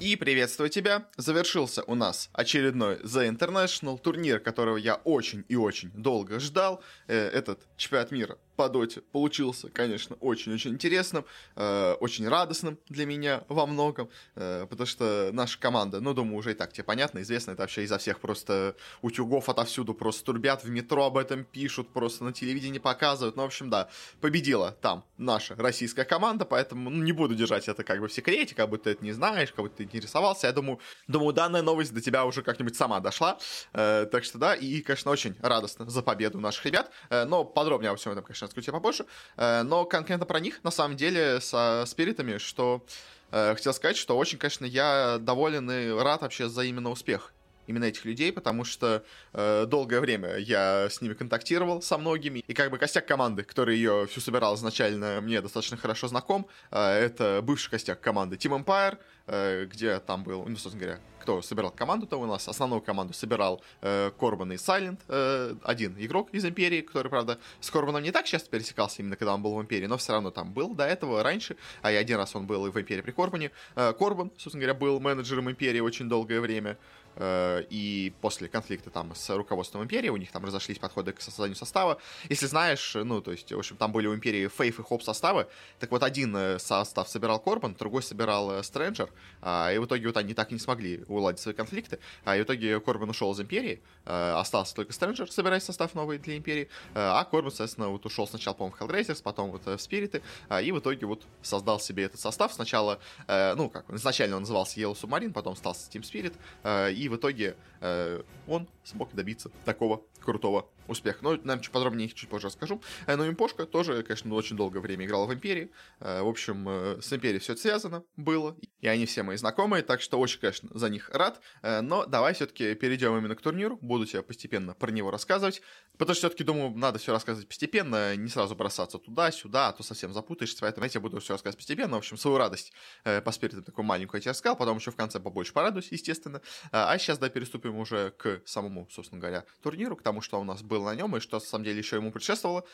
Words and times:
И 0.00 0.14
приветствую 0.14 0.70
тебя! 0.70 1.08
Завершился 1.16 1.82
у 1.82 1.96
нас 1.96 2.30
очередной 2.32 2.98
The 2.98 3.28
International 3.28 3.98
турнир, 3.98 4.38
которого 4.38 4.76
я 4.76 4.94
очень 4.94 5.44
и 5.48 5.56
очень 5.56 5.90
долго 5.90 6.38
ждал. 6.38 6.84
Э, 7.08 7.16
этот 7.16 7.66
чемпионат 7.76 8.12
мира 8.12 8.38
по 8.58 8.68
доте 8.68 9.02
получился, 9.02 9.68
конечно, 9.68 10.16
очень-очень 10.16 10.72
интересным, 10.72 11.24
э, 11.54 11.92
очень 12.00 12.26
радостным 12.26 12.76
для 12.88 13.06
меня 13.06 13.44
во 13.48 13.66
многом, 13.66 14.10
э, 14.34 14.66
потому 14.68 14.84
что 14.84 15.30
наша 15.32 15.60
команда, 15.60 16.00
ну, 16.00 16.12
думаю, 16.12 16.38
уже 16.38 16.50
и 16.50 16.54
так 16.54 16.72
тебе 16.72 16.82
понятно, 16.82 17.22
известно, 17.22 17.52
это 17.52 17.62
вообще 17.62 17.84
изо 17.84 17.98
всех 17.98 18.18
просто 18.18 18.74
утюгов 19.00 19.48
отовсюду 19.48 19.94
просто 19.94 20.24
турбят, 20.24 20.64
в 20.64 20.70
метро 20.70 21.04
об 21.04 21.18
этом 21.18 21.44
пишут, 21.44 21.90
просто 21.90 22.24
на 22.24 22.32
телевидении 22.32 22.80
показывают, 22.80 23.36
ну, 23.36 23.44
в 23.44 23.46
общем, 23.46 23.70
да, 23.70 23.90
победила 24.20 24.72
там 24.72 25.04
наша 25.18 25.54
российская 25.54 26.04
команда, 26.04 26.44
поэтому 26.44 26.90
ну, 26.90 27.00
не 27.04 27.12
буду 27.12 27.36
держать 27.36 27.68
это 27.68 27.84
как 27.84 28.00
бы 28.00 28.08
в 28.08 28.12
секрете, 28.12 28.56
как 28.56 28.68
будто 28.68 28.84
ты 28.84 28.90
это 28.90 29.04
не 29.04 29.12
знаешь, 29.12 29.52
как 29.52 29.66
будто 29.66 29.76
ты 29.76 29.84
интересовался, 29.84 30.48
я 30.48 30.52
думаю, 30.52 30.80
думаю, 31.06 31.32
данная 31.32 31.62
новость 31.62 31.94
до 31.94 32.00
тебя 32.00 32.24
уже 32.24 32.42
как-нибудь 32.42 32.74
сама 32.74 32.98
дошла, 32.98 33.38
э, 33.72 34.06
так 34.10 34.24
что 34.24 34.38
да, 34.38 34.56
и, 34.56 34.80
конечно, 34.80 35.12
очень 35.12 35.36
радостно 35.42 35.88
за 35.88 36.02
победу 36.02 36.40
наших 36.40 36.66
ребят, 36.66 36.90
э, 37.08 37.24
но 37.24 37.44
подробнее 37.44 37.90
обо 37.90 37.98
всем 37.98 38.10
этом, 38.10 38.24
конечно, 38.24 38.47
расскажу 38.48 38.64
тебе 38.64 38.72
попозже. 38.72 39.06
Э, 39.36 39.62
но 39.62 39.84
конкретно 39.84 40.26
про 40.26 40.40
них, 40.40 40.62
на 40.64 40.70
самом 40.70 40.96
деле, 40.96 41.40
со 41.40 41.84
спиритами, 41.86 42.38
что 42.38 42.84
э, 43.30 43.54
хотел 43.54 43.72
сказать, 43.72 43.96
что 43.96 44.16
очень, 44.16 44.38
конечно, 44.38 44.64
я 44.64 45.18
доволен 45.20 45.70
и 45.70 45.90
рад 45.90 46.22
вообще 46.22 46.48
за 46.48 46.62
именно 46.62 46.90
успех 46.90 47.32
именно 47.68 47.84
этих 47.84 48.04
людей, 48.04 48.32
потому 48.32 48.64
что 48.64 49.04
э, 49.32 49.66
долгое 49.66 50.00
время 50.00 50.36
я 50.38 50.88
с 50.90 51.00
ними 51.00 51.14
контактировал 51.14 51.82
со 51.82 51.98
многими, 51.98 52.40
и 52.40 52.54
как 52.54 52.70
бы 52.70 52.78
костяк 52.78 53.06
команды, 53.06 53.44
который 53.44 53.76
ее 53.76 54.06
всю 54.10 54.20
собирал 54.20 54.56
изначально, 54.56 55.20
мне 55.20 55.40
достаточно 55.40 55.76
хорошо 55.76 56.08
знаком. 56.08 56.46
Э, 56.70 56.98
это 56.98 57.40
бывший 57.42 57.70
костяк 57.70 58.00
команды 58.00 58.36
Team 58.36 58.64
Empire, 58.64 58.98
э, 59.26 59.66
где 59.66 60.00
там 60.00 60.24
был, 60.24 60.44
ну, 60.44 60.56
собственно 60.56 60.84
говоря, 60.84 61.00
кто 61.28 61.42
собирал 61.42 61.70
команду-то 61.70 62.16
у 62.16 62.24
нас, 62.24 62.48
основную 62.48 62.80
команду 62.80 63.12
собирал 63.12 63.62
э, 63.82 64.10
Корбан 64.18 64.52
и 64.52 64.56
Сайлент, 64.56 65.00
э, 65.08 65.54
один 65.62 65.94
игрок 65.98 66.30
из 66.32 66.44
Империи, 66.46 66.80
который, 66.80 67.08
правда, 67.08 67.38
с 67.60 67.70
Корбаном 67.70 68.02
не 68.02 68.12
так 68.12 68.24
часто 68.24 68.48
пересекался, 68.48 69.02
именно 69.02 69.14
когда 69.16 69.34
он 69.34 69.42
был 69.42 69.54
в 69.54 69.60
Империи, 69.60 69.84
но 69.84 69.98
все 69.98 70.12
равно 70.12 70.30
там 70.30 70.54
был 70.54 70.74
до 70.74 70.86
этого 70.86 71.22
раньше, 71.22 71.56
а 71.82 71.92
и 71.92 71.96
один 71.96 72.16
раз 72.16 72.34
он 72.34 72.46
был 72.46 72.66
и 72.66 72.70
в 72.70 72.80
Империи 72.80 73.02
при 73.02 73.10
Корбане. 73.10 73.50
Э, 73.76 73.92
Корбан, 73.92 74.30
собственно 74.38 74.62
говоря, 74.62 74.78
был 74.78 75.00
менеджером 75.00 75.50
Империи 75.50 75.80
очень 75.80 76.08
долгое 76.08 76.40
время, 76.40 76.78
и 77.20 78.12
после 78.20 78.48
конфликта 78.48 78.90
там 78.90 79.14
с 79.14 79.34
руководством 79.34 79.82
империи 79.82 80.08
у 80.08 80.16
них 80.16 80.30
там 80.30 80.44
разошлись 80.44 80.78
подходы 80.78 81.12
к 81.12 81.20
созданию 81.20 81.56
состава. 81.56 81.98
Если 82.28 82.46
знаешь, 82.46 82.94
ну, 82.94 83.20
то 83.20 83.32
есть, 83.32 83.52
в 83.52 83.58
общем, 83.58 83.76
там 83.76 83.92
были 83.92 84.06
у 84.06 84.14
империи 84.14 84.48
Фейф 84.48 84.80
и 84.80 84.82
Хоп 84.82 85.02
составы, 85.02 85.46
так 85.78 85.90
вот 85.90 86.02
один 86.02 86.36
э, 86.36 86.58
состав 86.58 87.08
собирал 87.08 87.40
Корбан, 87.40 87.74
другой 87.74 88.02
собирал 88.02 88.62
Стрэнджер, 88.62 89.10
а, 89.42 89.72
и 89.72 89.78
в 89.78 89.86
итоге 89.86 90.06
вот 90.06 90.16
они 90.16 90.34
так 90.34 90.50
и 90.50 90.54
не 90.54 90.60
смогли 90.60 91.04
уладить 91.08 91.40
свои 91.40 91.54
конфликты, 91.54 91.98
а 92.24 92.36
и 92.36 92.40
в 92.40 92.44
итоге 92.44 92.80
Корбан 92.80 93.10
ушел 93.10 93.32
из 93.32 93.40
империи, 93.40 93.82
э, 94.04 94.32
остался 94.32 94.74
только 94.74 94.92
Стрэнджер, 94.92 95.30
собирая 95.30 95.60
состав 95.60 95.94
новый 95.94 96.18
для 96.18 96.36
империи, 96.36 96.68
а 96.94 97.24
Корбан, 97.24 97.50
соответственно, 97.50 97.88
вот 97.88 98.04
ушел 98.06 98.26
сначала, 98.26 98.54
по-моему, 98.54 98.76
в 98.76 98.80
Hellraisers, 98.80 99.22
потом 99.22 99.50
вот 99.50 99.66
в 99.66 99.78
Спириты, 99.78 100.22
а, 100.48 100.60
и 100.60 100.72
в 100.72 100.78
итоге 100.78 101.06
вот 101.06 101.26
создал 101.42 101.80
себе 101.80 102.04
этот 102.04 102.20
состав. 102.20 102.52
Сначала, 102.52 102.98
ну, 103.26 103.68
как, 103.68 103.88
изначально 103.90 104.36
он 104.36 104.42
назывался 104.42 104.80
Yellow 104.80 104.98
Submarine, 104.98 105.32
потом 105.32 105.56
стал 105.56 105.72
Steam 105.72 106.02
Spirit, 106.02 106.92
и 106.92 107.07
в 107.08 107.16
итоге 107.16 107.56
э, 107.80 108.22
он 108.46 108.68
смог 108.84 109.14
добиться 109.14 109.50
такого 109.64 110.02
крутого 110.20 110.68
успеха. 110.88 111.18
Но, 111.22 111.30
наверное, 111.30 111.58
чуть 111.60 111.72
подробнее 111.72 112.06
их 112.08 112.14
чуть 112.14 112.28
позже 112.28 112.48
расскажу. 112.48 112.82
Э, 113.06 113.16
но 113.16 113.28
Импошка 113.28 113.66
тоже, 113.66 114.02
конечно, 114.02 114.34
очень 114.34 114.56
долгое 114.56 114.80
время 114.80 115.04
играла 115.04 115.26
в 115.26 115.34
Империи. 115.34 115.70
Э, 116.00 116.22
в 116.22 116.28
общем, 116.28 116.68
э, 116.68 117.00
с 117.00 117.12
Империей 117.12 117.40
все 117.40 117.56
связано 117.56 118.04
было, 118.16 118.56
и 118.80 118.88
они 118.88 119.06
все 119.06 119.22
мои 119.22 119.36
знакомые, 119.36 119.82
так 119.82 120.00
что 120.00 120.18
очень, 120.18 120.40
конечно, 120.40 120.68
за 120.72 120.88
них 120.88 121.10
рад. 121.10 121.40
Но 121.62 122.06
давай 122.06 122.34
все-таки 122.34 122.74
перейдем 122.74 123.16
именно 123.16 123.34
к 123.34 123.40
турниру, 123.40 123.78
буду 123.80 124.06
тебе 124.06 124.22
постепенно 124.22 124.74
про 124.74 124.90
него 124.90 125.10
рассказывать, 125.10 125.62
потому 125.96 126.14
что 126.14 126.28
все-таки, 126.28 126.44
думаю, 126.44 126.70
надо 126.76 126.98
все 126.98 127.12
рассказывать 127.12 127.48
постепенно, 127.48 128.16
не 128.16 128.28
сразу 128.28 128.54
бросаться 128.54 128.98
туда-сюда, 128.98 129.68
а 129.68 129.72
то 129.72 129.82
совсем 129.82 130.12
запутаешься, 130.12 130.58
поэтому 130.60 130.84
я 130.84 130.88
тебе 130.88 131.00
буду 131.00 131.20
все 131.20 131.34
рассказывать 131.34 131.58
постепенно. 131.58 131.96
В 131.96 131.98
общем, 131.98 132.16
свою 132.16 132.38
радость 132.38 132.72
по 133.02 133.32
спиритам 133.32 133.64
такую 133.64 133.84
маленькую 133.84 134.18
я 134.18 134.22
тебе 134.22 134.30
рассказал, 134.30 134.56
потом 134.56 134.78
еще 134.78 134.90
в 134.90 134.96
конце 134.96 135.20
побольше 135.20 135.52
порадуюсь, 135.52 135.88
естественно. 135.90 136.40
А 136.70 136.96
сейчас, 136.98 137.18
да, 137.18 137.28
переступим 137.28 137.76
уже 137.76 138.12
к 138.12 138.42
самому, 138.46 138.88
собственно 138.90 139.20
говоря, 139.20 139.44
турниру, 139.62 139.96
к 139.96 140.02
тому, 140.02 140.20
что 140.20 140.40
у 140.40 140.44
нас 140.44 140.62
было 140.62 140.77
на 140.84 140.94
нем 140.94 141.16
и 141.16 141.20
что, 141.20 141.36
на 141.36 141.40
самом 141.40 141.64
деле, 141.64 141.78
еще 141.78 141.96
ему 141.96 142.12
предшествовало. 142.12 142.64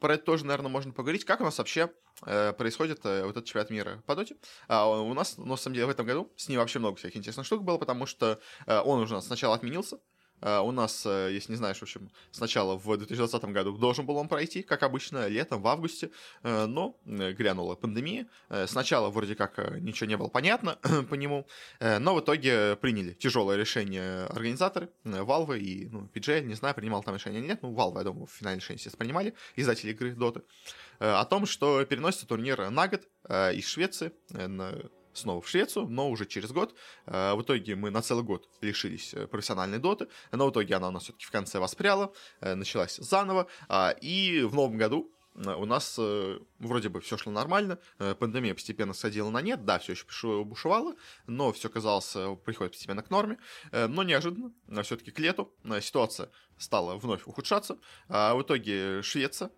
Про 0.00 0.14
это 0.14 0.24
тоже, 0.24 0.46
наверное, 0.46 0.70
можно 0.70 0.92
поговорить. 0.92 1.24
Как 1.24 1.40
у 1.40 1.44
нас 1.44 1.58
вообще 1.58 1.90
э, 2.24 2.52
происходит 2.52 3.00
э, 3.04 3.24
вот 3.24 3.32
этот 3.32 3.46
чемпионат 3.46 3.70
мира 3.70 4.02
по 4.06 4.14
доте? 4.14 4.36
А 4.68 4.86
у 4.88 5.12
нас, 5.12 5.38
на 5.38 5.56
самом 5.56 5.74
деле, 5.74 5.86
в 5.86 5.90
этом 5.90 6.06
году 6.06 6.32
с 6.36 6.48
ним 6.48 6.60
вообще 6.60 6.78
много 6.78 6.96
всяких 6.96 7.16
интересных 7.16 7.46
штук 7.46 7.64
было, 7.64 7.78
потому 7.78 8.06
что 8.06 8.40
э, 8.66 8.80
он 8.80 9.00
уже 9.00 9.20
сначала 9.20 9.56
отменился, 9.56 9.98
у 10.40 10.70
нас, 10.70 11.04
uh, 11.04 11.32
если 11.32 11.52
не 11.52 11.56
знаешь, 11.56 11.78
в 11.78 11.82
общем, 11.82 12.10
сначала 12.30 12.76
в 12.76 12.96
2020 12.96 13.44
году 13.46 13.76
должен 13.76 14.06
был 14.06 14.16
он 14.16 14.28
пройти, 14.28 14.62
как 14.62 14.82
обычно, 14.82 15.26
летом, 15.28 15.62
в 15.62 15.66
августе, 15.66 16.10
uh, 16.42 16.66
но 16.66 16.96
грянула 17.04 17.74
пандемия. 17.74 18.26
Сначала 18.66 19.10
вроде 19.10 19.34
как 19.34 19.58
ничего 19.80 20.08
не 20.08 20.16
было 20.16 20.28
понятно 20.28 20.78
по 21.10 21.14
нему, 21.14 21.46
но 21.80 22.14
в 22.14 22.20
итоге 22.20 22.76
приняли 22.76 23.12
тяжелое 23.12 23.56
решение 23.56 24.24
организаторы, 24.26 24.90
Valve 25.04 25.58
и 25.58 25.86
ну, 25.86 26.08
PGL, 26.14 26.42
не 26.42 26.54
знаю, 26.54 26.74
принимал 26.74 27.02
там 27.02 27.14
решение 27.14 27.40
или 27.40 27.48
нет, 27.48 27.62
ну, 27.62 27.74
Valve, 27.74 27.98
я 27.98 28.04
думаю, 28.04 28.26
в 28.26 28.32
финальное 28.32 28.60
решение, 28.60 28.76
естественно, 28.78 29.04
принимали, 29.04 29.34
издатели 29.56 29.90
игры 29.90 30.12
Dota, 30.12 30.42
о 30.98 31.24
том, 31.24 31.46
что 31.46 31.84
переносится 31.84 32.26
турнир 32.26 32.70
на 32.70 32.88
год 32.88 33.02
из 33.28 33.66
Швеции 33.66 34.12
снова 35.18 35.40
в 35.40 35.48
Швецию, 35.48 35.86
но 35.88 36.10
уже 36.10 36.26
через 36.26 36.52
год. 36.52 36.74
Э, 37.06 37.34
в 37.34 37.42
итоге 37.42 37.74
мы 37.74 37.90
на 37.90 38.02
целый 38.02 38.24
год 38.24 38.48
лишились 38.60 39.14
э, 39.14 39.26
профессиональной 39.26 39.78
доты, 39.78 40.08
но 40.32 40.46
в 40.46 40.50
итоге 40.50 40.74
она 40.76 40.88
у 40.88 40.90
нас 40.90 41.04
все-таки 41.04 41.26
в 41.26 41.30
конце 41.30 41.58
воспряла, 41.58 42.12
э, 42.40 42.54
началась 42.54 42.96
заново, 42.96 43.46
а, 43.68 43.90
и 44.00 44.42
в 44.42 44.54
новом 44.54 44.78
году 44.78 45.12
у 45.38 45.66
нас 45.66 45.96
э, 45.98 46.38
вроде 46.58 46.88
бы 46.88 47.00
все 47.00 47.16
шло 47.16 47.32
нормально, 47.32 47.78
э, 47.98 48.14
пандемия 48.14 48.54
постепенно 48.54 48.92
сходила 48.92 49.30
на 49.30 49.40
нет, 49.40 49.64
да, 49.64 49.78
все 49.78 49.92
еще 49.92 50.44
бушевало, 50.44 50.96
но 51.26 51.52
все 51.52 51.68
казалось, 51.68 52.16
приходит 52.44 52.72
постепенно 52.72 53.02
к 53.02 53.10
норме, 53.10 53.38
э, 53.70 53.86
но 53.86 54.02
неожиданно, 54.02 54.52
все-таки 54.82 55.10
к 55.10 55.18
лету, 55.20 55.52
ситуация 55.80 56.30
стала 56.58 56.96
вновь 56.96 57.26
ухудшаться, 57.26 57.78
а 58.08 58.34
в 58.34 58.42
итоге 58.42 59.02
Швеция 59.02 59.50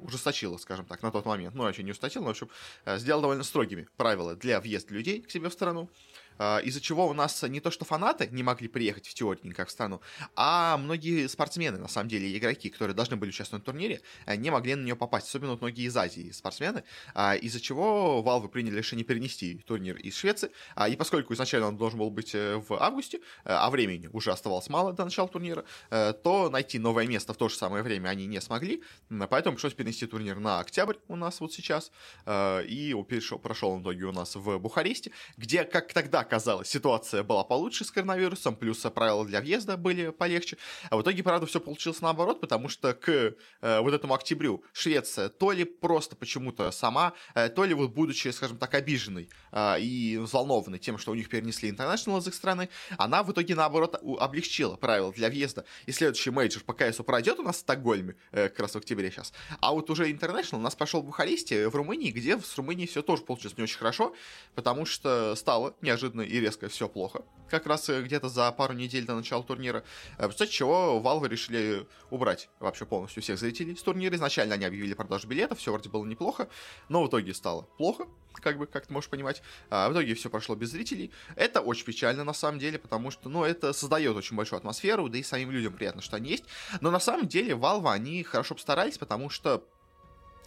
ужесточила, 0.00 0.56
скажем 0.56 0.86
так, 0.86 1.02
на 1.02 1.10
тот 1.10 1.24
момент, 1.24 1.54
ну, 1.54 1.64
вообще 1.64 1.82
не 1.82 1.90
ужесточила, 1.90 2.22
но, 2.22 2.28
в 2.28 2.30
общем, 2.30 2.50
э, 2.84 2.98
сделала 2.98 3.22
довольно 3.22 3.44
строгими 3.44 3.88
правила 3.96 4.34
для 4.34 4.60
въезда 4.60 4.94
людей 4.94 5.22
к 5.22 5.30
себе 5.30 5.48
в 5.48 5.52
страну, 5.52 5.90
из-за 6.38 6.80
чего 6.80 7.06
у 7.08 7.12
нас 7.12 7.42
не 7.42 7.60
то 7.60 7.70
что 7.70 7.84
фанаты 7.84 8.28
не 8.30 8.42
могли 8.42 8.68
приехать 8.68 9.06
в 9.06 9.14
теории 9.14 9.40
никак 9.42 9.68
в 9.68 9.70
страну, 9.70 10.00
а 10.34 10.76
многие 10.76 11.26
спортсмены, 11.28 11.78
на 11.78 11.88
самом 11.88 12.08
деле, 12.08 12.36
игроки, 12.36 12.70
которые 12.70 12.94
должны 12.94 13.16
были 13.16 13.30
участвовать 13.30 13.62
в 13.62 13.66
турнире, 13.66 14.00
э, 14.26 14.36
не 14.36 14.50
могли 14.50 14.74
на 14.74 14.84
нее 14.84 14.96
попасть, 14.96 15.28
особенно 15.28 15.52
вот 15.52 15.60
многие 15.60 15.86
из 15.86 15.96
Азии 15.96 16.30
спортсмены, 16.30 16.84
а, 17.14 17.34
из-за 17.34 17.60
чего 17.60 18.22
Valve 18.24 18.48
приняли 18.48 18.78
решение 18.78 19.04
перенести 19.04 19.58
турнир 19.66 19.96
из 19.96 20.16
Швеции, 20.16 20.50
а, 20.74 20.88
и 20.88 20.96
поскольку 20.96 21.34
изначально 21.34 21.68
он 21.68 21.76
должен 21.76 21.98
был 21.98 22.10
быть 22.10 22.34
э, 22.34 22.56
в 22.56 22.74
августе, 22.74 23.20
а 23.44 23.70
времени 23.70 24.08
уже 24.12 24.32
оставалось 24.32 24.68
мало 24.68 24.92
до 24.92 25.04
начала 25.04 25.28
турнира, 25.28 25.64
то 25.90 26.50
найти 26.50 26.78
новое 26.78 27.06
место 27.06 27.32
в 27.32 27.36
то 27.36 27.48
же 27.48 27.56
самое 27.56 27.82
время 27.82 28.08
они 28.08 28.26
не 28.26 28.40
смогли, 28.40 28.82
поэтому 29.30 29.56
пришлось 29.56 29.74
перенести 29.74 30.06
турнир 30.06 30.38
на 30.38 30.60
октябрь 30.60 30.96
у 31.08 31.16
нас 31.16 31.40
вот 31.40 31.52
сейчас, 31.52 31.90
и 32.28 32.94
прошел 33.42 33.70
он 33.70 33.80
в 33.80 33.82
итоге 33.82 34.04
у 34.04 34.12
нас 34.12 34.36
в 34.36 34.58
Бухаресте, 34.58 35.12
где, 35.36 35.64
как 35.64 35.92
тогда 35.92 36.24
казалось, 36.26 36.68
ситуация 36.68 37.22
была 37.22 37.44
получше 37.44 37.84
с 37.84 37.90
коронавирусом, 37.90 38.54
плюс 38.54 38.78
правила 38.94 39.24
для 39.24 39.40
въезда 39.40 39.76
были 39.76 40.10
полегче. 40.10 40.58
А 40.90 40.96
в 40.96 41.02
итоге, 41.02 41.22
правда, 41.22 41.46
все 41.46 41.60
получилось 41.60 42.00
наоборот, 42.00 42.40
потому 42.40 42.68
что 42.68 42.92
к 42.94 43.08
э, 43.08 43.80
вот 43.80 43.94
этому 43.94 44.14
октябрю 44.14 44.62
Швеция 44.72 45.28
то 45.28 45.52
ли 45.52 45.64
просто 45.64 46.16
почему-то 46.16 46.70
сама, 46.70 47.14
э, 47.34 47.48
то 47.48 47.64
ли 47.64 47.74
вот 47.74 47.92
будучи, 47.92 48.28
скажем 48.28 48.58
так, 48.58 48.74
обиженной 48.74 49.28
э, 49.52 49.80
и 49.80 50.18
взволнованной 50.18 50.78
тем, 50.78 50.98
что 50.98 51.12
у 51.12 51.14
них 51.14 51.28
перенесли 51.28 51.70
интернешнл 51.70 52.18
из 52.18 52.26
их 52.26 52.34
страны, 52.34 52.68
она 52.98 53.22
в 53.22 53.32
итоге, 53.32 53.54
наоборот, 53.54 54.00
облегчила 54.18 54.76
правила 54.76 55.12
для 55.12 55.28
въезда. 55.28 55.64
И 55.86 55.92
следующий 55.92 56.30
мейджор 56.30 56.62
по 56.64 56.72
КСу 56.74 57.04
пройдет 57.04 57.38
у 57.38 57.42
нас 57.42 57.56
в 57.56 57.60
Стокгольме, 57.60 58.16
э, 58.32 58.48
как 58.48 58.60
раз 58.60 58.72
в 58.72 58.76
октябре 58.76 59.10
сейчас. 59.10 59.32
А 59.60 59.72
вот 59.72 59.90
уже 59.90 60.10
International 60.10 60.58
у 60.58 60.62
нас 60.62 60.74
пошел 60.74 61.02
в 61.02 61.06
Бухаресте, 61.06 61.68
в 61.68 61.74
Румынии, 61.74 62.10
где 62.10 62.38
с 62.38 62.56
Румынией 62.56 62.88
все 62.88 63.02
тоже 63.02 63.22
получилось 63.22 63.56
не 63.56 63.64
очень 63.64 63.78
хорошо, 63.78 64.14
потому 64.54 64.86
что 64.86 65.34
стало 65.36 65.76
неожиданно 65.80 66.15
неожиданно 66.16 66.22
и 66.22 66.40
резко 66.40 66.68
все 66.68 66.88
плохо. 66.88 67.22
Как 67.50 67.66
раз 67.66 67.88
э, 67.88 68.02
где-то 68.02 68.28
за 68.28 68.50
пару 68.52 68.74
недель 68.74 69.04
до 69.04 69.14
начала 69.14 69.42
турнира. 69.42 69.84
Э, 70.18 70.26
После 70.26 70.46
чего 70.48 71.00
Valve 71.02 71.28
решили 71.28 71.86
убрать 72.10 72.48
вообще 72.60 72.86
полностью 72.86 73.22
всех 73.22 73.38
зрителей 73.38 73.76
с 73.76 73.82
турнира. 73.82 74.14
Изначально 74.16 74.54
они 74.54 74.64
объявили 74.64 74.94
продажу 74.94 75.28
билетов, 75.28 75.58
все 75.58 75.72
вроде 75.72 75.88
было 75.88 76.04
неплохо, 76.04 76.48
но 76.88 77.02
в 77.02 77.08
итоге 77.08 77.34
стало 77.34 77.62
плохо, 77.78 78.06
как 78.34 78.58
бы, 78.58 78.66
как 78.66 78.86
ты 78.86 78.92
можешь 78.92 79.10
понимать. 79.10 79.42
А 79.70 79.88
в 79.88 79.92
итоге 79.92 80.14
все 80.14 80.28
прошло 80.28 80.56
без 80.56 80.70
зрителей. 80.70 81.10
Это 81.36 81.60
очень 81.60 81.84
печально 81.84 82.24
на 82.24 82.34
самом 82.34 82.58
деле, 82.58 82.78
потому 82.78 83.10
что, 83.10 83.28
ну, 83.28 83.44
это 83.44 83.72
создает 83.72 84.16
очень 84.16 84.36
большую 84.36 84.58
атмосферу, 84.58 85.08
да 85.08 85.18
и 85.18 85.22
самим 85.22 85.50
людям 85.50 85.72
приятно, 85.72 86.02
что 86.02 86.16
они 86.16 86.30
есть. 86.30 86.44
Но 86.80 86.90
на 86.90 87.00
самом 87.00 87.28
деле 87.28 87.54
Valve, 87.54 87.92
они 87.92 88.22
хорошо 88.22 88.54
постарались, 88.54 88.98
потому 88.98 89.30
что 89.30 89.64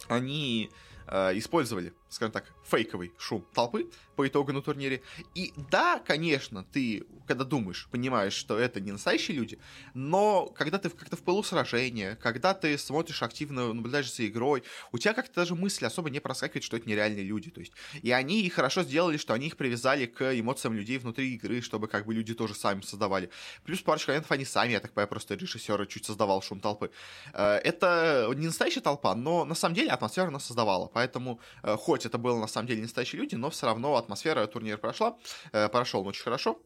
они 0.08 0.70
э, 1.06 1.38
использовали 1.38 1.92
скажем 2.10 2.32
так, 2.32 2.52
фейковый 2.64 3.12
шум 3.18 3.46
толпы 3.54 3.88
по 4.16 4.26
итогу 4.26 4.52
на 4.52 4.60
турнире. 4.60 5.02
И 5.34 5.52
да, 5.70 5.98
конечно, 5.98 6.64
ты, 6.64 7.04
когда 7.26 7.44
думаешь, 7.44 7.88
понимаешь, 7.90 8.34
что 8.34 8.58
это 8.58 8.80
не 8.80 8.92
настоящие 8.92 9.36
люди, 9.36 9.58
но 9.94 10.46
когда 10.46 10.78
ты 10.78 10.90
как-то 10.90 11.16
в 11.16 11.22
пылу 11.22 11.42
сражения, 11.42 12.16
когда 12.16 12.52
ты 12.52 12.76
смотришь 12.76 13.22
активно, 13.22 13.72
наблюдаешь 13.72 14.12
за 14.12 14.26
игрой, 14.26 14.62
у 14.92 14.98
тебя 14.98 15.14
как-то 15.14 15.36
даже 15.36 15.54
мысли 15.54 15.86
особо 15.86 16.10
не 16.10 16.20
проскакивает, 16.20 16.64
что 16.64 16.76
это 16.76 16.88
нереальные 16.88 17.24
люди. 17.24 17.50
То 17.50 17.60
есть, 17.60 17.72
и 18.02 18.10
они 18.10 18.46
хорошо 18.50 18.82
сделали, 18.82 19.16
что 19.16 19.32
они 19.32 19.46
их 19.46 19.56
привязали 19.56 20.06
к 20.06 20.38
эмоциям 20.38 20.74
людей 20.74 20.98
внутри 20.98 21.34
игры, 21.34 21.62
чтобы 21.62 21.88
как 21.88 22.04
бы 22.04 22.12
люди 22.12 22.34
тоже 22.34 22.54
сами 22.54 22.82
создавали. 22.82 23.30
Плюс 23.64 23.80
парочку 23.80 24.10
моментов 24.10 24.32
они 24.32 24.44
сами, 24.44 24.72
я 24.72 24.80
так 24.80 24.92
понимаю, 24.92 25.08
просто 25.08 25.34
режиссеры 25.34 25.86
чуть 25.86 26.04
создавал 26.04 26.42
шум 26.42 26.60
толпы. 26.60 26.90
Э, 27.32 27.54
это 27.54 28.30
не 28.34 28.46
настоящая 28.46 28.80
толпа, 28.80 29.14
но 29.14 29.44
на 29.44 29.54
самом 29.54 29.74
деле 29.74 29.90
атмосфера 29.90 30.28
она 30.28 30.40
создавала. 30.40 30.88
Поэтому, 30.88 31.40
э, 31.62 31.76
хоть 32.00 32.06
это 32.06 32.16
было 32.16 32.38
на 32.40 32.46
самом 32.46 32.66
деле 32.66 32.80
настоящие 32.80 33.20
люди, 33.20 33.34
но 33.34 33.50
все 33.50 33.66
равно 33.66 33.96
атмосфера 33.96 34.46
турнира 34.46 34.78
прошла, 34.78 35.18
э, 35.52 35.68
прошел 35.68 36.00
он 36.00 36.06
очень 36.08 36.22
хорошо. 36.22 36.58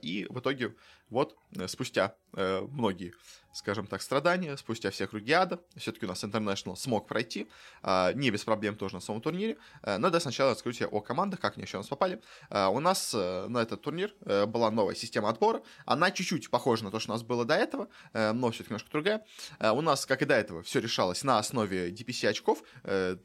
И 0.00 0.28
в 0.30 0.38
итоге 0.38 0.76
вот 1.10 1.36
спустя 1.66 2.14
многие 2.32 3.14
скажем 3.56 3.86
так, 3.86 4.02
страдания 4.02 4.56
спустя 4.56 4.90
все 4.90 5.06
круги 5.06 5.32
ада. 5.32 5.58
Все-таки 5.76 6.04
у 6.04 6.08
нас 6.08 6.22
International 6.22 6.76
смог 6.76 7.08
пройти, 7.08 7.48
а, 7.82 8.12
не 8.12 8.30
без 8.30 8.44
проблем 8.44 8.76
тоже 8.76 8.96
на 8.96 9.00
самом 9.00 9.22
турнире. 9.22 9.56
А, 9.82 9.98
но 9.98 10.10
да, 10.10 10.20
сначала 10.20 10.50
расскажу 10.52 10.76
тебе 10.76 10.86
о 10.88 11.00
командах, 11.00 11.40
как 11.40 11.56
они 11.56 11.64
еще 11.64 11.78
у 11.78 11.80
нас 11.80 11.88
попали. 11.88 12.20
А, 12.50 12.68
у 12.68 12.80
нас 12.80 13.12
э, 13.14 13.46
на 13.48 13.58
этот 13.58 13.80
турнир 13.80 14.14
э, 14.20 14.44
была 14.44 14.70
новая 14.70 14.94
система 14.94 15.30
отбора. 15.30 15.62
Она 15.86 16.10
чуть-чуть 16.10 16.50
похожа 16.50 16.84
на 16.84 16.90
то, 16.90 16.98
что 17.00 17.12
у 17.12 17.14
нас 17.14 17.22
было 17.22 17.46
до 17.46 17.54
этого, 17.54 17.88
э, 18.12 18.32
но 18.32 18.50
все-таки 18.50 18.70
немножко 18.70 18.90
другая. 18.90 19.24
У 19.60 19.80
нас, 19.80 20.04
как 20.04 20.20
и 20.22 20.26
до 20.26 20.34
этого, 20.34 20.62
все 20.62 20.80
решалось 20.80 21.24
на 21.24 21.38
основе 21.38 21.90
DPC 21.90 22.28
очков, 22.28 22.62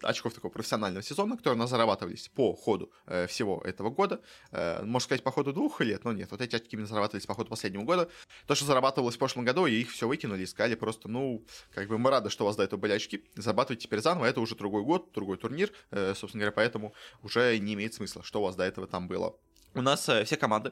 очков 0.01 0.33
такого 0.33 0.51
профессионального 0.51 1.03
сезона, 1.03 1.35
которые 1.35 1.57
у 1.57 1.59
нас 1.59 1.69
зарабатывались 1.69 2.29
по 2.29 2.53
ходу 2.53 2.91
всего 3.27 3.61
этого 3.65 3.89
года. 3.89 4.21
Можно 4.51 4.99
сказать, 4.99 5.23
по 5.23 5.31
ходу 5.31 5.53
двух 5.53 5.81
лет, 5.81 6.03
но 6.05 6.13
нет, 6.13 6.31
вот 6.31 6.41
эти 6.41 6.55
очки 6.55 6.69
именно 6.71 6.87
зарабатывались 6.87 7.25
по 7.25 7.33
ходу 7.33 7.49
последнего 7.49 7.83
года. 7.83 8.09
То, 8.47 8.55
что 8.55 8.65
зарабатывалось 8.65 9.15
в 9.15 9.19
прошлом 9.19 9.45
году, 9.45 9.65
и 9.65 9.73
их 9.73 9.91
все 9.91 10.07
выкинули 10.07 10.20
выкинули, 10.21 10.45
сказали 10.45 10.75
просто, 10.75 11.07
ну, 11.07 11.43
как 11.73 11.87
бы 11.87 11.97
мы 11.97 12.09
рады, 12.09 12.29
что 12.29 12.43
у 12.43 12.47
вас 12.47 12.55
до 12.55 12.63
этого 12.63 12.79
были 12.79 12.93
очки, 12.93 13.23
зарабатывайте 13.35 13.87
теперь 13.87 14.01
заново, 14.01 14.25
это 14.25 14.41
уже 14.41 14.55
другой 14.55 14.83
год, 14.83 15.11
другой 15.13 15.37
турнир, 15.37 15.71
э, 15.91 16.13
собственно 16.15 16.41
говоря, 16.41 16.51
поэтому 16.51 16.93
уже 17.23 17.57
не 17.59 17.73
имеет 17.73 17.93
смысла, 17.93 18.23
что 18.23 18.41
у 18.41 18.43
вас 18.43 18.55
до 18.55 18.63
этого 18.63 18.87
там 18.87 19.07
было. 19.07 19.35
У 19.73 19.81
нас 19.81 20.07
э, 20.09 20.23
все 20.25 20.37
команды 20.37 20.71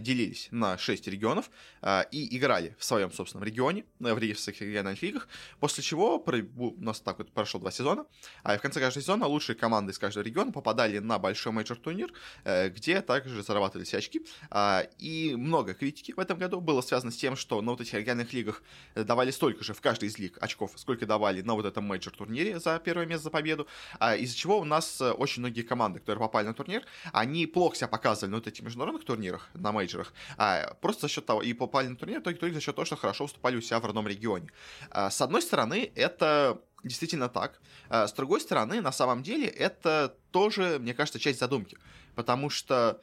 делились 0.00 0.48
на 0.50 0.76
6 0.76 1.08
регионов 1.08 1.50
э, 1.82 2.04
и 2.10 2.36
играли 2.36 2.74
в 2.78 2.84
своем 2.84 3.12
собственном 3.12 3.44
регионе, 3.44 3.84
э, 4.00 4.14
в 4.14 4.40
своих 4.40 4.60
региональных 4.60 5.02
лигах, 5.02 5.28
после 5.60 5.82
чего 5.82 6.22
у 6.56 6.74
нас 6.82 7.00
так 7.00 7.18
вот 7.18 7.30
прошло 7.32 7.60
два 7.60 7.70
сезона, 7.70 8.06
а 8.42 8.56
в 8.58 8.60
конце 8.60 8.80
каждого 8.80 9.02
сезона 9.02 9.26
лучшие 9.26 9.56
команды 9.56 9.92
из 9.92 9.98
каждого 9.98 10.24
региона 10.24 10.52
попадали 10.52 10.98
на 10.98 11.18
большой 11.18 11.52
мейджор-турнир, 11.52 12.12
где 12.44 13.00
также 13.00 13.42
зарабатывались 13.42 13.94
очки, 13.94 14.22
и 14.98 15.34
много 15.36 15.74
критики 15.74 16.12
в 16.12 16.18
этом 16.18 16.38
году 16.38 16.60
было 16.60 16.80
связано 16.80 17.12
с 17.12 17.16
тем, 17.16 17.36
что 17.36 17.60
на 17.62 17.72
вот 17.72 17.80
этих 17.80 17.94
региональных 17.94 18.32
лигах 18.32 18.62
давали 18.94 19.30
столько 19.30 19.64
же 19.64 19.74
в 19.74 19.80
каждой 19.80 20.08
из 20.08 20.18
лиг 20.18 20.38
очков, 20.40 20.72
сколько 20.76 21.06
давали 21.06 21.42
на 21.42 21.54
вот 21.54 21.66
этом 21.66 21.84
мейджор-турнире 21.84 22.58
за 22.60 22.78
первое 22.78 23.06
место 23.06 23.24
за 23.24 23.30
победу, 23.30 23.66
из-за 24.18 24.36
чего 24.36 24.58
у 24.58 24.64
нас 24.64 25.00
очень 25.00 25.42
многие 25.42 25.62
команды, 25.62 26.00
которые 26.00 26.20
попали 26.20 26.46
на 26.46 26.54
турнир, 26.54 26.84
они 27.12 27.46
плохо 27.46 27.76
себя 27.76 27.88
показывали 27.88 28.30
на 28.30 28.36
вот 28.38 28.46
этих 28.46 28.62
международных 28.64 29.04
турнирах, 29.04 29.48
на 29.68 29.72
мейджорах, 29.72 30.12
а 30.36 30.74
просто 30.80 31.02
за 31.02 31.08
счет 31.08 31.26
того, 31.26 31.42
и 31.42 31.52
попали 31.52 31.88
на 31.88 31.96
турнир, 31.96 32.20
только, 32.20 32.40
только 32.40 32.54
за 32.54 32.60
счет 32.60 32.74
того, 32.74 32.86
что 32.86 32.96
хорошо 32.96 33.24
выступали 33.24 33.56
у 33.56 33.60
себя 33.60 33.80
в 33.80 33.86
родном 33.86 34.08
регионе. 34.08 34.48
А, 34.90 35.10
с 35.10 35.20
одной 35.20 35.42
стороны, 35.42 35.92
это 35.94 36.60
действительно 36.84 37.28
так. 37.28 37.60
А, 37.88 38.06
с 38.06 38.12
другой 38.12 38.40
стороны, 38.40 38.80
на 38.80 38.92
самом 38.92 39.22
деле, 39.22 39.46
это 39.46 40.14
тоже, 40.30 40.78
мне 40.80 40.94
кажется, 40.94 41.18
часть 41.18 41.38
задумки. 41.38 41.76
Потому 42.14 42.50
что 42.50 43.00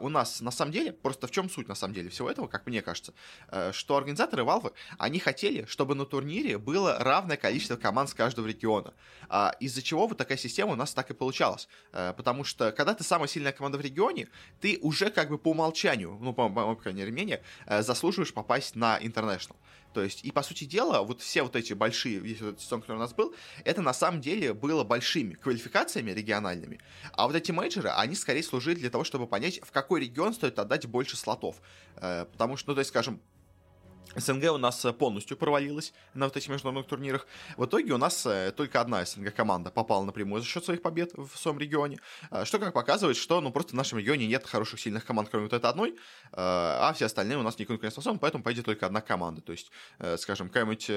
у 0.00 0.08
нас 0.08 0.40
на 0.40 0.50
самом 0.50 0.72
деле, 0.72 0.92
просто 0.92 1.26
в 1.26 1.30
чем 1.30 1.48
суть 1.50 1.68
на 1.68 1.74
самом 1.74 1.94
деле 1.94 2.10
всего 2.10 2.30
этого, 2.30 2.46
как 2.46 2.66
мне 2.66 2.82
кажется, 2.82 3.12
э, 3.50 3.72
что 3.72 3.96
организаторы 3.96 4.42
Valve, 4.42 4.72
они 4.98 5.18
хотели, 5.18 5.64
чтобы 5.66 5.94
на 5.94 6.04
турнире 6.04 6.58
было 6.58 6.98
равное 6.98 7.36
количество 7.36 7.76
команд 7.76 8.10
с 8.10 8.14
каждого 8.14 8.46
региона, 8.46 8.94
а 9.28 9.54
из-за 9.60 9.82
чего 9.82 10.06
вот 10.06 10.18
такая 10.18 10.38
система 10.38 10.72
у 10.72 10.76
нас 10.76 10.94
так 10.94 11.10
и 11.10 11.14
получалась, 11.14 11.68
э, 11.92 12.12
потому 12.16 12.44
что 12.44 12.72
когда 12.72 12.94
ты 12.94 13.04
самая 13.04 13.28
сильная 13.28 13.52
команда 13.52 13.78
в 13.78 13.80
регионе, 13.80 14.28
ты 14.60 14.78
уже 14.82 15.10
как 15.10 15.28
бы 15.28 15.38
по 15.38 15.50
умолчанию, 15.50 16.18
ну, 16.20 16.32
по 16.32 16.48
по 16.48 16.74
крайней 16.76 17.00
мере, 17.00 17.12
мнению, 17.12 17.40
заслуживаешь 17.66 18.32
попасть 18.32 18.74
на 18.76 18.98
International. 18.98 19.56
То 19.98 20.04
есть, 20.04 20.22
и 20.22 20.30
по 20.30 20.44
сути 20.44 20.62
дела, 20.62 21.02
вот 21.02 21.22
все 21.22 21.42
вот 21.42 21.56
эти 21.56 21.72
большие, 21.72 22.20
весь 22.20 22.36
этот 22.36 22.60
сезон, 22.60 22.82
который 22.82 22.98
у 22.98 23.00
нас 23.00 23.12
был, 23.12 23.34
это 23.64 23.82
на 23.82 23.92
самом 23.92 24.20
деле 24.20 24.54
было 24.54 24.84
большими 24.84 25.34
квалификациями 25.34 26.12
региональными, 26.12 26.80
а 27.14 27.26
вот 27.26 27.34
эти 27.34 27.50
мейджоры, 27.50 27.88
они 27.88 28.14
скорее 28.14 28.44
служили 28.44 28.78
для 28.78 28.90
того, 28.90 29.02
чтобы 29.02 29.26
понять, 29.26 29.58
в 29.60 29.72
какой 29.72 30.02
регион 30.02 30.34
стоит 30.34 30.56
отдать 30.60 30.86
больше 30.86 31.16
слотов. 31.16 31.56
Э, 31.96 32.26
потому 32.30 32.56
что, 32.56 32.70
ну, 32.70 32.74
то 32.76 32.78
есть, 32.78 32.90
скажем, 32.90 33.20
СНГ 34.20 34.52
у 34.52 34.58
нас 34.58 34.84
э, 34.84 34.92
полностью 34.92 35.36
провалилась 35.36 35.92
на 36.14 36.26
вот 36.26 36.36
этих 36.36 36.48
международных 36.48 36.86
турнирах. 36.88 37.26
В 37.56 37.64
итоге 37.64 37.92
у 37.92 37.98
нас 37.98 38.26
э, 38.26 38.52
только 38.56 38.80
одна 38.80 39.04
СНГ 39.04 39.34
команда 39.34 39.70
попала 39.70 40.04
напрямую 40.04 40.42
за 40.42 40.48
счет 40.48 40.64
своих 40.64 40.82
побед 40.82 41.12
в 41.14 41.36
своем 41.36 41.58
регионе, 41.58 41.98
что 42.44 42.58
как 42.58 42.72
показывает, 42.72 43.16
что 43.16 43.40
ну 43.40 43.50
просто 43.50 43.72
в 43.72 43.76
нашем 43.76 43.98
регионе 43.98 44.26
нет 44.26 44.46
хороших 44.46 44.80
сильных 44.80 45.04
команд, 45.04 45.28
кроме 45.28 45.44
вот 45.44 45.52
этой 45.52 45.70
одной, 45.70 45.96
а 46.32 46.92
все 46.94 47.06
остальные 47.06 47.38
у 47.38 47.42
нас 47.42 47.58
не 47.58 47.64
конкурентоспособны, 47.64 48.18
поэтому 48.18 48.44
пойдет 48.44 48.64
только 48.64 48.86
одна 48.86 49.00
команда. 49.00 49.40
То 49.40 49.52
есть, 49.52 49.70
скажем, 50.16 50.48
какая-нибудь 50.48 50.90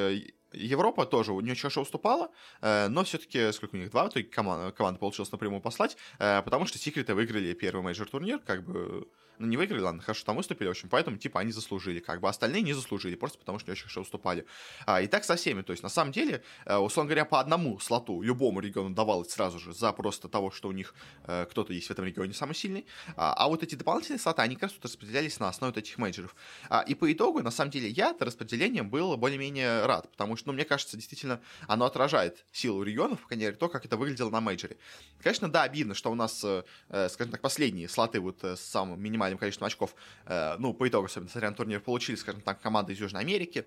Европа 0.54 1.06
тоже 1.06 1.32
не 1.34 1.52
очень 1.52 1.62
хорошо 1.62 1.82
выступала, 1.82 2.30
но 2.62 3.04
все-таки, 3.04 3.52
сколько 3.52 3.76
у 3.76 3.80
них, 3.80 3.92
два 3.92 4.06
в 4.06 4.10
итоге 4.10 4.26
команд, 4.26 4.76
команда 4.76 5.00
получилось 5.00 5.32
напрямую 5.32 5.62
попасть, 5.62 5.98
потому 6.18 6.66
что 6.66 6.78
Секреты 6.78 7.16
выиграли 7.16 7.54
первый 7.54 7.82
мейджор 7.82 8.10
турнир, 8.10 8.40
как 8.40 8.64
бы 8.64 9.08
ну, 9.42 9.48
не 9.48 9.58
выиграли, 9.58 9.82
ладно, 9.82 10.02
хорошо, 10.02 10.24
там 10.24 10.38
выступили, 10.38 10.68
в 10.68 10.72
общем, 10.72 10.88
поэтому, 10.88 11.18
типа, 11.18 11.40
они 11.40 11.52
заслужили, 11.52 12.00
как 12.00 12.22
бы, 12.22 12.30
остальные 12.30 12.62
не 12.62 12.74
заслужили, 12.74 13.16
просто 13.16 13.40
потому 13.40 13.58
что 13.58 13.70
не 13.70 13.72
очень 13.72 13.84
хорошо 13.84 14.02
выступали. 14.02 14.46
А, 14.86 15.02
и 15.02 15.08
так 15.08 15.24
со 15.24 15.36
всеми, 15.36 15.64
то 15.64 15.72
есть, 15.74 15.82
на 15.82 15.90
самом 15.90 16.12
деле, 16.12 16.44
э, 16.66 16.78
условно 16.78 17.10
говоря, 17.10 17.26
по 17.26 17.40
одному 17.40 17.80
слоту 17.80 18.22
любому 18.22 18.60
региону 18.60 18.94
давалось 18.94 19.32
сразу 19.32 19.60
же 19.60 19.74
за 19.74 19.92
просто 19.94 20.28
того, 20.28 20.52
что 20.52 20.70
у 20.70 20.72
них 20.72 20.94
э, 21.26 21.48
кто-то 21.50 21.74
есть 21.74 21.88
в 21.88 21.92
этом 21.92 22.06
регионе 22.06 22.34
самый 22.34 22.54
сильный, 22.54 22.86
а, 23.16 23.34
а 23.34 23.48
вот 23.48 23.64
эти 23.64 23.74
дополнительные 23.74 24.20
слоты, 24.20 24.44
они 24.44 24.56
как 24.56 24.64
раз 24.64 24.74
вот 24.74 24.86
распределялись 24.86 25.40
на 25.40 25.50
основе 25.50 25.74
вот 25.74 25.78
этих 25.78 25.98
менеджеров. 25.98 26.36
А, 26.70 26.82
и 26.82 26.94
по 26.94 27.12
итогу, 27.12 27.42
на 27.42 27.52
самом 27.52 27.72
деле, 27.72 27.90
я 27.90 28.16
распределением 28.20 28.92
был 28.92 29.18
более-менее 29.18 29.88
рад, 29.88 30.12
потому 30.12 30.36
что, 30.36 30.41
ну, 30.46 30.54
мне 30.54 30.66
кажется, 30.66 30.98
действительно, 30.98 31.42
оно 31.68 31.86
отражает 31.86 32.46
силу 32.52 32.84
регионов, 32.84 33.22
по 33.22 33.28
крайней 33.30 33.46
мере, 33.46 33.58
то, 33.58 33.70
как 33.70 33.86
это 33.86 33.98
выглядело 33.98 34.30
на 34.30 34.42
мейджоре. 34.42 34.78
Конечно, 35.22 35.52
да, 35.52 35.64
обидно, 35.64 35.94
что 35.94 36.12
у 36.12 36.16
нас, 36.16 36.44
э, 36.44 36.64
скажем 37.10 37.32
так, 37.32 37.42
последние 37.42 37.88
слоты 37.88 38.20
вот 38.20 38.44
с 38.44 38.60
самым 38.60 39.02
минимальным 39.02 39.38
количеством 39.38 39.68
очков, 39.68 39.96
э, 40.26 40.56
ну, 40.58 40.74
по 40.74 40.88
итогу, 40.88 41.06
особенно, 41.06 41.30
смотря 41.30 41.50
на 41.50 41.56
турнир, 41.56 41.80
получили, 41.80 42.16
скажем 42.16 42.42
так, 42.42 42.62
команды 42.62 42.94
из 42.94 43.00
Южной 43.00 43.22
Америки, 43.22 43.66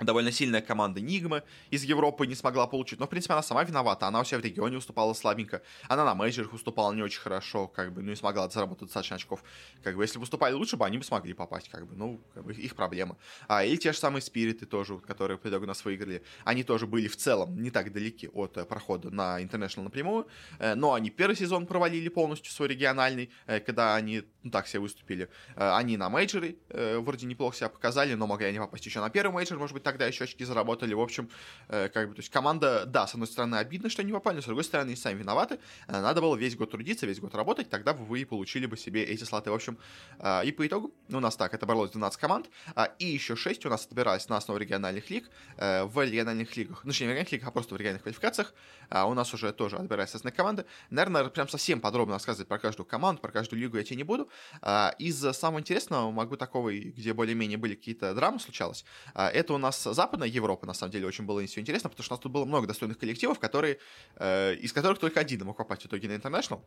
довольно 0.00 0.32
сильная 0.32 0.60
команда 0.60 1.00
Нигмы 1.00 1.42
из 1.70 1.84
Европы 1.84 2.26
не 2.26 2.34
смогла 2.34 2.66
получить. 2.66 2.98
Но, 3.00 3.06
в 3.06 3.10
принципе, 3.10 3.34
она 3.34 3.42
сама 3.42 3.64
виновата. 3.64 4.06
Она 4.06 4.20
у 4.20 4.24
себя 4.24 4.38
в 4.38 4.44
регионе 4.44 4.76
уступала 4.76 5.12
слабенько. 5.14 5.62
Она 5.88 6.04
на 6.04 6.14
мейджерах 6.14 6.52
выступала 6.52 6.92
не 6.92 7.02
очень 7.02 7.20
хорошо, 7.20 7.68
как 7.68 7.92
бы, 7.92 8.02
ну, 8.02 8.10
не 8.10 8.16
смогла 8.16 8.48
заработать 8.48 8.88
достаточно 8.88 9.16
очков. 9.16 9.42
Как 9.82 9.96
бы, 9.96 10.04
если 10.04 10.18
бы 10.18 10.24
выступали 10.24 10.54
лучше 10.54 10.76
бы, 10.76 10.84
они 10.84 10.98
бы 10.98 11.04
смогли 11.04 11.32
попасть, 11.32 11.68
как 11.68 11.86
бы, 11.86 11.94
ну, 11.96 12.20
как 12.34 12.44
бы, 12.44 12.52
их 12.52 12.74
проблема. 12.74 13.16
А, 13.48 13.64
или 13.64 13.76
те 13.76 13.92
же 13.92 13.98
самые 13.98 14.22
спириты 14.22 14.66
тоже, 14.66 14.98
которые 14.98 15.38
по 15.38 15.48
итогу 15.48 15.66
нас 15.66 15.84
выиграли. 15.84 16.22
Они 16.44 16.62
тоже 16.62 16.86
были 16.86 17.08
в 17.08 17.16
целом 17.16 17.60
не 17.60 17.70
так 17.70 17.92
далеки 17.92 18.28
от 18.28 18.56
э, 18.56 18.64
прохода 18.64 19.10
на 19.10 19.42
International 19.42 19.82
напрямую. 19.82 20.26
Э, 20.58 20.74
но 20.74 20.94
они 20.94 21.10
первый 21.10 21.36
сезон 21.36 21.66
провалили 21.66 22.08
полностью 22.08 22.52
свой 22.52 22.68
региональный, 22.68 23.30
э, 23.46 23.60
когда 23.60 23.94
они, 23.94 24.22
ну, 24.42 24.50
так 24.50 24.66
себе 24.66 24.80
выступили. 24.80 25.28
Э, 25.56 25.76
они 25.76 25.96
на 25.96 26.08
мейджеры 26.08 26.56
э, 26.68 26.98
вроде 26.98 27.26
неплохо 27.26 27.56
себя 27.56 27.68
показали, 27.68 28.14
но 28.14 28.26
могли 28.26 28.46
они 28.46 28.58
попасть 28.58 28.86
еще 28.86 29.00
на 29.00 29.10
первый 29.10 29.32
мейджор, 29.32 29.58
может 29.58 29.74
быть, 29.76 29.82
тогда 29.82 30.06
еще 30.06 30.24
очки 30.24 30.44
заработали. 30.44 30.94
В 30.94 31.00
общем, 31.00 31.28
э, 31.68 31.88
как 31.88 32.08
бы, 32.08 32.14
то 32.14 32.20
есть 32.20 32.30
команда, 32.30 32.84
да, 32.86 33.06
с 33.06 33.14
одной 33.14 33.26
стороны, 33.28 33.56
обидно, 33.56 33.88
что 33.88 34.02
они 34.02 34.12
попали, 34.12 34.36
но 34.36 34.42
с 34.42 34.46
другой 34.46 34.64
стороны, 34.64 34.88
они 34.88 34.96
сами 34.96 35.18
виноваты. 35.18 35.58
Э, 35.88 36.00
надо 36.00 36.20
было 36.20 36.36
весь 36.36 36.56
год 36.56 36.70
трудиться, 36.70 37.06
весь 37.06 37.20
год 37.20 37.34
работать, 37.34 37.70
тогда 37.70 37.92
вы 37.92 38.26
получили 38.26 38.66
бы 38.66 38.76
себе 38.76 39.04
эти 39.04 39.24
слоты. 39.24 39.50
В 39.50 39.54
общем, 39.54 39.78
э, 40.18 40.44
и 40.44 40.52
по 40.52 40.66
итогу 40.66 40.92
у 41.08 41.20
нас 41.20 41.36
так, 41.36 41.54
это 41.54 41.66
боролось 41.66 41.90
12 41.90 42.20
команд, 42.20 42.50
э, 42.74 42.86
и 42.98 43.06
еще 43.06 43.36
6 43.36 43.66
у 43.66 43.70
нас 43.70 43.86
отбирались 43.86 44.28
на 44.28 44.36
основе 44.36 44.60
региональных 44.60 45.10
лиг. 45.10 45.30
В 45.56 46.04
региональных 46.04 46.56
лигах, 46.56 46.84
ну, 46.84 46.90
не 46.90 46.94
в 46.94 47.00
региональных 47.00 47.32
лигах, 47.32 47.48
а 47.48 47.50
просто 47.50 47.74
в 47.74 47.78
региональных 47.78 48.02
квалификациях 48.02 48.54
э, 48.90 49.02
у 49.02 49.14
нас 49.14 49.32
уже 49.34 49.52
тоже 49.52 49.76
отбирались 49.76 50.12
разные 50.12 50.32
команды. 50.32 50.64
Наверное, 50.90 51.24
прям 51.24 51.48
совсем 51.48 51.80
подробно 51.80 52.14
рассказывать 52.14 52.48
про 52.48 52.58
каждую 52.58 52.86
команду, 52.86 53.20
про 53.20 53.32
каждую 53.32 53.60
лигу 53.60 53.76
я 53.76 53.84
тебе 53.84 53.96
не 53.96 54.04
буду. 54.04 54.28
Э, 54.62 54.90
из 54.98 55.18
самого 55.36 55.60
интересного 55.60 56.10
могу 56.10 56.36
такого, 56.36 56.72
где 56.72 57.12
более-менее 57.12 57.58
были 57.58 57.74
какие-то 57.74 58.14
драмы 58.14 58.38
случалось, 58.38 58.84
это 59.14 59.54
у 59.54 59.58
нас 59.58 59.65
запад 59.72 60.16
Западная 60.16 60.28
Европа, 60.28 60.66
на 60.66 60.74
самом 60.74 60.92
деле, 60.92 61.06
очень 61.06 61.24
было 61.24 61.44
все 61.46 61.60
интересно, 61.60 61.90
потому 61.90 62.04
что 62.04 62.14
у 62.14 62.16
нас 62.16 62.22
тут 62.22 62.32
было 62.32 62.44
много 62.44 62.66
достойных 62.66 62.98
коллективов, 62.98 63.38
которые, 63.38 63.78
э, 64.16 64.54
из 64.54 64.72
которых 64.72 64.98
только 64.98 65.20
один 65.20 65.44
мог 65.44 65.56
попасть 65.56 65.82
в 65.82 65.86
итоге 65.86 66.08
на 66.08 66.12
International. 66.12 66.60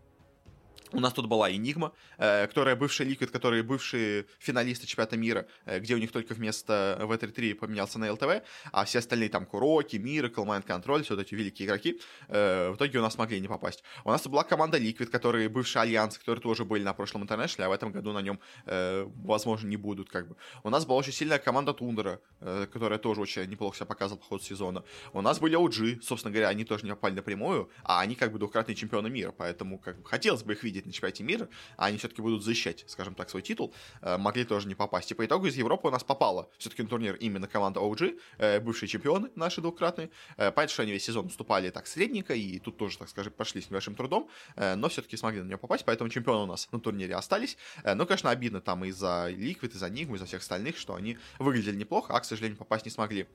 У 0.91 0.99
нас 0.99 1.13
тут 1.13 1.27
была 1.27 1.51
Nigma, 1.51 1.91
э, 2.17 2.47
которая 2.47 2.75
бывший 2.75 3.05
Liquid, 3.05 3.27
которые 3.27 3.61
бывшие 3.61 4.25
финалисты 4.39 4.87
чемпионата 4.87 5.17
мира, 5.17 5.45
э, 5.65 5.79
где 5.79 5.93
у 5.93 5.99
них 5.99 6.11
только 6.11 6.33
вместо 6.33 6.97
w33 6.99 7.53
поменялся 7.53 7.99
на 7.99 8.11
iLTW, 8.11 8.43
а 8.71 8.85
все 8.85 8.99
остальные 8.99 9.29
там 9.29 9.45
KuroKy, 9.45 9.97
Miracle, 9.97 10.45
Mind 10.45 10.65
Control, 10.65 11.03
все 11.03 11.15
вот 11.15 11.21
эти 11.21 11.35
великие 11.35 11.67
игроки, 11.67 12.01
э, 12.27 12.71
в 12.71 12.75
итоге 12.75 12.97
у 12.99 13.01
нас 13.03 13.17
могли 13.19 13.39
не 13.39 13.47
попасть. 13.47 13.83
У 14.03 14.09
нас 14.09 14.25
была 14.27 14.43
команда 14.43 14.79
Liquid, 14.79 15.07
которые 15.07 15.47
бывший 15.47 15.79
Альянс, 15.81 16.17
которые 16.17 16.41
тоже 16.41 16.65
были 16.65 16.83
на 16.83 16.93
прошлом 16.93 17.21
International 17.21 17.59
е, 17.59 17.65
а 17.65 17.69
в 17.69 17.71
этом 17.71 17.91
году 17.91 18.11
на 18.11 18.21
нем, 18.21 18.39
возможно, 18.65 19.67
не 19.67 19.77
будут 19.77 20.09
как 20.09 20.27
бы. 20.27 20.35
У 20.63 20.69
нас 20.69 20.85
была 20.85 20.97
очень 20.97 21.13
сильная 21.13 21.39
команда 21.39 21.73
Тундера, 21.73 22.19
которая 22.39 22.97
тоже 22.99 23.21
очень 23.21 23.45
неплохо 23.45 23.77
себя 23.77 23.85
показывала 23.85 24.19
по 24.19 24.25
ходу 24.25 24.43
сезона. 24.43 24.83
У 25.13 25.21
нас 25.21 25.39
были 25.39 25.57
OG, 25.57 26.01
собственно 26.01 26.31
говоря, 26.31 26.49
они 26.49 26.65
тоже 26.65 26.85
не 26.85 26.91
попали 26.91 27.13
напрямую, 27.13 27.69
а 27.83 28.01
они 28.01 28.15
как 28.15 28.31
бы 28.31 28.39
двукратные 28.39 28.75
чемпионы 28.75 29.09
мира, 29.09 29.31
поэтому 29.31 29.77
как 29.77 30.01
бы 30.01 30.07
хотелось 30.07 30.43
бы 30.43 30.53
их 30.53 30.63
видеть 30.63 30.78
на 30.85 30.93
чемпионате 30.93 31.23
мира, 31.23 31.49
а 31.77 31.85
они 31.85 31.97
все-таки 31.97 32.21
будут 32.21 32.43
защищать, 32.43 32.83
скажем 32.87 33.15
так, 33.15 33.29
свой 33.29 33.41
титул, 33.41 33.73
э, 34.01 34.17
могли 34.17 34.45
тоже 34.45 34.67
не 34.67 34.75
попасть. 34.75 35.11
И 35.11 35.13
по 35.13 35.25
итогу 35.25 35.47
из 35.47 35.55
Европы 35.55 35.87
у 35.87 35.91
нас 35.91 36.03
попала 36.03 36.49
все-таки 36.57 36.83
на 36.83 36.89
турнир 36.89 37.15
именно 37.15 37.47
команда 37.47 37.79
OG, 37.79 38.19
э, 38.37 38.59
бывшие 38.59 38.89
чемпионы 38.89 39.29
наши 39.35 39.61
двукратные. 39.61 40.09
Э, 40.37 40.51
понятно, 40.51 40.73
что 40.73 40.83
они 40.83 40.91
весь 40.91 41.03
сезон 41.03 41.27
уступали 41.27 41.69
так 41.69 41.87
средненько, 41.87 42.33
и 42.33 42.59
тут 42.59 42.77
тоже, 42.77 42.97
так 42.97 43.09
скажем, 43.09 43.33
пошли 43.33 43.61
с 43.61 43.69
небольшим 43.69 43.95
трудом, 43.95 44.29
но 44.55 44.89
все-таки 44.89 45.17
смогли 45.17 45.41
на 45.41 45.47
нее 45.47 45.57
попасть, 45.57 45.85
поэтому 45.85 46.09
чемпионы 46.09 46.43
у 46.43 46.45
нас 46.45 46.67
на 46.71 46.79
турнире 46.79 47.15
остались. 47.15 47.57
Ну, 47.83 48.05
конечно, 48.05 48.29
обидно 48.29 48.61
там 48.61 48.85
из-за 48.85 49.29
Liquid, 49.29 49.73
из-за 49.73 49.89
Нигмы, 49.89 50.17
из-за 50.17 50.25
всех 50.25 50.41
остальных, 50.41 50.77
что 50.77 50.95
они 50.95 51.17
выглядели 51.39 51.75
неплохо, 51.75 52.13
а, 52.13 52.19
к 52.19 52.25
сожалению, 52.25 52.57
попасть 52.57 52.85
не 52.85 52.91
смогли. 52.91 53.27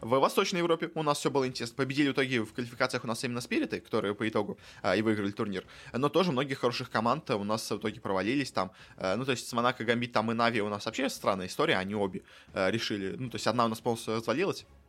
В 0.00 0.18
Восточной 0.18 0.58
Европе 0.58 0.90
у 0.94 1.02
нас 1.02 1.18
все 1.18 1.30
было 1.30 1.46
интересно. 1.46 1.76
Победили 1.76 2.08
в 2.08 2.12
итоге 2.12 2.42
в 2.42 2.52
квалификациях 2.52 3.04
у 3.04 3.06
нас 3.06 3.22
именно 3.24 3.40
Спириты, 3.40 3.80
которые 3.80 4.14
по 4.14 4.28
итогу 4.28 4.58
и 4.96 5.02
выиграли 5.02 5.30
турнир. 5.30 5.64
Но 5.92 6.08
тоже 6.08 6.32
многих 6.32 6.60
хороших 6.60 6.90
команд 6.92 7.28
у 7.30 7.44
нас 7.44 7.70
в 7.70 7.78
итоге 7.78 8.00
провалились 8.00 8.52
там. 8.52 8.70
Э, 8.96 9.16
ну, 9.16 9.24
то 9.24 9.32
есть 9.32 9.48
с 9.48 9.52
Монако, 9.52 9.84
Гамбит, 9.84 10.12
там 10.12 10.30
и 10.30 10.34
Нави 10.34 10.60
у 10.60 10.68
нас 10.68 10.86
вообще 10.86 11.08
странная 11.08 11.46
история, 11.46 11.76
они 11.76 11.94
обе 11.94 12.22
э, 12.54 12.70
решили. 12.70 13.16
Ну, 13.18 13.30
то 13.30 13.36
есть 13.36 13.46
одна 13.46 13.64
у 13.64 13.68
нас 13.68 13.80
полностью 13.80 14.14
развалилась, 14.14 14.64
Э, 14.64 14.81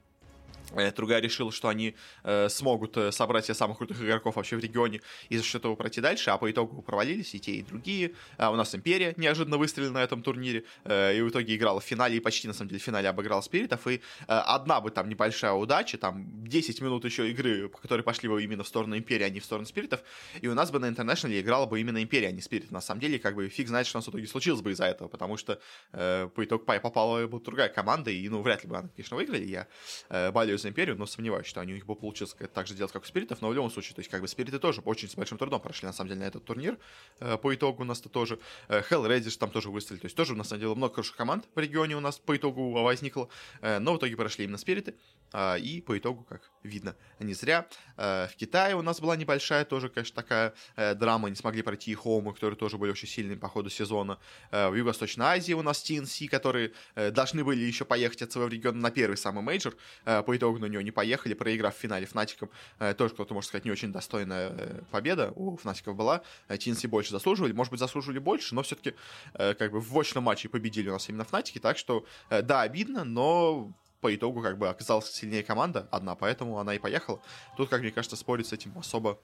другая 0.96 1.22
решила, 1.22 1.51
что 1.51 1.67
они 1.67 1.96
э, 2.24 2.50
смогут 2.50 2.98
э, 2.98 3.12
собрать 3.12 3.46
себе 3.46 3.55
самых 3.55 3.77
крутых 3.77 4.01
игроков 4.01 4.36
вообще 4.36 4.55
в 4.55 4.60
регионе 4.60 5.01
и 5.29 5.38
за 5.38 5.43
счет 5.43 5.62
этого 5.62 5.75
пройти 5.75 6.01
дальше, 6.01 6.29
а 6.29 6.38
по 6.38 6.50
итогу 6.50 6.82
провалились 6.82 7.36
и 7.36 7.39
те, 7.39 7.51
и 7.53 7.62
другие. 7.63 8.13
А 8.38 8.51
у 8.51 8.55
нас 8.55 8.74
Империя 8.75 9.13
неожиданно 9.17 9.58
выстрелила 9.58 9.93
на 9.93 10.03
этом 10.03 10.24
турнире, 10.24 10.63
э, 10.86 11.17
и 11.17 11.22
в 11.22 11.29
итоге 11.29 11.55
играла 11.55 11.79
в 11.79 11.84
финале, 11.84 12.17
и 12.17 12.20
почти 12.20 12.48
на 12.48 12.53
самом 12.53 12.70
деле 12.70 12.79
в 12.79 12.84
финале 12.84 13.10
обыграла 13.10 13.41
Спиритов, 13.41 13.88
и 13.88 13.96
э, 13.96 14.00
одна 14.27 14.82
бы 14.82 14.91
там 14.91 15.10
небольшая 15.10 15.53
удача, 15.53 15.98
там 15.98 16.25
10 16.48 16.82
минут 16.82 17.05
еще 17.05 17.29
игры, 17.29 17.70
которые 17.70 18.03
пошли 18.03 18.29
бы 18.29 18.43
именно 18.43 18.63
в 18.63 18.67
сторону 18.67 18.98
Империи, 18.98 19.24
а 19.24 19.29
не 19.29 19.39
в 19.39 19.46
сторону 19.46 19.65
Спиритов, 19.65 20.01
и 20.41 20.48
у 20.48 20.53
нас 20.53 20.72
бы 20.72 20.79
на 20.79 20.88
Интернешнале 20.88 21.39
играла 21.39 21.65
бы 21.65 21.79
именно 21.79 22.01
Империя, 22.01 22.27
а 22.27 22.32
не 22.32 22.41
Спирит. 22.41 22.72
На 22.72 22.82
самом 22.82 23.01
деле, 23.01 23.20
как 23.20 23.36
бы 23.36 23.48
фиг 23.50 23.67
знает, 23.67 23.88
что 23.88 23.98
у 23.98 24.00
нас 24.00 24.08
в 24.08 24.10
итоге 24.10 24.27
случилось 24.27 24.62
бы 24.62 24.72
из-за 24.72 24.86
этого, 24.86 25.08
потому 25.08 25.38
что 25.38 25.60
э, 25.91 26.29
по 26.34 26.43
итогу 26.43 26.65
попала 26.65 27.27
бы 27.27 27.39
другая 27.39 27.70
команда, 27.70 28.12
и, 28.12 28.27
ну, 28.29 28.41
вряд 28.41 28.63
ли 28.63 28.70
бы 28.70 28.77
она, 28.77 28.89
конечно, 28.96 29.17
выиграли, 29.17 29.46
я 29.46 29.67
э, 30.10 30.32
болею 30.54 30.60
за 30.60 30.70
Империю, 30.70 30.98
но 30.98 31.06
сомневаюсь, 31.06 31.48
что 31.48 31.62
они, 31.62 31.74
у 31.74 31.76
них 31.76 31.86
бы 31.86 31.96
получилось 31.96 32.36
так 32.54 32.68
же 32.68 32.76
делать, 32.76 32.92
как 32.92 33.04
у 33.04 33.06
Спиритов, 33.06 33.42
но 33.42 33.50
в 33.50 33.54
любом 33.54 33.72
случае, 33.72 33.96
то 33.96 34.00
есть 34.00 34.10
как 34.10 34.22
бы 34.22 34.28
Спириты 34.28 34.60
тоже 34.60 34.82
очень 34.86 35.10
с 35.10 35.16
большим 35.16 35.38
трудом 35.38 35.62
прошли, 35.62 35.88
на 35.88 35.94
самом 35.94 36.10
деле, 36.10 36.22
на 36.22 36.26
этот 36.26 36.46
турнир. 36.46 36.78
Э, 37.20 37.38
по 37.38 37.54
итогу 37.54 37.84
у 37.84 37.86
нас-то 37.86 38.10
тоже 38.10 38.40
э, 38.68 38.82
Hell 38.90 39.08
Reddish 39.08 39.38
там 39.38 39.50
тоже 39.50 39.70
выстрелили, 39.70 40.02
то 40.02 40.06
есть 40.06 40.16
тоже, 40.16 40.36
на 40.36 40.44
самом 40.44 40.62
деле, 40.62 40.76
много 40.76 40.96
хороших 40.96 41.16
команд 41.16 41.46
в 41.56 41.60
регионе 41.60 41.96
у 41.96 42.00
нас 42.00 42.20
по 42.20 42.36
итогу 42.36 42.72
возникло, 42.72 43.30
э, 43.62 43.80
но 43.80 43.94
в 43.94 43.98
итоге 43.98 44.16
прошли 44.16 44.46
именно 44.46 44.58
Спириты, 44.58 44.96
э, 45.34 45.60
и 45.60 45.82
по 45.82 45.98
итогу, 45.98 46.24
как 46.24 46.52
видно, 46.64 46.96
не 47.20 47.34
зря. 47.34 47.68
В 47.98 48.32
Китае 48.38 48.76
у 48.76 48.82
нас 48.82 49.00
была 49.00 49.16
небольшая 49.16 49.66
тоже, 49.66 49.90
конечно, 49.90 50.16
такая 50.16 50.54
драма, 50.96 51.30
не 51.30 51.36
смогли 51.36 51.62
пройти 51.62 51.92
и 51.92 51.96
Хоумы, 51.96 52.34
которые 52.34 52.58
тоже 52.58 52.78
были 52.78 52.92
очень 52.92 53.08
сильными 53.08 53.38
по 53.38 53.48
ходу 53.48 53.70
сезона. 53.70 54.20
В 54.52 54.74
Юго-Восточной 54.74 55.26
Азии 55.26 55.54
у 55.54 55.62
нас 55.62 55.84
TNC, 55.84 56.28
которые 56.28 56.74
должны 57.12 57.44
были 57.44 57.64
еще 57.64 57.86
поехать 57.86 58.22
от 58.24 58.32
своего 58.32 58.50
региона 58.50 58.80
на 58.80 58.92
первый 58.92 59.16
самый 59.16 59.44
мейджор, 59.44 59.76
по 60.04 60.36
итогу 60.36 60.43
на 60.52 60.66
него 60.66 60.82
не 60.82 60.92
поехали, 60.92 61.34
проиграв 61.34 61.76
в 61.76 61.80
финале 61.80 62.06
Fnatic 62.06 62.35
ом. 62.35 62.50
Э, 62.80 62.94
тоже 62.94 63.14
кто-то, 63.14 63.34
может 63.34 63.48
сказать, 63.50 63.66
не 63.66 63.72
очень 63.72 63.92
достойная 63.92 64.50
э, 64.50 64.82
победа 64.92 65.32
у 65.36 65.56
Fnatic 65.58 65.86
ов 65.86 65.96
была. 65.96 66.22
TNC 66.50 66.88
больше 66.88 67.12
заслуживали, 67.12 67.54
может 67.54 67.72
быть, 67.72 67.80
заслуживали 67.80 68.20
больше, 68.20 68.56
но 68.56 68.64
все-таки 68.64 68.96
как 69.34 69.72
бы 69.72 69.80
в 69.80 70.00
очном 70.00 70.26
матче 70.26 70.50
победили 70.50 70.90
у 70.90 70.94
нас 70.94 71.10
именно 71.10 71.24
Fnatic 71.24 71.50
и, 71.50 71.60
так 71.60 71.78
что, 71.78 72.06
да, 72.30 72.62
обидно, 72.62 73.04
но 73.04 73.72
по 74.02 74.14
итогу 74.14 74.42
как 74.42 74.58
бы 74.58 74.70
оказалась 74.70 75.10
сильнее 75.12 75.44
команда 75.44 75.88
одна, 75.92 76.16
поэтому 76.16 76.60
она 76.60 76.76
и 76.76 76.80
поехала. 76.80 77.22
Тут, 77.58 77.70
как 77.70 77.82
мне 77.82 77.92
кажется, 77.92 78.16
спорить 78.16 78.48
с 78.48 78.54
этим 78.54 78.78
особо 78.78 79.20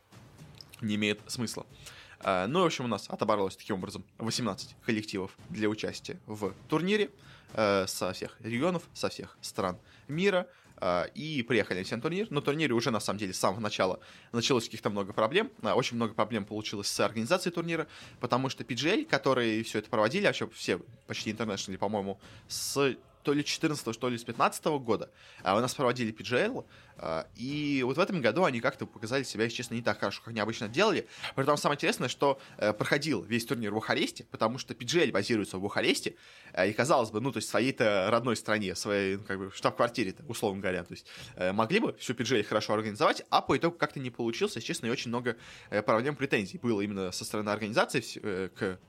не 0.81 0.95
имеет 0.95 1.19
смысла. 1.27 1.65
Ну, 2.23 2.61
в 2.61 2.65
общем, 2.65 2.85
у 2.85 2.87
нас 2.87 3.09
отобралось 3.09 3.55
таким 3.55 3.77
образом 3.77 4.03
18 4.17 4.75
коллективов 4.85 5.37
для 5.49 5.69
участия 5.69 6.19
в 6.25 6.53
турнире 6.67 7.09
со 7.53 8.11
всех 8.13 8.35
регионов, 8.41 8.83
со 8.93 9.09
всех 9.09 9.37
стран 9.41 9.77
мира. 10.07 10.47
А, 10.81 11.03
и 11.13 11.41
приехали 11.43 11.83
все 11.83 11.95
на 11.95 12.01
турнир. 12.01 12.31
На 12.31 12.41
турнире 12.41 12.73
уже, 12.73 12.91
на 12.91 12.99
самом 12.99 13.19
деле, 13.19 13.33
с 13.33 13.37
самого 13.37 13.59
начала 13.59 13.99
началось 14.31 14.65
каких-то 14.65 14.89
много 14.89 15.13
проблем. 15.13 15.51
А, 15.61 15.75
очень 15.75 15.95
много 15.95 16.13
проблем 16.13 16.45
получилось 16.45 16.87
с 16.87 16.99
организацией 16.99 17.53
турнира, 17.53 17.87
потому 18.19 18.49
что 18.49 18.63
PGL, 18.63 19.05
которые 19.05 19.63
все 19.63 19.79
это 19.79 19.89
проводили, 19.89 20.25
а 20.25 20.29
вообще 20.29 20.47
все 20.49 20.79
почти 21.07 21.31
интернешнли, 21.31 21.75
по-моему, 21.75 22.19
с 22.47 22.95
то 23.23 23.33
ли 23.33 23.43
14 23.43 23.93
что 23.93 24.09
ли 24.09 24.17
с 24.17 24.23
15 24.23 24.65
года, 24.79 25.09
а 25.43 25.57
у 25.57 25.59
нас 25.59 25.73
проводили 25.73 26.13
PGL, 26.13 26.65
а, 27.01 27.27
и 27.35 27.81
вот 27.85 27.97
в 27.97 27.99
этом 27.99 28.21
году 28.21 28.43
они 28.43 28.59
как-то 28.59 28.85
показали 28.85 29.23
себя, 29.23 29.45
если 29.45 29.57
честно, 29.57 29.75
не 29.75 29.81
так 29.81 29.99
хорошо, 29.99 30.21
как 30.21 30.29
они 30.29 30.39
обычно 30.39 30.67
делали. 30.67 31.07
Притом 31.35 31.57
самое 31.57 31.75
интересное, 31.75 32.09
что 32.09 32.39
э, 32.57 32.73
проходил 32.73 33.23
весь 33.23 33.45
турнир 33.45 33.71
в 33.71 33.75
Бухаресте, 33.75 34.25
потому 34.31 34.57
что 34.57 34.73
PGL 34.73 35.11
базируется 35.11 35.57
в 35.57 35.61
Бухаресте, 35.61 36.15
э, 36.53 36.69
и 36.69 36.73
казалось 36.73 37.11
бы, 37.11 37.21
ну, 37.21 37.31
то 37.31 37.37
есть 37.37 37.47
в 37.47 37.51
своей-то 37.51 38.07
родной 38.09 38.35
стране, 38.35 38.75
своей, 38.75 39.17
ну, 39.17 39.23
как 39.23 39.39
бы, 39.39 39.51
штаб-квартире-то, 39.51 40.23
условно 40.27 40.61
говоря, 40.61 40.83
то 40.83 40.93
есть 40.93 41.07
э, 41.35 41.51
могли 41.53 41.79
бы 41.79 41.93
всю 41.93 42.13
PGL 42.13 42.43
хорошо 42.43 42.73
организовать, 42.73 43.23
а 43.29 43.41
по 43.41 43.57
итогу 43.57 43.77
как-то 43.77 43.99
не 43.99 44.09
получилось, 44.09 44.55
если 44.55 44.67
честно, 44.67 44.87
и 44.87 44.89
очень 44.89 45.09
много 45.09 45.37
проблем, 45.85 46.15
претензий 46.15 46.57
было 46.57 46.81
именно 46.81 47.11
со 47.11 47.23
стороны 47.23 47.49
организации 47.49 48.01
к 48.49 48.79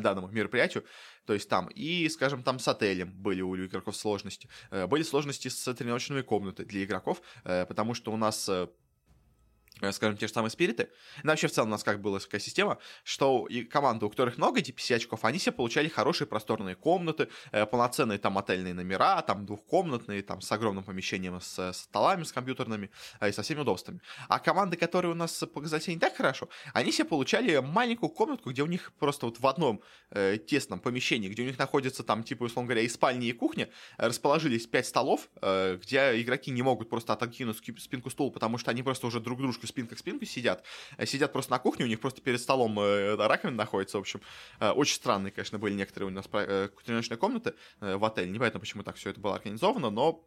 данному 0.00 0.28
мероприятию. 0.28 0.84
То 1.26 1.32
есть 1.34 1.48
там 1.48 1.68
и, 1.68 2.08
скажем, 2.08 2.42
там 2.42 2.58
с 2.58 2.68
отелем 2.68 3.12
были 3.12 3.42
у 3.42 3.56
игроков 3.56 3.96
сложности. 3.96 4.48
Э, 4.70 4.86
были 4.86 5.02
сложности 5.02 5.48
с 5.48 5.74
тренировочными 5.74 6.22
комнатами 6.22 6.66
для 6.66 6.84
игроков, 6.84 7.22
э, 7.44 7.66
потому 7.66 7.94
что 7.94 8.12
у 8.12 8.16
нас 8.16 8.48
э, 8.48 8.68
скажем, 9.92 10.16
те 10.16 10.26
же 10.26 10.32
самые 10.32 10.50
спириты. 10.50 10.88
Ну, 11.22 11.30
вообще, 11.30 11.48
в 11.48 11.52
целом, 11.52 11.68
у 11.68 11.70
нас 11.72 11.82
как 11.82 12.00
была 12.00 12.18
такая 12.20 12.40
система, 12.40 12.78
что 13.02 13.46
и 13.46 13.64
команды, 13.64 14.06
у 14.06 14.10
которых 14.10 14.38
много 14.38 14.60
DPC 14.60 14.96
очков, 14.96 15.24
они 15.24 15.38
все 15.38 15.52
получали 15.52 15.88
хорошие 15.88 16.28
просторные 16.28 16.76
комнаты, 16.76 17.28
э, 17.52 17.66
полноценные 17.66 18.18
там 18.18 18.38
отельные 18.38 18.74
номера, 18.74 19.20
там 19.22 19.46
двухкомнатные, 19.46 20.22
там 20.22 20.40
с 20.40 20.52
огромным 20.52 20.84
помещением, 20.84 21.40
с, 21.40 21.58
с 21.58 21.82
столами, 21.82 22.22
с 22.22 22.32
компьютерными 22.32 22.90
э, 23.20 23.30
и 23.30 23.32
со 23.32 23.42
всеми 23.42 23.60
удобствами. 23.60 24.00
А 24.28 24.38
команды, 24.38 24.76
которые 24.76 25.12
у 25.12 25.16
нас 25.16 25.44
показали 25.52 25.80
себя 25.80 25.94
не 25.94 26.00
так 26.00 26.16
хорошо, 26.16 26.48
они 26.72 26.90
все 26.90 27.04
получали 27.04 27.58
маленькую 27.58 28.10
комнатку, 28.10 28.50
где 28.50 28.62
у 28.62 28.66
них 28.66 28.92
просто 28.98 29.26
вот 29.26 29.40
в 29.40 29.46
одном 29.46 29.82
э, 30.10 30.38
тесном 30.38 30.78
помещении, 30.78 31.28
где 31.28 31.42
у 31.42 31.46
них 31.46 31.58
находится 31.58 32.04
там, 32.04 32.22
типа, 32.22 32.44
условно 32.44 32.68
говоря, 32.68 32.82
и 32.82 32.88
спальня, 32.88 33.26
и 33.26 33.32
кухня, 33.32 33.68
расположились 33.96 34.66
пять 34.66 34.86
столов, 34.86 35.28
э, 35.42 35.78
где 35.82 36.20
игроки 36.22 36.50
не 36.50 36.62
могут 36.62 36.88
просто 36.88 37.12
отодвинуть 37.12 37.56
спинку 37.56 38.10
стула, 38.10 38.30
потому 38.30 38.58
что 38.58 38.70
они 38.70 38.82
просто 38.82 39.06
уже 39.06 39.20
друг 39.20 39.40
дружку 39.40 39.63
спинка 39.66 39.94
к 39.94 39.98
спинку 39.98 40.24
сидят. 40.24 40.64
Э, 40.96 41.06
сидят 41.06 41.32
просто 41.32 41.52
на 41.52 41.58
кухне, 41.58 41.84
у 41.84 41.88
них 41.88 42.00
просто 42.00 42.20
перед 42.20 42.40
столом 42.40 42.78
э, 42.78 43.16
раковина 43.16 43.56
находится, 43.56 43.98
в 43.98 44.00
общем. 44.00 44.20
Э, 44.60 44.70
очень 44.70 44.96
странные, 44.96 45.30
конечно, 45.30 45.58
были 45.58 45.74
некоторые 45.74 46.08
у 46.08 46.12
нас 46.12 46.26
тренировочные 46.26 47.18
комнаты 47.18 47.54
в 47.80 48.04
отеле. 48.04 48.30
Непонятно, 48.30 48.60
почему 48.60 48.82
так 48.82 48.96
все 48.96 49.10
это 49.10 49.20
было 49.20 49.36
организовано, 49.36 49.90
но 49.90 50.24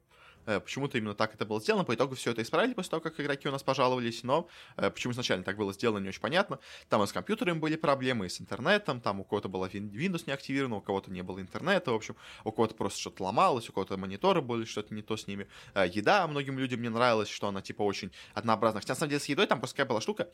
почему-то 0.47 0.97
именно 0.97 1.13
так 1.13 1.35
это 1.35 1.45
было 1.45 1.59
сделано. 1.61 1.83
По 1.83 1.93
итогу 1.93 2.15
все 2.15 2.31
это 2.31 2.41
исправили 2.41 2.73
после 2.73 2.91
того, 2.91 3.01
как 3.01 3.19
игроки 3.19 3.47
у 3.47 3.51
нас 3.51 3.63
пожаловались, 3.63 4.23
но 4.23 4.47
э, 4.77 4.89
почему 4.89 5.13
изначально 5.13 5.43
так 5.43 5.57
было 5.57 5.73
сделано, 5.73 6.01
не 6.01 6.09
очень 6.09 6.21
понятно. 6.21 6.59
Там 6.89 7.03
и 7.03 7.07
с 7.07 7.11
компьютерами 7.11 7.59
были 7.59 7.75
проблемы, 7.75 8.25
и 8.25 8.29
с 8.29 8.39
интернетом, 8.39 9.01
там 9.01 9.19
у 9.19 9.23
кого-то 9.23 9.49
была 9.49 9.67
Windows 9.67 10.23
не 10.25 10.33
активирована, 10.33 10.77
у 10.77 10.81
кого-то 10.81 11.11
не 11.11 11.21
было 11.21 11.39
интернета, 11.41 11.91
в 11.91 11.95
общем, 11.95 12.15
у 12.43 12.51
кого-то 12.51 12.75
просто 12.75 12.99
что-то 12.99 13.23
ломалось, 13.23 13.69
у 13.69 13.73
кого-то 13.73 13.97
мониторы 13.97 14.41
были, 14.41 14.65
что-то 14.65 14.93
не 14.93 15.01
то 15.01 15.17
с 15.17 15.27
ними. 15.27 15.47
Э, 15.73 15.85
еда 15.87 16.27
многим 16.27 16.57
людям 16.57 16.81
не 16.81 16.89
нравилась, 16.89 17.29
что 17.29 17.47
она 17.47 17.61
типа 17.61 17.83
очень 17.83 18.11
однообразная. 18.33 18.81
Хотя 18.81 18.93
на 18.93 18.99
самом 18.99 19.09
деле 19.09 19.19
с 19.19 19.25
едой 19.25 19.47
там 19.47 19.59
просто 19.59 19.75
какая 19.75 19.89
была 19.89 20.01
штука, 20.01 20.29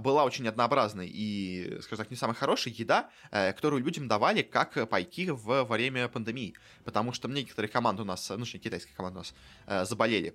была 0.00 0.24
очень 0.24 0.48
однообразной 0.48 1.08
и, 1.08 1.78
скажем 1.82 2.04
так, 2.04 2.10
не 2.10 2.16
самая 2.16 2.34
хорошая 2.34 2.72
еда, 2.74 3.10
которую 3.30 3.84
людям 3.84 4.08
давали 4.08 4.42
как 4.42 4.88
пайки 4.88 5.28
в 5.30 5.64
время 5.64 6.08
пандемии. 6.08 6.54
Потому 6.84 7.12
что 7.12 7.28
некоторые 7.28 7.70
команды 7.70 8.02
у 8.02 8.04
нас, 8.04 8.30
ну, 8.30 8.44
что 8.44 8.58
китайские 8.58 8.94
команды 8.94 9.17
нас 9.18 9.34
э, 9.66 9.84
заболели 9.84 10.34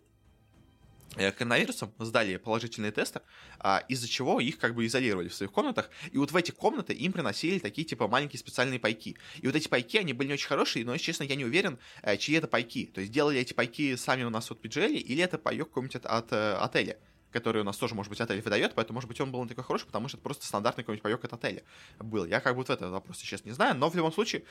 э, 1.15 1.31
коронавирусом, 1.31 1.93
сдали 1.99 2.37
положительные 2.37 2.91
тесты, 2.91 3.21
а, 3.59 3.83
из-за 3.89 4.07
чего 4.07 4.39
их 4.39 4.57
как 4.57 4.75
бы 4.75 4.85
изолировали 4.85 5.27
в 5.27 5.33
своих 5.33 5.51
комнатах, 5.51 5.89
и 6.11 6.17
вот 6.17 6.31
в 6.31 6.35
эти 6.35 6.51
комнаты 6.51 6.93
им 6.93 7.13
приносили 7.13 7.59
такие 7.59 7.85
типа 7.85 8.07
маленькие 8.07 8.39
специальные 8.39 8.79
пайки. 8.79 9.15
И 9.41 9.47
вот 9.47 9.55
эти 9.55 9.67
пайки, 9.67 9.97
они 9.97 10.13
были 10.13 10.27
не 10.27 10.33
очень 10.33 10.47
хорошие, 10.47 10.85
но, 10.85 10.93
если 10.93 11.05
честно, 11.05 11.23
я 11.23 11.35
не 11.35 11.45
уверен, 11.45 11.79
э, 12.01 12.17
чьи 12.17 12.35
это 12.35 12.47
пайки. 12.47 12.85
То 12.93 13.01
есть 13.01 13.11
делали 13.11 13.39
эти 13.39 13.53
пайки 13.53 13.95
сами 13.95 14.23
у 14.23 14.29
нас 14.29 14.49
вот 14.49 14.63
PGL, 14.63 14.93
или 14.93 15.23
это 15.23 15.37
пайок 15.37 15.69
какой-нибудь 15.69 15.95
от, 15.95 16.05
от 16.05 16.33
отеля. 16.33 16.97
Который 17.33 17.61
у 17.61 17.65
нас 17.65 17.75
тоже, 17.77 17.95
может 17.95 18.09
быть, 18.09 18.21
отель 18.21 18.41
выдает, 18.41 18.73
поэтому, 18.75 18.95
может 18.97 19.07
быть, 19.09 19.19
он 19.19 19.31
был 19.31 19.43
не 19.43 19.49
такой 19.49 19.63
хороший, 19.63 19.87
потому 19.87 20.07
что 20.07 20.17
это 20.17 20.23
просто 20.23 20.45
стандартный 20.45 20.83
какой-нибудь 20.83 21.03
паёк 21.03 21.25
от 21.25 21.33
отеля 21.33 21.63
был. 21.99 22.25
Я 22.25 22.39
как 22.39 22.55
вот 22.55 22.69
этот 22.69 22.91
вопрос 22.91 23.17
сейчас 23.17 23.43
не 23.43 23.51
знаю, 23.51 23.75
но 23.75 23.89
в 23.89 23.95
любом 23.95 24.13
случае, 24.13 24.45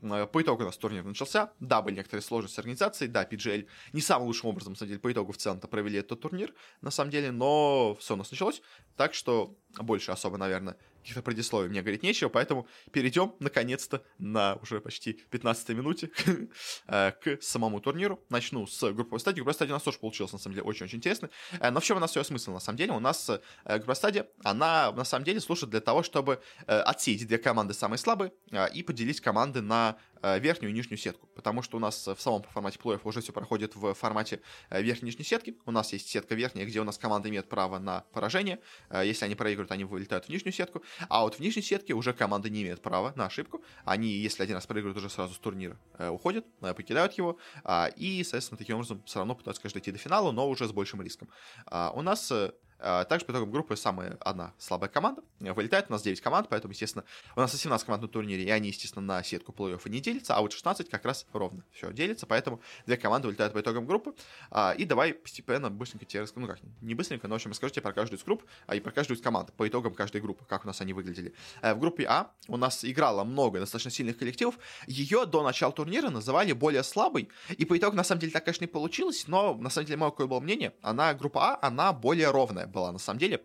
э, 0.00 0.26
по 0.26 0.40
итогу 0.40 0.62
у 0.62 0.66
нас 0.66 0.76
турнир 0.76 1.04
начался. 1.04 1.52
Да, 1.60 1.82
были 1.82 1.96
некоторые 1.96 2.22
сложности 2.22 2.56
с 2.56 2.58
организацией, 2.58 3.10
да, 3.10 3.24
PGL 3.24 3.66
не 3.92 4.00
самым 4.00 4.26
лучшим 4.26 4.50
образом, 4.50 4.72
на 4.72 4.76
самом 4.78 4.88
деле, 4.88 5.00
по 5.00 5.12
итогу 5.12 5.32
в 5.32 5.36
целом-то 5.36 5.68
провели 5.68 5.98
этот 5.98 6.20
турнир, 6.20 6.54
на 6.80 6.90
самом 6.90 7.10
деле, 7.10 7.32
но 7.32 7.96
все 8.00 8.14
у 8.14 8.16
нас 8.16 8.30
началось, 8.30 8.62
так 8.96 9.14
что 9.14 9.56
больше 9.80 10.12
особо, 10.12 10.38
наверное, 10.38 10.76
каких-то 11.08 11.22
предисловий 11.22 11.70
мне 11.70 11.80
говорить 11.80 12.02
нечего, 12.02 12.28
поэтому 12.28 12.66
перейдем, 12.92 13.34
наконец-то, 13.40 14.02
на 14.18 14.56
уже 14.62 14.80
почти 14.80 15.14
15 15.14 15.70
минуте 15.70 16.10
э, 16.86 17.12
к 17.12 17.38
самому 17.40 17.80
турниру. 17.80 18.22
Начну 18.28 18.66
с 18.66 18.92
групповой 18.92 19.18
стадии. 19.20 19.36
Групповая 19.36 19.54
стадия 19.54 19.72
у 19.72 19.76
нас 19.76 19.82
тоже 19.82 19.98
получилась, 19.98 20.32
на 20.32 20.38
самом 20.38 20.56
деле, 20.56 20.64
очень-очень 20.64 20.98
интересно. 20.98 21.30
Э, 21.60 21.70
но 21.70 21.80
в 21.80 21.84
чем 21.84 21.96
у 21.96 22.00
нас 22.00 22.10
все 22.10 22.22
смысл, 22.24 22.52
на 22.52 22.60
самом 22.60 22.76
деле? 22.76 22.92
У 22.92 23.00
нас 23.00 23.30
э, 23.30 23.40
групповая 23.64 23.94
стадия, 23.94 24.26
она, 24.44 24.92
на 24.92 25.04
самом 25.04 25.24
деле, 25.24 25.40
служит 25.40 25.70
для 25.70 25.80
того, 25.80 26.02
чтобы 26.02 26.42
отсеять 26.66 27.26
две 27.26 27.38
команды 27.38 27.74
самые 27.74 27.98
слабые 27.98 28.32
и 28.74 28.82
поделить 28.82 29.20
команды 29.20 29.60
на 29.62 29.96
верхнюю 30.22 30.72
и 30.72 30.74
нижнюю 30.74 30.98
сетку. 30.98 31.28
Потому 31.34 31.62
что 31.62 31.76
у 31.76 31.80
нас 31.80 32.06
в 32.06 32.18
самом 32.18 32.42
формате 32.42 32.78
плей 32.78 32.98
уже 33.04 33.20
все 33.20 33.32
проходит 33.32 33.76
в 33.76 33.94
формате 33.94 34.40
верхней 34.70 35.08
и 35.08 35.10
нижней 35.12 35.24
сетки. 35.24 35.56
У 35.64 35.70
нас 35.70 35.92
есть 35.92 36.08
сетка 36.08 36.34
верхняя, 36.34 36.66
где 36.66 36.80
у 36.80 36.84
нас 36.84 36.98
команды 36.98 37.28
имеют 37.28 37.48
право 37.48 37.78
на 37.78 38.00
поражение. 38.12 38.58
Если 38.92 39.24
они 39.24 39.34
проигрывают, 39.34 39.70
они 39.70 39.84
вылетают 39.84 40.26
в 40.26 40.28
нижнюю 40.28 40.52
сетку. 40.52 40.82
А 41.08 41.22
вот 41.22 41.36
в 41.36 41.40
нижней 41.40 41.62
сетке 41.62 41.94
уже 41.94 42.12
команда 42.12 42.50
не 42.50 42.62
имеет 42.62 42.82
права 42.82 43.12
на 43.16 43.26
ошибку. 43.26 43.62
Они, 43.84 44.08
если 44.08 44.42
один 44.42 44.56
раз 44.56 44.66
проигрывают, 44.66 44.98
уже 44.98 45.10
сразу 45.10 45.34
с 45.34 45.38
турнира 45.38 45.78
э, 45.98 46.08
уходят, 46.08 46.46
э, 46.60 46.74
покидают 46.74 47.12
его. 47.14 47.38
Э, 47.64 47.90
и, 47.96 48.22
соответственно, 48.24 48.58
таким 48.58 48.76
образом 48.76 49.02
все 49.04 49.18
равно 49.18 49.34
пытаются, 49.34 49.62
конечно, 49.62 49.80
дойти 49.80 49.92
до 49.92 49.98
финала, 49.98 50.32
но 50.32 50.48
уже 50.48 50.66
с 50.66 50.72
большим 50.72 51.02
риском. 51.02 51.28
А 51.66 51.92
у 51.94 52.02
нас 52.02 52.30
э, 52.32 52.52
также 52.78 53.26
по 53.26 53.32
итогам 53.32 53.50
группы 53.50 53.76
самая 53.76 54.16
одна 54.20 54.52
слабая 54.58 54.88
команда. 54.88 55.22
Вылетает 55.40 55.86
у 55.88 55.92
нас 55.92 56.02
9 56.02 56.20
команд, 56.20 56.48
поэтому, 56.48 56.72
естественно, 56.72 57.04
у 57.36 57.40
нас 57.40 57.54
17 57.54 57.84
команд 57.86 58.02
на 58.02 58.08
турнире, 58.08 58.44
и 58.44 58.50
они, 58.50 58.68
естественно, 58.68 59.04
на 59.04 59.22
сетку 59.22 59.52
плей-оффа 59.52 59.88
не 59.88 60.00
делятся, 60.00 60.34
а 60.34 60.40
вот 60.40 60.52
16 60.52 60.88
как 60.88 61.04
раз 61.04 61.26
ровно 61.32 61.64
все 61.72 61.92
делится, 61.92 62.26
поэтому 62.26 62.60
две 62.86 62.96
команды 62.96 63.28
вылетают 63.28 63.52
по 63.52 63.60
итогам 63.60 63.86
группы. 63.86 64.14
А, 64.50 64.74
и 64.76 64.84
давай 64.84 65.14
постепенно, 65.14 65.70
быстренько 65.70 66.04
тебе 66.04 66.22
расскажу, 66.22 66.46
ну 66.46 66.52
как, 66.52 66.60
не 66.80 66.94
быстренько, 66.94 67.28
но, 67.28 67.34
в 67.34 67.36
общем, 67.36 67.50
расскажу 67.50 67.72
тебе 67.72 67.82
про 67.82 67.92
каждую 67.92 68.18
из 68.18 68.24
групп, 68.24 68.44
а 68.66 68.74
и 68.74 68.80
про 68.80 68.92
каждую 68.92 69.18
из 69.18 69.22
команд, 69.22 69.52
по 69.54 69.66
итогам 69.66 69.94
каждой 69.94 70.20
группы, 70.20 70.44
как 70.46 70.64
у 70.64 70.66
нас 70.66 70.80
они 70.80 70.92
выглядели. 70.92 71.34
Э, 71.62 71.74
в 71.74 71.80
группе 71.80 72.04
А 72.08 72.30
у 72.46 72.56
нас 72.56 72.84
играло 72.84 73.24
много 73.24 73.60
достаточно 73.60 73.90
сильных 73.90 74.18
коллективов. 74.18 74.58
Ее 74.86 75.26
до 75.26 75.42
начала 75.42 75.72
турнира 75.72 76.10
называли 76.10 76.52
более 76.52 76.82
слабой, 76.82 77.28
и 77.56 77.64
по 77.64 77.76
итогу, 77.76 77.96
на 77.96 78.04
самом 78.04 78.20
деле, 78.20 78.32
так, 78.32 78.44
конечно, 78.44 78.64
не 78.64 78.68
получилось, 78.68 79.24
но, 79.26 79.54
на 79.54 79.70
самом 79.70 79.86
деле, 79.86 79.98
мое 79.98 80.10
какое 80.10 80.26
было 80.26 80.40
мнение, 80.40 80.74
она, 80.82 81.12
группа 81.14 81.54
А, 81.54 81.66
она 81.66 81.92
более 81.92 82.30
ровная 82.30 82.66
была, 82.70 82.92
на 82.92 82.98
самом 82.98 83.18
деле, 83.18 83.42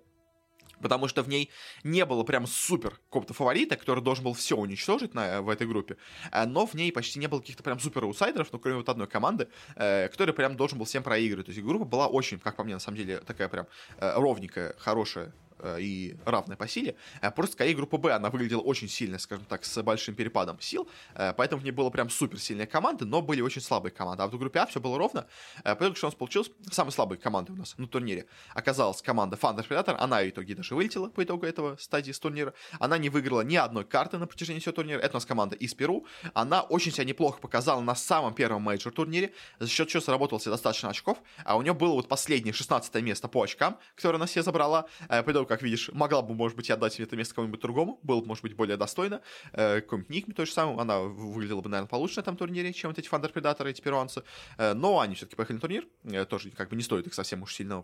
потому 0.84 1.08
что 1.08 1.24
в 1.24 1.30
ней 1.30 1.50
не 1.84 2.06
было 2.06 2.24
прям 2.24 2.46
супер 2.46 3.00
какого-то 3.06 3.34
фаворита, 3.34 3.76
который 3.76 4.04
должен 4.04 4.26
был 4.26 4.34
все 4.34 4.56
уничтожить 4.56 5.14
на, 5.16 5.42
в 5.42 5.50
этой 5.50 5.66
группе, 5.66 5.98
э, 6.32 6.46
но 6.46 6.66
в 6.66 6.76
ней 6.76 6.92
почти 6.92 7.20
не 7.20 7.28
было 7.28 7.40
каких-то 7.40 7.64
прям 7.64 7.80
супер 7.80 8.04
аутсайдеров, 8.04 8.52
ну, 8.52 8.60
кроме 8.60 8.78
вот 8.78 8.90
одной 8.90 9.08
команды, 9.08 9.48
э, 9.76 10.10
который 10.10 10.34
прям 10.34 10.56
должен 10.56 10.78
был 10.78 10.86
всем 10.86 11.02
проигрывать. 11.02 11.48
То 11.48 11.52
есть 11.52 11.64
группа 11.64 11.86
была 11.86 12.08
очень, 12.08 12.40
как 12.40 12.58
по 12.58 12.64
мне, 12.64 12.76
на 12.76 12.80
самом 12.80 12.98
деле, 12.98 13.20
такая 13.20 13.48
прям 13.48 13.68
э, 13.98 14.14
ровненькая, 14.16 14.76
хорошая, 14.78 15.34
и 15.80 16.16
равная 16.26 16.58
по 16.58 16.68
силе. 16.68 16.96
Э, 17.22 17.32
просто 17.32 17.54
скорее 17.54 17.74
группа 17.74 17.98
Б, 17.98 18.12
она 18.12 18.30
выглядела 18.30 18.62
очень 18.62 18.88
сильно, 18.88 19.20
скажем 19.20 19.46
так, 19.46 19.66
с 19.66 19.82
большим 19.84 20.16
перепадом 20.16 20.60
сил, 20.60 20.88
э, 21.16 21.34
поэтому 21.36 21.62
в 21.62 21.66
ней 21.66 21.72
было 21.72 21.90
прям 21.90 22.10
супер 22.10 22.40
сильные 22.40 22.68
команды, 22.68 23.06
но 23.06 23.22
были 23.22 23.42
очень 23.42 23.62
слабые 23.62 23.92
команды. 23.92 24.24
А 24.24 24.28
в 24.28 24.38
группе 24.38 24.60
А 24.60 24.66
все 24.66 24.80
было 24.80 24.98
ровно. 24.98 25.26
Поэтому 25.64 25.96
что 25.96 26.08
у 26.08 26.10
нас 26.10 26.16
получилось? 26.16 26.52
Самой 26.72 26.92
слабой 26.92 27.18
командой 27.18 27.52
у 27.52 27.56
нас 27.56 27.78
на 27.78 27.88
турнире 27.88 28.26
оказалась 28.54 29.02
команда 29.02 29.38
Thunder 29.38 29.68
Predator. 29.68 29.96
Она 29.98 30.22
в 30.22 30.30
итоге 30.30 30.56
даже 30.56 30.76
вылетела 30.76 31.10
по 31.10 31.24
итогу 31.24 31.46
этого 31.46 31.76
стадии 31.78 32.12
с 32.12 32.20
турнира. 32.20 32.54
Она 32.80 32.98
не 32.98 33.10
выиграла 33.10 33.42
ни 33.42 33.56
одной 33.56 33.86
карты 33.86 34.18
на 34.18 34.28
протяжении 34.28 34.60
всего 34.60 34.74
турнира. 34.74 35.00
Это 35.00 35.12
у 35.12 35.18
нас 35.18 35.26
команда 35.26 35.56
из 35.56 35.74
Перу. 35.74 36.06
Она 36.34 36.62
очень 36.62 36.92
себя 36.92 37.06
неплохо 37.06 37.40
показала 37.40 37.82
на 37.82 37.96
самом 37.96 38.34
первом 38.34 38.62
мейджор 38.64 38.94
турнире, 38.94 39.34
за 39.60 39.68
счет 39.68 39.88
чего 39.88 40.02
заработала 40.02 40.40
себе 40.40 40.52
достаточно 40.52 40.90
очков. 40.90 41.18
А 41.46 41.58
у 41.58 41.62
нее 41.62 41.74
было 41.74 41.94
вот 41.94 42.08
последнее 42.08 42.54
16 42.54 42.94
место 42.96 43.28
по 43.28 43.44
очкам, 43.44 43.78
которое 43.96 44.16
она 44.16 44.28
себе 44.28 44.44
забрала. 44.44 44.86
По 45.08 45.32
итогу, 45.32 45.43
как 45.46 45.62
видишь, 45.62 45.90
могла 45.94 46.22
бы, 46.22 46.34
может 46.34 46.58
быть, 46.58 46.70
отдать 46.70 47.00
это 47.00 47.16
место 47.16 47.36
кому-нибудь 47.36 47.62
другому, 47.62 48.00
было 48.04 48.22
бы, 48.22 48.28
может 48.28 48.44
быть, 48.44 48.56
более 48.56 48.78
достойно. 48.78 49.22
Э, 49.54 49.82
какой-нибудь 49.82 50.10
Нигме 50.10 50.34
то 50.34 50.46
же 50.46 50.52
самое, 50.52 50.80
она 50.80 51.00
выглядела 51.00 51.62
бы, 51.62 51.70
наверное, 51.70 51.90
получше 51.90 52.18
на 52.18 52.22
этом 52.22 52.38
турнире, 52.38 52.74
чем 52.74 52.92
вот 52.92 53.00
эти 53.00 53.08
Thunder 53.08 53.32
Predator 53.32 53.64
ы, 53.64 53.72
эти 53.72 53.82
перуанцы. 53.82 54.24
Э, 54.58 54.74
но 54.74 55.00
они 55.00 55.16
все-таки 55.16 55.36
поехали 55.36 55.56
на 55.56 55.62
турнир, 55.62 55.88
э, 56.04 56.26
тоже 56.26 56.52
как 56.52 56.70
бы 56.70 56.76
не 56.76 56.84
стоит 56.84 57.08
их 57.08 57.14
совсем 57.14 57.44
уж 57.44 57.54
сильно 57.54 57.84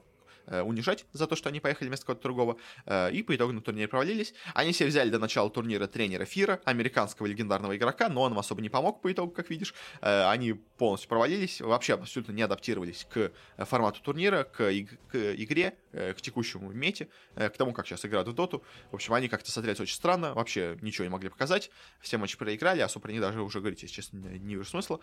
унижать 0.63 1.05
за 1.13 1.27
то, 1.27 1.35
что 1.35 1.49
они 1.49 1.59
поехали 1.59 1.87
вместо 1.87 2.05
кого-то 2.05 2.23
другого, 2.23 2.57
э, 2.85 3.11
и 3.11 3.23
по 3.23 3.35
итогу 3.35 3.53
на 3.53 3.61
турнире 3.61 3.87
провалились. 3.87 4.33
Они 4.53 4.71
все 4.71 4.85
взяли 4.85 5.09
до 5.09 5.19
начала 5.19 5.49
турнира 5.49 5.87
тренера 5.87 6.25
Фира, 6.25 6.59
американского 6.65 7.27
легендарного 7.27 7.75
игрока, 7.77 8.09
но 8.09 8.21
он 8.21 8.33
им 8.33 8.39
особо 8.39 8.61
не 8.61 8.69
помог 8.69 9.01
по 9.01 9.11
итогу, 9.11 9.31
как 9.31 9.49
видишь. 9.49 9.73
Э, 10.01 10.29
они 10.29 10.53
полностью 10.53 11.09
провалились, 11.09 11.61
вообще 11.61 11.93
абсолютно 11.93 12.31
не 12.31 12.41
адаптировались 12.41 13.05
к 13.11 13.31
формату 13.57 14.01
турнира, 14.01 14.43
к, 14.43 14.57
к 14.57 15.35
игре, 15.35 15.75
к 15.91 16.15
текущему 16.21 16.71
мете, 16.71 17.09
к 17.35 17.51
тому, 17.51 17.73
как 17.73 17.85
сейчас 17.87 18.05
играют 18.05 18.27
в 18.27 18.33
доту. 18.33 18.63
В 18.91 18.95
общем, 18.95 19.13
они 19.13 19.27
как-то 19.27 19.51
смотрелись 19.51 19.79
очень 19.79 19.95
странно, 19.95 20.33
вообще 20.33 20.77
ничего 20.81 21.03
не 21.05 21.09
могли 21.09 21.29
показать, 21.29 21.69
все 21.99 22.17
матчи 22.17 22.37
проиграли, 22.37 22.79
особо 22.79 23.03
про 23.03 23.11
них 23.11 23.21
даже 23.21 23.41
уже 23.41 23.59
говорить, 23.59 23.81
если 23.81 23.95
честно, 23.95 24.17
не 24.17 24.55
вижу 24.55 24.69
смысла. 24.69 24.99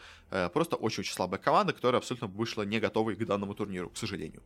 Просто 0.54 0.76
очень-очень 0.76 1.12
слабая 1.12 1.38
команда, 1.38 1.72
которая 1.72 1.98
абсолютно 1.98 2.28
вышла 2.28 2.62
не 2.62 2.80
готовой 2.80 3.16
к 3.16 3.24
данному 3.24 3.54
турниру, 3.54 3.90
к 3.90 3.96
сожалению. 3.96 4.42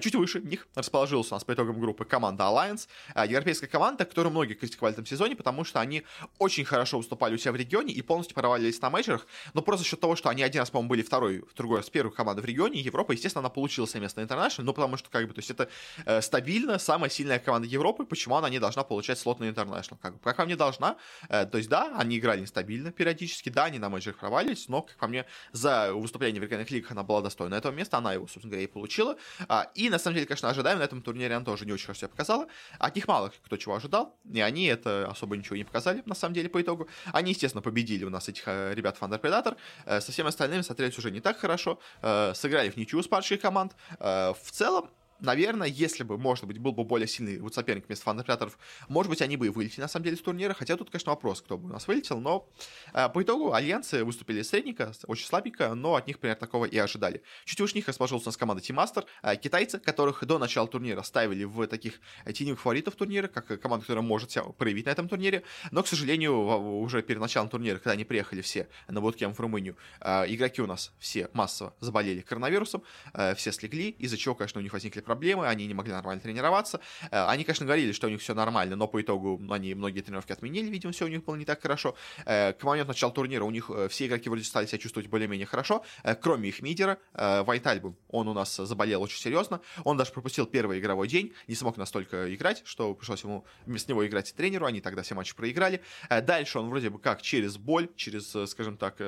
Чуть 0.00 0.14
выше 0.22 0.40
них 0.40 0.68
расположился 0.74 1.34
у 1.34 1.36
нас 1.36 1.44
по 1.44 1.52
итогам 1.52 1.80
группы 1.80 2.04
команда 2.04 2.44
Alliance, 2.44 2.86
а, 3.14 3.26
европейская 3.26 3.66
команда, 3.66 4.04
которую 4.04 4.30
многие 4.30 4.54
критиковали 4.54 4.92
в 4.92 4.94
этом 4.94 5.06
сезоне, 5.06 5.34
потому 5.34 5.64
что 5.64 5.80
они 5.80 6.04
очень 6.38 6.64
хорошо 6.64 6.98
выступали 6.98 7.34
у 7.34 7.38
себя 7.38 7.52
в 7.52 7.56
регионе 7.56 7.92
и 7.92 8.02
полностью 8.02 8.34
провалились 8.34 8.80
на 8.80 8.90
мейджорах, 8.90 9.26
но 9.54 9.62
просто 9.62 9.82
за 9.82 9.90
счет 9.90 10.00
того, 10.00 10.14
что 10.16 10.28
они 10.28 10.42
один 10.42 10.60
раз, 10.60 10.70
по-моему, 10.70 10.90
были 10.90 11.02
второй, 11.02 11.40
в 11.40 11.54
другой 11.54 11.78
раз 11.78 11.90
первой 11.90 12.12
командой 12.12 12.40
в 12.40 12.44
регионе, 12.44 12.80
Европа, 12.80 13.12
естественно, 13.12 13.40
она 13.40 13.50
получила 13.50 13.88
себе 13.88 14.02
место 14.02 14.20
на 14.20 14.26
International, 14.26 14.62
ну, 14.62 14.72
потому 14.72 14.96
что, 14.96 15.10
как 15.10 15.26
бы, 15.26 15.34
то 15.34 15.40
есть 15.40 15.50
это 15.50 15.68
э, 16.06 16.22
стабильно 16.22 16.78
самая 16.78 17.10
сильная 17.10 17.40
команда 17.40 17.66
Европы, 17.66 18.04
почему 18.04 18.36
она 18.36 18.48
не 18.48 18.60
должна 18.60 18.84
получать 18.84 19.18
слот 19.18 19.40
на 19.40 19.44
International? 19.44 19.96
Как, 20.00 20.14
бы, 20.14 20.20
как 20.22 20.36
по 20.36 20.44
мне, 20.44 20.56
должна. 20.56 20.96
Э, 21.28 21.46
то 21.46 21.58
есть, 21.58 21.68
да, 21.68 21.94
они 21.98 22.18
играли 22.18 22.40
нестабильно 22.40 22.92
периодически, 22.92 23.48
да, 23.48 23.64
они 23.64 23.78
на 23.78 23.88
мейджорах 23.88 24.18
провалились, 24.18 24.68
но, 24.68 24.82
как 24.82 24.96
по 24.96 25.06
мне, 25.06 25.26
за 25.52 25.92
выступление 25.92 26.40
в 26.40 26.44
региональных 26.44 26.70
лигах 26.70 26.92
она 26.92 27.02
была 27.02 27.22
достойна 27.22 27.54
этого 27.54 27.72
места, 27.72 27.98
она 27.98 28.12
его, 28.12 28.26
собственно 28.26 28.50
говоря, 28.50 28.64
и 28.64 28.66
получила. 28.66 29.16
А, 29.48 29.70
и, 29.74 29.90
на 29.90 29.98
самом 30.02 30.14
деле, 30.14 30.26
конечно, 30.26 30.48
ожидаем. 30.48 30.78
На 30.78 30.84
этом 30.84 31.02
турнире 31.02 31.34
она 31.34 31.44
тоже 31.44 31.66
не 31.66 31.72
очень 31.72 31.86
хорошо 31.86 32.00
себя 32.00 32.08
показала. 32.08 32.46
От 32.78 32.96
них 32.96 33.08
мало 33.08 33.32
кто 33.44 33.56
чего 33.56 33.74
ожидал, 33.74 34.16
и 34.30 34.40
они 34.40 34.66
это 34.66 35.08
особо 35.10 35.36
ничего 35.36 35.56
не 35.56 35.64
показали, 35.64 36.02
на 36.06 36.14
самом 36.14 36.34
деле, 36.34 36.48
по 36.48 36.60
итогу. 36.60 36.88
Они, 37.12 37.32
естественно, 37.32 37.62
победили 37.62 38.04
у 38.04 38.10
нас 38.10 38.28
этих 38.28 38.44
э, 38.46 38.74
ребят 38.74 38.98
Thunder 39.00 39.20
Predator. 39.20 39.56
Э, 39.86 40.00
со 40.00 40.12
всеми 40.12 40.28
остальными 40.28 40.62
смотрелись 40.62 40.98
уже 40.98 41.10
не 41.10 41.20
так 41.20 41.38
хорошо. 41.38 41.78
Э, 42.02 42.32
сыграли 42.34 42.70
в 42.70 42.76
ничью 42.76 43.02
с 43.02 43.08
парочкой 43.08 43.38
команд. 43.38 43.72
В 43.98 44.50
целом, 44.50 44.90
наверное, 45.22 45.68
если 45.68 46.02
бы, 46.04 46.18
может 46.18 46.44
быть, 46.44 46.58
был 46.58 46.72
бы 46.72 46.84
более 46.84 47.08
сильный 47.08 47.38
вот 47.38 47.54
соперник 47.54 47.86
вместо 47.86 48.04
фан-операторов, 48.04 48.58
может 48.88 49.10
быть, 49.10 49.22
они 49.22 49.36
бы 49.36 49.46
и 49.46 49.48
вылетели, 49.48 49.80
на 49.80 49.88
самом 49.88 50.04
деле, 50.04 50.16
с 50.16 50.20
турнира, 50.20 50.54
хотя 50.54 50.76
тут, 50.76 50.90
конечно, 50.90 51.12
вопрос, 51.12 51.40
кто 51.40 51.56
бы 51.58 51.68
у 51.68 51.72
нас 51.72 51.88
вылетел, 51.88 52.20
но 52.20 52.48
э, 52.92 53.08
по 53.08 53.22
итогу 53.22 53.52
альянсы 53.52 54.04
выступили 54.04 54.42
средненько, 54.42 54.92
очень 55.06 55.26
слабенько, 55.26 55.74
но 55.74 55.94
от 55.94 56.06
них, 56.06 56.18
примерно, 56.18 56.40
такого 56.40 56.64
и 56.64 56.76
ожидали. 56.76 57.22
Чуть 57.44 57.60
выше 57.60 57.74
них 57.76 57.88
расположился 57.88 58.26
у 58.26 58.28
нас 58.28 58.36
команда 58.36 58.62
Team 58.62 58.76
Master, 58.76 59.04
э, 59.22 59.36
китайцы, 59.36 59.78
которых 59.78 60.24
до 60.24 60.38
начала 60.38 60.68
турнира 60.68 61.02
ставили 61.02 61.44
в 61.44 61.66
таких 61.66 62.00
теневых 62.32 62.60
фаворитов 62.60 62.96
турнира, 62.96 63.28
как 63.28 63.60
команда, 63.60 63.84
которая 63.86 64.04
может 64.04 64.30
себя 64.30 64.42
проявить 64.42 64.86
на 64.86 64.90
этом 64.90 65.08
турнире, 65.08 65.42
но, 65.70 65.82
к 65.82 65.86
сожалению, 65.86 66.36
уже 66.80 67.02
перед 67.02 67.20
началом 67.20 67.48
турнира, 67.48 67.76
когда 67.76 67.92
они 67.92 68.04
приехали 68.04 68.42
все 68.42 68.68
на 68.88 68.98
Bootcamp 68.98 69.34
в 69.34 69.40
Румынию, 69.40 69.76
э, 70.00 70.24
игроки 70.28 70.62
у 70.62 70.66
нас 70.66 70.92
все 70.98 71.28
массово 71.32 71.74
заболели 71.80 72.20
коронавирусом, 72.20 72.82
э, 73.14 73.34
все 73.34 73.52
слегли, 73.52 73.90
из-за 73.90 74.16
чего, 74.16 74.34
конечно, 74.34 74.58
у 74.60 74.62
них 74.62 74.72
возникли 74.72 75.00
проблемы, 75.00 75.11
они 75.14 75.66
не 75.66 75.74
могли 75.74 75.92
нормально 75.92 76.20
тренироваться. 76.20 76.80
Э, 77.10 77.26
они, 77.26 77.44
конечно, 77.44 77.66
говорили, 77.66 77.92
что 77.92 78.06
у 78.06 78.10
них 78.10 78.20
все 78.20 78.34
нормально, 78.34 78.76
но 78.76 78.86
по 78.86 79.00
итогу 79.00 79.40
они 79.50 79.74
многие 79.74 80.00
тренировки 80.00 80.32
отменили, 80.32 80.70
видимо, 80.70 80.92
все 80.92 81.04
у 81.04 81.08
них 81.08 81.24
было 81.24 81.36
не 81.36 81.44
так 81.44 81.60
хорошо. 81.60 81.94
Э, 82.24 82.52
к 82.52 82.62
моменту 82.62 82.88
начала 82.88 83.12
турнира 83.12 83.44
у 83.44 83.50
них 83.50 83.70
э, 83.70 83.88
все 83.88 84.06
игроки 84.06 84.28
вроде 84.28 84.44
стали 84.44 84.66
себя 84.66 84.78
чувствовать 84.78 85.08
более-менее 85.08 85.46
хорошо, 85.46 85.84
кроме 86.20 86.48
их 86.48 86.62
мидера, 86.62 86.98
Вайт 87.12 87.66
Альбум. 87.66 87.96
Он 88.08 88.28
у 88.28 88.34
нас 88.34 88.56
заболел 88.56 89.02
очень 89.02 89.18
серьезно, 89.18 89.60
он 89.84 89.96
даже 89.96 90.12
пропустил 90.12 90.46
первый 90.46 90.78
игровой 90.78 91.08
день, 91.08 91.32
не 91.48 91.54
смог 91.54 91.76
настолько 91.76 92.34
играть, 92.34 92.62
что 92.64 92.94
пришлось 92.94 93.22
ему 93.22 93.44
вместо 93.66 93.90
него 93.90 94.06
играть 94.06 94.34
тренеру, 94.34 94.66
они 94.66 94.80
тогда 94.80 95.02
все 95.02 95.14
матчи 95.14 95.34
проиграли. 95.34 95.82
Дальше 96.08 96.58
он 96.58 96.68
вроде 96.68 96.90
бы 96.90 96.98
как 96.98 97.22
через 97.22 97.56
боль, 97.56 97.88
через, 97.96 98.34
скажем 98.50 98.76
так, 98.76 99.00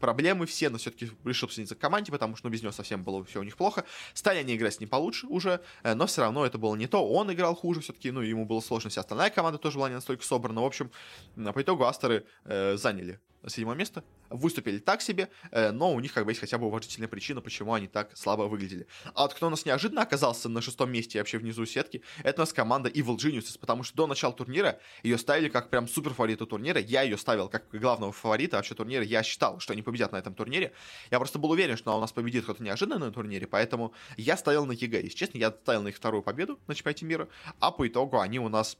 проблемы 0.00 0.46
все, 0.46 0.70
но 0.70 0.78
все-таки 0.78 1.10
решил 1.24 1.48
присоединиться 1.48 1.74
к 1.74 1.78
команде, 1.78 2.12
потому 2.12 2.36
что 2.36 2.46
ну, 2.46 2.52
без 2.52 2.62
него 2.62 2.72
совсем 2.72 3.02
было 3.02 3.24
все 3.24 3.40
у 3.40 3.42
них 3.42 3.56
плохо. 3.56 3.84
Стали 4.14 4.38
они 4.38 4.56
играть 4.56 4.74
с 4.74 4.80
ним 4.80 4.88
получше 4.88 5.26
уже, 5.26 5.41
Э, 5.82 5.94
но 5.94 6.06
все 6.06 6.22
равно 6.22 6.46
это 6.46 6.58
было 6.58 6.74
не 6.76 6.86
то. 6.86 7.06
Он 7.06 7.32
играл 7.32 7.54
хуже 7.54 7.80
все-таки, 7.80 8.10
ну, 8.10 8.20
ему 8.20 8.44
было 8.44 8.60
сложно, 8.60 8.90
вся 8.90 9.00
остальная 9.00 9.30
команда 9.30 9.58
тоже 9.58 9.78
была 9.78 9.88
не 9.88 9.94
настолько 9.94 10.24
собрана. 10.24 10.62
В 10.62 10.64
общем, 10.64 10.90
по 11.36 11.62
итогу 11.62 11.84
Астеры 11.84 12.24
э, 12.44 12.76
заняли 12.76 13.20
седьмое 13.48 13.76
место, 13.76 14.04
выступили 14.30 14.78
так 14.78 15.02
себе, 15.02 15.28
э, 15.50 15.70
но 15.70 15.92
у 15.92 16.00
них 16.00 16.12
как 16.12 16.24
бы 16.24 16.30
есть 16.30 16.40
хотя 16.40 16.58
бы 16.58 16.66
уважительная 16.66 17.08
причина, 17.08 17.40
почему 17.40 17.74
они 17.74 17.88
так 17.88 18.16
слабо 18.16 18.42
выглядели. 18.42 18.86
А 19.14 19.22
вот 19.22 19.34
кто 19.34 19.46
у 19.46 19.50
нас 19.50 19.64
неожиданно 19.66 20.02
оказался 20.02 20.48
на 20.48 20.60
шестом 20.60 20.90
месте 20.90 21.18
вообще 21.18 21.38
внизу 21.38 21.66
сетки, 21.66 22.02
это 22.22 22.40
у 22.40 22.42
нас 22.42 22.52
команда 22.52 22.88
Evil 22.88 23.16
Geniuses, 23.16 23.58
потому 23.58 23.82
что 23.82 23.96
до 23.96 24.06
начала 24.06 24.32
турнира 24.32 24.78
ее 25.02 25.18
ставили 25.18 25.48
как 25.48 25.70
прям 25.70 25.88
супер 25.88 26.14
фаворита 26.14 26.46
турнира, 26.46 26.80
я 26.80 27.02
ее 27.02 27.18
ставил 27.18 27.48
как 27.48 27.64
главного 27.72 28.12
фаворита 28.12 28.56
вообще 28.56 28.74
турнира, 28.74 29.04
я 29.04 29.22
считал, 29.22 29.60
что 29.60 29.72
они 29.72 29.82
победят 29.82 30.12
на 30.12 30.16
этом 30.16 30.34
турнире, 30.34 30.72
я 31.10 31.18
просто 31.18 31.38
был 31.38 31.50
уверен, 31.50 31.76
что 31.76 31.96
у 31.96 32.00
нас 32.00 32.12
победит 32.12 32.44
кто-то 32.44 32.62
неожиданно 32.62 33.06
на 33.06 33.12
турнире, 33.12 33.46
поэтому 33.46 33.92
я 34.16 34.36
ставил 34.36 34.66
на 34.66 34.72
EG, 34.72 35.02
если 35.02 35.16
честно, 35.16 35.38
я 35.38 35.50
ставил 35.50 35.82
на 35.82 35.88
их 35.88 35.96
вторую 35.96 36.22
победу 36.22 36.58
на 36.66 36.74
чемпионате 36.74 37.04
мира, 37.04 37.28
а 37.60 37.70
по 37.70 37.86
итогу 37.86 38.20
они 38.20 38.38
у 38.38 38.48
нас 38.48 38.78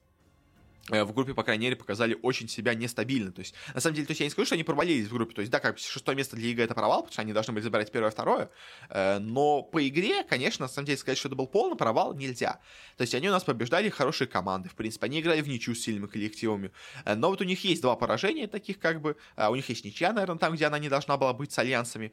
в 0.88 1.12
группе, 1.12 1.32
по 1.32 1.44
крайней 1.44 1.66
мере, 1.66 1.76
показали 1.76 2.18
очень 2.22 2.48
себя 2.48 2.74
нестабильно. 2.74 3.30
То 3.30 3.40
есть, 3.40 3.54
на 3.72 3.80
самом 3.80 3.94
деле, 3.94 4.06
то 4.06 4.10
есть 4.10 4.20
я 4.20 4.26
не 4.26 4.30
скажу, 4.30 4.46
что 4.46 4.54
они 4.56 4.64
провалились 4.64 5.06
в 5.06 5.12
группе. 5.12 5.32
То 5.32 5.40
есть, 5.40 5.52
да, 5.52 5.60
как 5.60 5.78
шестое 5.78 6.16
место 6.16 6.34
для 6.34 6.48
EG 6.48 6.64
это 6.64 6.74
провал, 6.74 7.02
потому 7.02 7.12
что 7.12 7.22
они 7.22 7.32
должны 7.32 7.52
были 7.52 7.62
забирать 7.62 7.92
первое, 7.92 8.10
второе. 8.10 8.50
Э, 8.90 9.18
но 9.20 9.62
по 9.62 9.86
игре, 9.86 10.24
конечно, 10.24 10.64
на 10.64 10.68
самом 10.68 10.86
деле, 10.86 10.98
сказать, 10.98 11.18
что 11.18 11.28
это 11.28 11.36
был 11.36 11.46
полный 11.46 11.76
провал, 11.76 12.14
нельзя. 12.14 12.58
То 12.96 13.02
есть, 13.02 13.14
они 13.14 13.28
у 13.28 13.32
нас 13.32 13.44
побеждали 13.44 13.90
хорошие 13.90 14.26
команды. 14.26 14.68
В 14.68 14.74
принципе, 14.74 15.06
они 15.06 15.20
играли 15.20 15.40
в 15.40 15.48
ничью 15.48 15.76
с 15.76 15.80
сильными 15.80 16.06
коллективами. 16.06 16.72
Э, 17.04 17.14
но 17.14 17.28
вот 17.28 17.40
у 17.40 17.44
них 17.44 17.62
есть 17.64 17.80
два 17.80 17.94
поражения 17.94 18.48
таких, 18.48 18.80
как 18.80 19.00
бы. 19.00 19.16
У 19.36 19.54
них 19.54 19.68
есть 19.68 19.84
ничья, 19.84 20.12
наверное, 20.12 20.38
там, 20.38 20.54
где 20.54 20.66
она 20.66 20.78
не 20.80 20.88
должна 20.88 21.16
была 21.16 21.32
быть 21.32 21.52
с 21.52 21.58
альянсами. 21.58 22.12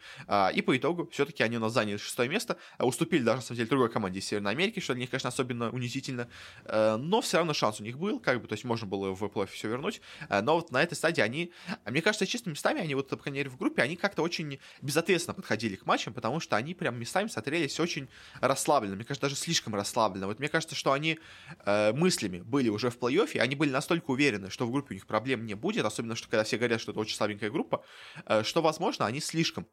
И 0.54 0.62
по 0.62 0.78
итогу, 0.78 1.10
все-таки 1.12 1.42
они 1.44 1.58
у 1.58 1.60
нас 1.60 1.74
заняли 1.74 1.98
шестое 1.98 2.30
место. 2.30 2.58
Уступили 2.78 3.24
даже, 3.24 3.38
на 3.38 3.42
самом 3.42 3.58
деле, 3.58 3.70
другой 3.70 3.90
команде 3.90 4.20
из 4.20 4.26
Северной 4.26 4.52
Америки, 4.52 4.80
что 4.80 4.94
для 4.94 5.02
них, 5.02 5.10
конечно, 5.10 5.30
особенно 5.30 5.70
унизительно. 5.72 6.30
Но 6.66 7.22
все 7.22 7.38
равно 7.38 7.54
шанс 7.54 7.80
у 7.80 7.84
них 7.84 7.98
был, 7.98 8.20
как 8.20 8.42
бы, 8.42 8.48
то 8.48 8.59
есть 8.60 8.66
можно 8.66 8.88
было 8.88 9.14
в 9.14 9.28
плей 9.28 9.46
все 9.48 9.68
вернуть. 9.68 10.02
Э, 10.30 10.42
но 10.42 10.56
вот 10.56 10.72
на 10.72 10.84
этой 10.84 10.96
стадии 10.96 11.22
они, 11.22 11.52
мне 11.86 12.02
кажется, 12.02 12.26
честно, 12.28 12.52
местами 12.52 12.82
они, 12.82 12.96
вот, 12.96 13.10
по 13.10 13.18
крайней 13.18 13.40
мере, 13.40 13.50
в 13.50 13.58
группе, 13.58 13.82
они 13.82 13.96
как-то 13.96 14.22
очень 14.22 14.60
безответственно 14.82 15.36
подходили 15.36 15.76
к 15.76 15.86
матчам, 15.86 16.14
потому 16.14 16.40
что 16.40 16.56
они 16.56 16.74
прям 16.74 17.00
местами 17.00 17.28
смотрелись 17.28 17.80
очень 17.80 18.10
расслабленно. 18.42 18.96
Мне 18.96 19.06
кажется, 19.06 19.26
даже 19.26 19.36
слишком 19.36 19.76
расслабленно. 19.76 20.28
Вот 20.28 20.40
мне 20.40 20.50
кажется, 20.50 20.76
что 20.76 20.92
они 20.92 21.20
э, 21.66 21.94
мыслями 21.94 22.40
были 22.40 22.70
уже 22.70 22.90
в 22.90 22.98
плей-оффе, 22.98 23.40
они 23.40 23.56
были 23.56 23.72
настолько 23.72 24.12
уверены, 24.12 24.50
что 24.50 24.66
в 24.66 24.72
группе 24.72 24.90
у 24.92 24.94
них 24.94 25.08
проблем 25.08 25.46
не 25.46 25.56
будет, 25.56 25.86
особенно, 25.86 26.16
что 26.16 26.28
когда 26.30 26.44
все 26.44 26.58
говорят, 26.58 26.82
что 26.82 26.92
это 26.92 27.00
очень 27.00 27.16
слабенькая 27.16 27.50
группа, 27.50 27.84
э, 28.26 28.44
что, 28.44 28.62
возможно, 28.62 29.06
они 29.06 29.20
слишком 29.20 29.68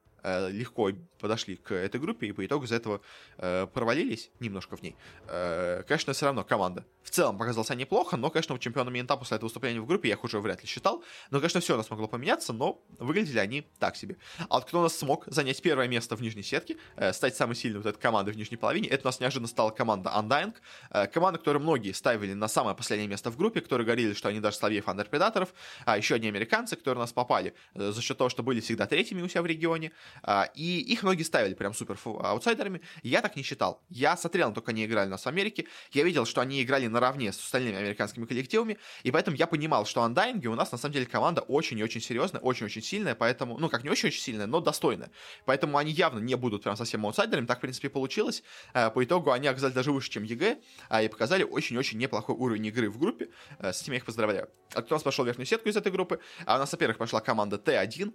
легко 0.50 0.90
подошли 1.18 1.56
к 1.56 1.72
этой 1.72 2.00
группе 2.00 2.26
и 2.26 2.32
по 2.32 2.44
итогу 2.44 2.64
из-за 2.64 2.76
этого 2.76 3.00
э, 3.38 3.66
провалились 3.72 4.30
немножко 4.40 4.76
в 4.76 4.82
ней. 4.82 4.96
Э, 5.28 5.82
конечно, 5.86 6.12
все 6.12 6.26
равно 6.26 6.44
команда 6.44 6.84
в 7.06 7.10
целом 7.10 7.38
показалась 7.38 7.70
неплохо, 7.70 8.16
но, 8.16 8.30
конечно, 8.30 8.58
чемпионами 8.58 9.00
НТА 9.00 9.16
после 9.16 9.36
этого 9.36 9.46
выступления 9.46 9.80
в 9.80 9.86
группе 9.86 10.08
я 10.08 10.14
их 10.14 10.24
уже 10.24 10.40
вряд 10.40 10.60
ли 10.62 10.68
считал. 10.68 11.04
Но, 11.30 11.38
конечно, 11.38 11.60
все 11.60 11.74
у 11.74 11.76
нас 11.76 11.88
могло 11.88 12.08
поменяться, 12.08 12.52
но 12.52 12.82
выглядели 12.98 13.38
они 13.38 13.66
так 13.78 13.96
себе. 13.96 14.16
А 14.48 14.56
вот 14.56 14.64
кто 14.64 14.80
у 14.80 14.82
нас 14.82 14.96
смог 14.96 15.24
занять 15.26 15.62
первое 15.62 15.86
место 15.86 16.16
в 16.16 16.20
нижней 16.20 16.42
сетке, 16.42 16.76
э, 16.96 17.12
стать 17.12 17.36
самой 17.36 17.54
сильной 17.54 17.78
вот 17.78 17.86
этой 17.86 18.00
командой 18.00 18.32
в 18.32 18.36
нижней 18.36 18.56
половине, 18.56 18.88
это 18.88 19.06
у 19.06 19.08
нас 19.08 19.20
неожиданно 19.20 19.46
стала 19.46 19.70
команда 19.70 20.10
Undying. 20.16 20.54
Э, 20.90 21.06
команда, 21.06 21.38
которую 21.38 21.62
многие 21.62 21.92
ставили 21.92 22.32
на 22.32 22.48
самое 22.48 22.76
последнее 22.76 23.08
место 23.08 23.30
в 23.30 23.36
группе, 23.36 23.60
которые 23.60 23.84
говорили, 23.84 24.12
что 24.12 24.28
они 24.28 24.40
даже 24.40 24.56
слабее 24.56 24.82
Predatorов. 24.82 25.54
А 25.84 25.96
еще 25.96 26.16
одни 26.16 26.28
американцы, 26.28 26.74
которые 26.74 26.98
у 26.98 27.02
нас 27.02 27.12
попали 27.12 27.54
э, 27.74 27.92
за 27.92 28.02
счет 28.02 28.18
того, 28.18 28.30
что 28.30 28.42
были 28.42 28.60
всегда 28.60 28.86
третьими 28.86 29.22
у 29.22 29.28
себя 29.28 29.42
в 29.42 29.46
регионе. 29.46 29.92
А, 30.22 30.48
и 30.54 30.80
их 30.80 31.02
многие 31.02 31.22
ставили 31.22 31.54
прям 31.54 31.74
супер 31.74 31.98
аутсайдерами. 32.04 32.80
Я 33.02 33.22
так 33.22 33.36
не 33.36 33.42
считал. 33.42 33.82
Я 33.88 34.16
смотрел, 34.16 34.52
только 34.52 34.70
они 34.70 34.84
играли 34.84 35.08
у 35.08 35.10
нас 35.10 35.24
в 35.24 35.26
Америке. 35.26 35.66
Я 35.92 36.04
видел, 36.04 36.26
что 36.26 36.40
они 36.40 36.62
играли 36.62 36.86
наравне 36.86 37.32
с 37.32 37.38
остальными 37.38 37.76
американскими 37.76 38.24
коллективами. 38.26 38.78
И 39.02 39.10
поэтому 39.10 39.36
я 39.36 39.46
понимал, 39.46 39.86
что 39.86 40.04
Undying 40.04 40.44
у 40.46 40.54
нас 40.54 40.72
на 40.72 40.78
самом 40.78 40.94
деле 40.94 41.06
команда 41.06 41.40
очень 41.42 41.78
и 41.78 41.82
очень 41.82 42.00
серьезная, 42.00 42.40
очень-очень 42.40 42.82
сильная. 42.82 43.14
Поэтому, 43.14 43.58
ну 43.58 43.68
как 43.68 43.84
не 43.84 43.90
очень-очень 43.90 44.20
сильная, 44.20 44.46
но 44.46 44.60
достойная. 44.60 45.10
Поэтому 45.44 45.78
они 45.78 45.92
явно 45.92 46.18
не 46.18 46.34
будут 46.34 46.62
прям 46.62 46.76
совсем 46.76 47.04
аутсайдерами. 47.06 47.46
Так, 47.46 47.58
в 47.58 47.60
принципе, 47.60 47.88
получилось. 47.88 48.42
Э, 48.74 48.90
по 48.90 49.04
итогу 49.04 49.32
они 49.32 49.46
оказались 49.46 49.74
даже 49.74 49.92
выше, 49.92 50.10
чем 50.10 50.24
EG. 50.24 50.58
А, 50.88 51.02
и 51.02 51.08
показали 51.08 51.42
очень-очень 51.42 51.98
неплохой 51.98 52.34
уровень 52.34 52.66
игры 52.66 52.90
в 52.90 52.98
группе. 52.98 53.28
С 53.60 53.82
этим 53.82 53.92
я 53.92 53.98
их 53.98 54.04
поздравляю. 54.04 54.48
А 54.74 54.82
кто 54.82 54.94
у 54.94 54.96
нас 54.96 55.02
пошел 55.02 55.24
верхнюю 55.24 55.46
сетку 55.46 55.68
из 55.68 55.76
этой 55.76 55.92
группы? 55.92 56.20
А 56.44 56.56
у 56.56 56.58
нас, 56.58 56.72
во-первых, 56.72 56.98
пошла 56.98 57.20
команда 57.20 57.56
T1. 57.56 58.12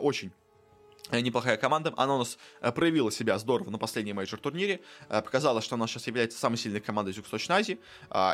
Очень 0.00 0.32
неплохая 1.12 1.56
команда. 1.56 1.92
Она 1.96 2.14
у 2.14 2.18
нас 2.18 2.38
э, 2.60 2.72
проявила 2.72 3.12
себя 3.12 3.38
здорово 3.38 3.70
на 3.70 3.78
последнем 3.78 4.16
мейджор 4.16 4.40
турнире. 4.40 4.80
Э, 5.08 5.22
показала, 5.22 5.60
что 5.60 5.74
она 5.74 5.86
сейчас 5.86 6.06
является 6.06 6.38
самой 6.38 6.56
сильной 6.56 6.80
командой 6.80 7.10
из 7.10 7.16
Юго-Восточной 7.16 7.56
Азии. 7.56 7.78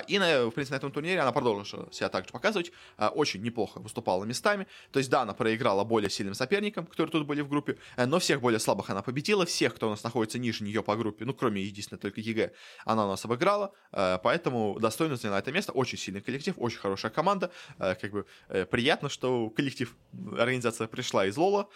И, 0.09 0.19
на, 0.19 0.47
в 0.47 0.51
принципе, 0.53 0.75
на 0.75 0.77
этом 0.77 0.93
турнире 0.93 1.21
она 1.21 1.33
продолжила 1.33 1.93
себя 1.93 2.09
также 2.09 2.33
показывать. 2.33 2.73
Очень 2.99 3.43
неплохо 3.43 3.81
выступала 3.81 4.25
местами. 4.25 4.67
То 4.93 4.99
есть, 4.99 5.11
да, 5.11 5.23
она 5.23 5.35
проиграла 5.35 5.85
более 5.85 6.11
сильным 6.11 6.35
соперникам, 6.35 6.87
которые 6.87 7.11
тут 7.11 7.27
были 7.27 7.41
в 7.41 7.49
группе, 7.49 7.77
но 7.97 8.19
всех 8.19 8.41
более 8.41 8.61
слабых 8.61 8.91
она 8.91 9.03
победила. 9.03 9.45
Всех, 9.47 9.75
кто 9.75 9.89
у 9.89 9.91
нас 9.91 10.03
находится 10.05 10.39
ниже 10.39 10.65
нее 10.65 10.83
по 10.83 10.97
группе, 10.97 11.25
ну, 11.25 11.35
кроме, 11.35 11.63
единственной 11.63 11.99
только 11.99 12.21
EG, 12.21 12.53
она 12.85 13.07
у 13.07 13.09
нас 13.09 13.25
обыграла. 13.25 13.73
Поэтому 13.91 14.79
достойно 14.81 15.17
заняла 15.17 15.39
это 15.39 15.53
место. 15.53 15.73
Очень 15.73 15.99
сильный 15.99 16.21
коллектив, 16.21 16.55
очень 16.57 16.79
хорошая 16.79 17.11
команда. 17.11 17.51
Как 17.79 18.11
бы 18.11 18.27
приятно, 18.71 19.09
что 19.09 19.51
коллектив, 19.51 19.95
организация 20.39 20.87
пришла 20.87 21.27
из 21.27 21.37
Лола 21.37 21.69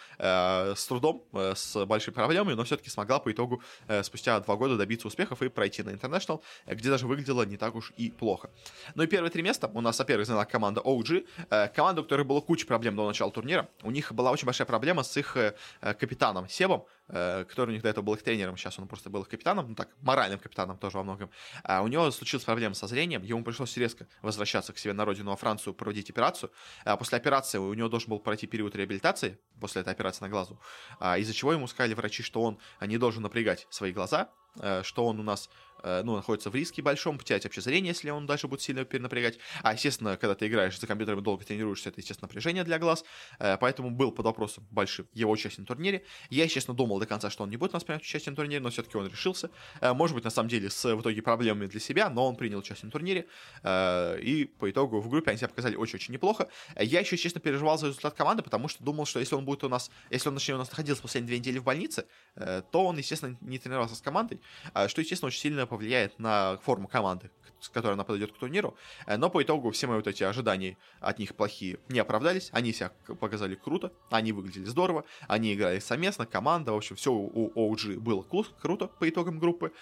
с 0.85 0.87
трудом, 0.87 1.23
э, 1.33 1.53
с 1.55 1.85
большими 1.85 2.13
проблемами, 2.13 2.53
но 2.53 2.63
все-таки 2.63 2.89
смогла 2.89 3.19
по 3.19 3.31
итогу 3.31 3.61
э, 3.87 4.03
спустя 4.03 4.39
два 4.39 4.55
года 4.55 4.77
добиться 4.77 5.07
успехов 5.07 5.41
и 5.41 5.49
пройти 5.49 5.83
на 5.83 5.89
International, 5.89 6.41
э, 6.65 6.75
где 6.75 6.89
даже 6.89 7.07
выглядело 7.07 7.43
не 7.43 7.57
так 7.57 7.75
уж 7.75 7.91
и 7.97 8.11
плохо. 8.11 8.49
Ну 8.93 9.03
и 9.03 9.07
первые 9.07 9.31
три 9.31 9.41
места 9.41 9.69
у 9.73 9.81
нас, 9.81 9.99
во-первых, 9.99 10.27
заняла 10.27 10.45
команда 10.45 10.81
OG, 10.81 11.25
команда, 11.75 12.01
у 12.01 12.03
которой 12.03 12.23
было 12.23 12.41
куча 12.41 12.65
проблем 12.65 12.95
до 12.95 13.07
начала 13.07 13.31
турнира. 13.31 13.67
У 13.83 13.91
них 13.91 14.13
была 14.13 14.31
очень 14.31 14.45
большая 14.45 14.67
проблема 14.67 15.03
с 15.03 15.17
их 15.17 15.35
капитаном 15.81 16.47
Себом, 16.47 16.85
Э, 17.04 17.04
который 17.07 17.71
у 17.71 17.73
них 17.73 17.81
до 17.83 17.89
этого 17.89 18.03
был 18.03 18.13
их 18.15 18.23
тренером, 18.23 18.57
сейчас 18.57 18.79
он 18.79 18.87
просто 18.87 19.09
был 19.09 19.21
их 19.21 19.29
капитаном, 19.29 19.69
ну 19.69 19.75
так, 19.75 19.89
моральным 20.01 20.39
капитаном 20.39 20.77
тоже 20.77 20.97
во 20.97 21.03
многом. 21.03 21.29
А 21.63 21.81
у 21.81 21.87
него 21.87 22.09
случилась 22.11 22.43
проблема 22.43 22.75
со 22.75 22.87
зрением, 22.87 23.23
ему 23.23 23.43
пришлось 23.43 23.75
резко 23.77 24.07
возвращаться 24.21 24.73
к 24.73 24.77
себе 24.77 24.93
на 24.93 25.05
родину, 25.05 25.29
во 25.29 25.35
Францию, 25.35 25.73
проводить 25.73 26.09
операцию. 26.09 26.51
А 26.83 26.97
после 26.97 27.17
операции 27.17 27.57
у 27.57 27.73
него 27.73 27.89
должен 27.89 28.09
был 28.09 28.19
пройти 28.19 28.47
период 28.47 28.75
реабилитации, 28.75 29.39
после 29.59 29.81
этой 29.81 29.93
операции 29.93 30.23
на 30.23 30.29
глазу, 30.29 30.59
а 30.99 31.17
из-за 31.17 31.33
чего 31.33 31.53
ему 31.53 31.67
сказали 31.67 31.93
врачи, 31.93 32.23
что 32.23 32.41
он 32.41 32.59
не 32.81 32.97
должен 32.97 33.23
напрягать 33.23 33.67
свои 33.69 33.91
глаза, 33.91 34.29
э, 34.59 34.81
что 34.83 35.05
он 35.05 35.19
у 35.19 35.23
нас 35.23 35.49
Э, 35.49 35.64
ну, 36.03 36.15
находится 36.15 36.49
в 36.49 36.55
риске 36.55 36.81
большом, 36.81 37.17
потерять 37.17 37.43
вообще 37.43 37.61
зрение, 37.61 37.89
если 37.89 38.09
он 38.09 38.25
дальше 38.25 38.47
будет 38.47 38.61
сильно 38.61 38.85
перенапрягать. 38.85 39.37
А, 39.61 39.73
естественно, 39.73 40.17
когда 40.17 40.35
ты 40.35 40.47
играешь 40.47 40.79
за 40.79 40.87
компьютером 40.87 41.19
и 41.19 41.21
долго 41.21 41.43
тренируешься, 41.43 41.89
это, 41.89 42.01
естественно, 42.01 42.27
напряжение 42.27 42.63
для 42.63 42.79
глаз. 42.79 43.03
Э, 43.39 43.57
поэтому 43.57 43.91
был 43.91 44.11
под 44.11 44.25
вопросом 44.25 44.65
большим 44.71 45.07
его 45.13 45.31
участие 45.31 45.61
на 45.61 45.67
турнире. 45.67 46.03
Я, 46.29 46.47
честно, 46.47 46.73
думал 46.73 46.99
до 46.99 47.05
конца, 47.05 47.29
что 47.29 47.43
он 47.43 47.49
не 47.49 47.57
будет 47.57 47.71
у 47.71 47.73
нас 47.75 47.83
принять 47.83 48.01
участие 48.01 48.31
на 48.31 48.35
турнире, 48.35 48.59
но 48.59 48.69
все-таки 48.69 48.97
он 48.97 49.07
решился. 49.07 49.49
Э, 49.81 49.93
может 49.93 50.15
быть, 50.15 50.23
на 50.23 50.29
самом 50.29 50.49
деле, 50.49 50.69
с 50.69 50.95
в 50.95 51.01
итоге 51.01 51.21
проблемами 51.21 51.67
для 51.67 51.79
себя, 51.79 52.09
но 52.09 52.27
он 52.27 52.35
принял 52.35 52.59
участие 52.59 52.85
на 52.85 52.91
турнире. 52.91 53.27
И 53.65 54.49
по 54.59 54.69
итогу 54.69 55.01
в 55.01 55.09
группе 55.09 55.31
они 55.31 55.37
себя 55.37 55.49
показали 55.49 55.75
очень-очень 55.75 56.13
неплохо. 56.13 56.47
Я 56.79 56.99
еще, 56.99 57.17
честно, 57.17 57.41
переживал 57.41 57.77
за 57.77 57.87
результат 57.87 58.13
команды, 58.13 58.43
потому 58.43 58.67
что 58.67 58.83
думал, 58.83 59.05
что 59.05 59.19
если 59.19 59.35
он 59.35 59.45
будет 59.45 59.63
у 59.63 59.69
нас, 59.69 59.91
если 60.09 60.29
он, 60.29 60.35
точнее, 60.35 60.55
у 60.55 60.57
нас 60.59 60.69
находился 60.69 61.01
последние 61.01 61.27
две 61.27 61.39
недели 61.39 61.59
в 61.59 61.63
больнице, 61.63 62.05
то 62.35 62.85
он, 62.85 62.97
естественно, 62.97 63.37
не 63.41 63.57
тренировался 63.57 63.95
с 63.95 64.01
командой, 64.01 64.39
что, 64.87 65.01
естественно, 65.01 65.27
очень 65.27 65.39
сильно 65.41 65.67
повлияет 65.75 66.17
на 66.19 66.57
форму 66.63 66.87
команды, 66.87 67.29
с 67.59 67.67
которой 67.67 67.93
она 67.93 68.05
подойдет 68.05 68.31
к 68.31 68.37
турниру. 68.37 68.77
Э, 69.07 69.17
но 69.17 69.29
по 69.29 69.43
итогу 69.43 69.71
все 69.71 69.87
мои 69.87 69.97
вот 69.97 70.07
эти 70.07 70.23
ожидания 70.23 70.77
от 71.01 71.19
них 71.19 71.35
плохие 71.35 71.79
не 71.89 71.99
оправдались. 71.99 72.49
Они 72.53 72.71
себя 72.71 72.91
показали 73.19 73.55
круто, 73.55 73.91
они 74.09 74.31
выглядели 74.31 74.63
здорово, 74.63 75.03
они 75.27 75.53
играли 75.53 75.79
совместно, 75.79 76.25
команда, 76.25 76.71
в 76.71 76.77
общем, 76.77 76.95
все 76.95 77.11
у 77.11 77.73
OG 77.73 77.99
было 77.99 78.21
круто 78.61 78.87
по 78.87 79.09
итогам 79.09 79.37
группы, 79.37 79.73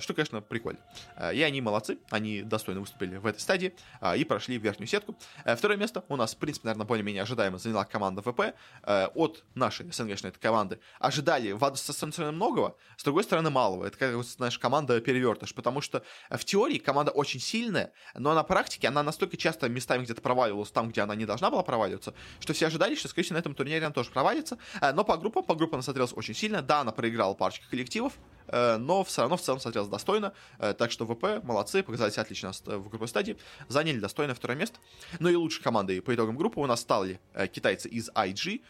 что, 0.00 0.14
конечно, 0.14 0.40
прикольно. 0.40 0.80
Э, 1.16 1.34
и 1.34 1.42
они 1.42 1.60
молодцы, 1.60 1.98
они 2.10 2.42
достойно 2.42 2.80
выступили 2.80 3.16
в 3.16 3.26
этой 3.26 3.40
стадии 3.40 3.74
и 4.16 4.24
прошли 4.24 4.58
в 4.58 4.62
верхнюю 4.62 4.88
сетку. 4.88 5.16
Второе 5.44 5.76
место 5.76 6.04
у 6.08 6.16
нас, 6.16 6.34
в 6.34 6.38
принципе, 6.38 6.68
наверное, 6.68 6.86
более-менее 6.86 7.22
ожидаемо 7.22 7.58
заняла 7.58 7.84
команда 7.84 8.22
ВП. 8.22 8.54
От 8.84 9.44
нашей 9.54 9.90
СНГшной 9.90 10.30
этой 10.30 10.40
команды 10.40 10.80
ожидали, 10.98 11.56
с 11.74 11.90
одной 11.90 12.12
стороны, 12.12 12.32
многого, 12.32 12.76
с 12.96 13.04
другой 13.04 13.24
стороны, 13.24 13.50
малого. 13.50 13.86
Это, 13.86 13.98
как, 13.98 14.22
знаешь, 14.24 14.58
команда 14.58 15.00
перевертыш, 15.00 15.54
потому 15.54 15.80
что 15.80 16.02
в 16.30 16.44
теории 16.44 16.78
команда 16.78 17.12
очень 17.12 17.40
сильная, 17.40 17.92
но 18.14 18.34
на 18.34 18.42
практике 18.42 18.88
она 18.88 19.02
настолько 19.02 19.36
часто 19.36 19.68
местами 19.68 20.04
где-то 20.04 20.20
проваливалась 20.20 20.70
там, 20.70 20.90
где 20.90 21.02
она 21.02 21.14
не 21.14 21.26
должна 21.26 21.50
была 21.50 21.62
проваливаться, 21.62 22.14
что 22.40 22.52
все 22.52 22.66
ожидали, 22.66 22.94
что, 22.94 23.08
скорее 23.08 23.24
всего, 23.24 23.36
на 23.36 23.40
этом 23.40 23.54
турнире 23.54 23.84
она 23.84 23.92
тоже 23.92 24.10
провалится. 24.10 24.58
Э, 24.80 24.92
но 24.92 25.04
по 25.04 25.16
группам, 25.16 25.44
по 25.44 25.54
группам 25.54 25.76
она 25.76 25.82
смотрелась 25.82 26.12
очень 26.14 26.34
сильно. 26.34 26.62
Да, 26.62 26.80
она 26.80 26.92
проиграла 26.92 27.34
парочку 27.34 27.64
коллективов, 27.70 28.14
э, 28.14 28.35
но 28.48 29.04
все 29.04 29.22
равно 29.22 29.36
в 29.36 29.40
целом 29.40 29.60
смотрелось 29.60 29.88
достойно, 29.88 30.32
э, 30.58 30.74
так 30.74 30.90
что 30.90 31.06
ВП 31.06 31.42
молодцы, 31.42 31.82
показали 31.82 32.10
себя 32.10 32.22
отлично 32.22 32.52
в 32.52 32.88
групповой 32.88 33.08
стадии, 33.08 33.36
заняли 33.68 33.98
достойное 33.98 34.34
второе 34.34 34.56
место. 34.56 34.78
Ну 35.18 35.28
и 35.28 35.34
лучшей 35.34 35.62
командой 35.62 36.00
по 36.00 36.14
итогам 36.14 36.36
группы 36.36 36.60
у 36.60 36.66
нас 36.66 36.80
стали 36.80 37.20
китайцы 37.52 37.88
из 37.88 38.10
IG, 38.10 38.62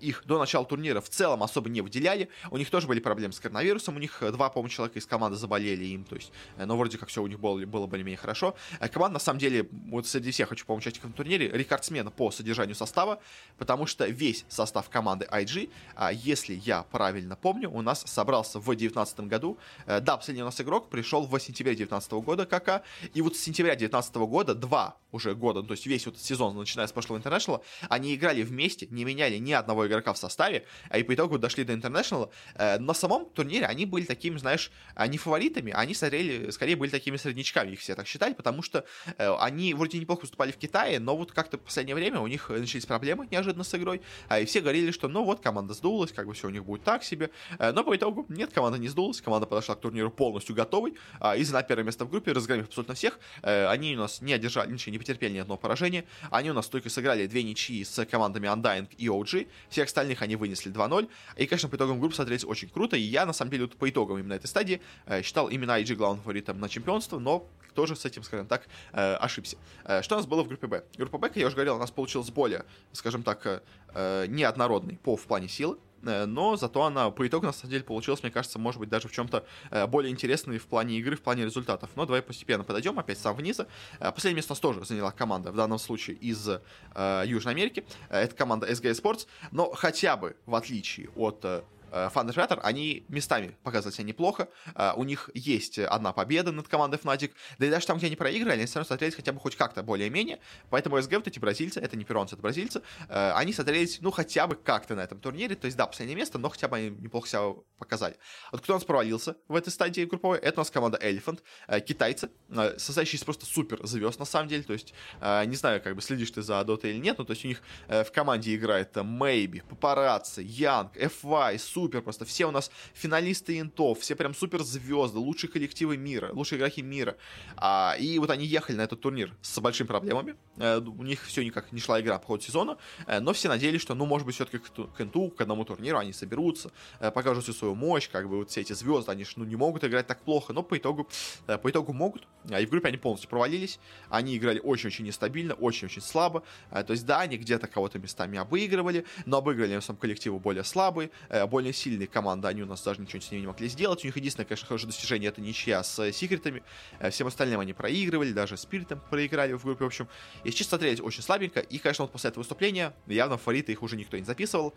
их 0.00 0.22
до 0.24 0.38
начала 0.38 0.64
турнира 0.64 1.00
в 1.00 1.08
целом 1.08 1.42
особо 1.42 1.68
не 1.68 1.80
выделяли, 1.80 2.28
у 2.50 2.56
них 2.56 2.70
тоже 2.70 2.86
были 2.86 3.00
проблемы 3.00 3.32
с 3.32 3.40
коронавирусом, 3.40 3.96
у 3.96 3.98
них 3.98 4.22
два, 4.32 4.48
по-моему, 4.48 4.68
человека 4.68 4.98
из 4.98 5.06
команды 5.06 5.36
заболели 5.36 5.84
им, 5.84 6.04
то 6.04 6.16
есть, 6.16 6.32
но 6.56 6.76
вроде 6.76 6.98
как 6.98 7.08
все 7.08 7.22
у 7.22 7.26
них 7.26 7.38
было, 7.40 7.64
было 7.66 7.86
более-менее 7.86 8.18
хорошо. 8.18 8.56
Команда, 8.92 9.14
на 9.14 9.20
самом 9.20 9.38
деле, 9.38 9.68
вот 9.70 10.06
среди 10.06 10.30
всех, 10.30 10.48
хочу, 10.48 10.64
по-моему, 10.66 10.80
участников 10.80 11.10
на 11.10 11.16
турнире, 11.16 11.48
рекордсмена 11.48 12.10
по 12.10 12.30
содержанию 12.30 12.74
состава, 12.74 13.20
потому 13.56 13.86
что 13.86 14.06
весь 14.06 14.44
состав 14.48 14.88
команды 14.88 15.26
IG, 15.30 15.70
если 16.12 16.54
я 16.54 16.82
правильно 16.84 17.36
помню, 17.36 17.70
у 17.70 17.82
нас 17.82 18.02
собрался 18.06 18.58
в 18.60 18.70
2019 19.18 19.28
году. 19.28 19.58
Э, 19.86 20.00
да, 20.00 20.16
последний 20.16 20.42
у 20.42 20.46
нас 20.46 20.60
игрок 20.60 20.88
пришел 20.90 21.26
в 21.26 21.38
сентябре 21.40 21.72
2019 21.74 22.12
года, 22.12 22.46
КК. 22.46 22.82
И 23.14 23.22
вот 23.22 23.36
с 23.36 23.40
сентября 23.40 23.72
2019 23.72 24.16
года, 24.16 24.54
два 24.54 24.96
уже 25.10 25.34
года, 25.34 25.62
то 25.62 25.72
есть 25.72 25.86
весь 25.86 26.06
вот 26.06 26.18
сезон, 26.18 26.56
начиная 26.56 26.86
с 26.86 26.92
прошлого 26.92 27.18
International, 27.18 27.62
они 27.88 28.14
играли 28.14 28.42
вместе, 28.42 28.86
не 28.90 29.04
меняли 29.04 29.38
ни 29.38 29.52
одного 29.52 29.86
игрока 29.86 30.12
в 30.12 30.18
составе, 30.18 30.66
а 30.90 30.98
и 30.98 31.02
по 31.02 31.14
итогу 31.14 31.38
дошли 31.38 31.64
до 31.64 31.72
International. 31.72 32.30
Э, 32.54 32.78
на 32.78 32.94
самом 32.94 33.26
турнире 33.26 33.66
они 33.66 33.86
были 33.86 34.04
такими, 34.04 34.36
знаешь, 34.38 34.70
не 35.08 35.18
фаворитами, 35.18 35.72
они 35.72 35.94
смотрели, 35.94 36.50
скорее 36.50 36.76
были 36.76 36.90
такими 36.90 37.16
среднячками, 37.16 37.72
их 37.72 37.80
все 37.80 37.94
так 37.94 38.06
считали, 38.06 38.34
потому 38.34 38.62
что 38.62 38.84
э, 39.16 39.34
они 39.40 39.74
вроде 39.74 39.98
неплохо 39.98 40.22
выступали 40.22 40.52
в 40.52 40.56
Китае, 40.56 41.00
но 41.00 41.16
вот 41.16 41.32
как-то 41.32 41.56
в 41.56 41.60
последнее 41.60 41.94
время 41.94 42.20
у 42.20 42.26
них 42.26 42.50
начались 42.50 42.86
проблемы 42.86 43.26
неожиданно 43.30 43.64
с 43.64 43.74
игрой, 43.74 44.02
а 44.28 44.40
и 44.40 44.44
все 44.44 44.60
говорили, 44.60 44.90
что 44.90 45.08
ну 45.08 45.24
вот 45.24 45.40
команда 45.40 45.74
сдулась, 45.74 46.12
как 46.12 46.26
бы 46.26 46.34
все 46.34 46.48
у 46.48 46.50
них 46.50 46.64
будет 46.64 46.84
так 46.84 47.02
себе, 47.02 47.30
но 47.58 47.84
по 47.84 47.96
итогу 47.96 48.26
нет, 48.28 48.52
команда 48.52 48.78
не 48.78 48.88
сдулась, 48.88 49.07
команда 49.16 49.46
подошла 49.46 49.74
к 49.74 49.80
турниру 49.80 50.10
полностью 50.10 50.54
готовой 50.54 50.94
а, 51.20 51.36
и 51.36 51.44
заняла 51.44 51.62
первое 51.62 51.84
место 51.84 52.04
в 52.04 52.10
группе, 52.10 52.32
разгромив 52.32 52.66
абсолютно 52.66 52.94
всех. 52.94 53.18
Э, 53.42 53.66
они 53.68 53.96
у 53.96 53.98
нас 53.98 54.20
не 54.20 54.32
одержали, 54.32 54.72
ничего, 54.72 54.92
не 54.92 54.98
потерпели 54.98 55.34
ни 55.34 55.38
одного 55.38 55.58
поражения. 55.58 56.04
Они 56.30 56.50
у 56.50 56.54
нас 56.54 56.68
только 56.68 56.90
сыграли 56.90 57.26
две 57.26 57.42
ничьи 57.42 57.84
с 57.84 58.04
командами 58.06 58.46
Undying 58.46 58.88
и 58.96 59.06
OG. 59.06 59.48
Всех 59.70 59.86
остальных 59.86 60.22
они 60.22 60.36
вынесли 60.36 60.72
2-0. 60.72 61.08
И, 61.36 61.46
конечно, 61.46 61.68
по 61.68 61.76
итогам 61.76 62.00
группы 62.00 62.14
смотреть 62.14 62.44
очень 62.44 62.68
круто. 62.68 62.96
И 62.96 63.00
я, 63.00 63.26
на 63.26 63.32
самом 63.32 63.50
деле, 63.50 63.64
вот 63.64 63.76
по 63.76 63.88
итогам 63.88 64.18
именно 64.18 64.34
этой 64.34 64.46
стадии 64.46 64.80
э, 65.06 65.22
считал 65.22 65.48
именно 65.48 65.80
IG 65.80 65.94
главным 65.94 66.22
фаворитом 66.22 66.60
на 66.60 66.68
чемпионство, 66.68 67.18
но 67.18 67.46
тоже 67.74 67.96
с 67.96 68.04
этим, 68.04 68.22
скажем 68.22 68.46
так, 68.46 68.66
э, 68.92 69.14
ошибся. 69.14 69.56
Что 70.02 70.16
у 70.16 70.18
нас 70.18 70.26
было 70.26 70.42
в 70.42 70.48
группе 70.48 70.66
Б? 70.66 70.84
Группа 70.96 71.18
Б, 71.18 71.28
как 71.28 71.36
я 71.36 71.46
уже 71.46 71.54
говорил, 71.54 71.76
у 71.76 71.78
нас 71.78 71.90
получилась 71.90 72.30
более, 72.30 72.64
скажем 72.92 73.22
так, 73.22 73.62
неоднородный 73.94 74.98
по 75.02 75.16
в 75.16 75.22
плане 75.26 75.48
силы. 75.48 75.78
Э, 76.02 76.26
но 76.26 76.56
зато 76.56 76.82
она 76.82 77.10
по 77.10 77.26
итогу 77.26 77.46
на 77.46 77.52
самом 77.52 77.70
деле 77.70 77.84
получилась, 77.84 78.22
мне 78.22 78.30
кажется, 78.30 78.58
может 78.58 78.80
быть, 78.80 78.88
даже 78.88 79.08
в 79.08 79.12
чем-то 79.12 79.44
э, 79.70 79.86
более 79.86 80.12
интересной 80.12 80.58
в 80.58 80.66
плане 80.66 80.98
игры, 80.98 81.16
в 81.16 81.22
плане 81.22 81.44
результатов. 81.44 81.90
Но 81.96 82.06
давай 82.06 82.22
постепенно 82.22 82.64
подойдем, 82.64 82.98
опять 82.98 83.18
сам 83.18 83.36
вниз. 83.36 83.60
Э, 83.60 83.66
последнее 84.12 84.36
место 84.36 84.52
у 84.52 84.54
нас 84.54 84.60
тоже 84.60 84.84
заняла 84.84 85.10
команда, 85.10 85.52
в 85.52 85.56
данном 85.56 85.78
случае 85.78 86.16
из 86.16 86.48
Южной 86.96 87.54
Америки. 87.54 87.84
Это 88.08 88.34
команда 88.34 88.70
SG 88.70 88.90
Sports, 88.92 89.26
но 89.50 89.70
хотя 89.72 90.16
бы 90.16 90.36
в 90.46 90.54
отличие 90.54 91.08
от 91.16 91.44
Thunder 91.90 92.34
Shatter, 92.34 92.60
они 92.62 93.04
местами 93.08 93.56
показывают 93.62 93.94
себя 93.94 94.04
неплохо. 94.04 94.48
Uh, 94.74 94.94
у 94.96 95.04
них 95.04 95.30
есть 95.34 95.78
одна 95.78 96.12
победа 96.12 96.52
над 96.52 96.68
командой 96.68 96.98
Fnatic. 97.02 97.32
Да 97.58 97.66
и 97.66 97.70
даже 97.70 97.86
там, 97.86 97.98
где 97.98 98.06
они 98.06 98.16
проиграли, 98.16 98.56
они 98.56 98.66
все 98.66 98.76
равно 98.76 98.86
смотрелись 98.86 99.14
хотя 99.14 99.32
бы 99.32 99.40
хоть 99.40 99.56
как-то 99.56 99.82
более-менее. 99.82 100.38
Поэтому 100.70 101.00
СГ, 101.00 101.12
вот 101.14 101.26
эти 101.26 101.38
бразильцы, 101.38 101.80
это 101.80 101.96
не 101.96 102.04
перуанцы, 102.04 102.34
это 102.34 102.42
бразильцы, 102.42 102.82
uh, 103.08 103.32
они 103.32 103.52
смотрелись, 103.52 104.00
ну, 104.00 104.10
хотя 104.10 104.46
бы 104.46 104.56
как-то 104.56 104.94
на 104.94 105.00
этом 105.00 105.20
турнире. 105.20 105.54
То 105.56 105.66
есть, 105.66 105.76
да, 105.76 105.86
последнее 105.86 106.16
место, 106.16 106.38
но 106.38 106.48
хотя 106.48 106.68
бы 106.68 106.76
они 106.76 106.90
неплохо 106.90 107.28
себя 107.28 107.54
показали. 107.78 108.16
Вот 108.52 108.60
кто 108.60 108.74
у 108.74 108.76
нас 108.76 108.84
провалился 108.84 109.36
в 109.48 109.56
этой 109.56 109.70
стадии 109.70 110.02
групповой, 110.02 110.38
это 110.38 110.60
у 110.60 110.60
нас 110.60 110.70
команда 110.70 110.98
Elephant, 111.02 111.40
китайцы, 111.82 112.30
состоящие 112.76 113.18
из 113.18 113.24
просто 113.24 113.46
супер 113.46 113.86
звезд, 113.86 114.18
на 114.18 114.24
самом 114.24 114.48
деле. 114.48 114.62
То 114.62 114.72
есть, 114.72 114.94
не 115.20 115.56
знаю, 115.56 115.80
как 115.82 115.94
бы 115.94 116.02
следишь 116.02 116.30
ты 116.30 116.42
за 116.42 116.54
Dota 116.60 116.90
или 116.90 116.98
нет, 116.98 117.18
но 117.18 117.24
то 117.24 117.32
есть 117.32 117.44
у 117.44 117.48
них 117.48 117.62
в 117.88 118.06
команде 118.12 118.54
играет 118.54 118.96
Maybe, 118.96 119.62
Paparazzi, 119.68 120.44
Young, 120.44 120.92
FY, 120.94 121.56
супер, 121.78 122.02
просто. 122.02 122.24
Все 122.24 122.46
у 122.46 122.50
нас 122.50 122.70
финалисты 122.92 123.60
интов, 123.60 124.00
все 124.00 124.16
прям 124.16 124.34
супер 124.34 124.62
звезды, 124.64 125.18
лучшие 125.18 125.48
коллективы 125.48 125.96
мира, 125.96 126.30
лучшие 126.32 126.58
игроки 126.58 126.82
мира. 126.82 127.16
А, 127.56 127.94
и 128.00 128.18
вот 128.18 128.30
они 128.30 128.46
ехали 128.46 128.76
на 128.76 128.82
этот 128.82 129.00
турнир 129.00 129.32
с 129.42 129.60
большими 129.60 129.86
проблемами, 129.86 130.34
э, 130.56 130.80
у 130.80 131.04
них 131.04 131.24
все 131.24 131.44
никак 131.44 131.72
не 131.72 131.80
шла 131.80 132.00
игра 132.00 132.18
по 132.18 132.26
ходу 132.26 132.42
сезона, 132.42 132.76
э, 133.06 133.20
но 133.20 133.32
все 133.32 133.48
надеялись, 133.48 133.80
что, 133.80 133.94
ну, 133.94 134.06
может 134.06 134.26
быть, 134.26 134.34
все-таки 134.34 134.58
к, 134.58 134.96
к 134.96 135.00
инту, 135.00 135.30
к 135.30 135.40
одному 135.40 135.64
турниру 135.64 135.98
они 135.98 136.12
соберутся, 136.12 136.70
э, 137.00 137.12
покажут 137.12 137.44
всю 137.44 137.52
свою 137.52 137.74
мощь, 137.76 138.10
как 138.10 138.28
бы 138.28 138.38
вот 138.38 138.50
все 138.50 138.62
эти 138.62 138.72
звезды, 138.72 139.12
они 139.12 139.24
же, 139.24 139.30
ну, 139.36 139.44
не 139.44 139.56
могут 139.56 139.84
играть 139.84 140.06
так 140.08 140.20
плохо, 140.22 140.52
но 140.52 140.62
по 140.64 140.76
итогу, 140.76 141.08
э, 141.46 141.58
по 141.58 141.70
итогу 141.70 141.92
могут, 141.92 142.26
а 142.50 142.60
и 142.60 142.66
в 142.66 142.70
группе 142.70 142.88
они 142.88 142.96
полностью 142.96 143.30
провалились, 143.30 143.78
они 144.08 144.36
играли 144.36 144.58
очень-очень 144.58 145.04
нестабильно, 145.04 145.54
очень-очень 145.54 146.02
слабо, 146.02 146.42
э, 146.72 146.82
то 146.82 146.92
есть, 146.92 147.06
да, 147.06 147.20
они 147.20 147.36
где-то 147.36 147.68
кого-то 147.68 148.00
местами 148.00 148.38
обыгрывали, 148.38 149.04
но 149.26 149.38
обыграли 149.38 149.78
в 149.78 149.84
своем 149.84 149.98
коллективу 150.00 150.38
более 150.40 150.64
слабые, 150.64 151.10
э, 151.28 151.46
более 151.46 151.67
сильные 151.72 152.06
команды, 152.06 152.48
они 152.48 152.62
у 152.62 152.66
нас 152.66 152.82
даже 152.82 153.00
ничего 153.00 153.20
с 153.20 153.30
ними 153.30 153.42
не 153.42 153.46
могли 153.46 153.68
сделать. 153.68 154.02
У 154.04 154.06
них 154.06 154.16
единственное, 154.16 154.46
конечно, 154.46 154.66
хорошее 154.66 154.88
достижение 154.88 155.28
это 155.28 155.40
ничья 155.40 155.82
с 155.82 155.98
э, 155.98 156.12
секретами. 156.12 156.62
Э, 156.98 157.10
всем 157.10 157.26
остальным 157.26 157.60
они 157.60 157.72
проигрывали, 157.72 158.32
даже 158.32 158.56
спиритом 158.56 159.00
проиграли 159.10 159.52
в 159.52 159.64
группе. 159.64 159.84
В 159.84 159.88
общем, 159.88 160.08
если 160.44 160.58
честно, 160.58 160.78
смотрелись 160.78 161.00
очень 161.00 161.22
слабенько. 161.22 161.60
И, 161.60 161.78
конечно, 161.78 162.04
вот 162.04 162.12
после 162.12 162.28
этого 162.28 162.42
выступления 162.42 162.94
явно 163.06 163.36
фавориты 163.36 163.72
их 163.72 163.82
уже 163.82 163.96
никто 163.96 164.16
не 164.16 164.24
записывал. 164.24 164.74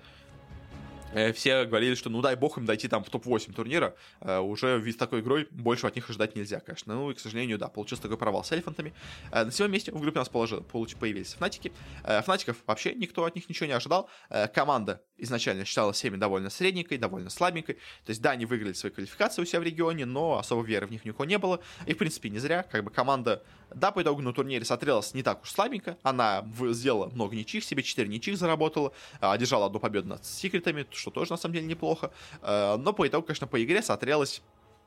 Э, 1.14 1.34
все 1.34 1.66
говорили, 1.66 1.96
что 1.96 2.10
ну 2.10 2.22
дай 2.22 2.36
бог 2.36 2.58
им 2.58 2.66
дойти 2.66 2.88
там 2.88 3.04
в 3.04 3.10
топ-8 3.10 3.54
турнира, 3.54 3.96
э, 4.22 4.40
уже 4.40 4.80
вид 4.80 4.98
такой 4.98 5.22
игрой 5.22 5.48
больше 5.52 5.88
от 5.88 5.96
них 5.96 6.10
ожидать 6.10 6.36
нельзя, 6.36 6.60
конечно. 6.60 6.96
Ну 6.96 7.12
и, 7.12 7.14
к 7.14 7.20
сожалению, 7.20 7.58
да, 7.58 7.68
получился 7.68 8.04
такой 8.04 8.18
провал 8.18 8.44
с 8.44 8.52
эльфантами. 8.52 8.94
Э, 9.32 9.44
на 9.44 9.52
седьмом 9.52 9.72
месте 9.72 9.92
в 9.92 10.00
группе 10.00 10.20
у 10.20 10.22
нас 10.22 10.30
положил, 10.30 10.62
появились 10.62 11.34
Фнатики. 11.34 11.72
Фнатиков 12.04 12.58
вообще 12.66 12.94
никто 12.94 13.26
от 13.26 13.36
них 13.36 13.48
ничего 13.50 13.68
не 13.68 13.74
ожидал. 13.74 14.10
Команда 14.54 15.02
изначально 15.18 15.66
считалась 15.66 15.98
всеми 15.98 16.18
довольно 16.18 16.50
средненькой, 16.50 16.98
довольно 16.98 17.30
слабенькой. 17.30 17.76
То 18.06 18.10
есть, 18.10 18.22
да, 18.22 18.32
они 18.32 18.46
выиграли 18.46 18.74
свои 18.74 18.92
квалификации 18.92 19.42
у 19.42 19.46
себя 19.46 19.60
в 19.60 19.64
регионе, 19.64 20.06
но 20.06 20.38
особо 20.38 20.64
веры 20.64 20.88
в 20.88 20.92
них 20.92 21.06
никого 21.06 21.26
не 21.26 21.38
было. 21.38 21.62
И, 21.86 21.94
в 21.94 21.98
принципе, 21.98 22.30
не 22.30 22.40
зря. 22.40 22.64
Как 22.64 22.84
бы 22.84 22.92
команда, 22.92 23.44
да, 23.74 23.92
по 23.92 24.02
итогу 24.02 24.22
на 24.22 24.34
турнире 24.34 24.66
смотрелась 24.66 25.14
не 25.14 25.24
так 25.24 25.42
уж 25.44 25.52
слабенько. 25.52 25.98
Она 26.04 26.46
сделала 26.72 27.08
много 27.08 27.36
ничьих, 27.36 27.64
себе 27.64 27.84
4 27.84 28.08
ничьих 28.08 28.38
заработала, 28.38 28.92
одержала 29.20 29.68
одну 29.68 29.80
победу 29.80 30.10
над 30.10 30.26
секретами, 30.26 30.86
что 30.92 31.12
тоже 31.12 31.32
на 31.32 31.38
самом 31.38 31.56
деле 31.56 31.68
неплохо. 31.68 32.12
Э, 32.42 32.78
но 32.78 32.94
по 32.94 33.08
итогу, 33.08 33.26
конечно, 33.26 33.48
по 33.48 33.64
игре 33.64 33.82
смотрелось 33.82 34.42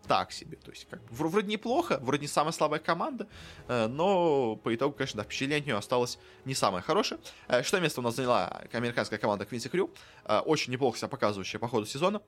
так 0.06 0.32
себе. 0.32 0.56
То 0.56 0.70
есть, 0.70 0.86
как 0.88 1.00
вроде 1.10 1.48
неплохо, 1.48 1.98
вроде 2.02 2.22
не 2.22 2.28
самая 2.28 2.52
слабая 2.52 2.80
команда, 2.80 3.26
э, 3.68 3.86
но 3.86 4.56
по 4.56 4.74
итогу, 4.74 4.94
конечно, 4.94 5.18
да, 5.18 5.24
впечатление 5.24 5.74
осталось 5.74 6.18
не 6.44 6.54
самое 6.54 6.82
хорошее. 6.82 7.20
Э, 7.48 7.62
что 7.62 7.80
место 7.80 8.00
у 8.00 8.04
нас 8.04 8.16
заняла 8.16 8.62
американская 8.72 9.18
команда 9.18 9.44
Quincy 9.44 9.70
Crew, 9.70 9.90
э, 10.24 10.38
очень 10.40 10.72
неплохо 10.72 10.98
себя 10.98 11.08
показывающая 11.08 11.58
по 11.58 11.68
ходу 11.68 11.86
сезона, 11.86 12.22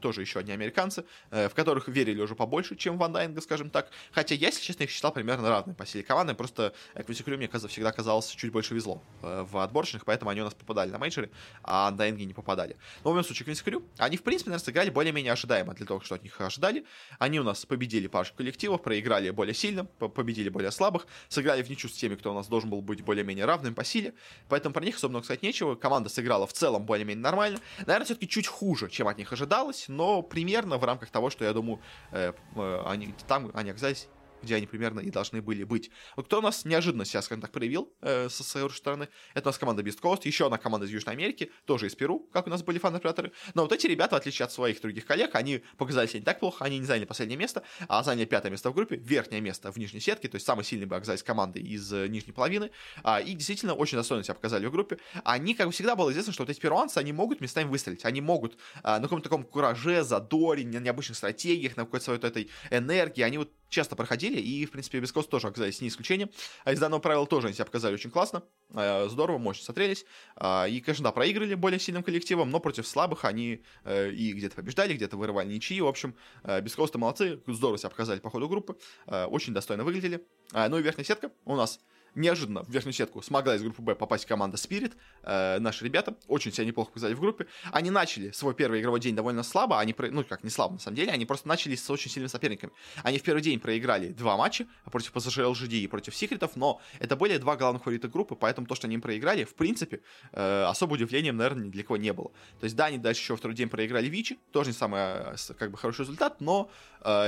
тоже 0.00 0.20
еще 0.20 0.38
одни 0.38 0.52
американцы, 0.52 1.04
в 1.30 1.50
которых 1.50 1.88
верили 1.88 2.20
уже 2.20 2.34
побольше, 2.34 2.76
чем 2.76 2.98
в 2.98 3.02
Андайнга, 3.02 3.40
скажем 3.40 3.70
так. 3.70 3.90
Хотя 4.12 4.34
я, 4.34 4.48
если 4.48 4.62
честно, 4.62 4.84
их 4.84 4.90
считал 4.90 5.12
примерно 5.12 5.48
равными 5.48 5.74
по 5.74 5.86
силе 5.86 6.04
команды, 6.04 6.34
просто 6.34 6.72
Quincy 6.94 7.24
Crew 7.24 7.36
мне 7.36 7.48
всегда 7.48 7.92
казалось 7.92 8.28
чуть 8.28 8.52
больше 8.52 8.74
везло 8.74 9.02
в 9.20 9.58
отборочных, 9.58 10.04
поэтому 10.04 10.30
они 10.30 10.40
у 10.40 10.44
нас 10.44 10.54
попадали 10.54 10.90
на 10.90 10.98
мейджоры, 10.98 11.30
а 11.62 11.88
Андайнги 11.88 12.24
не 12.24 12.34
попадали. 12.34 12.76
Но 13.04 13.10
в 13.10 13.14
любом 13.14 13.24
случае, 13.24 13.48
Quincy 13.48 13.64
Crew, 13.64 13.82
они, 13.98 14.16
в 14.16 14.22
принципе, 14.22 14.50
наверное, 14.50 14.64
сыграли 14.64 14.90
более-менее 14.90 15.32
ожидаемо 15.32 15.74
для 15.74 15.86
того, 15.86 16.00
что 16.00 16.14
от 16.14 16.22
них 16.22 16.40
ожидали. 16.40 16.84
Они 17.22 17.38
у 17.38 17.44
нас 17.44 17.64
победили 17.64 18.08
пару 18.08 18.26
коллективов, 18.36 18.82
проиграли 18.82 19.30
более 19.30 19.54
сильным, 19.54 19.86
победили 19.86 20.48
более 20.48 20.72
слабых, 20.72 21.06
сыграли 21.28 21.62
в 21.62 21.70
ничью 21.70 21.88
с 21.88 21.92
теми, 21.92 22.16
кто 22.16 22.32
у 22.32 22.34
нас 22.34 22.48
должен 22.48 22.68
был 22.68 22.82
быть 22.82 23.04
более-менее 23.04 23.44
равным 23.44 23.76
по 23.76 23.84
силе. 23.84 24.14
Поэтому 24.48 24.72
про 24.72 24.84
них 24.84 24.96
особо 24.96 25.10
много 25.10 25.24
сказать 25.26 25.44
нечего. 25.44 25.76
Команда 25.76 26.08
сыграла 26.08 26.48
в 26.48 26.52
целом 26.52 26.84
более-менее 26.84 27.22
нормально. 27.22 27.60
Наверное, 27.86 28.06
все-таки 28.06 28.26
чуть 28.26 28.48
хуже, 28.48 28.90
чем 28.90 29.06
от 29.06 29.18
них 29.18 29.32
ожидалось, 29.32 29.84
но 29.86 30.22
примерно 30.22 30.78
в 30.78 30.84
рамках 30.84 31.10
того, 31.10 31.30
что 31.30 31.44
я 31.44 31.52
думаю, 31.52 31.80
э, 32.10 32.32
э, 32.56 32.82
они 32.86 33.14
там 33.28 33.52
они 33.54 33.70
оказались 33.70 34.08
где 34.42 34.56
они 34.56 34.66
примерно 34.66 35.00
и 35.00 35.10
должны 35.10 35.42
были 35.42 35.64
быть. 35.64 35.90
Вот 36.16 36.26
кто 36.26 36.38
у 36.38 36.42
нас 36.42 36.64
неожиданно 36.64 37.04
себя, 37.04 37.22
скажем 37.22 37.42
так, 37.42 37.52
проявил 37.52 37.92
э, 38.00 38.28
со 38.28 38.42
своей 38.42 38.68
стороны, 38.70 39.08
это 39.34 39.48
у 39.48 39.50
нас 39.50 39.58
команда 39.58 39.82
Beast 39.82 40.00
Coast, 40.00 40.20
еще 40.24 40.46
одна 40.46 40.58
команда 40.58 40.86
из 40.86 40.90
Южной 40.90 41.14
Америки, 41.14 41.50
тоже 41.64 41.86
из 41.86 41.94
Перу, 41.94 42.28
как 42.32 42.46
у 42.46 42.50
нас 42.50 42.62
были 42.62 42.78
фан-операторы. 42.78 43.32
Но 43.54 43.62
вот 43.62 43.72
эти 43.72 43.86
ребята, 43.86 44.16
в 44.16 44.18
отличие 44.18 44.44
от 44.44 44.52
своих 44.52 44.80
других 44.80 45.06
коллег, 45.06 45.34
они 45.34 45.62
показали 45.76 46.06
себя 46.06 46.20
не 46.20 46.24
так 46.24 46.40
плохо, 46.40 46.64
они 46.64 46.78
не 46.78 46.86
заняли 46.86 47.04
последнее 47.04 47.38
место, 47.38 47.62
а 47.88 48.02
заняли 48.02 48.24
пятое 48.24 48.50
место 48.50 48.70
в 48.70 48.74
группе, 48.74 48.96
верхнее 48.96 49.40
место 49.40 49.72
в 49.72 49.76
нижней 49.76 50.00
сетке, 50.00 50.28
то 50.28 50.36
есть 50.36 50.46
самый 50.46 50.64
сильный 50.64 50.86
бы 50.86 50.96
оказались 50.96 51.22
команды 51.22 51.60
из 51.60 51.92
э, 51.92 52.08
нижней 52.08 52.32
половины, 52.32 52.70
а, 53.02 53.20
и 53.20 53.32
действительно 53.34 53.74
очень 53.74 53.96
достойно 53.96 54.24
себя 54.24 54.34
показали 54.34 54.66
в 54.66 54.70
группе. 54.70 54.98
Они, 55.24 55.54
как 55.54 55.70
всегда 55.70 55.96
было 55.96 56.10
известно, 56.10 56.32
что 56.32 56.42
вот 56.42 56.50
эти 56.50 56.60
перуанцы, 56.60 56.98
они 56.98 57.12
могут 57.12 57.40
местами 57.40 57.68
выстрелить, 57.68 58.04
они 58.04 58.20
могут 58.20 58.56
а, 58.82 58.98
на 58.98 59.04
каком-то 59.04 59.24
таком 59.24 59.44
кураже, 59.44 60.02
задоре, 60.02 60.64
на 60.64 60.78
необычных 60.78 61.16
стратегиях, 61.16 61.76
на 61.76 61.84
какой-то 61.84 62.04
своей 62.04 62.20
вот 62.20 62.28
этой 62.28 62.50
энергии, 62.70 63.22
они 63.22 63.38
вот 63.38 63.50
часто 63.72 63.96
проходили, 63.96 64.38
и, 64.40 64.64
в 64.66 64.70
принципе, 64.70 65.00
без 65.00 65.12
Coast 65.12 65.28
тоже 65.28 65.48
оказались 65.48 65.80
не 65.80 65.88
исключением. 65.88 66.30
А 66.64 66.72
из 66.72 66.78
данного 66.78 67.00
правила 67.00 67.26
тоже 67.26 67.48
они 67.48 67.54
себя 67.54 67.64
показали 67.64 67.94
очень 67.94 68.10
классно, 68.10 68.44
э, 68.74 69.08
здорово, 69.08 69.38
мощно 69.38 69.64
смотрелись. 69.64 70.04
Э, 70.36 70.68
и, 70.68 70.80
конечно, 70.80 71.04
да, 71.04 71.12
проиграли 71.12 71.54
более 71.54 71.80
сильным 71.80 72.02
коллективом, 72.02 72.50
но 72.50 72.60
против 72.60 72.86
слабых 72.86 73.24
они 73.24 73.62
э, 73.84 74.10
и 74.10 74.32
где-то 74.32 74.54
побеждали, 74.54 74.94
где-то 74.94 75.16
вырывали 75.16 75.48
ничьи. 75.52 75.80
В 75.80 75.86
общем, 75.86 76.14
э, 76.44 76.60
без 76.60 76.76
Coast 76.76 76.96
молодцы, 76.96 77.40
здорово 77.46 77.78
себя 77.78 77.90
показали 77.90 78.20
по 78.20 78.30
ходу 78.30 78.48
группы, 78.48 78.76
э, 79.06 79.24
очень 79.24 79.54
достойно 79.54 79.84
выглядели. 79.84 80.24
Э, 80.52 80.68
ну 80.68 80.78
и 80.78 80.82
верхняя 80.82 81.04
сетка 81.04 81.32
у 81.44 81.56
нас 81.56 81.80
неожиданно 82.14 82.62
в 82.64 82.68
верхнюю 82.68 82.92
сетку 82.92 83.22
смогла 83.22 83.56
из 83.56 83.62
группы 83.62 83.82
Б 83.82 83.94
попасть 83.94 84.26
команда 84.26 84.56
Spirit. 84.56 84.92
Э, 85.22 85.58
наши 85.58 85.84
ребята 85.84 86.16
очень 86.28 86.52
себя 86.52 86.66
неплохо 86.66 86.90
показали 86.90 87.14
в 87.14 87.20
группе. 87.20 87.46
Они 87.70 87.90
начали 87.90 88.30
свой 88.30 88.54
первый 88.54 88.80
игровой 88.80 89.00
день 89.00 89.14
довольно 89.14 89.42
слабо. 89.42 89.78
Они, 89.80 89.92
про... 89.92 90.10
ну 90.10 90.24
как, 90.24 90.44
не 90.44 90.50
слабо 90.50 90.74
на 90.74 90.80
самом 90.80 90.96
деле, 90.96 91.12
они 91.12 91.26
просто 91.26 91.48
начали 91.48 91.74
с 91.74 91.88
очень 91.90 92.10
сильными 92.10 92.28
соперниками. 92.28 92.72
Они 93.02 93.18
в 93.18 93.22
первый 93.22 93.42
день 93.42 93.60
проиграли 93.60 94.08
два 94.08 94.36
матча 94.36 94.66
против 94.90 95.12
PSG 95.12 95.52
LGD 95.52 95.72
и 95.78 95.86
против 95.86 96.14
Секретов, 96.14 96.56
но 96.56 96.80
это 96.98 97.16
были 97.16 97.36
два 97.38 97.56
главных 97.56 97.82
фаворита 97.82 98.08
группы, 98.08 98.34
поэтому 98.34 98.66
то, 98.66 98.74
что 98.74 98.86
они 98.86 98.94
им 98.94 99.00
проиграли, 99.00 99.44
в 99.44 99.54
принципе, 99.54 100.00
э, 100.32 100.64
особо 100.64 100.94
удивлением, 100.94 101.36
наверное, 101.36 101.66
ни 101.66 101.70
для 101.70 101.84
кого 101.84 101.96
не 101.96 102.12
было. 102.12 102.30
То 102.60 102.64
есть, 102.64 102.76
да, 102.76 102.86
они 102.86 102.98
дальше 102.98 103.22
еще 103.22 103.36
второй 103.36 103.56
день 103.56 103.68
проиграли 103.68 104.08
Вичи, 104.08 104.38
тоже 104.52 104.70
не 104.70 104.74
самый 104.74 105.00
э, 105.00 105.34
как 105.58 105.70
бы 105.70 105.78
хороший 105.78 106.02
результат, 106.02 106.40
но 106.40 106.70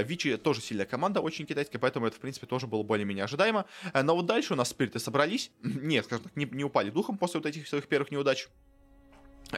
Вичи 0.05 0.37
тоже 0.37 0.61
сильная 0.61 0.87
команда, 0.87 1.21
очень 1.21 1.47
китайская, 1.47 1.79
поэтому 1.79 2.07
это, 2.07 2.17
в 2.17 2.21
принципе, 2.21 2.47
тоже 2.47 2.67
было 2.67 2.83
более-менее 2.83 3.25
ожидаемо. 3.25 3.67
Э, 3.93 4.03
но 4.03 4.15
вот 4.15 4.27
дальше 4.27 4.55
у 4.55 4.57
нас 4.57 4.71
спириты 4.71 4.99
собрались, 4.99 5.51
нет, 5.63 6.05
скажем 6.05 6.25
так, 6.25 6.37
не, 6.37 6.47
не 6.47 6.65
упали 6.65 6.91
духом 6.91 7.19
после 7.19 7.41
вот 7.41 7.47
этих 7.47 7.67
своих 7.69 7.87
первых 7.87 8.11
неудач. 8.11 8.49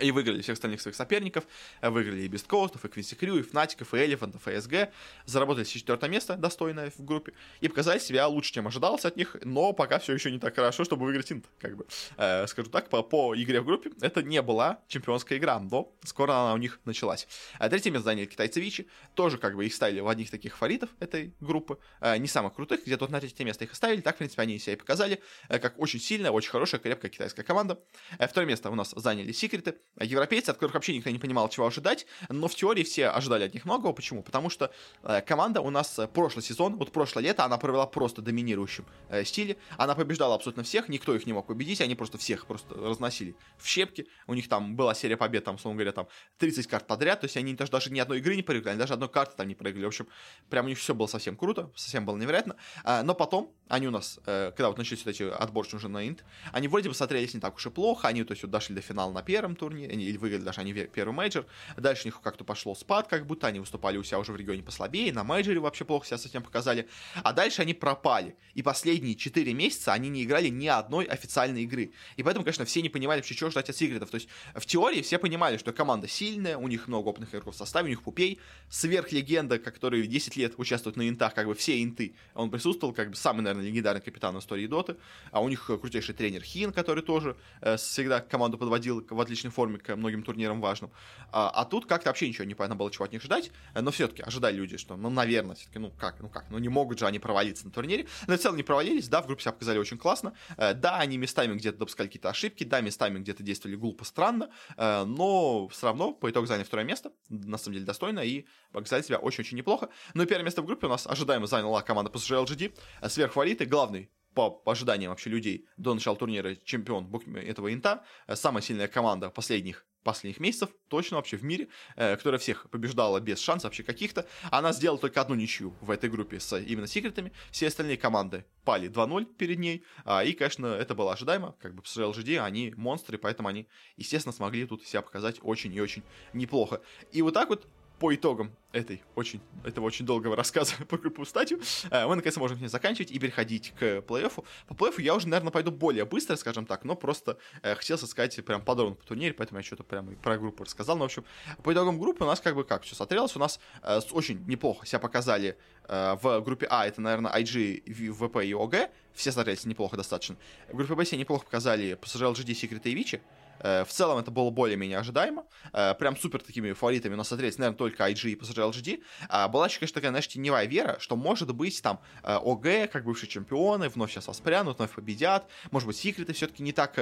И 0.00 0.10
выиграли 0.10 0.42
всех 0.42 0.54
остальных 0.54 0.80
своих 0.80 0.96
соперников. 0.96 1.44
Выиграли 1.82 2.22
и 2.22 2.28
Бесткоустов, 2.28 2.84
и 2.84 2.88
Квинси 2.88 3.14
Крю, 3.14 3.38
и 3.38 3.42
Фнатиков, 3.42 3.94
и 3.94 3.98
Элефантов, 3.98 4.46
и 4.48 4.60
СГ. 4.60 4.90
Заработали 5.24 5.64
четвертое 5.64 6.10
место, 6.10 6.36
достойное 6.36 6.90
в 6.90 7.04
группе. 7.04 7.32
И 7.60 7.68
показали 7.68 7.98
себя 7.98 8.26
лучше, 8.26 8.52
чем 8.52 8.66
ожидалось 8.66 9.04
от 9.04 9.16
них. 9.16 9.36
Но 9.44 9.72
пока 9.72 9.98
все 9.98 10.12
еще 10.12 10.30
не 10.30 10.38
так 10.38 10.54
хорошо, 10.54 10.84
чтобы 10.84 11.06
выиграть 11.06 11.30
Инт. 11.32 11.46
Как 11.58 11.76
бы. 11.76 11.86
Э, 12.16 12.46
скажу 12.46 12.70
так, 12.70 12.88
по, 12.88 13.02
по 13.02 13.34
игре 13.34 13.60
в 13.60 13.64
группе 13.64 13.90
это 14.00 14.22
не 14.22 14.40
была 14.42 14.80
чемпионская 14.88 15.38
игра. 15.38 15.58
Но 15.58 15.92
скоро 16.04 16.32
она 16.32 16.54
у 16.54 16.58
них 16.58 16.80
началась. 16.84 17.26
А 17.58 17.68
третье 17.68 17.90
место 17.90 18.06
заняли 18.06 18.26
китайцы 18.26 18.60
Вичи. 18.60 18.86
Тоже 19.14 19.38
как 19.38 19.56
бы 19.56 19.66
их 19.66 19.74
ставили 19.74 20.00
в 20.00 20.08
одних 20.08 20.30
таких 20.30 20.56
фаворитов 20.56 20.90
этой 21.00 21.34
группы. 21.40 21.78
Э, 22.00 22.16
не 22.18 22.28
самых 22.28 22.54
крутых, 22.54 22.84
где 22.84 22.96
тут 22.96 23.10
на 23.10 23.20
третье 23.20 23.44
место 23.44 23.64
их 23.64 23.72
оставили. 23.72 24.00
Так, 24.00 24.16
в 24.16 24.18
принципе, 24.18 24.42
они 24.42 24.58
себя 24.58 24.74
и 24.74 24.76
показали. 24.76 25.20
Э, 25.48 25.58
как 25.58 25.78
очень 25.78 26.00
сильная, 26.00 26.30
очень 26.30 26.50
хорошая, 26.50 26.80
крепкая 26.80 27.10
китайская 27.10 27.42
команда. 27.42 27.80
Э, 28.18 28.26
второе 28.26 28.48
место 28.48 28.70
у 28.70 28.74
нас 28.74 28.92
заняли 28.96 29.32
Секреты 29.32 29.76
европейцы, 30.00 30.50
от 30.50 30.56
которых 30.56 30.74
вообще 30.74 30.94
никто 30.94 31.10
не 31.10 31.18
понимал, 31.18 31.48
чего 31.48 31.66
ожидать, 31.66 32.06
но 32.28 32.48
в 32.48 32.54
теории 32.54 32.82
все 32.82 33.08
ожидали 33.08 33.44
от 33.44 33.54
них 33.54 33.64
многого. 33.64 33.92
Почему? 33.92 34.22
Потому 34.22 34.50
что 34.50 34.70
э, 35.02 35.20
команда 35.22 35.60
у 35.60 35.70
нас 35.70 35.98
э, 35.98 36.06
прошлый 36.06 36.42
сезон, 36.42 36.76
вот 36.76 36.92
прошлое 36.92 37.24
лето, 37.24 37.44
она 37.44 37.56
провела 37.56 37.86
просто 37.86 38.22
доминирующем 38.22 38.84
э, 39.08 39.24
стиле, 39.24 39.56
она 39.78 39.94
побеждала 39.94 40.34
абсолютно 40.34 40.62
всех, 40.62 40.88
никто 40.88 41.14
их 41.14 41.26
не 41.26 41.32
мог 41.32 41.46
победить, 41.46 41.80
они 41.80 41.94
просто 41.94 42.18
всех 42.18 42.46
просто 42.46 42.74
разносили 42.74 43.34
в 43.58 43.66
щепки, 43.66 44.06
у 44.26 44.34
них 44.34 44.48
там 44.48 44.76
была 44.76 44.94
серия 44.94 45.16
побед, 45.16 45.44
там, 45.44 45.56
условно 45.56 45.78
говоря, 45.78 45.92
там 45.92 46.08
30 46.38 46.66
карт 46.66 46.86
подряд, 46.86 47.20
то 47.20 47.24
есть 47.24 47.36
они 47.36 47.54
даже, 47.54 47.72
даже 47.72 47.90
ни 47.90 47.98
одной 47.98 48.18
игры 48.18 48.36
не 48.36 48.42
проиграли, 48.42 48.74
они 48.74 48.80
даже 48.80 48.94
одной 48.94 49.08
карты 49.08 49.34
там 49.36 49.48
не 49.48 49.54
проиграли, 49.54 49.84
в 49.84 49.88
общем, 49.88 50.08
прям 50.50 50.66
у 50.66 50.68
них 50.68 50.78
все 50.78 50.94
было 50.94 51.06
совсем 51.06 51.36
круто, 51.36 51.70
совсем 51.74 52.04
было 52.04 52.16
невероятно, 52.16 52.56
а, 52.84 53.02
но 53.02 53.14
потом 53.14 53.54
они 53.68 53.88
у 53.88 53.90
нас, 53.90 54.20
э, 54.26 54.52
когда 54.54 54.68
вот 54.68 54.78
начались 54.78 55.04
вот 55.04 55.10
эти 55.14 55.22
отборочные 55.22 55.78
уже 55.78 55.88
на 55.88 56.06
инт, 56.06 56.24
они 56.52 56.68
вроде 56.68 56.88
бы 56.88 56.94
смотрелись 56.94 57.34
не 57.34 57.40
так 57.40 57.56
уж 57.56 57.66
и 57.66 57.70
плохо, 57.70 58.08
они 58.08 58.24
то 58.24 58.32
есть 58.32 58.42
вот 58.42 58.50
дошли 58.50 58.74
до 58.74 58.80
финала 58.80 59.12
на 59.12 59.22
первом 59.22 59.56
турнире, 59.56 59.75
или 59.84 60.16
выиграли 60.16 60.42
даже 60.42 60.60
они 60.60 60.72
первый 60.72 61.12
мейджор, 61.12 61.46
дальше 61.76 62.04
у 62.04 62.08
них 62.08 62.20
как-то 62.20 62.44
пошло 62.44 62.74
спад, 62.74 63.08
как 63.08 63.26
будто 63.26 63.46
они 63.46 63.60
выступали 63.60 63.98
у 63.98 64.02
себя 64.02 64.18
уже 64.18 64.32
в 64.32 64.36
регионе 64.36 64.62
послабее, 64.62 65.12
на 65.12 65.24
мейджоре 65.24 65.60
вообще 65.60 65.84
плохо 65.84 66.06
себя 66.06 66.18
совсем 66.18 66.42
показали, 66.42 66.88
а 67.22 67.32
дальше 67.32 67.62
они 67.62 67.74
пропали, 67.74 68.36
и 68.54 68.62
последние 68.62 69.14
4 69.14 69.52
месяца 69.54 69.92
они 69.92 70.08
не 70.08 70.24
играли 70.24 70.48
ни 70.48 70.66
одной 70.66 71.04
официальной 71.04 71.62
игры, 71.62 71.92
и 72.16 72.22
поэтому, 72.22 72.44
конечно, 72.44 72.64
все 72.64 72.82
не 72.82 72.88
понимали 72.88 73.20
вообще, 73.20 73.34
что 73.34 73.50
ждать 73.50 73.70
от 73.70 73.76
секретов, 73.76 74.10
то 74.10 74.16
есть 74.16 74.28
в 74.54 74.64
теории 74.66 75.02
все 75.02 75.18
понимали, 75.18 75.56
что 75.56 75.72
команда 75.72 76.08
сильная, 76.08 76.56
у 76.56 76.68
них 76.68 76.88
много 76.88 77.08
опытных 77.08 77.30
игроков 77.30 77.54
в 77.54 77.58
составе, 77.58 77.86
у 77.86 77.90
них 77.90 78.02
Пупей, 78.02 78.40
сверхлегенда, 78.70 79.58
который 79.58 80.06
10 80.06 80.36
лет 80.36 80.54
участвует 80.58 80.96
на 80.96 81.08
интах, 81.08 81.34
как 81.34 81.46
бы 81.46 81.54
все 81.54 81.82
инты, 81.82 82.14
он 82.34 82.50
присутствовал, 82.50 82.94
как 82.94 83.10
бы 83.10 83.16
самый, 83.16 83.42
наверное, 83.42 83.66
легендарный 83.66 84.00
капитан 84.00 84.36
в 84.36 84.40
истории 84.40 84.66
Доты, 84.66 84.96
а 85.30 85.40
у 85.40 85.48
них 85.48 85.64
крутейший 85.66 86.14
тренер 86.14 86.42
Хин, 86.42 86.72
который 86.72 87.02
тоже 87.02 87.36
э, 87.60 87.76
всегда 87.76 88.20
команду 88.20 88.58
подводил 88.58 89.04
в 89.08 89.20
отличной 89.20 89.50
форме 89.56 89.78
к 89.78 89.96
многим 89.96 90.22
турнирам 90.22 90.60
важным. 90.60 90.90
А, 91.32 91.50
а 91.50 91.64
тут 91.64 91.86
как-то 91.86 92.10
вообще 92.10 92.28
ничего 92.28 92.44
не 92.44 92.54
понятно 92.54 92.76
было, 92.76 92.90
чего 92.90 93.04
от 93.04 93.12
них 93.12 93.22
ждать, 93.22 93.50
э, 93.74 93.80
но 93.80 93.90
все-таки 93.90 94.22
ожидали 94.22 94.56
люди, 94.56 94.76
что, 94.76 94.96
ну, 94.96 95.10
наверное, 95.10 95.56
все-таки, 95.56 95.78
ну 95.78 95.90
как, 95.90 96.20
ну 96.20 96.28
как, 96.28 96.50
ну 96.50 96.58
не 96.58 96.68
могут 96.68 96.98
же 96.98 97.06
они 97.06 97.18
провалиться 97.18 97.64
на 97.64 97.72
турнире. 97.72 98.06
Но 98.26 98.36
в 98.36 98.38
целом 98.38 98.56
не 98.56 98.62
провалились, 98.62 99.08
да, 99.08 99.22
в 99.22 99.26
группе 99.26 99.42
себя 99.42 99.52
показали 99.52 99.78
очень 99.78 99.98
классно, 99.98 100.34
э, 100.56 100.74
да, 100.74 100.98
они 100.98 101.18
местами 101.18 101.54
где-то 101.54 101.78
допускали 101.78 102.06
какие-то 102.08 102.28
ошибки, 102.28 102.64
да, 102.64 102.80
местами 102.80 103.18
где-то 103.18 103.42
действовали 103.42 103.76
глупо, 103.76 104.04
странно, 104.04 104.50
э, 104.76 105.04
но 105.04 105.68
все 105.68 105.86
равно 105.86 106.12
по 106.12 106.30
итогу 106.30 106.46
заняли 106.46 106.64
второе 106.64 106.84
место, 106.84 107.10
на 107.28 107.58
самом 107.58 107.74
деле 107.74 107.86
достойно, 107.86 108.20
и 108.20 108.46
показали 108.72 109.02
себя 109.02 109.18
очень-очень 109.18 109.56
неплохо. 109.56 109.88
Но 110.14 110.26
первое 110.26 110.44
место 110.44 110.62
в 110.62 110.66
группе 110.66 110.86
у 110.86 110.90
нас 110.90 111.06
ожидаемо 111.06 111.46
заняла 111.46 111.82
команда 111.82 112.10
PSG 112.10 112.44
LGD, 112.44 113.08
сверхфавориты, 113.08 113.64
главный 113.64 114.10
по 114.36 114.62
ожиданиям 114.66 115.10
вообще 115.10 115.30
людей 115.30 115.66
до 115.78 115.94
начала 115.94 116.14
турнира 116.14 116.54
чемпион 116.56 117.10
этого 117.36 117.72
инта, 117.72 118.04
э, 118.26 118.36
самая 118.36 118.62
сильная 118.62 118.86
команда 118.86 119.30
последних 119.30 119.86
последних 120.04 120.38
месяцев, 120.38 120.70
точно 120.88 121.16
вообще 121.16 121.36
в 121.36 121.42
мире, 121.42 121.66
э, 121.96 122.16
которая 122.16 122.38
всех 122.38 122.70
побеждала 122.70 123.18
без 123.18 123.40
шансов 123.40 123.64
вообще 123.64 123.82
каких-то. 123.82 124.24
Она 124.52 124.72
сделала 124.72 125.00
только 125.00 125.20
одну 125.20 125.34
ничью 125.34 125.74
в 125.80 125.90
этой 125.90 126.08
группе 126.08 126.38
с 126.38 126.56
именно 126.56 126.86
секретами. 126.86 127.32
Все 127.50 127.66
остальные 127.66 127.96
команды 127.96 128.44
пали 128.64 128.88
2-0 128.88 129.24
перед 129.24 129.58
ней. 129.58 129.84
А, 130.04 130.22
и, 130.22 130.32
конечно, 130.32 130.66
это 130.66 130.94
было 130.94 131.12
ожидаемо. 131.12 131.56
Как 131.60 131.74
бы 131.74 131.82
с 131.84 131.96
LGD 131.96 132.38
они 132.38 132.72
монстры, 132.76 133.18
поэтому 133.18 133.48
они, 133.48 133.66
естественно, 133.96 134.32
смогли 134.32 134.64
тут 134.66 134.86
себя 134.86 135.02
показать 135.02 135.38
очень 135.42 135.74
и 135.74 135.80
очень 135.80 136.04
неплохо. 136.32 136.82
И 137.10 137.20
вот 137.22 137.34
так 137.34 137.48
вот 137.48 137.66
по 137.98 138.14
итогам 138.14 138.52
этой 138.72 139.02
очень, 139.14 139.40
этого 139.64 139.86
очень 139.86 140.04
долгого 140.04 140.36
рассказа 140.36 140.74
по 140.88 140.98
группу 140.98 141.24
статью, 141.24 141.60
э, 141.90 142.06
мы 142.06 142.16
наконец 142.16 142.36
можем 142.36 142.58
с 142.58 142.60
ней 142.60 142.68
заканчивать 142.68 143.10
и 143.10 143.18
переходить 143.18 143.72
к 143.78 143.82
плей-оффу. 143.82 144.44
По 144.68 144.74
плей-оффу 144.74 145.00
я 145.00 145.14
уже, 145.14 145.28
наверное, 145.28 145.50
пойду 145.50 145.70
более 145.70 146.04
быстро, 146.04 146.36
скажем 146.36 146.66
так, 146.66 146.84
но 146.84 146.94
просто 146.94 147.38
э, 147.62 147.74
хотел 147.74 147.98
сказать 147.98 148.44
прям 148.44 148.62
подробно 148.62 148.96
по 148.96 149.04
турнире, 149.04 149.32
поэтому 149.32 149.60
я 149.60 149.64
что-то 149.64 149.82
прямо 149.82 150.14
про 150.16 150.36
группу 150.36 150.64
рассказал. 150.64 150.96
Но, 150.96 151.04
в 151.04 151.06
общем, 151.06 151.24
по 151.62 151.72
итогам 151.72 151.98
группы 151.98 152.24
у 152.24 152.26
нас 152.26 152.40
как 152.40 152.54
бы 152.54 152.64
как 152.64 152.82
все 152.82 152.94
смотрелось, 152.94 153.34
у 153.34 153.38
нас 153.38 153.60
э, 153.82 154.00
очень 154.12 154.44
неплохо 154.46 154.86
себя 154.86 154.98
показали 154.98 155.56
в 155.88 156.40
группе 156.40 156.66
А, 156.68 156.84
это, 156.84 157.00
наверное, 157.00 157.32
IG, 157.32 157.84
VP 157.84 158.46
и 158.46 158.50
OG, 158.50 158.90
все 159.14 159.30
смотрелись 159.30 159.64
неплохо 159.66 159.96
достаточно. 159.96 160.36
В 160.68 160.74
группе 160.74 160.96
Б 160.96 161.04
все 161.04 161.16
неплохо 161.16 161.44
показали 161.44 161.96
PSG, 161.96 162.32
LGD, 162.32 162.50
Secret 162.50 162.80
и 162.84 162.94
Вичи, 162.94 163.22
в 163.60 163.88
целом 163.88 164.18
это 164.18 164.30
было 164.30 164.50
более-менее 164.50 164.98
ожидаемо. 164.98 165.44
Э, 165.72 165.94
прям 165.94 166.16
супер 166.16 166.42
такими 166.42 166.72
фаворитами 166.72 167.14
у 167.14 167.16
нас 167.16 167.28
смотрелись, 167.28 167.58
наверное, 167.58 167.78
только 167.78 168.08
IG 168.08 168.30
и 168.30 168.34
PSG 168.34 168.70
LGD. 168.70 169.02
А 169.28 169.48
была 169.48 169.66
еще, 169.66 169.78
конечно, 169.78 169.94
такая, 169.94 170.10
знаешь, 170.10 170.28
теневая 170.28 170.66
вера, 170.66 170.96
что 171.00 171.16
может 171.16 171.54
быть 171.54 171.80
там 171.82 172.00
э, 172.22 172.34
ОГ, 172.34 172.90
как 172.90 173.04
бывшие 173.04 173.28
чемпионы, 173.28 173.88
вновь 173.88 174.12
сейчас 174.12 174.28
воспрянут, 174.28 174.78
вновь 174.78 174.92
победят. 174.92 175.48
Может 175.70 175.86
быть, 175.86 175.96
секреты 175.96 176.32
все-таки 176.32 176.62
не 176.62 176.72
так 176.72 176.96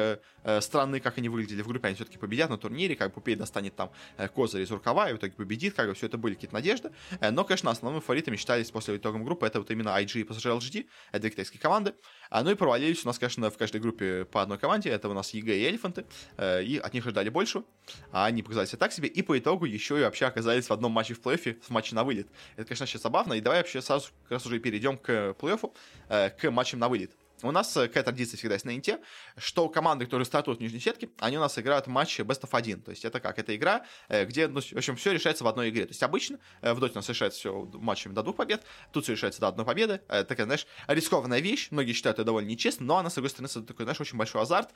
странны, 0.61 1.01
как 1.01 1.19
они 1.19 1.29
выглядели 1.29 1.63
в 1.63 1.69
группе, 1.69 1.89
они 1.89 1.95
все-таки 1.95 2.19
победят 2.19 2.51
на 2.51 2.59
турнире, 2.59 2.97
как 2.97 3.15
Пупей 3.15 3.37
достанет 3.37 3.77
там 3.77 3.91
козырь 4.35 4.63
из 4.63 4.71
рукава 4.71 5.11
и 5.11 5.15
в 5.15 5.17
итоге 5.17 5.33
победит, 5.33 5.75
как 5.75 5.89
бы 5.89 5.95
все 5.95 6.07
это 6.07 6.19
были 6.19 6.35
какие-то 6.35 6.55
надежды. 6.55 6.91
Но, 7.21 7.45
конечно, 7.45 7.71
основными 7.71 8.01
фаворитами 8.01 8.37
считались 8.37 8.71
после 8.71 8.97
итогом 8.97 9.25
группы 9.25 9.47
это 9.47 9.61
вот 9.61 9.71
именно 9.71 9.91
IG 9.91 10.21
и 10.21 10.23
PSG 10.25 10.59
LGD, 10.59 11.19
две 11.19 11.31
китайские 11.31 11.61
команды. 11.61 11.95
А, 12.31 12.43
ну 12.43 12.51
и 12.51 12.55
провалились 12.55 13.05
у 13.05 13.09
нас, 13.09 13.19
конечно, 13.19 13.51
в 13.51 13.59
каждой 13.59 13.81
группе 13.81 14.25
по 14.25 14.43
одной 14.43 14.59
команде. 14.59 14.91
Это 14.91 15.09
у 15.09 15.13
нас 15.13 15.35
EG 15.35 15.57
и 15.57 15.69
Элефанты. 15.69 16.07
Э, 16.37 16.63
и 16.63 16.79
от 16.79 16.93
них 16.95 17.05
ожидали 17.07 17.29
больше. 17.29 17.65
А 18.13 18.27
они 18.27 18.43
показали 18.43 18.67
себя 18.67 18.79
так 18.79 18.93
себе. 18.93 19.09
И 19.09 19.23
по 19.23 19.39
итогу 19.39 19.65
еще 19.65 19.99
и 19.99 20.03
вообще 20.03 20.27
оказались 20.27 20.67
в 20.67 20.73
одном 20.73 20.93
матче 20.93 21.15
в 21.15 21.21
плей-оффе, 21.21 21.61
в 21.61 21.71
матче 21.71 21.95
на 21.95 22.05
вылет. 22.05 22.29
Это, 22.57 22.67
конечно, 22.67 22.87
сейчас 22.87 23.03
забавно. 23.03 23.35
И 23.35 23.41
давай 23.41 23.59
вообще 23.59 23.83
сразу 23.83 24.09
как 24.25 24.33
раз 24.33 24.47
уже 24.47 24.59
перейдем 24.59 24.99
к 24.99 25.37
плей-оффу, 25.39 25.73
э, 26.09 26.31
к 26.31 26.51
матчам 26.51 26.81
на 26.81 26.89
вылет. 26.89 27.13
У 27.43 27.51
нас 27.51 27.77
э, 27.77 27.89
какая 27.89 28.05
традиция 28.05 28.39
всегда 28.39 28.55
есть 28.55 28.65
на 28.65 28.75
Инте, 28.75 29.01
что 29.37 29.69
команды, 29.69 30.05
которые 30.05 30.25
стартуют 30.25 30.61
в 30.61 30.63
нижней 30.63 30.81
сетке, 30.81 31.11
они 31.19 31.37
у 31.37 31.41
нас 31.41 31.59
играют 31.59 31.87
матч 31.87 32.21
Best 32.21 32.43
of 32.43 32.51
1. 32.53 32.83
То 32.83 32.91
есть 32.91 33.05
это 33.05 33.21
как? 33.21 33.39
Это 33.39 33.55
игра, 33.55 33.85
э, 34.09 34.25
где, 34.25 34.49
ну, 34.49 34.61
в 34.61 34.73
общем, 34.73 34.97
все 34.97 35.13
решается 35.13 35.45
в 35.45 35.49
одной 35.49 35.71
игре. 35.71 35.85
То 35.85 35.91
есть 35.91 36.03
обычно 36.03 36.39
э, 36.61 36.73
в 36.73 36.81
Доте 36.81 36.93
у 36.95 36.97
нас 36.97 37.09
решается 37.09 37.39
все 37.39 37.71
матчами 37.75 38.15
до 38.15 38.23
двух 38.23 38.37
побед, 38.37 38.63
тут 38.93 39.05
все 39.05 39.13
решается 39.13 39.41
до 39.41 39.49
одной 39.49 39.67
победы. 39.67 40.01
Такая, 40.09 40.45
знаешь, 40.45 40.67
рискованная 40.87 41.41
вещь. 41.41 41.69
Многие 41.71 41.93
считают 41.93 42.19
это 42.19 42.25
довольно 42.25 42.49
нечестно, 42.49 42.87
но 42.87 42.99
она, 42.99 43.11
с 43.11 43.15
другой 43.15 43.31
стороны, 43.31 43.49
это 43.51 43.63
такой, 43.63 43.85
знаешь, 43.85 44.01
очень 44.01 44.17
большой 44.17 44.43
азарт. 44.43 44.71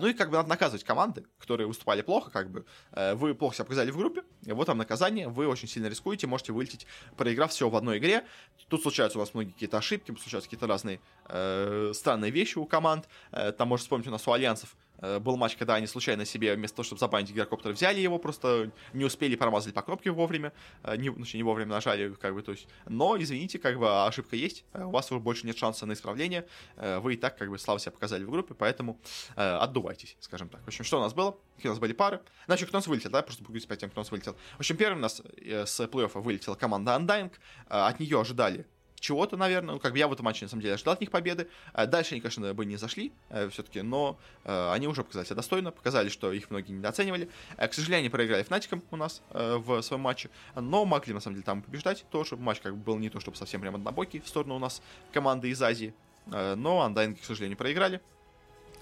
Ну 0.00 0.06
и 0.06 0.12
как 0.12 0.30
бы 0.30 0.36
надо 0.36 0.48
наказывать 0.48 0.84
команды, 0.84 1.24
которые 1.38 1.66
выступали 1.66 2.02
плохо, 2.02 2.30
как 2.30 2.50
бы 2.50 2.66
вы 3.14 3.34
плохо 3.34 3.56
себя 3.56 3.64
показали 3.64 3.90
в 3.90 3.96
группе, 3.96 4.22
вот 4.46 4.66
там 4.66 4.78
наказание, 4.78 5.28
вы 5.28 5.46
очень 5.46 5.68
сильно 5.68 5.86
рискуете, 5.86 6.26
можете 6.26 6.52
вылететь, 6.52 6.86
проиграв 7.16 7.50
все 7.50 7.68
в 7.68 7.76
одной 7.76 7.98
игре. 7.98 8.24
Тут 8.68 8.82
случаются 8.82 9.18
у 9.18 9.20
вас 9.20 9.34
многие 9.34 9.52
какие-то 9.52 9.78
ошибки, 9.78 10.14
случаются 10.18 10.48
какие-то 10.48 10.66
разные 10.66 11.00
э, 11.28 11.92
странные 12.02 12.30
вещи 12.30 12.58
у 12.58 12.66
команд. 12.66 13.08
Э, 13.30 13.52
там, 13.52 13.68
можно 13.68 13.82
вспомнить, 13.82 14.08
у 14.08 14.10
нас 14.10 14.26
у 14.26 14.32
Альянсов 14.32 14.76
Э, 15.02 15.18
был 15.18 15.36
матч, 15.36 15.56
когда 15.56 15.74
они 15.74 15.86
случайно 15.86 16.24
себе 16.24 16.54
вместо 16.54 16.76
того, 16.76 16.84
чтобы 16.84 17.00
забанить 17.00 17.32
гирокоптер, 17.32 17.72
взяли 17.72 18.00
его, 18.00 18.18
просто 18.18 18.70
не 18.92 19.04
успели, 19.04 19.34
промазали 19.34 19.72
по 19.72 19.82
кнопке 19.82 20.10
вовремя, 20.10 20.52
э, 20.84 20.96
не, 20.96 21.10
ну, 21.10 21.24
не 21.34 21.42
вовремя 21.42 21.72
нажали, 21.72 22.14
как 22.14 22.34
бы, 22.34 22.42
то 22.42 22.52
есть, 22.52 22.68
но, 22.86 23.20
извините, 23.20 23.58
как 23.58 23.78
бы 23.78 24.06
ошибка 24.06 24.36
есть, 24.36 24.64
у 24.72 24.90
вас 24.90 25.10
уже 25.10 25.20
больше 25.20 25.46
нет 25.46 25.58
шанса 25.58 25.86
на 25.86 25.92
исправление, 25.92 26.46
вы 26.76 27.14
и 27.14 27.16
так, 27.16 27.36
как 27.36 27.50
бы, 27.50 27.58
славу 27.58 27.80
себя 27.80 27.90
показали 27.90 28.24
в 28.24 28.30
группе, 28.30 28.54
поэтому 28.54 28.98
отдувайтесь, 29.34 30.16
скажем 30.20 30.48
так. 30.48 30.62
В 30.62 30.68
общем, 30.68 30.84
что 30.84 30.98
у 30.98 31.00
нас 31.00 31.12
было? 31.12 31.36
Какие 31.56 31.70
у 31.70 31.72
нас 31.72 31.80
были 31.80 31.92
пары? 31.92 32.20
Значит, 32.46 32.68
кто 32.68 32.78
у 32.78 32.80
нас 32.80 32.86
вылетел, 32.86 33.10
да, 33.10 33.22
просто 33.22 33.42
буду 33.42 33.60
по 33.66 33.76
тем, 33.76 33.90
кто 33.90 34.00
у 34.00 34.02
нас 34.02 34.10
вылетел. 34.10 34.36
В 34.56 34.60
общем, 34.60 34.76
первым 34.76 34.98
у 34.98 35.02
нас 35.02 35.20
с 35.20 35.80
плей-оффа 35.80 36.20
вылетела 36.20 36.54
команда 36.54 36.92
Undying, 36.92 37.32
от 37.68 37.98
нее 37.98 38.20
ожидали 38.20 38.66
чего-то, 39.02 39.36
наверное. 39.36 39.74
Ну, 39.74 39.80
как 39.80 39.92
бы 39.92 39.98
я 39.98 40.08
в 40.08 40.12
этом 40.12 40.24
матче, 40.24 40.44
на 40.44 40.48
самом 40.48 40.62
деле, 40.62 40.74
ожидал 40.74 40.94
от 40.94 41.00
них 41.00 41.10
победы. 41.10 41.48
А 41.74 41.86
дальше 41.86 42.14
они, 42.14 42.20
конечно, 42.20 42.54
бы 42.54 42.64
не 42.64 42.76
зашли 42.76 43.12
э, 43.28 43.48
все-таки, 43.50 43.82
но 43.82 44.16
э, 44.44 44.70
они 44.72 44.86
уже 44.86 45.02
показали 45.02 45.26
себя 45.26 45.36
достойно, 45.36 45.72
показали, 45.72 46.08
что 46.08 46.32
их 46.32 46.50
многие 46.50 46.72
недооценивали. 46.72 47.28
Э, 47.56 47.68
к 47.68 47.74
сожалению, 47.74 48.10
проиграли 48.10 48.44
Фнатиком 48.44 48.82
у 48.90 48.96
нас 48.96 49.20
в 49.30 49.82
своем 49.82 50.02
матче, 50.02 50.30
но 50.54 50.84
могли, 50.84 51.12
на 51.12 51.20
самом 51.20 51.34
деле, 51.34 51.44
там 51.44 51.62
побеждать 51.62 52.04
тоже. 52.10 52.36
Матч 52.36 52.60
как 52.60 52.76
бы 52.76 52.82
был 52.82 52.98
не 52.98 53.10
то, 53.10 53.18
чтобы 53.18 53.36
совсем 53.36 53.60
прям 53.60 53.74
однобокий 53.74 54.20
в 54.20 54.28
сторону 54.28 54.54
у 54.54 54.58
нас 54.58 54.80
команды 55.12 55.50
из 55.50 55.60
Азии, 55.60 55.94
но 56.26 56.82
Андайн, 56.82 57.16
к 57.16 57.24
сожалению, 57.24 57.58
проиграли 57.58 58.00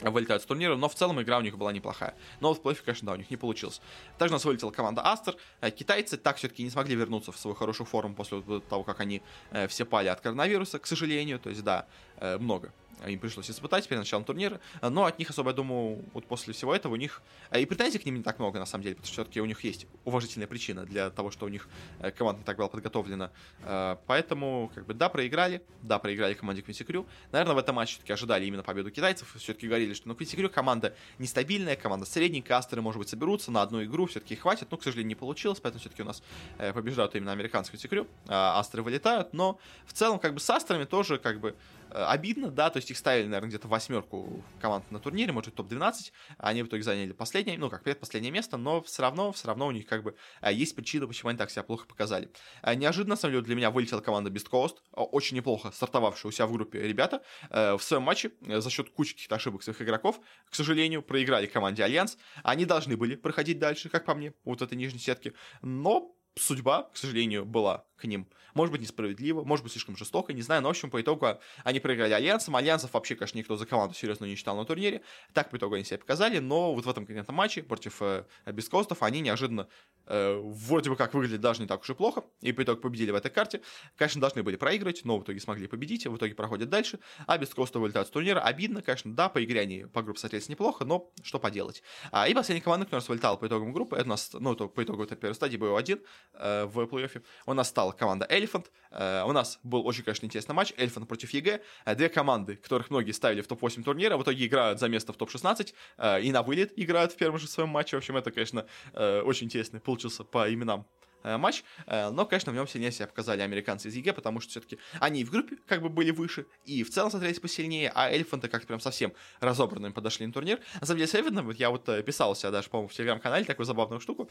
вылетают 0.02 0.42
с 0.42 0.46
турнира, 0.46 0.76
но 0.76 0.88
в 0.88 0.94
целом 0.94 1.20
игра 1.20 1.38
у 1.38 1.42
них 1.42 1.58
была 1.58 1.72
неплохая. 1.72 2.14
Но 2.40 2.54
в 2.54 2.62
плей 2.62 2.74
конечно, 2.74 3.06
да, 3.06 3.12
у 3.12 3.16
них 3.16 3.30
не 3.30 3.36
получилось. 3.36 3.80
Также 4.18 4.32
нас 4.32 4.44
вылетела 4.44 4.70
команда 4.70 5.02
Астер. 5.02 5.36
Э, 5.60 5.70
китайцы 5.70 6.16
так 6.16 6.36
все-таки 6.36 6.62
не 6.62 6.70
смогли 6.70 6.94
вернуться 6.96 7.32
в 7.32 7.36
свою 7.36 7.54
хорошую 7.54 7.86
форму 7.86 8.14
после 8.14 8.42
того, 8.68 8.84
как 8.84 9.00
они 9.00 9.22
э, 9.50 9.66
все 9.68 9.84
пали 9.84 10.08
от 10.08 10.20
коронавируса, 10.20 10.78
к 10.78 10.86
сожалению. 10.86 11.38
То 11.38 11.50
есть, 11.50 11.62
да, 11.62 11.86
э, 12.16 12.38
много 12.38 12.72
им 13.06 13.18
пришлось 13.18 13.50
испытать 13.50 13.88
перед 13.88 14.00
началом 14.00 14.24
турнира, 14.24 14.60
но 14.82 15.04
от 15.04 15.18
них 15.18 15.30
особо, 15.30 15.50
я 15.50 15.56
думаю, 15.56 16.04
вот 16.12 16.26
после 16.26 16.52
всего 16.52 16.74
этого 16.74 16.94
у 16.94 16.96
них... 16.96 17.22
И 17.56 17.64
претензий 17.66 17.98
к 17.98 18.04
ним 18.04 18.16
не 18.16 18.22
так 18.22 18.38
много, 18.38 18.58
на 18.58 18.66
самом 18.66 18.84
деле, 18.84 18.96
потому 18.96 19.06
что 19.06 19.22
все-таки 19.22 19.40
у 19.40 19.46
них 19.46 19.62
есть 19.64 19.86
уважительная 20.04 20.46
причина 20.46 20.84
для 20.84 21.10
того, 21.10 21.30
что 21.30 21.46
у 21.46 21.48
них 21.48 21.68
э, 22.00 22.10
команда 22.10 22.40
не 22.40 22.44
так 22.44 22.56
была 22.56 22.68
подготовлена. 22.68 23.30
Э, 23.62 23.96
поэтому, 24.06 24.70
как 24.74 24.86
бы, 24.86 24.94
да, 24.94 25.08
проиграли, 25.08 25.62
да, 25.82 25.98
проиграли 25.98 26.34
команде 26.34 26.62
Квинси 26.62 26.84
Крю. 26.84 27.06
Наверное, 27.32 27.54
в 27.54 27.58
этом 27.58 27.76
матче 27.76 27.94
все-таки 27.94 28.12
ожидали 28.12 28.46
именно 28.46 28.62
победу 28.62 28.90
китайцев, 28.90 29.34
все-таки 29.36 29.66
говорили, 29.66 29.94
что, 29.94 30.08
ну, 30.08 30.14
Квинси 30.14 30.36
Крю 30.36 30.50
команда 30.50 30.94
нестабильная, 31.18 31.76
команда 31.76 32.06
средненькая, 32.06 32.58
Астеры, 32.58 32.82
может 32.82 32.98
быть, 32.98 33.08
соберутся 33.08 33.50
на 33.50 33.62
одну 33.62 33.82
игру, 33.84 34.06
все-таки 34.06 34.36
хватит, 34.36 34.70
но, 34.70 34.76
к 34.76 34.82
сожалению, 34.82 35.08
не 35.08 35.14
получилось, 35.14 35.60
поэтому 35.60 35.80
все-таки 35.80 36.02
у 36.02 36.06
нас 36.06 36.22
э, 36.58 36.72
побеждают 36.72 37.14
именно 37.14 37.32
американские 37.32 37.78
Квинси 37.78 37.88
Крю, 37.88 38.06
Астеры 38.28 38.82
вылетают, 38.82 39.32
но 39.32 39.58
в 39.86 39.92
целом, 39.92 40.18
как 40.18 40.34
бы, 40.34 40.40
с 40.40 40.50
Астерами 40.50 40.84
тоже, 40.84 41.18
как 41.18 41.40
бы, 41.40 41.54
Э, 41.54 41.79
обидно, 41.92 42.50
да, 42.50 42.70
то 42.70 42.78
есть 42.78 42.90
их 42.90 42.98
ставили, 42.98 43.26
наверное, 43.26 43.48
где-то 43.48 43.68
восьмерку 43.68 44.44
команд 44.60 44.90
на 44.90 44.98
турнире, 44.98 45.32
может, 45.32 45.54
топ-12, 45.54 46.12
они 46.38 46.62
в 46.62 46.66
итоге 46.66 46.82
заняли 46.82 47.12
последнее, 47.12 47.58
ну, 47.58 47.70
как 47.70 47.82
предпоследнее 47.82 48.30
место, 48.30 48.56
но 48.56 48.82
все 48.82 49.02
равно, 49.02 49.32
все 49.32 49.48
равно 49.48 49.66
у 49.66 49.70
них 49.70 49.86
как 49.86 50.02
бы 50.02 50.14
э, 50.40 50.52
есть 50.52 50.74
причина, 50.74 51.06
почему 51.06 51.30
они 51.30 51.38
так 51.38 51.50
себя 51.50 51.62
плохо 51.62 51.86
показали. 51.86 52.30
Э, 52.62 52.74
неожиданно, 52.74 53.14
на 53.14 53.16
самом 53.16 53.34
деле, 53.34 53.44
для 53.44 53.54
меня 53.54 53.70
вылетела 53.70 54.00
команда 54.00 54.30
Beast 54.30 54.50
Coast, 54.50 54.76
очень 54.92 55.36
неплохо 55.36 55.70
стартовавшая 55.72 56.30
у 56.30 56.32
себя 56.32 56.46
в 56.46 56.52
группе 56.52 56.80
ребята, 56.80 57.22
в 57.50 57.80
своем 57.80 58.02
матче 58.02 58.32
за 58.40 58.70
счет 58.70 58.90
кучи 58.90 59.14
каких-то 59.14 59.36
ошибок 59.36 59.62
своих 59.62 59.80
игроков, 59.82 60.20
к 60.48 60.54
сожалению, 60.54 61.02
проиграли 61.02 61.46
команде 61.46 61.84
Альянс, 61.84 62.16
они 62.42 62.64
должны 62.64 62.96
были 62.96 63.16
проходить 63.16 63.58
дальше, 63.58 63.88
как 63.88 64.04
по 64.04 64.14
мне, 64.14 64.32
вот 64.44 64.62
этой 64.62 64.76
нижней 64.76 64.98
сетки, 64.98 65.32
но 65.62 66.14
судьба, 66.36 66.84
к 66.92 66.96
сожалению, 66.96 67.44
была 67.44 67.84
к 68.00 68.04
ним. 68.04 68.26
Может 68.54 68.72
быть, 68.72 68.80
несправедливо, 68.80 69.44
может 69.44 69.62
быть, 69.62 69.72
слишком 69.72 69.96
жестоко, 69.96 70.32
не 70.32 70.42
знаю, 70.42 70.62
но, 70.62 70.68
в 70.68 70.70
общем, 70.70 70.90
по 70.90 71.00
итогу 71.00 71.38
они 71.64 71.80
проиграли 71.80 72.12
Альянсом. 72.12 72.56
Альянсов 72.56 72.94
вообще, 72.94 73.14
конечно, 73.14 73.38
никто 73.38 73.56
за 73.56 73.66
команду 73.66 73.94
серьезно 73.94 74.24
не 74.24 74.34
считал 74.34 74.56
на 74.56 74.64
турнире. 74.64 75.02
Так, 75.32 75.50
по 75.50 75.56
итогу, 75.56 75.74
они 75.74 75.84
себя 75.84 75.98
показали, 75.98 76.38
но 76.38 76.74
вот 76.74 76.84
в 76.84 76.90
этом 76.90 77.06
конкретном 77.06 77.36
матче 77.36 77.62
против 77.62 78.00
э, 78.00 78.24
Beastcoast 78.46 78.93
ов 78.93 79.02
они 79.02 79.20
неожиданно 79.20 79.68
э, 80.06 80.40
вроде 80.42 80.90
бы 80.90 80.96
как 80.96 81.14
выглядели 81.14 81.38
даже 81.38 81.62
не 81.62 81.68
так 81.68 81.82
уж 81.82 81.90
и 81.90 81.94
плохо, 81.94 82.24
и 82.40 82.52
по 82.52 82.62
итогу 82.62 82.80
победили 82.80 83.10
в 83.10 83.14
этой 83.14 83.30
карте. 83.30 83.60
Конечно, 83.96 84.20
должны 84.20 84.42
были 84.42 84.56
проиграть, 84.56 85.04
но 85.04 85.18
в 85.18 85.22
итоге 85.22 85.40
смогли 85.40 85.66
победить, 85.66 86.06
в 86.06 86.16
итоге 86.16 86.34
проходят 86.34 86.68
дальше, 86.68 86.98
а 87.26 87.38
Beastcoast 87.38 87.78
ы 87.78 87.82
вылетают 87.82 88.08
с 88.08 88.10
турнира. 88.10 88.40
Обидно, 88.40 88.82
конечно, 88.82 89.14
да, 89.14 89.28
по 89.28 89.42
игре 89.44 89.60
они 89.60 89.84
по 89.84 90.02
группе 90.02 90.18
смотрелись 90.18 90.48
неплохо, 90.48 90.84
но 90.84 91.10
что 91.22 91.38
поделать. 91.38 91.82
А, 92.10 92.28
и 92.28 92.34
последняя 92.34 92.62
команда, 92.62 92.86
нас 92.90 93.08
вылетала 93.08 93.36
по 93.36 93.46
итогам 93.46 93.72
группы, 93.72 93.96
это 93.96 94.06
у 94.06 94.08
нас, 94.08 94.30
ну, 94.32 94.56
по 94.56 94.82
итогу 94.82 95.04
это 95.04 95.16
первой 95.16 95.34
стадии 95.34 95.56
БО-1 95.56 96.02
э, 96.34 96.64
в 96.64 96.78
плей-оффе, 96.80 97.22
у 97.46 97.54
нас 97.54 97.72
стала 97.90 97.92
команда 97.92 98.26
Elephant. 98.30 98.66
Э, 98.90 99.24
у 99.26 99.32
нас 99.32 99.58
был 99.62 99.86
очень, 99.86 100.04
конечно, 100.04 100.26
интересный 100.26 100.54
матч. 100.54 100.72
Elephant 100.76 101.06
против 101.06 101.30
EG. 101.30 101.60
Э, 101.84 101.94
две 101.94 102.08
команды, 102.08 102.56
которых 102.56 102.90
многие 102.90 103.12
ставили 103.12 103.40
в 103.42 103.46
топ-8 103.46 103.82
турнира, 103.82 104.16
в 104.16 104.22
итоге 104.22 104.46
играют 104.46 104.78
за 104.78 104.88
место 104.88 105.12
в 105.12 105.16
топ-16 105.16 105.74
э, 105.98 106.22
и 106.22 106.32
на 106.32 106.42
вылет 106.42 106.72
играют 106.76 107.12
в 107.12 107.16
первом 107.16 107.38
же 107.38 107.48
своем 107.48 107.68
матче. 107.68 107.96
В 107.96 107.98
общем, 107.98 108.16
это, 108.16 108.30
конечно, 108.30 108.66
очень 108.94 109.46
интересный 109.46 109.80
получился 109.80 110.24
по 110.24 110.52
именам 110.52 110.86
Э, 110.99 110.99
матч, 111.22 111.64
э, 111.86 112.10
но, 112.10 112.26
конечно, 112.26 112.52
в 112.52 112.54
нем 112.54 112.66
сильнее 112.66 112.92
себя 112.92 113.06
показали 113.06 113.40
американцы 113.40 113.88
из 113.88 113.94
EG, 113.94 114.12
потому 114.12 114.40
что 114.40 114.50
все-таки 114.50 114.78
они 115.00 115.24
в 115.24 115.30
группе 115.30 115.56
как 115.66 115.82
бы 115.82 115.88
были 115.88 116.10
выше, 116.10 116.46
и 116.64 116.82
в 116.82 116.90
целом 116.90 117.10
смотрелись 117.10 117.40
посильнее, 117.40 117.92
а 117.94 118.10
Эльфанты 118.10 118.48
как-то 118.48 118.66
прям 118.66 118.80
совсем 118.80 119.12
разобранными 119.40 119.92
подошли 119.92 120.26
на 120.26 120.32
турнир. 120.32 120.60
На 120.80 120.86
самом 120.86 120.98
деле, 120.98 121.08
с 121.08 121.14
Эльфантом, 121.14 121.50
я 121.50 121.70
вот 121.70 121.88
э, 121.88 122.02
писал 122.02 122.32
у 122.32 122.34
себя 122.34 122.50
даже, 122.50 122.68
по-моему, 122.68 122.88
в 122.88 122.92
телеграм-канале 122.92 123.44
такую 123.44 123.66
забавную 123.66 124.00
штуку, 124.00 124.30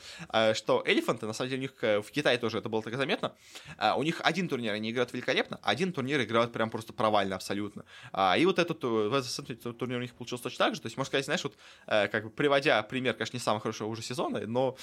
что 0.53 0.83
Эльфанты, 0.85 1.25
на 1.25 1.33
самом 1.33 1.49
деле, 1.49 1.59
у 1.59 1.61
них 1.61 2.03
в 2.05 2.11
Китае 2.11 2.37
тоже 2.37 2.57
это 2.57 2.69
было 2.69 2.81
так 2.81 2.95
заметно, 2.95 3.35
у 3.97 4.03
них 4.03 4.21
один 4.23 4.47
турнир 4.47 4.73
они 4.73 4.91
играют 4.91 5.13
великолепно, 5.13 5.59
один 5.63 5.93
турнир 5.93 6.21
играют 6.21 6.51
прям 6.51 6.69
просто 6.69 6.93
провально 6.93 7.35
абсолютно. 7.35 7.85
И 8.37 8.45
вот 8.45 8.59
этот, 8.59 8.83
этот 8.83 9.77
турнир 9.77 9.97
у 9.97 10.01
них 10.01 10.13
получился 10.13 10.43
точно 10.43 10.65
так 10.65 10.75
же, 10.75 10.81
то 10.81 10.87
есть, 10.87 10.97
можно 10.97 11.09
сказать, 11.09 11.25
знаешь, 11.25 11.43
вот 11.43 11.57
как 11.85 12.23
бы 12.23 12.29
приводя 12.29 12.81
пример, 12.83 13.13
конечно, 13.13 13.37
не 13.37 13.41
самого 13.41 13.61
хорошего 13.61 13.87
уже 13.87 14.01
сезона, 14.01 14.39
но 14.47 14.77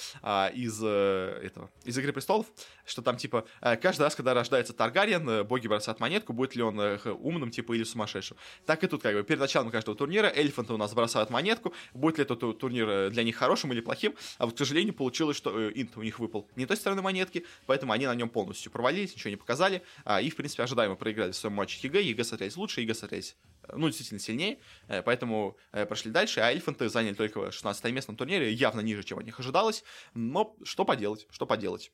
из 0.53 0.77
этого, 0.83 1.69
из 1.83 1.96
из 1.97 1.99
«Игры 1.99 2.13
престолов», 2.13 2.47
что 2.85 3.01
там, 3.01 3.17
типа, 3.17 3.45
э, 3.61 3.75
каждый 3.75 4.03
раз, 4.03 4.15
когда 4.15 4.33
рождается 4.33 4.73
Таргариен, 4.73 5.29
э, 5.29 5.43
боги 5.43 5.67
бросают 5.67 5.99
монетку, 5.99 6.33
будет 6.33 6.55
ли 6.55 6.63
он 6.63 6.79
э, 6.79 6.97
умным, 7.11 7.51
типа, 7.51 7.73
или 7.73 7.83
сумасшедшим. 7.83 8.37
Так 8.65 8.83
и 8.83 8.87
тут, 8.87 9.01
как 9.01 9.15
бы, 9.15 9.23
перед 9.23 9.39
началом 9.39 9.71
каждого 9.71 9.97
турнира 9.97 10.27
эльфанты 10.27 10.73
у 10.73 10.77
нас 10.77 10.93
бросают 10.93 11.29
монетку, 11.29 11.73
будет 11.93 12.17
ли 12.17 12.23
этот 12.23 12.59
турнир 12.59 13.09
для 13.09 13.23
них 13.23 13.35
хорошим 13.35 13.73
или 13.73 13.81
плохим, 13.81 14.15
а 14.37 14.45
вот, 14.45 14.55
к 14.55 14.57
сожалению, 14.57 14.93
получилось, 14.93 15.37
что 15.37 15.69
инт 15.69 15.97
у 15.97 16.03
них 16.03 16.19
выпал 16.19 16.47
не 16.55 16.65
той 16.65 16.77
стороны 16.77 17.01
монетки, 17.01 17.45
поэтому 17.65 17.93
они 17.93 18.05
на 18.05 18.15
нем 18.15 18.29
полностью 18.29 18.71
провалились, 18.71 19.15
ничего 19.15 19.31
не 19.31 19.37
показали, 19.37 19.81
а, 20.05 20.21
и, 20.21 20.29
в 20.29 20.35
принципе, 20.35 20.63
ожидаемо 20.63 20.95
проиграли 20.95 21.31
в 21.31 21.35
своем 21.35 21.55
матче 21.55 21.79
EG, 21.87 22.01
EG 22.01 22.23
смотрелись 22.23 22.57
лучше, 22.57 22.81
EG 22.81 22.93
смотрелись 22.93 23.35
ну, 23.73 23.87
действительно 23.87 24.19
сильнее, 24.19 24.59
поэтому 25.05 25.57
прошли 25.71 26.11
дальше, 26.11 26.39
а 26.39 26.51
эльфанты 26.51 26.89
заняли 26.89 27.13
только 27.13 27.51
16 27.51 27.83
место 27.91 28.11
на 28.11 28.17
турнире, 28.17 28.51
явно 28.51 28.81
ниже, 28.81 29.03
чем 29.03 29.19
от 29.19 29.25
них 29.25 29.39
ожидалось, 29.39 29.83
но 30.13 30.55
что 30.63 30.85
поделать, 30.85 31.27
что 31.31 31.45
поделать. 31.45 31.91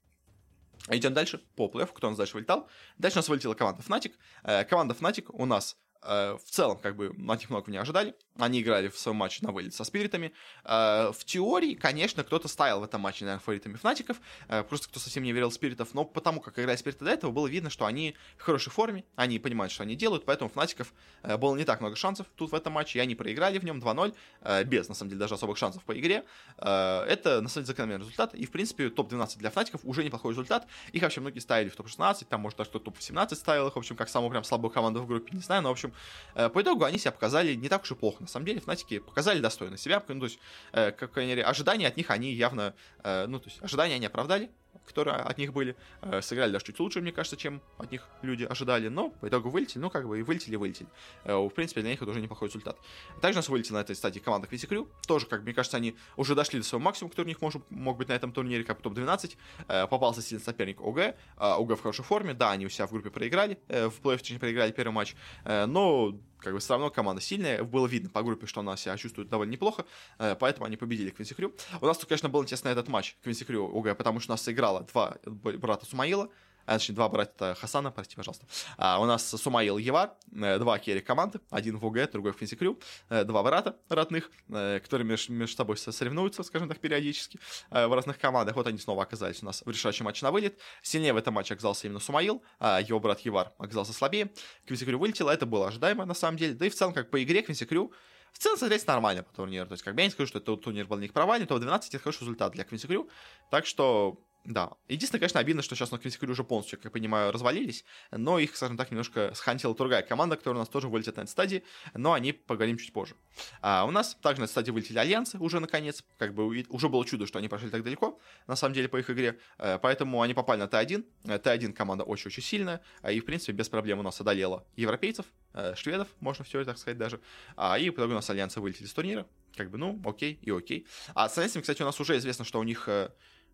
Идем 0.89 1.13
дальше 1.13 1.37
по 1.55 1.69
плей-оффу, 1.69 1.85
кто 1.85 2.07
у 2.07 2.09
нас 2.09 2.17
дальше 2.17 2.33
вылетал. 2.33 2.67
Дальше 2.97 3.17
у 3.17 3.19
нас 3.19 3.29
вылетела 3.29 3.53
команда 3.53 3.81
Fnatic. 3.83 4.13
Э, 4.43 4.65
команда 4.65 4.93
Fnatic 4.93 5.27
у 5.29 5.45
нас 5.45 5.77
Э, 5.77 5.82
в 6.03 6.49
целом, 6.49 6.77
как 6.77 6.95
бы, 6.95 7.07
от 7.29 7.39
них 7.39 7.49
много 7.49 7.71
не 7.71 7.77
ожидали. 7.77 8.15
Они 8.37 8.61
играли 8.61 8.87
в 8.87 8.97
своем 8.97 9.17
матче 9.17 9.45
на 9.45 9.51
вылет 9.51 9.75
со 9.75 9.83
спиритами. 9.83 10.33
Э, 10.63 11.11
в 11.11 11.23
теории, 11.23 11.75
конечно, 11.75 12.23
кто-то 12.23 12.47
ставил 12.47 12.79
в 12.79 12.83
этом 12.83 13.01
матче, 13.01 13.25
наверное, 13.25 13.43
фаворитами 13.43 13.75
фнатиков. 13.75 14.17
Э, 14.47 14.63
просто 14.63 14.89
кто 14.89 14.99
совсем 14.99 15.23
не 15.23 15.31
верил 15.31 15.49
в 15.49 15.53
спиритов. 15.53 15.93
Но 15.93 16.03
потому 16.03 16.41
как 16.41 16.57
играли 16.57 16.75
спириты 16.75 17.05
до 17.05 17.11
этого, 17.11 17.31
было 17.31 17.45
видно, 17.45 17.69
что 17.69 17.85
они 17.85 18.15
в 18.37 18.41
хорошей 18.41 18.71
форме. 18.71 19.03
Они 19.15 19.37
понимают, 19.37 19.71
что 19.71 19.83
они 19.83 19.95
делают. 19.95 20.25
Поэтому 20.25 20.49
фнатиков 20.49 20.93
было 21.37 21.55
не 21.55 21.63
так 21.63 21.79
много 21.79 21.95
шансов 21.95 22.25
тут 22.35 22.51
в 22.51 22.55
этом 22.55 22.73
матче. 22.73 22.99
И 22.99 23.01
они 23.01 23.13
проиграли 23.15 23.59
в 23.59 23.63
нем 23.63 23.79
2-0. 23.79 24.65
Без, 24.65 24.89
на 24.89 24.95
самом 24.95 25.09
деле, 25.09 25.19
даже 25.19 25.35
особых 25.35 25.57
шансов 25.57 25.83
по 25.83 25.97
игре. 25.97 26.23
Это, 26.57 27.39
на 27.41 27.49
самом 27.49 27.65
деле, 27.65 27.65
закономерный 27.65 28.05
результат. 28.05 28.33
И, 28.33 28.45
в 28.45 28.51
принципе, 28.51 28.89
топ-12 28.89 29.37
для 29.37 29.51
фнатиков 29.51 29.81
уже 29.83 30.03
неплохой 30.03 30.31
результат. 30.31 30.67
Их 30.91 31.01
вообще 31.03 31.21
многие 31.21 31.39
ставили 31.39 31.69
в 31.69 31.75
топ-16. 31.75 32.25
Там, 32.29 32.41
может, 32.41 32.57
даже 32.57 32.69
кто 32.71 32.79
топ-17 32.79 33.35
ставил 33.35 33.67
их. 33.67 33.75
В 33.75 33.79
общем, 33.79 33.95
как 33.95 34.09
самую 34.09 34.31
прям 34.31 34.43
слабую 34.43 34.71
команду 34.71 35.01
в 35.01 35.07
группе, 35.07 35.35
не 35.35 35.41
знаю. 35.41 35.61
Но, 35.61 35.69
в 35.69 35.73
общем, 35.73 35.92
Э, 36.35 36.49
по 36.49 36.61
итогу 36.61 36.83
они 36.83 36.97
себя 36.97 37.11
показали 37.11 37.55
не 37.55 37.69
так 37.69 37.83
уж 37.83 37.91
и 37.91 37.95
плохо. 37.95 38.21
На 38.21 38.27
самом 38.27 38.45
деле, 38.45 38.61
Фнатики 38.61 38.99
показали 38.99 39.39
достойно 39.39 39.77
себя. 39.77 40.03
Ну, 40.07 40.19
то 40.19 40.25
есть, 40.25 40.39
э, 40.71 40.91
как 40.91 41.17
ожидания 41.17 41.87
от 41.87 41.97
них 41.97 42.09
они 42.09 42.33
явно, 42.33 42.73
э, 43.03 43.25
ну, 43.27 43.39
то 43.39 43.49
есть, 43.49 43.61
ожидания 43.61 43.95
они 43.95 44.05
оправдали 44.05 44.51
которые 44.85 45.15
от 45.15 45.37
них 45.37 45.53
были. 45.53 45.75
Э, 46.01 46.21
сыграли 46.21 46.51
даже 46.51 46.65
чуть 46.65 46.79
лучше, 46.79 47.01
мне 47.01 47.11
кажется, 47.11 47.37
чем 47.37 47.61
от 47.77 47.91
них 47.91 48.07
люди 48.21 48.43
ожидали. 48.43 48.89
Но 48.89 49.09
по 49.09 49.27
итогу 49.27 49.49
вылетели, 49.49 49.79
ну 49.79 49.89
как 49.89 50.07
бы 50.07 50.19
и 50.19 50.23
вылетели, 50.23 50.55
вылетели. 50.55 50.89
Э, 51.23 51.35
в 51.35 51.49
принципе, 51.49 51.81
для 51.81 51.91
них 51.91 52.01
это 52.01 52.11
уже 52.11 52.21
неплохой 52.21 52.47
результат. 52.47 52.77
Также 53.21 53.37
у 53.37 53.39
нас 53.39 53.49
вылетели 53.49 53.73
на 53.73 53.81
этой 53.81 53.95
стадии 53.95 54.19
команда 54.19 54.47
Квиси 54.47 54.67
Крю. 54.67 54.87
Тоже, 55.07 55.25
как 55.25 55.43
мне 55.43 55.53
кажется, 55.53 55.77
они 55.77 55.95
уже 56.17 56.35
дошли 56.35 56.59
до 56.59 56.65
своего 56.65 56.83
максимума, 56.83 57.11
который 57.11 57.25
у 57.25 57.29
них 57.29 57.41
может, 57.41 57.61
мог 57.69 57.97
быть 57.97 58.09
на 58.09 58.13
этом 58.13 58.31
турнире, 58.31 58.63
как 58.63 58.81
топ-12. 58.81 59.37
Э, 59.67 59.87
попался 59.87 60.21
сильный 60.21 60.43
соперник 60.43 60.81
ОГ. 60.81 61.15
ОГ 61.37 61.77
в 61.77 61.81
хорошей 61.81 62.03
форме. 62.03 62.33
Да, 62.33 62.51
они 62.51 62.65
у 62.65 62.69
себя 62.69 62.87
в 62.87 62.91
группе 62.91 63.09
проиграли. 63.09 63.59
В 63.67 64.01
плей-оффе 64.01 64.39
проиграли 64.39 64.71
первый 64.71 64.93
матч. 64.93 65.15
Но 65.45 66.17
как 66.43 66.53
бы 66.53 66.59
все 66.59 66.73
равно 66.73 66.89
команда 66.89 67.21
сильная. 67.21 67.63
Было 67.63 67.87
видно 67.87 68.09
по 68.09 68.21
группе, 68.21 68.45
что 68.45 68.59
она 68.59 68.77
себя 68.77 68.97
чувствует 68.97 69.29
довольно 69.29 69.51
неплохо, 69.51 69.85
поэтому 70.17 70.65
они 70.65 70.77
победили 70.77 71.09
Квинси 71.09 71.33
Крю. 71.33 71.53
У 71.81 71.85
нас 71.85 71.97
тут, 71.97 72.09
конечно, 72.09 72.29
был 72.29 72.43
интересный 72.43 72.71
этот 72.71 72.87
матч 72.89 73.15
Квинси 73.23 73.45
Крю 73.45 73.65
ОГ, 73.75 73.97
потому 73.97 74.19
что 74.19 74.31
у 74.31 74.33
нас 74.33 74.41
сыграло 74.41 74.81
два 74.83 75.17
брата 75.25 75.85
Сумаила, 75.85 76.29
а, 76.65 76.73
точнее, 76.77 76.95
два 76.95 77.09
брата 77.09 77.55
Хасана, 77.59 77.91
прости, 77.91 78.15
пожалуйста. 78.15 78.45
А, 78.77 78.99
у 79.01 79.05
нас 79.05 79.29
Сумаил 79.29 79.77
Евар, 79.77 80.13
э, 80.31 80.57
два 80.59 80.79
керри 80.79 81.01
команды, 81.01 81.39
один 81.49 81.77
в 81.77 81.85
ОГ, 81.85 82.11
другой 82.11 82.33
в 82.33 82.37
Финсикрю, 82.37 82.79
э, 83.09 83.23
два 83.23 83.43
брата 83.43 83.77
родных, 83.89 84.31
э, 84.49 84.79
которые 84.79 85.07
между, 85.07 85.33
между 85.33 85.55
собой 85.55 85.77
соревнуются, 85.77 86.43
скажем 86.43 86.69
так, 86.69 86.79
периодически 86.79 87.39
в 87.69 87.93
разных 87.93 88.19
командах. 88.19 88.55
Вот 88.55 88.67
они 88.67 88.77
снова 88.77 89.03
оказались 89.03 89.41
у 89.43 89.45
нас 89.45 89.61
в 89.65 89.69
решающем 89.69 90.05
матче 90.05 90.25
на 90.25 90.31
вылет. 90.31 90.59
Сильнее 90.81 91.13
в 91.13 91.17
этом 91.17 91.33
матче 91.33 91.53
оказался 91.53 91.87
именно 91.87 91.99
Сумаил, 91.99 92.43
а 92.59 92.79
его 92.81 92.99
брат 92.99 93.19
Евар 93.21 93.51
оказался 93.57 93.93
слабее. 93.93 94.31
Квинсикрю 94.65 94.99
вылетел, 94.99 95.29
это 95.29 95.45
было 95.45 95.67
ожидаемо 95.67 96.05
на 96.05 96.13
самом 96.13 96.37
деле. 96.37 96.53
Да 96.53 96.65
и 96.65 96.69
в 96.69 96.75
целом, 96.75 96.93
как 96.93 97.09
по 97.09 97.21
игре, 97.23 97.41
Квинсикрю 97.41 97.91
в 98.33 98.39
целом 98.39 98.57
смотреть 98.57 98.85
нормально 98.87 99.23
по 99.23 99.33
турниру. 99.33 99.67
То 99.67 99.73
есть, 99.73 99.83
как 99.83 99.95
бы 99.95 100.01
я 100.01 100.07
не 100.07 100.11
скажу, 100.11 100.27
что 100.27 100.39
этот 100.39 100.61
турнир 100.61 100.87
был 100.87 100.97
для 100.97 101.03
них 101.03 101.13
провальный, 101.13 101.45
то 101.45 101.57
12 101.57 101.93
это 101.93 102.03
хороший 102.03 102.21
результат 102.21 102.53
для 102.53 102.63
Квинсикрю. 102.63 103.09
Так 103.49 103.65
что 103.65 104.19
да. 104.45 104.73
Единственное, 104.89 105.19
конечно, 105.21 105.39
обидно, 105.39 105.61
что 105.61 105.75
сейчас 105.75 105.91
на 105.91 105.97
Квинсикюре 105.97 106.33
уже 106.33 106.43
полностью, 106.43 106.77
как 106.77 106.85
я 106.85 106.91
понимаю, 106.91 107.31
развалились, 107.31 107.85
но 108.11 108.39
их, 108.39 108.55
скажем 108.57 108.75
так, 108.75 108.91
немножко 108.91 109.31
схантила 109.35 109.73
другая 109.73 110.01
команда, 110.01 110.35
которая 110.35 110.57
у 110.57 110.59
нас 110.59 110.69
тоже 110.69 110.89
вылетит 110.89 111.15
на 111.15 111.21
этой 111.21 111.29
стадии, 111.29 111.63
но 111.93 112.11
о 112.11 112.19
ней 112.19 112.33
поговорим 112.33 112.77
чуть 112.77 112.91
позже. 112.91 113.15
А 113.61 113.85
у 113.85 113.91
нас 113.91 114.15
также 114.21 114.41
на 114.41 114.45
этой 114.45 114.51
стадии 114.51 114.71
вылетели 114.71 114.97
Альянсы 114.97 115.37
уже 115.37 115.61
наконец, 115.61 116.03
как 116.17 116.33
бы 116.33 116.65
уже 116.69 116.89
было 116.89 117.05
чудо, 117.05 117.25
что 117.25 117.39
они 117.39 117.47
прошли 117.47 117.69
так 117.69 117.83
далеко, 117.83 118.19
на 118.47 118.57
самом 118.57 118.73
деле, 118.73 118.89
по 118.89 118.97
их 118.97 119.09
игре, 119.09 119.39
э, 119.59 119.79
поэтому 119.81 120.21
они 120.21 120.33
попали 120.33 120.59
на 120.59 120.65
Т1, 120.65 121.05
Т1 121.23 121.71
команда 121.71 122.03
очень-очень 122.03 122.43
сильная, 122.43 122.81
а 123.01 123.13
и, 123.13 123.21
в 123.21 123.25
принципе, 123.25 123.53
без 123.53 123.69
проблем 123.69 123.99
у 123.99 124.03
нас 124.03 124.19
одолела 124.19 124.65
европейцев, 124.75 125.25
э, 125.53 125.73
шведов, 125.75 126.09
можно 126.19 126.43
все 126.43 126.65
так 126.65 126.77
сказать 126.77 126.97
даже, 126.97 127.21
а 127.55 127.79
и 127.79 127.89
по 127.91 128.01
итогу 128.01 128.11
у 128.11 128.15
нас 128.15 128.29
Альянсы 128.29 128.59
вылетели 128.59 128.87
с 128.87 128.93
турнира, 128.93 129.25
как 129.55 129.69
бы, 129.69 129.77
ну, 129.77 130.01
окей 130.03 130.37
и 130.41 130.51
окей. 130.51 130.85
А 131.13 131.29
с 131.29 131.37
Альянсами, 131.37 131.61
кстати, 131.61 131.81
у 131.81 131.85
нас 131.85 131.99
уже 132.01 132.17
известно, 132.17 132.43
что 132.43 132.59
у 132.59 132.63
них 132.63 132.89
э, 132.89 133.09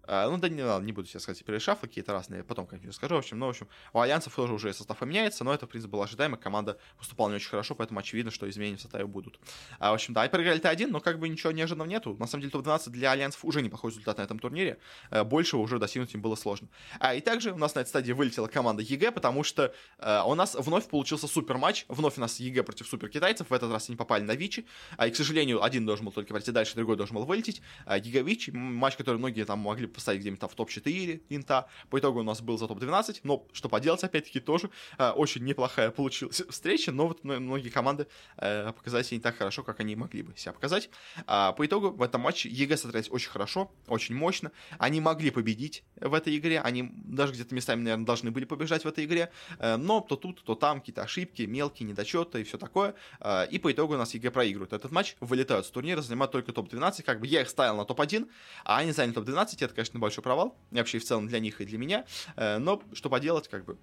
ну, 0.09 0.37
да 0.37 0.49
не 0.49 0.63
не 0.83 0.91
буду 0.91 1.07
сейчас 1.07 1.23
сказать 1.23 1.43
решафлы 1.43 1.87
какие-то 1.87 2.13
разные, 2.13 2.43
потом 2.43 2.65
как-нибудь 2.65 2.89
расскажу. 2.89 3.15
В 3.15 3.19
общем, 3.19 3.39
ну, 3.39 3.47
в 3.47 3.49
общем, 3.49 3.67
у 3.93 3.99
Альянсов 3.99 4.33
тоже 4.35 4.53
уже 4.53 4.73
состав 4.73 5.01
меняется, 5.01 5.43
но 5.43 5.53
это, 5.53 5.65
в 5.65 5.69
принципе, 5.69 5.91
было 5.91 6.05
ожидаемо. 6.05 6.37
Команда 6.37 6.77
выступала 6.97 7.29
не 7.29 7.35
очень 7.35 7.49
хорошо, 7.49 7.75
поэтому 7.75 7.99
очевидно, 7.99 8.31
что 8.31 8.49
изменения 8.49 8.77
в 8.77 8.81
составе 8.81 9.05
будут. 9.05 9.39
А, 9.79 9.91
в 9.91 9.95
общем, 9.95 10.13
да, 10.13 10.25
и 10.25 10.29
проиграли 10.29 10.61
T1, 10.61 10.87
но 10.87 10.99
как 10.99 11.19
бы 11.19 11.29
ничего 11.29 11.51
неожиданного 11.51 11.87
нету. 11.87 12.15
На 12.19 12.27
самом 12.27 12.41
деле, 12.41 12.51
топ-12 12.51 12.89
для 12.89 13.11
Альянсов 13.11 13.45
уже 13.45 13.61
неплохой 13.61 13.91
результат 13.91 14.17
на 14.17 14.23
этом 14.23 14.39
турнире. 14.39 14.79
Э, 15.11 15.23
большего 15.23 15.61
уже 15.61 15.79
достигнуть 15.79 16.13
им 16.13 16.21
было 16.21 16.35
сложно. 16.35 16.69
А, 16.99 17.13
и 17.13 17.21
также 17.21 17.51
у 17.51 17.57
нас 17.57 17.75
на 17.75 17.81
этой 17.81 17.89
стадии 17.89 18.11
вылетела 18.11 18.47
команда 18.47 18.81
EG, 18.81 19.11
потому 19.11 19.43
что 19.43 19.73
а, 19.97 20.23
у 20.25 20.35
нас 20.35 20.55
вновь 20.55 20.87
получился 20.87 21.27
супер 21.27 21.57
матч. 21.57 21.85
Вновь 21.87 22.17
у 22.17 22.21
нас 22.21 22.39
EG 22.39 22.63
против 22.63 22.87
супер 22.87 23.09
китайцев. 23.09 23.49
В 23.49 23.53
этот 23.53 23.71
раз 23.71 23.89
они 23.89 23.95
попали 23.95 24.23
на 24.23 24.35
Vici. 24.35 24.65
А, 24.97 25.07
и, 25.07 25.11
к 25.11 25.15
сожалению, 25.15 25.63
один 25.63 25.85
должен 25.85 26.05
был 26.05 26.11
только 26.11 26.33
пройти 26.33 26.51
дальше, 26.51 26.75
другой 26.75 26.97
должен 26.97 27.15
был 27.15 27.25
вылететь. 27.25 27.61
А, 27.85 27.97
EG 27.97 28.23
Vici, 28.23 28.51
матч, 28.51 28.95
который 28.95 29.17
многие 29.17 29.45
там 29.45 29.59
могли 29.59 29.87
поставить 29.99 30.21
где-нибудь 30.21 30.41
в 30.51 30.55
топ-4 30.55 31.21
инта. 31.29 31.67
По 31.89 31.99
итогу 31.99 32.19
у 32.19 32.23
нас 32.23 32.41
был 32.41 32.57
за 32.57 32.67
топ-12, 32.67 33.21
но 33.23 33.45
что 33.51 33.69
поделать, 33.69 34.03
опять-таки, 34.03 34.39
тоже 34.39 34.69
э, 34.97 35.09
очень 35.09 35.43
неплохая 35.43 35.91
получилась 35.91 36.41
встреча, 36.49 36.91
но 36.91 37.07
вот 37.07 37.23
многие 37.23 37.69
команды 37.69 38.07
э, 38.37 38.71
показали 38.71 39.03
себя 39.03 39.17
не 39.17 39.21
так 39.21 39.37
хорошо, 39.37 39.63
как 39.63 39.79
они 39.79 39.95
могли 39.95 40.23
бы 40.23 40.35
себя 40.37 40.53
показать. 40.53 40.89
А, 41.27 41.51
по 41.51 41.65
итогу 41.65 41.91
в 41.91 42.01
этом 42.01 42.21
матче 42.21 42.49
EG 42.49 42.77
смотрелись 42.77 43.09
очень 43.11 43.29
хорошо, 43.29 43.71
очень 43.87 44.15
мощно. 44.15 44.51
Они 44.77 45.01
могли 45.01 45.31
победить 45.31 45.83
в 45.99 46.13
этой 46.13 46.37
игре, 46.37 46.61
они 46.61 46.91
даже 46.93 47.33
где-то 47.33 47.53
местами, 47.53 47.81
наверное, 47.81 48.05
должны 48.05 48.31
были 48.31 48.45
победить 48.45 48.85
в 48.85 48.87
этой 48.87 49.05
игре, 49.05 49.31
э, 49.59 49.77
но 49.77 50.01
то 50.01 50.15
тут, 50.15 50.43
то 50.43 50.55
там 50.55 50.79
какие-то 50.79 51.03
ошибки, 51.03 51.43
мелкие 51.43 51.87
недочеты 51.89 52.41
и 52.41 52.43
все 52.43 52.57
такое. 52.57 52.95
Э, 53.19 53.47
и 53.49 53.59
по 53.59 53.71
итогу 53.71 53.93
у 53.93 53.97
нас 53.97 54.13
EG 54.13 54.31
проигрывают 54.31 54.73
этот 54.73 54.91
матч, 54.91 55.15
вылетают 55.19 55.65
с 55.65 55.69
турнира, 55.69 56.01
занимают 56.01 56.31
только 56.31 56.51
топ-12, 56.53 57.03
как 57.03 57.19
бы 57.19 57.27
я 57.27 57.41
их 57.41 57.49
ставил 57.49 57.75
на 57.75 57.85
топ-1, 57.85 58.29
а 58.63 58.77
они 58.77 58.91
заняли 58.91 59.13
топ-12, 59.13 59.57
это, 59.59 59.73
конечно, 59.79 59.97
большой 59.97 60.23
провал 60.23 60.57
вообще 60.71 60.99
в 60.99 61.05
целом 61.05 61.27
для 61.27 61.39
них 61.39 61.61
и 61.61 61.65
для 61.65 61.77
меня. 61.77 62.05
Э, 62.35 62.57
но 62.57 62.81
что 62.91 63.09
поделать, 63.09 63.47
как 63.47 63.63
бы 63.63 63.77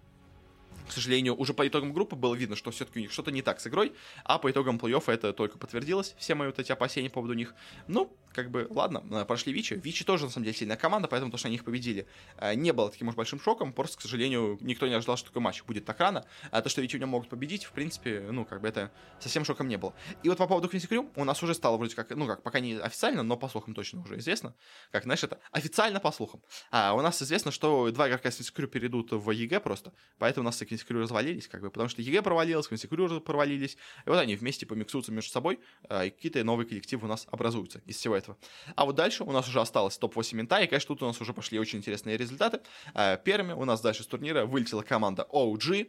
к 0.87 0.93
сожалению, 0.93 1.37
уже 1.37 1.55
по 1.55 1.67
итогам 1.67 1.93
группы 1.93 2.17
было 2.17 2.35
видно, 2.35 2.57
что 2.57 2.71
все-таки 2.71 2.99
у 2.99 3.03
них 3.03 3.13
что-то 3.13 3.31
не 3.31 3.43
так 3.43 3.61
с 3.61 3.67
игрой, 3.67 3.93
а 4.25 4.39
по 4.39 4.51
итогам 4.51 4.79
плей-оффа 4.79 5.13
это 5.13 5.33
только 5.33 5.59
подтвердилось, 5.59 6.15
все 6.19 6.35
мои 6.35 6.49
вот 6.49 6.59
эти 6.59 6.73
опасения 6.73 7.09
по 7.09 7.17
поводу 7.17 7.35
них. 7.35 7.55
Ну, 7.89 8.17
как 8.37 8.51
бы, 8.51 8.67
ладно, 8.69 9.03
э, 9.11 9.25
прошли 9.25 9.53
Вичи. 9.53 9.75
Вичи 9.75 10.05
тоже, 10.05 10.27
на 10.27 10.31
самом 10.31 10.45
деле, 10.45 10.55
сильная 10.57 10.77
команда, 10.77 11.09
поэтому 11.09 11.33
то, 11.33 11.39
что 11.39 11.49
они 11.49 11.57
их 11.57 11.65
победили, 11.65 12.07
э, 12.37 12.55
не 12.55 12.73
было 12.73 12.91
таким 12.91 13.09
уж 13.09 13.15
большим 13.15 13.41
шоком. 13.41 13.73
Просто, 13.73 13.97
к 13.97 14.03
сожалению, 14.03 14.59
никто 14.61 14.87
не 14.87 14.93
ожидал, 14.93 15.17
что 15.17 15.29
такой 15.29 15.41
матч 15.41 15.63
будет 15.65 15.87
так 15.87 15.99
рано. 15.99 16.27
А 16.51 16.61
то, 16.61 16.69
что 16.69 16.83
Вичи 16.83 16.97
у 16.97 16.99
него 16.99 17.09
могут 17.09 17.31
победить, 17.31 17.65
в 17.65 17.73
принципе, 17.73 18.29
ну, 18.31 18.45
как 18.45 18.61
бы 18.61 18.69
это 18.69 18.93
совсем 19.21 19.47
шоком 19.47 19.69
не 19.69 19.79
было. 19.79 19.95
И 20.23 20.29
вот 20.29 20.37
по 20.37 20.47
поводу 20.47 20.69
Quincy 20.69 20.87
Crew 20.87 21.11
у 21.17 21.25
нас 21.25 21.43
уже 21.43 21.55
стало 21.55 21.79
вроде 21.79 21.95
как, 21.97 22.11
ну, 22.11 22.27
как, 22.27 22.43
пока 22.43 22.61
не 22.61 22.75
официально, 22.75 23.23
но 23.23 23.39
по 23.39 23.49
слухам 23.49 23.75
точно 23.75 24.03
уже 24.03 24.19
известно. 24.19 24.55
Как, 24.93 25.05
знаешь, 25.05 25.25
это 25.25 25.39
официально 25.51 25.99
по 25.99 26.13
слухам. 26.13 26.43
А 26.71 26.93
у 26.93 27.01
нас 27.01 27.23
известно, 27.23 27.51
что 27.51 27.91
два 27.91 28.07
игрока 28.09 28.31
Quincy 28.31 28.53
Crew 28.53 28.69
перейдут 28.69 29.13
в 29.13 29.31
EG 29.31 29.61
просто, 29.61 29.95
поэтому 30.19 30.45
у 30.45 30.49
нас 30.49 30.59
Quincy 30.59 30.76
Crew 30.85 31.01
развалились, 31.01 31.49
как 31.49 31.61
бы, 31.61 31.71
потому 31.71 31.89
что 31.89 32.03
EG 32.03 32.23
провалилась, 32.23 32.67
Quincy 32.69 32.87
Crew 32.87 33.21
провалились, 33.21 33.77
и 34.05 34.11
вот 34.11 34.19
они 34.19 34.37
вместе 34.37 34.67
помиксуются 34.67 35.13
между 35.13 35.31
собой, 35.31 35.59
э, 35.89 36.09
и 36.09 36.11
какие-то 36.11 36.43
новые 36.45 36.67
коллективы 36.67 37.07
у 37.07 37.09
нас 37.09 37.27
образуются 37.31 37.81
из 37.87 37.97
всего 37.97 38.17
этого. 38.17 38.37
А 38.75 38.85
вот 38.85 38.95
дальше 38.95 39.25
у 39.25 39.33
нас 39.33 39.49
уже 39.49 39.61
осталось 39.61 39.99
топ-8 39.99 40.35
инта, 40.37 40.59
и, 40.61 40.67
конечно, 40.67 40.89
тут 40.89 41.03
у 41.03 41.07
нас 41.07 41.21
уже 41.21 41.33
пошли 41.33 41.59
очень 41.59 41.79
интересные 41.79 42.17
результаты. 42.17 42.61
Э, 42.95 43.19
первыми 43.23 43.53
у 43.53 43.65
нас 43.65 43.81
дальше 43.81 44.03
с 44.03 44.07
турнира 44.07 44.47
вылетела 44.47 44.83
команда 44.83 45.27
OG. 45.31 45.89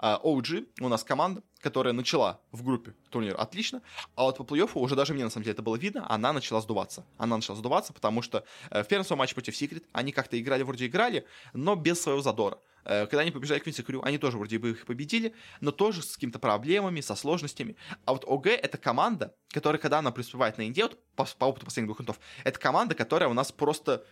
Э, 0.00 0.18
OG 0.22 0.68
у 0.80 0.88
нас 0.88 1.04
команда, 1.04 1.42
которая 1.60 1.92
начала 1.92 2.40
в 2.52 2.62
группе 2.62 2.94
турнир 3.10 3.34
отлично, 3.38 3.82
а 4.14 4.24
вот 4.24 4.36
по 4.38 4.42
плей-оффу 4.42 4.78
уже 4.78 4.94
даже 4.94 5.14
мне 5.14 5.24
на 5.24 5.30
самом 5.30 5.44
деле 5.44 5.54
это 5.54 5.62
было 5.62 5.76
видно, 5.76 6.06
она 6.08 6.32
начала 6.32 6.60
сдуваться. 6.60 7.04
Она 7.16 7.36
начала 7.36 7.56
сдуваться, 7.56 7.92
потому 7.92 8.22
что 8.22 8.44
э, 8.70 8.82
в 8.82 8.88
первом 8.88 9.04
своем 9.04 9.18
матче 9.18 9.34
против 9.34 9.54
Secret 9.54 9.84
они 9.92 10.12
как-то 10.12 10.40
играли, 10.40 10.62
вроде 10.62 10.86
играли, 10.86 11.26
но 11.52 11.74
без 11.74 12.00
своего 12.00 12.20
задора. 12.20 12.58
Когда 12.84 13.18
они 13.18 13.30
побежали 13.30 13.58
к 13.58 13.64
Квинси 13.64 13.82
Крю, 13.82 14.00
они 14.02 14.16
тоже 14.16 14.38
вроде 14.38 14.58
бы 14.58 14.70
их 14.70 14.86
победили, 14.86 15.34
но 15.60 15.72
тоже 15.72 16.00
с 16.00 16.14
какими-то 16.14 16.38
проблемами, 16.38 17.02
со 17.02 17.16
сложностями. 17.16 17.76
А 18.06 18.14
вот 18.14 18.24
ОГ— 18.26 18.46
это 18.46 18.78
команда, 18.78 19.34
которая, 19.50 19.78
когда 19.78 19.98
она 19.98 20.10
преуспевает 20.10 20.56
на 20.56 20.66
Инде, 20.66 20.84
вот 20.84 20.98
по, 21.14 21.24
по 21.24 21.44
опыту 21.44 21.66
последних 21.66 21.88
двух 21.88 22.00
интов, 22.00 22.18
это 22.44 22.58
команда, 22.58 22.94
которая 22.94 23.28
у 23.28 23.34
нас 23.34 23.52
просто 23.52 24.06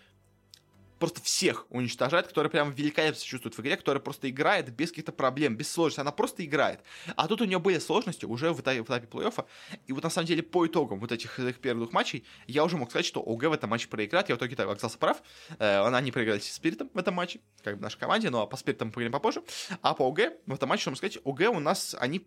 просто 0.99 1.21
всех 1.23 1.67
уничтожает, 1.71 2.27
которая 2.27 2.51
прям 2.51 2.73
великолепно 2.73 3.21
чувствует 3.21 3.57
в 3.57 3.61
игре, 3.61 3.77
которая 3.77 4.01
просто 4.01 4.29
играет 4.29 4.71
без 4.71 4.91
каких-то 4.91 5.13
проблем, 5.13 5.57
без 5.57 5.71
сложностей, 5.71 6.03
она 6.03 6.13
просто 6.13 6.45
играет. 6.45 6.81
А 7.17 7.29
тут 7.29 7.41
у 7.41 7.45
нее 7.45 7.59
были 7.59 7.79
сложности 7.79 8.25
уже 8.25 8.53
в 8.53 8.61
этапе, 8.61 8.83
в 8.83 8.87
этапе 8.87 9.07
плей-оффа, 9.07 9.45
и 9.87 9.93
вот 9.93 10.03
на 10.05 10.11
самом 10.11 10.27
деле 10.27 10.43
по 10.43 10.67
итогам 10.67 11.01
вот 11.01 11.13
этих, 11.13 11.39
этих 11.39 11.59
первых 11.59 11.85
двух 11.85 11.93
матчей 11.93 12.25
я 12.47 12.65
уже 12.65 12.77
мог 12.77 12.91
сказать, 12.91 13.07
что 13.07 13.21
ОГ 13.21 13.45
в 13.45 13.53
этом 13.53 13.71
матче 13.71 13.89
проиграет, 13.89 14.29
я 14.29 14.35
в 14.35 14.39
итоге 14.39 14.57
так 14.57 14.69
оказался 14.69 14.99
прав, 14.99 15.23
э, 15.59 15.79
она 15.79 16.01
не 16.01 16.13
проиграли 16.13 16.41
с 16.41 16.53
Спиритом 16.53 16.91
в 16.93 16.99
этом 16.99 17.15
матче, 17.15 17.41
как 17.63 17.77
бы 17.77 17.83
нашей 17.83 17.99
команде, 17.99 18.31
но 18.31 18.47
по 18.47 18.57
Спиритам 18.57 18.89
мы 18.89 18.93
поговорим 18.93 19.13
попозже, 19.13 19.43
а 19.83 19.95
по 19.95 20.09
ОГ 20.09 20.21
в 20.47 20.55
этом 20.55 20.69
матче, 20.69 20.83
что 20.83 20.95
сказать, 20.95 21.19
ОГ 21.25 21.41
у 21.51 21.61
нас, 21.61 21.95
они 21.99 22.27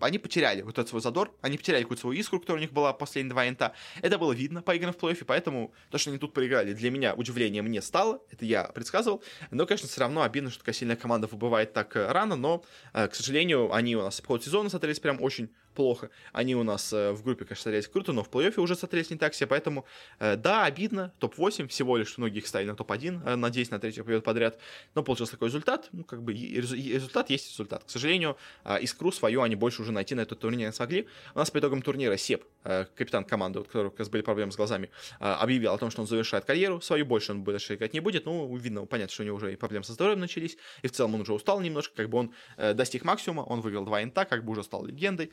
они 0.00 0.18
потеряли 0.18 0.62
вот 0.62 0.72
этот 0.72 0.88
свой 0.88 1.00
задор, 1.00 1.34
они 1.40 1.56
потеряли 1.56 1.82
какую-то 1.82 2.02
свою 2.02 2.18
искру, 2.18 2.40
которая 2.40 2.60
у 2.60 2.64
них 2.64 2.72
была 2.72 2.92
последние 2.92 3.32
два 3.32 3.48
инта. 3.48 3.74
Это 4.02 4.18
было 4.18 4.32
видно 4.32 4.62
по 4.62 4.74
играм 4.74 4.92
в 4.92 4.96
плей-оффе, 4.96 5.24
поэтому 5.24 5.72
то, 5.90 5.98
что 5.98 6.10
они 6.10 6.18
тут 6.18 6.32
проиграли, 6.32 6.72
для 6.72 6.90
меня 6.90 7.14
удивлением 7.14 7.70
не 7.70 7.80
стало, 7.82 8.20
это 8.30 8.44
я 8.44 8.64
предсказывал. 8.64 9.22
Но, 9.50 9.66
конечно, 9.66 9.88
все 9.88 10.00
равно 10.00 10.22
обидно, 10.22 10.50
что 10.50 10.60
такая 10.60 10.74
сильная 10.74 10.96
команда 10.96 11.26
выбывает 11.26 11.72
так 11.72 11.96
э, 11.96 12.10
рано, 12.10 12.36
но, 12.36 12.64
э, 12.92 13.08
к 13.08 13.14
сожалению, 13.14 13.72
они 13.72 13.96
у 13.96 14.02
нас 14.02 14.20
в 14.20 14.26
ход 14.26 14.44
сезона 14.44 14.70
смотрелись 14.70 15.00
прям 15.00 15.22
очень 15.22 15.50
плохо. 15.74 16.10
Они 16.32 16.54
у 16.54 16.62
нас 16.62 16.92
э, 16.92 17.12
в 17.12 17.22
группе, 17.22 17.44
конечно, 17.44 17.62
смотрелись 17.62 17.88
круто, 17.88 18.12
но 18.12 18.22
в 18.22 18.30
плей-оффе 18.30 18.60
уже 18.60 18.74
смотрелись 18.76 19.10
не 19.10 19.16
так 19.16 19.32
все, 19.32 19.46
поэтому, 19.46 19.84
э, 20.20 20.36
да, 20.36 20.64
обидно, 20.64 21.12
топ-8, 21.18 21.68
всего 21.68 21.96
лишь 21.96 22.16
многих 22.16 22.46
ставили 22.46 22.70
на 22.70 22.76
топ-1, 22.76 23.22
э, 23.24 23.36
надеюсь, 23.36 23.70
на 23.70 23.78
третий 23.78 24.02
победу 24.02 24.22
подряд, 24.22 24.58
но 24.94 25.02
получился 25.02 25.32
такой 25.32 25.48
результат, 25.48 25.88
ну, 25.92 26.04
как 26.04 26.22
бы, 26.22 26.32
результат 26.32 27.30
есть 27.30 27.50
результат. 27.50 27.84
К 27.84 27.90
сожалению, 27.90 28.36
искру 28.80 29.12
свою 29.12 29.42
они 29.42 29.56
больше 29.56 29.82
уже 29.82 29.92
найти 29.92 30.14
на 30.14 30.20
этот 30.20 30.38
турнир 30.38 30.60
не 30.68 30.72
смогли. 30.72 31.08
У 31.34 31.38
нас 31.38 31.50
по 31.50 31.58
итогам 31.58 31.82
турнира 31.82 32.16
Сеп, 32.16 32.44
капитан 32.62 33.24
команды, 33.24 33.60
у 33.60 33.64
которого 33.64 33.90
как 33.90 34.08
были 34.08 34.22
проблемы 34.22 34.52
с 34.52 34.56
глазами, 34.56 34.90
объявил 35.18 35.72
о 35.72 35.78
том, 35.78 35.90
что 35.90 36.02
он 36.02 36.06
завершает 36.06 36.44
карьеру 36.44 36.80
свою, 36.80 37.04
больше 37.04 37.32
он 37.32 37.42
больше 37.42 37.74
играть 37.74 37.92
не 37.92 38.00
будет, 38.00 38.26
ну, 38.26 38.54
видно, 38.56 38.86
понятно, 38.86 39.12
что 39.12 39.22
у 39.22 39.26
него 39.26 39.36
уже 39.36 39.52
и 39.52 39.56
проблемы 39.56 39.84
со 39.84 39.92
здоровьем 39.92 40.20
начались, 40.20 40.56
и 40.82 40.88
в 40.88 40.92
целом 40.92 41.14
он 41.14 41.22
уже 41.22 41.32
устал 41.32 41.60
немножко, 41.60 41.94
как 41.96 42.08
бы 42.08 42.18
он 42.18 42.34
достиг 42.74 43.04
максимума, 43.04 43.42
он 43.42 43.60
выиграл 43.60 43.84
два 43.84 44.02
инта, 44.02 44.24
как 44.24 44.44
бы 44.44 44.52
уже 44.52 44.62
стал 44.62 44.84
легендой, 44.84 45.32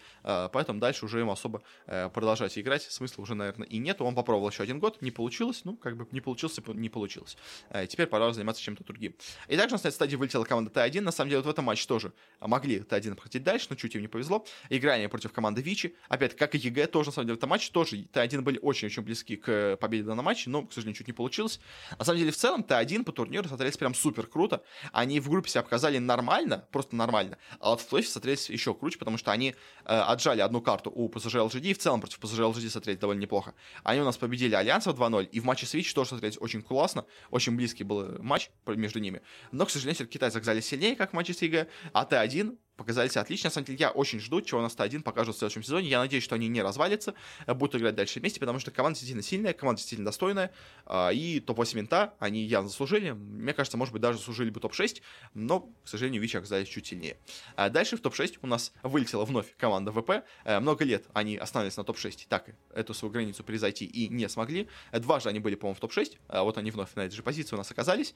поэтому 0.52 0.80
дальше 0.80 1.06
уже 1.06 1.20
ему 1.20 1.32
особо 1.32 1.62
э, 1.88 2.10
продолжать 2.10 2.58
играть 2.58 2.84
смысла 2.84 3.24
уже, 3.24 3.36
наверное, 3.36 3.68
и 3.68 3.78
нет. 3.78 4.02
Он 4.02 4.16
попробовал 4.16 4.50
еще 4.50 4.64
один 4.64 4.80
год, 4.80 5.02
не 5.02 5.12
получилось, 5.12 5.62
ну, 5.64 5.76
как 5.76 5.98
бы 5.98 6.08
не 6.12 6.22
получилось, 6.22 6.60
не 6.68 6.90
получилось. 6.90 7.38
Э, 7.70 7.88
теперь 7.88 8.08
пора 8.08 8.32
заниматься 8.34 8.62
чем-то 8.62 8.84
другим. 8.84 9.16
И 9.48 9.58
также 9.58 9.76
на 9.76 9.80
этой 9.80 9.92
стадии 9.92 10.16
вылетела 10.16 10.44
команда 10.44 10.72
Т1. 10.72 11.02
На 11.02 11.12
самом 11.12 11.30
деле, 11.30 11.40
вот 11.40 11.48
в 11.48 11.50
этом 11.50 11.66
матче 11.66 11.88
тоже 11.88 12.14
могли 12.40 12.80
T1 12.80 13.16
пройти 13.16 13.40
дальше, 13.40 13.68
но 13.70 13.76
чуть 13.76 13.96
им 13.96 14.02
не 14.02 14.08
повезло. 14.08 14.46
Играли 14.70 14.96
они 14.96 15.10
против 15.10 15.34
команды 15.34 15.62
Vici. 15.62 15.96
Опять, 16.10 16.36
как 16.36 16.56
и 16.56 16.58
EG, 16.58 16.88
тоже, 16.88 17.10
на 17.10 17.14
самом 17.14 17.28
деле, 17.28 17.36
в 17.36 17.38
этом 17.40 17.50
матче 17.50 17.72
тоже 17.72 17.98
T1 17.98 18.42
были 18.42 18.60
очень-очень 18.62 19.04
близки 19.04 19.36
к 19.36 19.78
победе 19.78 20.04
в 20.04 20.08
данном 20.08 20.26
матче, 20.26 20.50
но, 20.50 20.66
к 20.66 20.74
сожалению, 20.74 20.98
чуть 20.98 21.08
не 21.08 21.14
получилось. 21.14 21.60
На 21.98 22.06
самом 22.06 22.20
деле, 22.20 22.32
в 22.32 22.38
целом, 22.38 22.62
T1 22.62 23.04
по 23.04 23.12
турниру 23.12 23.48
смотрелись 23.48 23.78
прям 23.78 23.94
супер 23.94 24.28
круто. 24.28 24.64
Они 24.92 25.20
в 25.20 25.30
группе 25.30 25.50
себя 25.50 25.64
показали 25.64 25.98
нормально, 25.98 26.66
просто 26.72 26.96
нормально, 26.96 27.38
а 27.60 27.72
вот 27.72 27.82
в 27.82 27.88
плей-офф 27.88 28.04
смотрелись 28.04 28.50
еще 28.50 28.74
круче, 28.74 28.98
потому 28.98 29.18
что 29.18 29.32
они 29.32 29.56
от 29.84 30.21
отжали 30.22 30.42
одну 30.42 30.62
карту 30.62 30.92
у 30.94 31.10
PSG 31.10 31.50
LGD, 31.50 31.74
в 31.74 31.78
целом 31.80 32.00
против 32.00 32.20
PSG 32.20 32.54
LGD 32.54 32.70
смотрелись 32.70 33.00
довольно 33.00 33.22
неплохо. 33.22 33.54
Они 33.84 34.02
у 34.02 34.06
нас 34.06 34.18
победили 34.18 34.54
Альянсов 34.54 34.98
2-0, 34.98 35.26
и 35.26 35.40
в 35.40 35.46
матче 35.46 35.66
с 35.66 35.74
Vici 35.74 35.94
тоже 35.94 36.10
смотрелись 36.10 36.38
очень 36.40 36.62
классно, 36.62 37.06
очень 37.32 37.56
близкий 37.56 37.84
был 37.84 38.22
матч 38.22 38.52
между 38.68 39.00
ними. 39.00 39.22
Но, 39.52 39.66
к 39.66 39.72
сожалению, 39.72 40.08
китайцы 40.08 40.38
оказались 40.38 40.66
сильнее, 40.68 40.96
как 40.96 41.12
в 41.12 41.14
матче 41.14 41.34
с 41.34 41.42
EG, 41.42 41.68
а 41.94 42.06
T1 42.06 42.56
показались 42.82 43.16
отлично. 43.16 43.48
На 43.48 43.52
самом 43.52 43.66
деле, 43.66 43.78
я 43.80 43.92
очень 43.92 44.20
жду, 44.20 44.42
чего 44.42 44.60
у 44.60 44.64
нас 44.64 44.76
T1 44.76 45.04
покажут 45.04 45.36
в 45.36 45.40
следующем 45.40 45.64
сезоне. 45.64 45.88
Я 45.88 46.00
надеюсь, 46.00 46.24
что 46.24 46.36
они 46.36 46.48
не 46.48 46.62
развалятся, 46.62 47.14
а 47.46 47.54
будут 47.54 47.76
играть 47.76 47.96
дальше 47.96 48.20
вместе, 48.20 48.40
потому 48.40 48.60
что 48.60 48.72
команда 48.72 48.96
действительно 48.98 49.24
сильная, 49.24 49.54
команда 49.54 49.80
действительно 49.80 50.06
достойная, 50.06 50.52
а, 50.86 51.10
и 51.10 51.40
топ-8 51.40 51.80
инта 51.80 52.14
они 52.20 52.44
явно 52.44 52.70
заслужили. 52.70 53.12
Мне 53.12 53.54
кажется, 53.54 53.78
может 53.78 53.94
быть, 53.94 54.02
даже 54.02 54.18
заслужили 54.18 54.50
бы 54.50 54.60
топ-6, 54.60 55.02
но, 55.36 55.62
к 55.62 55.88
сожалению, 55.88 56.22
Vici 56.22 56.38
оказались 56.38 56.68
чуть 56.68 56.88
сильнее. 56.88 57.18
А 57.56 57.70
дальше 57.70 57.98
в 57.98 58.02
топ-6 58.02 58.40
у 58.42 58.48
нас 58.48 58.74
вылетела 58.82 59.26
вновь 59.26 59.56
команда 59.58 59.92
VP. 59.92 60.24
Э, 60.44 60.60
много 60.60 60.84
лет 60.84 61.06
они 61.14 61.38
остановились 61.38 61.78
на 61.78 61.84
топ-6, 61.84 62.26
так 62.28 62.50
эту 62.74 62.94
свою 62.94 63.12
границу 63.12 63.44
превзойти 63.44 63.86
и 63.86 64.10
не 64.10 64.28
смогли. 64.28 64.68
Дважды 64.92 65.30
они 65.30 65.40
были, 65.40 65.56
по-моему, 65.56 65.76
в 65.76 65.80
топ-6, 65.80 66.18
вот 66.44 66.58
они 66.58 66.72
вновь 66.72 66.96
на 66.96 67.02
этой 67.02 67.16
же 67.16 67.22
позиции 67.22 67.56
у 67.56 67.58
нас 67.58 67.70
оказались, 67.70 68.16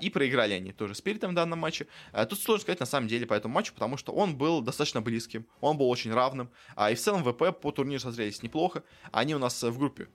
и 0.00 0.10
проиграли 0.10 0.54
они 0.54 0.72
тоже 0.72 0.94
Спиритом 0.94 1.32
в 1.32 1.34
данном 1.34 1.58
матче. 1.58 1.86
Тут 2.28 2.40
сложно 2.40 2.62
сказать 2.62 2.80
на 2.80 2.86
самом 2.86 3.08
деле 3.08 3.26
по 3.26 3.34
этому 3.34 3.54
матчу, 3.54 3.72
потому 3.74 3.91
что 3.96 4.12
он 4.12 4.36
был 4.36 4.60
достаточно 4.60 5.00
близким, 5.00 5.46
он 5.60 5.76
был 5.76 5.88
очень 5.88 6.12
равным, 6.12 6.50
а 6.76 6.90
и 6.90 6.94
в 6.94 7.00
целом 7.00 7.22
ВП 7.24 7.58
по 7.60 7.72
турниру 7.72 8.00
смотрелись 8.00 8.42
неплохо. 8.42 8.82
Они 9.10 9.34
у 9.34 9.38
нас 9.38 9.62
в 9.62 9.78
группе 9.78 10.08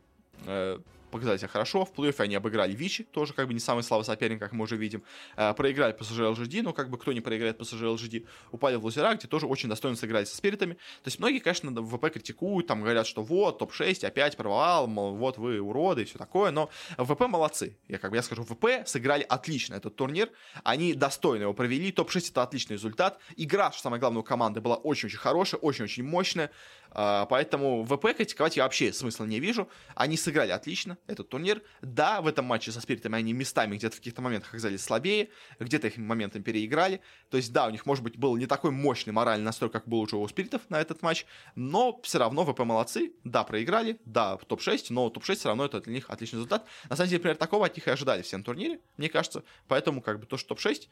э, 0.45 0.79
показали 1.11 1.37
себя 1.37 1.47
хорошо. 1.47 1.85
В 1.85 1.93
плей-оффе 1.93 2.23
они 2.23 2.35
обыграли 2.35 2.73
Вичи, 2.73 3.03
тоже 3.03 3.33
как 3.33 3.47
бы 3.47 3.53
не 3.53 3.59
самый 3.59 3.83
слабый 3.83 4.05
соперник, 4.05 4.39
как 4.39 4.51
мы 4.51 4.63
уже 4.63 4.77
видим. 4.77 5.03
Э, 5.35 5.53
проиграли 5.53 5.95
PSG 5.95 6.35
LGD, 6.35 6.61
но 6.61 6.73
как 6.73 6.89
бы 6.89 6.97
кто 6.97 7.13
не 7.13 7.21
проиграет 7.21 7.59
PSG 7.59 7.95
LGD, 7.95 8.27
упали 8.51 8.75
в 8.75 8.83
лузера, 8.83 9.13
где 9.15 9.27
тоже 9.27 9.45
очень 9.47 9.69
достойно 9.69 9.97
сыграли 9.97 10.25
со 10.25 10.35
спиритами. 10.35 10.73
То 10.73 11.07
есть 11.07 11.19
многие, 11.19 11.39
конечно, 11.39 11.71
ВП 11.71 12.11
критикуют, 12.11 12.67
там 12.67 12.81
говорят, 12.81 13.07
что 13.07 13.23
вот, 13.23 13.59
топ-6 13.59 14.05
опять 14.05 14.37
провал, 14.37 14.87
мол, 14.87 15.15
вот 15.15 15.37
вы 15.37 15.59
уроды 15.59 16.03
и 16.03 16.05
все 16.05 16.17
такое, 16.17 16.51
но 16.51 16.69
ВП 16.97 17.21
молодцы. 17.27 17.77
Я 17.87 17.97
как 17.97 18.11
бы 18.11 18.17
я 18.17 18.23
скажу, 18.23 18.43
ВП 18.43 18.85
сыграли 18.85 19.23
отлично 19.27 19.75
этот 19.75 19.95
турнир, 19.95 20.29
они 20.63 20.93
достойно 20.93 21.43
его 21.43 21.53
провели, 21.53 21.91
топ-6 21.91 22.31
это 22.31 22.43
отличный 22.43 22.73
результат. 22.73 23.19
Игра, 23.35 23.71
что 23.71 23.83
самое 23.83 23.99
главное, 23.99 24.21
у 24.21 24.23
команды 24.23 24.61
была 24.61 24.75
очень-очень 24.75 25.17
хорошая, 25.17 25.59
очень-очень 25.59 26.03
мощная. 26.03 26.51
А, 26.91 27.25
поэтому 27.25 27.83
ВП 27.83 28.15
критиковать 28.15 28.57
я 28.57 28.63
вообще 28.63 28.93
смысла 28.93 29.25
не 29.25 29.39
вижу. 29.39 29.69
Они 29.95 30.17
сыграли 30.17 30.51
отлично 30.51 30.97
этот 31.07 31.29
турнир. 31.29 31.61
Да, 31.81 32.21
в 32.21 32.27
этом 32.27 32.45
матче 32.45 32.71
со 32.71 32.81
спиритами 32.81 33.17
они 33.17 33.33
местами 33.33 33.75
где-то 33.75 33.95
в 33.95 33.99
каких-то 33.99 34.21
моментах 34.21 34.49
оказались 34.49 34.83
слабее, 34.83 35.29
где-то 35.59 35.87
их 35.87 35.97
моментом 35.97 36.43
переиграли. 36.43 37.01
То 37.29 37.37
есть, 37.37 37.51
да, 37.51 37.67
у 37.67 37.69
них, 37.69 37.85
может 37.85 38.03
быть, 38.03 38.17
был 38.17 38.35
не 38.37 38.45
такой 38.45 38.71
мощный 38.71 39.11
моральный 39.11 39.45
настрой, 39.45 39.69
как 39.69 39.87
был 39.87 40.01
уже 40.01 40.15
у 40.15 40.27
спиритов 40.27 40.61
на 40.69 40.79
этот 40.79 41.01
матч, 41.01 41.25
но 41.55 41.99
все 42.03 42.19
равно 42.19 42.45
ВП 42.45 42.59
молодцы. 42.59 43.13
Да, 43.23 43.43
проиграли, 43.43 43.99
да, 44.05 44.37
топ-6, 44.37 44.87
но 44.89 45.09
топ-6 45.09 45.35
все 45.35 45.47
равно 45.49 45.65
это 45.65 45.81
для 45.81 45.93
них 45.93 46.09
отличный 46.09 46.37
результат. 46.37 46.65
На 46.89 46.95
самом 46.95 47.09
деле, 47.09 47.19
например, 47.19 47.37
такого 47.37 47.65
от 47.65 47.75
них 47.75 47.87
и 47.87 47.91
ожидали 47.91 48.21
все 48.21 48.37
на 48.37 48.43
турнире, 48.43 48.79
мне 48.97 49.09
кажется. 49.09 49.43
Поэтому, 49.67 50.01
как 50.01 50.19
бы, 50.19 50.25
то, 50.25 50.37
что 50.37 50.49
топ-6, 50.49 50.87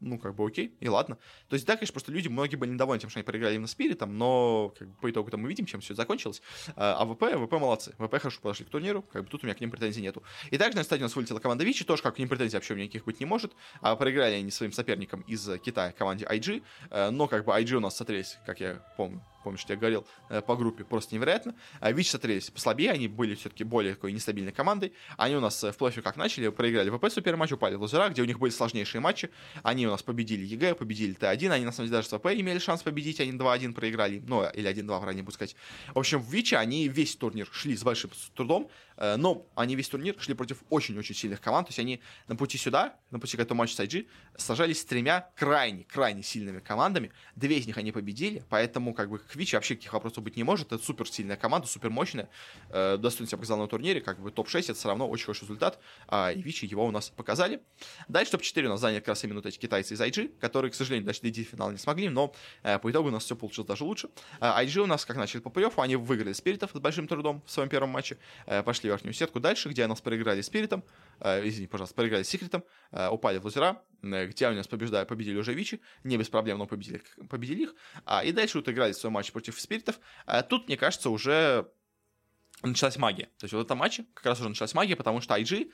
ну, 0.00 0.18
как 0.18 0.34
бы 0.34 0.46
окей, 0.46 0.74
и 0.80 0.88
ладно. 0.88 1.18
То 1.48 1.54
есть, 1.54 1.66
да, 1.66 1.76
конечно, 1.76 1.92
просто 1.92 2.12
люди, 2.12 2.28
многие 2.28 2.56
были 2.56 2.70
недовольны 2.70 3.00
тем, 3.00 3.10
что 3.10 3.18
они 3.18 3.24
проиграли 3.24 3.54
именно 3.54 3.66
Спиритом, 3.66 4.16
но 4.18 4.74
как 4.78 4.88
бы, 4.88 4.94
по 5.00 5.10
итогу 5.10 5.30
там 5.30 5.40
мы 5.40 5.48
видим, 5.48 5.66
чем 5.66 5.80
все 5.80 5.94
закончилось. 5.94 6.42
А, 6.76 6.96
а 7.00 7.06
ВП, 7.06 7.46
ВП 7.46 7.52
молодцы. 7.52 7.92
ВП 7.98 8.18
хорошо 8.18 8.40
подошли 8.40 8.64
к 8.64 8.68
турниру, 8.68 9.02
как 9.02 9.24
бы 9.24 9.28
тут 9.30 9.42
у 9.42 9.46
меня 9.46 9.54
к 9.54 9.60
ним 9.60 9.70
претензий 9.70 10.02
нету. 10.02 10.22
И 10.50 10.58
также 10.58 10.76
на 10.76 10.84
стадион 10.84 11.04
у 11.04 11.08
нас 11.08 11.16
вылетела 11.16 11.38
команда 11.38 11.64
Вичи, 11.64 11.84
тоже 11.84 12.02
как 12.02 12.16
к 12.16 12.18
ним 12.18 12.28
претензий 12.28 12.56
вообще 12.56 12.74
у 12.74 12.76
меня 12.76 12.86
никаких 12.86 13.04
быть 13.04 13.20
не 13.20 13.26
может. 13.26 13.52
А 13.80 13.96
проиграли 13.96 14.34
они 14.34 14.50
своим 14.50 14.72
соперникам 14.72 15.22
из 15.22 15.48
Китая, 15.60 15.92
команде 15.92 16.24
IG, 16.24 16.62
э, 16.90 17.10
но 17.10 17.28
как 17.28 17.44
бы 17.44 17.52
IG 17.52 17.74
у 17.74 17.80
нас 17.80 17.96
смотрелись, 17.96 18.38
как 18.46 18.60
я 18.60 18.82
помню, 18.96 19.22
помнишь, 19.46 19.64
я 19.68 19.76
говорил, 19.76 20.04
э, 20.28 20.42
по 20.42 20.56
группе 20.56 20.82
просто 20.82 21.14
невероятно. 21.14 21.54
А 21.78 21.92
Вич 21.92 22.10
смотрелись 22.10 22.50
послабее, 22.50 22.90
они 22.90 23.06
были 23.06 23.36
все-таки 23.36 23.62
более 23.62 23.94
такой 23.94 24.10
нестабильной 24.12 24.50
командой. 24.50 24.92
Они 25.16 25.36
у 25.36 25.40
нас 25.40 25.62
э, 25.62 25.70
в 25.70 25.76
плей 25.76 25.92
как 26.02 26.16
начали, 26.16 26.48
проиграли 26.48 26.90
ВП 26.90 27.08
суперматч, 27.08 27.52
упали 27.52 27.76
в 27.76 27.80
лузера, 27.80 28.08
где 28.08 28.22
у 28.22 28.24
них 28.24 28.40
были 28.40 28.50
сложнейшие 28.50 29.00
матчи. 29.00 29.30
Они 29.62 29.86
у 29.86 29.90
нас 29.90 30.02
победили 30.02 30.44
EG, 30.44 30.74
победили 30.74 31.14
T1, 31.14 31.52
они 31.52 31.64
на 31.64 31.70
самом 31.70 31.86
деле 31.86 31.98
даже 31.98 32.08
с 32.08 32.18
VP 32.18 32.26
имели 32.26 32.58
шанс 32.58 32.82
победить, 32.82 33.20
они 33.20 33.30
2-1 33.38 33.72
проиграли, 33.72 34.20
ну, 34.26 34.44
или 34.52 34.68
1-2, 34.68 35.00
правильно 35.00 35.22
будет 35.22 35.34
сказать. 35.34 35.54
В 35.94 35.98
общем, 36.00 36.20
Vici 36.20 36.56
они 36.56 36.88
весь 36.88 37.14
турнир 37.14 37.46
шли 37.52 37.76
с 37.76 37.84
большим 37.84 38.10
трудом, 38.34 38.68
э, 38.96 39.14
но 39.14 39.46
они 39.54 39.76
весь 39.76 39.88
турнир 39.88 40.16
шли 40.18 40.34
против 40.34 40.64
очень-очень 40.70 41.14
сильных 41.14 41.40
команд, 41.40 41.68
то 41.68 41.70
есть 41.70 41.78
они 41.78 42.00
на 42.26 42.34
пути 42.34 42.58
сюда, 42.58 42.96
на 43.12 43.20
пути 43.20 43.36
к 43.36 43.40
этому 43.40 43.58
матчу 43.58 43.74
с 43.74 43.80
IG, 43.80 44.08
сражались 44.36 44.80
с 44.80 44.84
тремя 44.84 45.30
крайне-крайне 45.36 46.24
сильными 46.24 46.58
командами, 46.58 47.12
две 47.36 47.58
из 47.58 47.66
них 47.68 47.76
они 47.76 47.92
победили, 47.92 48.42
поэтому 48.48 48.92
как 48.92 49.08
бы 49.08 49.20
к 49.20 49.35
Vici 49.36 49.54
вообще 49.54 49.74
никаких 49.74 49.92
вопросов 49.92 50.24
быть 50.24 50.36
не 50.36 50.42
может. 50.42 50.72
Это 50.72 50.82
супер 50.82 51.08
сильная 51.08 51.36
команда, 51.36 51.66
супер 51.66 51.90
мощная. 51.90 52.28
Э, 52.70 52.96
достойно 52.96 53.28
себя 53.28 53.38
показал 53.38 53.58
на 53.58 53.68
турнире. 53.68 54.00
Как 54.00 54.20
бы 54.20 54.30
топ-6 54.30 54.60
это 54.60 54.74
все 54.74 54.88
равно 54.88 55.08
очень 55.08 55.26
хороший 55.26 55.42
результат. 55.42 55.78
А, 56.08 56.32
и 56.32 56.40
Вичи 56.42 56.64
его 56.64 56.86
у 56.86 56.90
нас 56.90 57.10
показали. 57.10 57.62
Дальше 58.08 58.32
топ-4 58.32 58.64
у 58.64 58.68
нас 58.70 58.80
заняли 58.80 59.00
как 59.00 59.08
раз 59.08 59.24
именно 59.24 59.40
эти 59.44 59.58
китайцы 59.58 59.94
из 59.94 60.00
IG, 60.00 60.38
которые, 60.40 60.70
к 60.70 60.74
сожалению, 60.74 61.06
даже 61.06 61.20
дойти 61.20 61.44
в 61.44 61.48
финал 61.48 61.70
не 61.70 61.78
смогли, 61.78 62.08
но 62.08 62.34
э, 62.62 62.78
по 62.78 62.90
итогу 62.90 63.08
у 63.08 63.12
нас 63.12 63.24
все 63.24 63.36
получилось 63.36 63.68
даже 63.68 63.84
лучше. 63.84 64.08
А, 64.40 64.62
IG 64.64 64.80
у 64.80 64.86
нас 64.86 65.04
как 65.04 65.16
начали 65.16 65.40
по 65.40 65.50
плей 65.50 65.66
они 65.76 65.96
выиграли 65.96 66.32
Спиритов 66.32 66.70
с 66.72 66.78
большим 66.78 67.08
трудом 67.08 67.42
в 67.46 67.50
своем 67.50 67.68
первом 67.68 67.90
матче. 67.90 68.18
Э, 68.46 68.62
пошли 68.62 68.88
в 68.88 68.92
верхнюю 68.92 69.12
сетку 69.12 69.40
дальше, 69.40 69.68
где 69.68 69.84
у 69.84 69.88
нас 69.88 70.00
проиграли 70.00 70.40
Спиритом. 70.40 70.82
Э, 71.20 71.46
извини, 71.46 71.66
пожалуйста, 71.66 71.94
проиграли 71.94 72.22
Секретом. 72.22 72.64
Э, 72.92 73.08
упали 73.08 73.38
в 73.38 73.44
лузера. 73.44 73.82
Э, 74.02 74.26
где 74.26 74.48
у 74.48 74.52
нас 74.52 74.66
побеждают, 74.66 75.08
победили 75.08 75.36
уже 75.36 75.54
Вичи, 75.54 75.80
не 76.04 76.16
без 76.16 76.28
проблем, 76.28 76.58
но 76.58 76.66
победили, 76.66 77.02
победили 77.28 77.62
их. 77.62 77.74
А, 78.04 78.24
и 78.24 78.32
дальше 78.32 78.58
вот 78.58 78.68
играли 78.68 78.92
свой 78.92 79.10
матч 79.10 79.32
против 79.32 79.60
спиритов. 79.60 79.98
А, 80.26 80.42
тут, 80.42 80.66
мне 80.68 80.76
кажется, 80.76 81.10
уже 81.10 81.70
началась 82.62 82.96
магия. 82.96 83.26
То 83.38 83.44
есть 83.44 83.52
вот 83.52 83.60
в 83.60 83.64
этом 83.64 83.78
матче 83.78 84.06
как 84.14 84.26
раз 84.26 84.40
уже 84.40 84.48
началась 84.48 84.74
магия, 84.74 84.96
потому 84.96 85.20
что 85.20 85.34
IG 85.34 85.70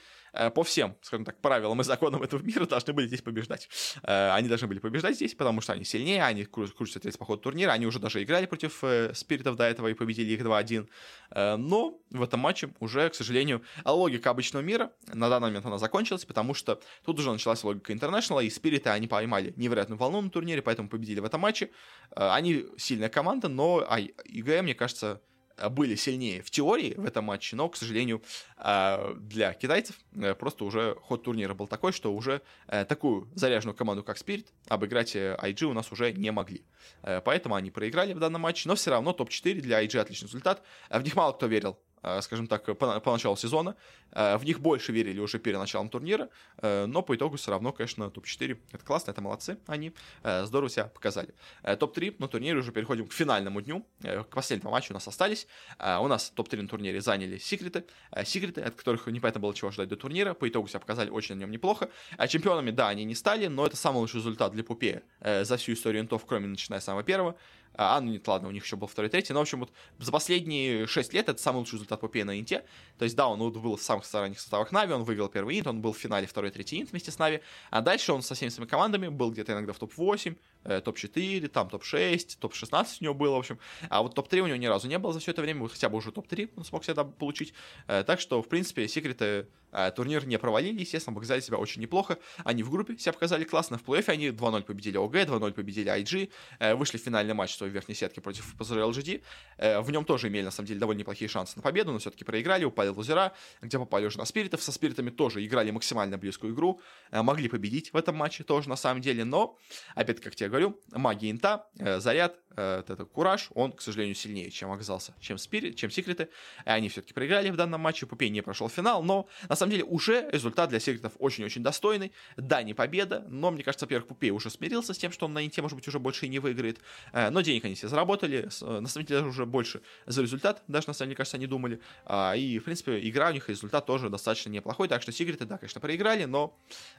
по 0.54 0.62
всем, 0.62 0.96
скажем 1.02 1.24
так, 1.24 1.40
правилам 1.40 1.80
и 1.80 1.84
законам 1.84 2.22
этого 2.22 2.42
мира 2.42 2.66
должны 2.66 2.92
были 2.92 3.06
здесь 3.06 3.22
побеждать. 3.22 3.68
Э, 4.02 4.30
они 4.30 4.48
должны 4.48 4.66
были 4.66 4.78
побеждать 4.78 5.16
здесь, 5.16 5.34
потому 5.34 5.60
что 5.60 5.72
они 5.72 5.84
сильнее, 5.84 6.24
они 6.24 6.44
крутятся 6.44 7.00
весь 7.04 7.16
по 7.16 7.24
ходу 7.24 7.42
турнира, 7.42 7.72
они 7.72 7.86
уже 7.86 7.98
даже 7.98 8.22
играли 8.22 8.46
против 8.46 8.82
э, 8.82 9.12
спиритов 9.14 9.56
до 9.56 9.64
этого 9.64 9.88
и 9.88 9.94
победили 9.94 10.32
их 10.32 10.40
2-1. 10.40 10.88
Э, 11.30 11.56
но 11.56 11.98
в 12.10 12.22
этом 12.22 12.40
матче 12.40 12.72
уже, 12.80 13.08
к 13.10 13.14
сожалению, 13.14 13.62
логика 13.84 14.30
обычного 14.30 14.62
мира 14.62 14.92
на 15.12 15.28
данный 15.28 15.48
момент 15.48 15.66
она 15.66 15.78
закончилась, 15.78 16.24
потому 16.24 16.54
что 16.54 16.80
тут 17.04 17.18
уже 17.18 17.30
началась 17.30 17.62
логика 17.64 17.92
Интернешнала, 17.92 18.40
и 18.40 18.50
спириты 18.50 18.90
они 18.90 19.08
поймали 19.08 19.52
невероятную 19.56 19.98
волну 19.98 20.20
на 20.20 20.30
турнире, 20.30 20.62
поэтому 20.62 20.88
победили 20.88 21.20
в 21.20 21.24
этом 21.24 21.40
матче. 21.40 21.70
Э, 22.16 22.30
они 22.30 22.66
сильная 22.78 23.08
команда, 23.08 23.48
но 23.48 23.84
а, 23.86 24.00
ИГ, 24.00 24.62
мне 24.62 24.74
кажется, 24.74 25.20
Э, 25.22 25.31
были 25.70 25.94
сильнее 25.94 26.42
в 26.42 26.50
теории 26.50 26.94
в 26.96 27.04
этом 27.04 27.24
матче, 27.24 27.56
но, 27.56 27.68
к 27.68 27.76
сожалению, 27.76 28.22
э, 28.58 29.14
для 29.18 29.52
китайцев 29.54 29.96
э, 30.14 30.34
просто 30.34 30.64
уже 30.64 30.96
ход 31.02 31.22
турнира 31.22 31.54
был 31.54 31.66
такой, 31.66 31.92
что 31.92 32.14
уже 32.14 32.42
такую 32.88 33.28
заряженную 33.34 33.76
команду, 33.76 34.02
как 34.02 34.16
Spirit, 34.16 34.46
обыграть 34.68 35.14
IG 35.14 35.64
у 35.64 35.72
нас 35.72 35.92
уже 35.92 36.12
не 36.12 36.30
могли. 36.30 36.64
Поэтому 37.02 37.54
они 37.54 37.70
проиграли 37.70 38.12
в 38.12 38.18
данном 38.18 38.42
матче, 38.42 38.68
но 38.68 38.74
все 38.74 38.90
равно 38.90 39.12
топ-4 39.12 39.60
для 39.60 39.84
IG 39.84 39.98
отличный 39.98 40.26
результат. 40.26 40.62
В 40.90 41.02
них 41.02 41.14
мало 41.14 41.32
кто 41.32 41.46
верил 41.46 41.78
Э, 41.91 41.91
скажем 42.20 42.46
так, 42.46 42.64
по, 42.76 43.00
по 43.00 43.12
началу 43.12 43.36
сезона. 43.36 43.76
Э, 44.12 44.36
в 44.36 44.44
них 44.44 44.60
больше 44.60 44.92
верили 44.92 45.20
уже 45.20 45.38
перед 45.38 45.58
началом 45.58 45.88
турнира, 45.88 46.28
э, 46.58 46.86
но 46.86 47.02
по 47.02 47.14
итогу 47.16 47.36
все 47.36 47.50
равно, 47.50 47.72
конечно, 47.72 48.10
топ-4 48.10 48.58
это 48.72 48.84
классно, 48.84 49.12
это 49.12 49.20
молодцы, 49.20 49.58
они 49.66 49.92
здорово 50.22 50.70
себя 50.70 50.84
показали. 50.84 51.34
Топ-3 51.62 52.16
на 52.18 52.28
турнире 52.28 52.58
уже 52.58 52.72
переходим 52.72 53.06
к 53.06 53.12
финальному 53.12 53.60
дню, 53.60 53.86
к 54.00 54.34
последнему 54.34 54.70
матчу 54.70 54.92
у 54.92 54.94
нас 54.94 55.06
остались. 55.06 55.46
У 55.78 56.06
нас 56.06 56.30
топ-3 56.30 56.62
на 56.62 56.68
турнире 56.68 57.00
заняли 57.00 57.38
секреты, 57.38 57.84
секреты, 58.24 58.60
от 58.62 58.74
которых 58.74 59.06
непонятно 59.06 59.40
было 59.40 59.54
чего 59.54 59.70
ждать 59.70 59.88
до 59.88 59.96
турнира, 59.96 60.34
по 60.34 60.48
итогу 60.48 60.68
себя 60.68 60.80
показали 60.80 61.10
очень 61.10 61.36
на 61.36 61.40
нем 61.40 61.50
неплохо. 61.50 61.90
Чемпионами, 62.28 62.70
да, 62.70 62.88
они 62.88 63.04
не 63.04 63.14
стали, 63.14 63.46
но 63.46 63.66
это 63.66 63.76
самый 63.76 63.98
лучший 63.98 64.16
результат 64.16 64.52
для 64.52 64.64
Пуппея 64.64 65.02
за 65.20 65.56
всю 65.56 65.72
историю 65.72 66.02
интов, 66.02 66.24
кроме 66.26 66.46
начиная 66.46 66.80
с 66.80 66.84
самого 66.84 67.02
первого. 67.02 67.36
А, 67.74 68.00
ну 68.00 68.12
нет, 68.12 68.26
ладно, 68.28 68.48
у 68.48 68.50
них 68.50 68.64
еще 68.64 68.76
был 68.76 68.86
второй, 68.86 69.10
третий. 69.10 69.32
Но, 69.32 69.40
в 69.40 69.42
общем, 69.42 69.60
вот 69.60 69.72
за 69.98 70.12
последние 70.12 70.86
6 70.86 71.12
лет 71.14 71.28
это 71.28 71.40
самый 71.40 71.58
лучший 71.58 71.74
результат 71.74 72.00
Пуппея 72.00 72.06
на 72.06 72.38
инте. 72.38 72.64
То 72.98 73.04
есть, 73.04 73.16
да, 73.16 73.28
он 73.28 73.38
вот 73.38 73.56
был 73.56 73.76
в 73.76 73.82
самых 73.82 74.04
ранних 74.12 74.40
составах 74.40 74.72
NAVI, 74.72 74.92
он 74.92 75.04
выиграл 75.04 75.28
первый 75.28 75.58
Инт, 75.58 75.66
он 75.66 75.80
был 75.80 75.92
в 75.92 75.98
финале 75.98 76.26
второй, 76.26 76.50
третий 76.50 76.80
Инт 76.80 76.90
вместе 76.90 77.10
с 77.10 77.18
NAVI. 77.18 77.40
А 77.70 77.80
дальше 77.80 78.12
он 78.12 78.22
со 78.22 78.34
всеми 78.34 78.50
своими 78.50 78.68
командами 78.68 79.08
был 79.08 79.30
где-то 79.30 79.52
иногда 79.52 79.72
в 79.72 79.78
топ-8, 79.78 80.36
э, 80.61 80.61
топ-4, 80.64 81.48
там 81.48 81.68
топ-6, 81.68 82.38
топ-16 82.40 82.86
у 83.00 83.04
него 83.04 83.14
было, 83.14 83.36
в 83.36 83.38
общем. 83.38 83.58
А 83.88 84.02
вот 84.02 84.14
топ-3 84.14 84.40
у 84.40 84.46
него 84.46 84.56
ни 84.56 84.66
разу 84.66 84.88
не 84.88 84.98
было 84.98 85.12
за 85.12 85.20
все 85.20 85.32
это 85.32 85.42
время, 85.42 85.68
хотя 85.68 85.88
бы 85.88 85.98
уже 85.98 86.12
топ-3 86.12 86.50
он 86.56 86.64
смог 86.64 86.84
себя 86.84 87.04
получить. 87.04 87.54
Э, 87.88 88.04
так 88.04 88.20
что, 88.20 88.42
в 88.42 88.48
принципе, 88.48 88.88
секреты 88.88 89.46
э, 89.72 89.90
турнир 89.90 90.26
не 90.26 90.38
провалили, 90.38 90.80
естественно, 90.80 91.14
показали 91.14 91.40
себя 91.40 91.58
очень 91.58 91.82
неплохо. 91.82 92.18
Они 92.44 92.62
в 92.62 92.70
группе 92.70 92.96
себя 92.98 93.12
показали 93.12 93.44
классно, 93.44 93.78
в 93.78 93.84
плей-оффе 93.84 94.12
они 94.12 94.28
2-0 94.28 94.62
победили 94.62 94.96
ОГ, 94.96 95.14
2-0 95.14 95.52
победили 95.52 95.90
IG, 95.90 96.30
э, 96.58 96.74
вышли 96.74 96.98
в 96.98 97.02
финальный 97.02 97.34
матч 97.34 97.54
своей 97.56 97.72
верхней 97.72 97.94
сетки 97.94 98.20
против 98.20 98.54
PSG 98.58 98.90
LGD. 98.90 99.22
Э, 99.58 99.80
в 99.80 99.90
нем 99.90 100.04
тоже 100.04 100.28
имели, 100.28 100.44
на 100.44 100.50
самом 100.50 100.68
деле, 100.68 100.80
довольно 100.80 101.00
неплохие 101.00 101.28
шансы 101.28 101.56
на 101.56 101.62
победу, 101.62 101.92
но 101.92 101.98
все-таки 101.98 102.24
проиграли, 102.24 102.64
упали 102.64 102.90
в 102.90 102.98
лузера, 102.98 103.32
где 103.60 103.78
попали 103.78 104.06
уже 104.06 104.18
на 104.18 104.24
спиритов. 104.24 104.62
Со 104.62 104.72
спиритами 104.72 105.10
тоже 105.10 105.44
играли 105.44 105.70
максимально 105.70 106.18
близкую 106.18 106.54
игру, 106.54 106.80
э, 107.10 107.22
могли 107.22 107.48
победить 107.48 107.92
в 107.92 107.96
этом 107.96 108.16
матче 108.16 108.44
тоже, 108.44 108.68
на 108.68 108.76
самом 108.76 109.00
деле, 109.00 109.24
но, 109.24 109.58
опять, 109.94 110.20
как 110.20 110.38
я 110.40 110.48
говорю, 110.52 110.78
магия 110.92 111.30
инта, 111.30 111.66
э, 111.78 111.98
заряд, 111.98 112.36
э, 112.56 112.82
это 112.86 113.04
кураж, 113.06 113.48
он, 113.54 113.72
к 113.72 113.80
сожалению, 113.80 114.14
сильнее, 114.14 114.50
чем 114.50 114.70
оказался, 114.70 115.14
чем 115.18 115.38
спирит, 115.38 115.76
чем 115.76 115.90
секреты. 115.90 116.28
И 116.66 116.68
они 116.68 116.88
все-таки 116.90 117.14
проиграли 117.14 117.50
в 117.50 117.56
данном 117.56 117.80
матче. 117.80 118.06
Пуппей 118.06 118.28
не 118.28 118.42
прошел 118.42 118.68
финал, 118.68 119.02
но 119.02 119.26
на 119.48 119.56
самом 119.56 119.72
деле 119.72 119.84
уже 119.84 120.28
результат 120.30 120.68
для 120.68 120.78
секретов 120.78 121.14
очень-очень 121.18 121.62
достойный. 121.62 122.12
Да, 122.36 122.62
не 122.62 122.74
победа, 122.74 123.24
но 123.28 123.50
мне 123.50 123.64
кажется, 123.64 123.86
во-первых, 123.86 124.08
Пуппей 124.08 124.30
уже 124.30 124.50
смирился 124.50 124.92
с 124.92 124.98
тем, 124.98 125.10
что 125.10 125.26
он 125.26 125.32
на 125.32 125.44
инте, 125.44 125.62
может 125.62 125.76
быть, 125.76 125.88
уже 125.88 125.98
больше 125.98 126.26
и 126.26 126.28
не 126.28 126.38
выиграет. 126.38 126.78
Э, 127.12 127.30
но 127.30 127.40
денег 127.40 127.64
они 127.64 127.74
все 127.74 127.88
заработали. 127.88 128.48
На 128.60 128.88
самом 128.88 129.06
деле, 129.06 129.22
уже 129.22 129.46
больше 129.46 129.80
за 130.06 130.20
результат, 130.20 130.62
даже 130.68 130.86
на 130.88 130.92
самом 130.92 131.08
деле, 131.08 131.16
кажется, 131.16 131.38
они 131.38 131.46
думали. 131.46 131.80
А, 132.04 132.36
и, 132.36 132.58
в 132.58 132.64
принципе, 132.64 133.00
игра 133.08 133.30
у 133.30 133.32
них 133.32 133.48
результат 133.48 133.86
тоже 133.86 134.10
достаточно 134.10 134.50
неплохой. 134.50 134.88
Так 134.88 135.00
что 135.00 135.12
секреты, 135.12 135.46
да, 135.46 135.56
конечно, 135.56 135.80
проиграли, 135.80 136.24
но 136.24 136.54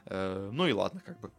ну 0.06 0.66
и 0.66 0.72
ладно, 0.72 1.00
как 1.04 1.20
бы. 1.20 1.30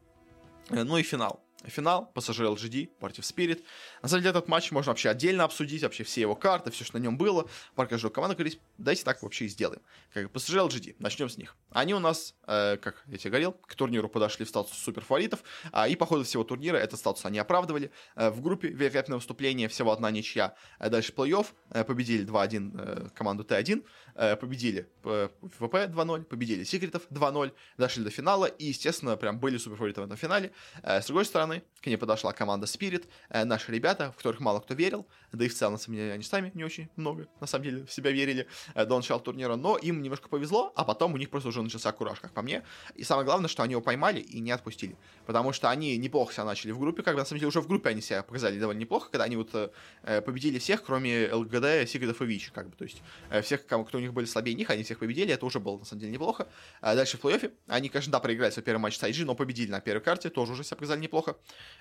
Ну 0.69 0.97
и 0.97 1.03
финал. 1.03 1.44
Финал, 1.63 2.11
пассажир 2.13 2.45
LGD 2.47 2.87
против 2.99 3.23
Spirit. 3.23 3.63
На 4.01 4.09
самом 4.09 4.21
деле, 4.21 4.31
этот 4.31 4.47
матч 4.47 4.71
можно 4.71 4.91
вообще 4.91 5.09
отдельно 5.09 5.43
обсудить, 5.43 5.83
вообще 5.83 6.03
все 6.03 6.21
его 6.21 6.35
карты, 6.35 6.71
все, 6.71 6.83
что 6.83 6.97
на 6.97 7.01
нем 7.01 7.17
было. 7.17 7.47
Пар 7.75 7.87
каждого 7.87 8.11
команды 8.11 8.35
говорить, 8.35 8.59
давайте 8.77 9.03
так 9.03 9.23
вообще 9.23 9.45
и 9.45 9.47
сделаем. 9.47 9.81
Как 10.13 10.29
пассажир 10.31 10.61
LGD, 10.61 10.95
начнем 10.99 11.29
с 11.29 11.37
них. 11.37 11.55
Они 11.71 11.93
у 11.93 11.99
нас, 11.99 12.35
э, 12.47 12.77
как 12.77 13.03
я 13.07 13.17
тебе 13.17 13.31
говорил, 13.31 13.53
к 13.53 13.75
турниру 13.75 14.09
подошли 14.09 14.45
в 14.45 14.49
статус 14.49 14.77
суперфаворитов, 14.77 15.43
э, 15.71 15.89
и 15.89 15.95
по 15.95 16.05
ходу 16.05 16.23
всего 16.23 16.43
турнира 16.43 16.77
этот 16.77 16.99
статус 16.99 17.25
они 17.25 17.39
оправдывали. 17.39 17.91
Э, 18.15 18.29
в 18.29 18.41
группе 18.41 18.67
великолепное 18.69 19.17
выступление, 19.17 19.67
всего 19.67 19.91
одна 19.91 20.11
ничья. 20.11 20.55
Э, 20.79 20.89
дальше 20.89 21.13
плей-офф, 21.13 21.47
э, 21.71 21.83
победили 21.83 22.25
2-1 22.25 22.71
э, 22.77 23.09
команду 23.15 23.43
Т1, 23.43 23.83
э, 24.15 24.35
победили 24.35 24.87
э, 25.03 25.29
ВП 25.41 25.75
2-0, 25.75 26.23
победили 26.25 26.63
Секретов 26.63 27.03
2-0, 27.09 27.51
дошли 27.77 28.03
до 28.03 28.09
финала, 28.09 28.45
и, 28.45 28.65
естественно, 28.65 29.17
прям 29.17 29.39
были 29.39 29.57
суперфавориты 29.57 30.01
в 30.01 30.05
этом 30.05 30.17
финале. 30.17 30.51
Э, 30.83 31.01
с 31.01 31.07
другой 31.07 31.25
стороны, 31.25 31.44
к 31.81 31.87
ней 31.87 31.97
подошла 31.97 32.33
команда 32.33 32.65
Spirit, 32.65 33.05
э, 33.29 33.43
наши 33.45 33.71
ребята, 33.71 34.11
в 34.11 34.15
которых 34.15 34.39
мало 34.39 34.59
кто 34.59 34.73
верил, 34.73 35.05
да 35.31 35.45
и 35.45 35.47
в 35.47 35.53
целом, 35.53 35.77
они 35.87 36.23
сами 36.23 36.51
не 36.55 36.63
очень 36.63 36.89
много, 36.95 37.27
на 37.39 37.47
самом 37.47 37.65
деле, 37.65 37.85
в 37.85 37.91
себя 37.91 38.11
верили 38.11 38.47
э, 38.73 38.85
до 38.85 38.95
начала 38.95 39.19
турнира, 39.19 39.55
но 39.55 39.77
им 39.77 40.01
немножко 40.01 40.27
повезло, 40.29 40.73
а 40.75 40.83
потом 40.83 41.13
у 41.13 41.17
них 41.17 41.29
просто 41.29 41.49
уже 41.49 41.61
начался 41.61 41.91
кураж, 41.91 42.19
как 42.19 42.31
по 42.33 42.41
мне. 42.41 42.63
И 42.95 43.03
самое 43.03 43.25
главное, 43.25 43.47
что 43.47 43.63
они 43.63 43.73
его 43.73 43.81
поймали 43.81 44.19
и 44.19 44.39
не 44.39 44.51
отпустили, 44.51 44.97
потому 45.25 45.53
что 45.53 45.69
они 45.69 45.97
неплохо 45.97 46.33
себя 46.33 46.45
начали 46.45 46.71
в 46.71 46.79
группе, 46.79 47.03
как 47.03 47.13
бы, 47.15 47.19
на 47.19 47.25
самом 47.25 47.39
деле, 47.39 47.49
уже 47.49 47.61
в 47.61 47.67
группе 47.67 47.89
они 47.89 48.01
себя 48.01 48.23
показали 48.23 48.59
довольно 48.59 48.79
неплохо, 48.79 49.09
когда 49.11 49.25
они 49.25 49.35
вот 49.35 49.51
э, 49.53 50.21
победили 50.21 50.57
всех, 50.59 50.83
кроме 50.83 51.31
ЛГД, 51.31 51.87
Сигридов 51.87 52.21
и 52.21 52.25
Вичи, 52.25 52.51
как 52.51 52.69
бы, 52.69 52.75
то 52.75 52.83
есть 52.83 53.01
э, 53.29 53.41
всех, 53.41 53.65
кому, 53.67 53.85
кто 53.85 53.97
у 53.97 54.01
них 54.01 54.13
были 54.13 54.25
слабее 54.25 54.55
них, 54.55 54.69
они 54.69 54.83
всех 54.83 54.99
победили, 54.99 55.33
это 55.33 55.45
уже 55.45 55.59
было, 55.59 55.77
на 55.77 55.85
самом 55.85 56.01
деле, 56.01 56.13
неплохо. 56.13 56.47
А 56.81 56.95
дальше 56.95 57.17
в 57.17 57.23
плей-оффе, 57.23 57.51
они, 57.67 57.89
конечно, 57.89 58.11
да, 58.11 58.19
проиграли 58.19 58.51
свой 58.51 58.63
первый 58.63 58.79
матч 58.79 58.97
с 58.97 59.03
IG, 59.03 59.25
но 59.25 59.35
победили 59.35 59.69
на 59.69 59.81
первой 59.81 60.01
карте, 60.01 60.29
тоже 60.29 60.53
уже 60.53 60.63
себя 60.63 60.77
показали 60.77 60.99
неплохо. 60.99 61.34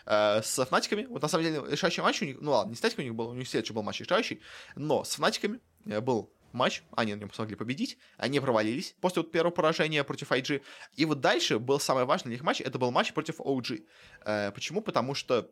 Э, 0.07 0.43
с 0.43 0.65
Фнатиками, 0.65 1.07
вот 1.07 1.23
на 1.23 1.29
самом 1.29 1.45
деле 1.45 1.63
решающий 1.69 2.03
матч 2.03 2.21
у 2.23 2.25
них, 2.27 2.37
ну 2.41 2.51
ладно, 2.51 2.71
не 2.71 2.77
с 2.77 2.81
Фнатиками 2.81 3.07
у 3.07 3.09
них 3.09 3.17
был, 3.17 3.29
у 3.29 3.35
них 3.35 3.49
следующий 3.49 3.73
был 3.73 3.83
матч 3.83 4.01
решающий, 4.01 4.41
но 4.77 5.05
с 5.05 5.15
Фнатиками 5.15 5.61
э, 5.87 6.01
был 6.01 6.31
матч, 6.53 6.83
они 6.95 7.15
на 7.15 7.21
нем 7.21 7.33
смогли 7.33 7.57
победить, 7.57 7.99
они 8.17 8.39
провалились 8.41 8.95
после 9.01 9.23
вот 9.23 9.33
первого 9.33 9.53
поражения 9.53 10.05
против 10.05 10.31
IG, 10.31 10.63
и 10.95 11.05
вот 11.05 11.21
дальше 11.21 11.59
был 11.59 11.81
самый 11.81 12.05
важный 12.05 12.31
для 12.31 12.37
них 12.37 12.45
матч, 12.45 12.61
это 12.61 12.79
был 12.79 12.91
матч 12.91 13.13
против 13.13 13.41
OG. 13.41 13.87
Э, 14.25 14.53
почему? 14.53 14.83
Потому 14.83 15.15
что 15.15 15.51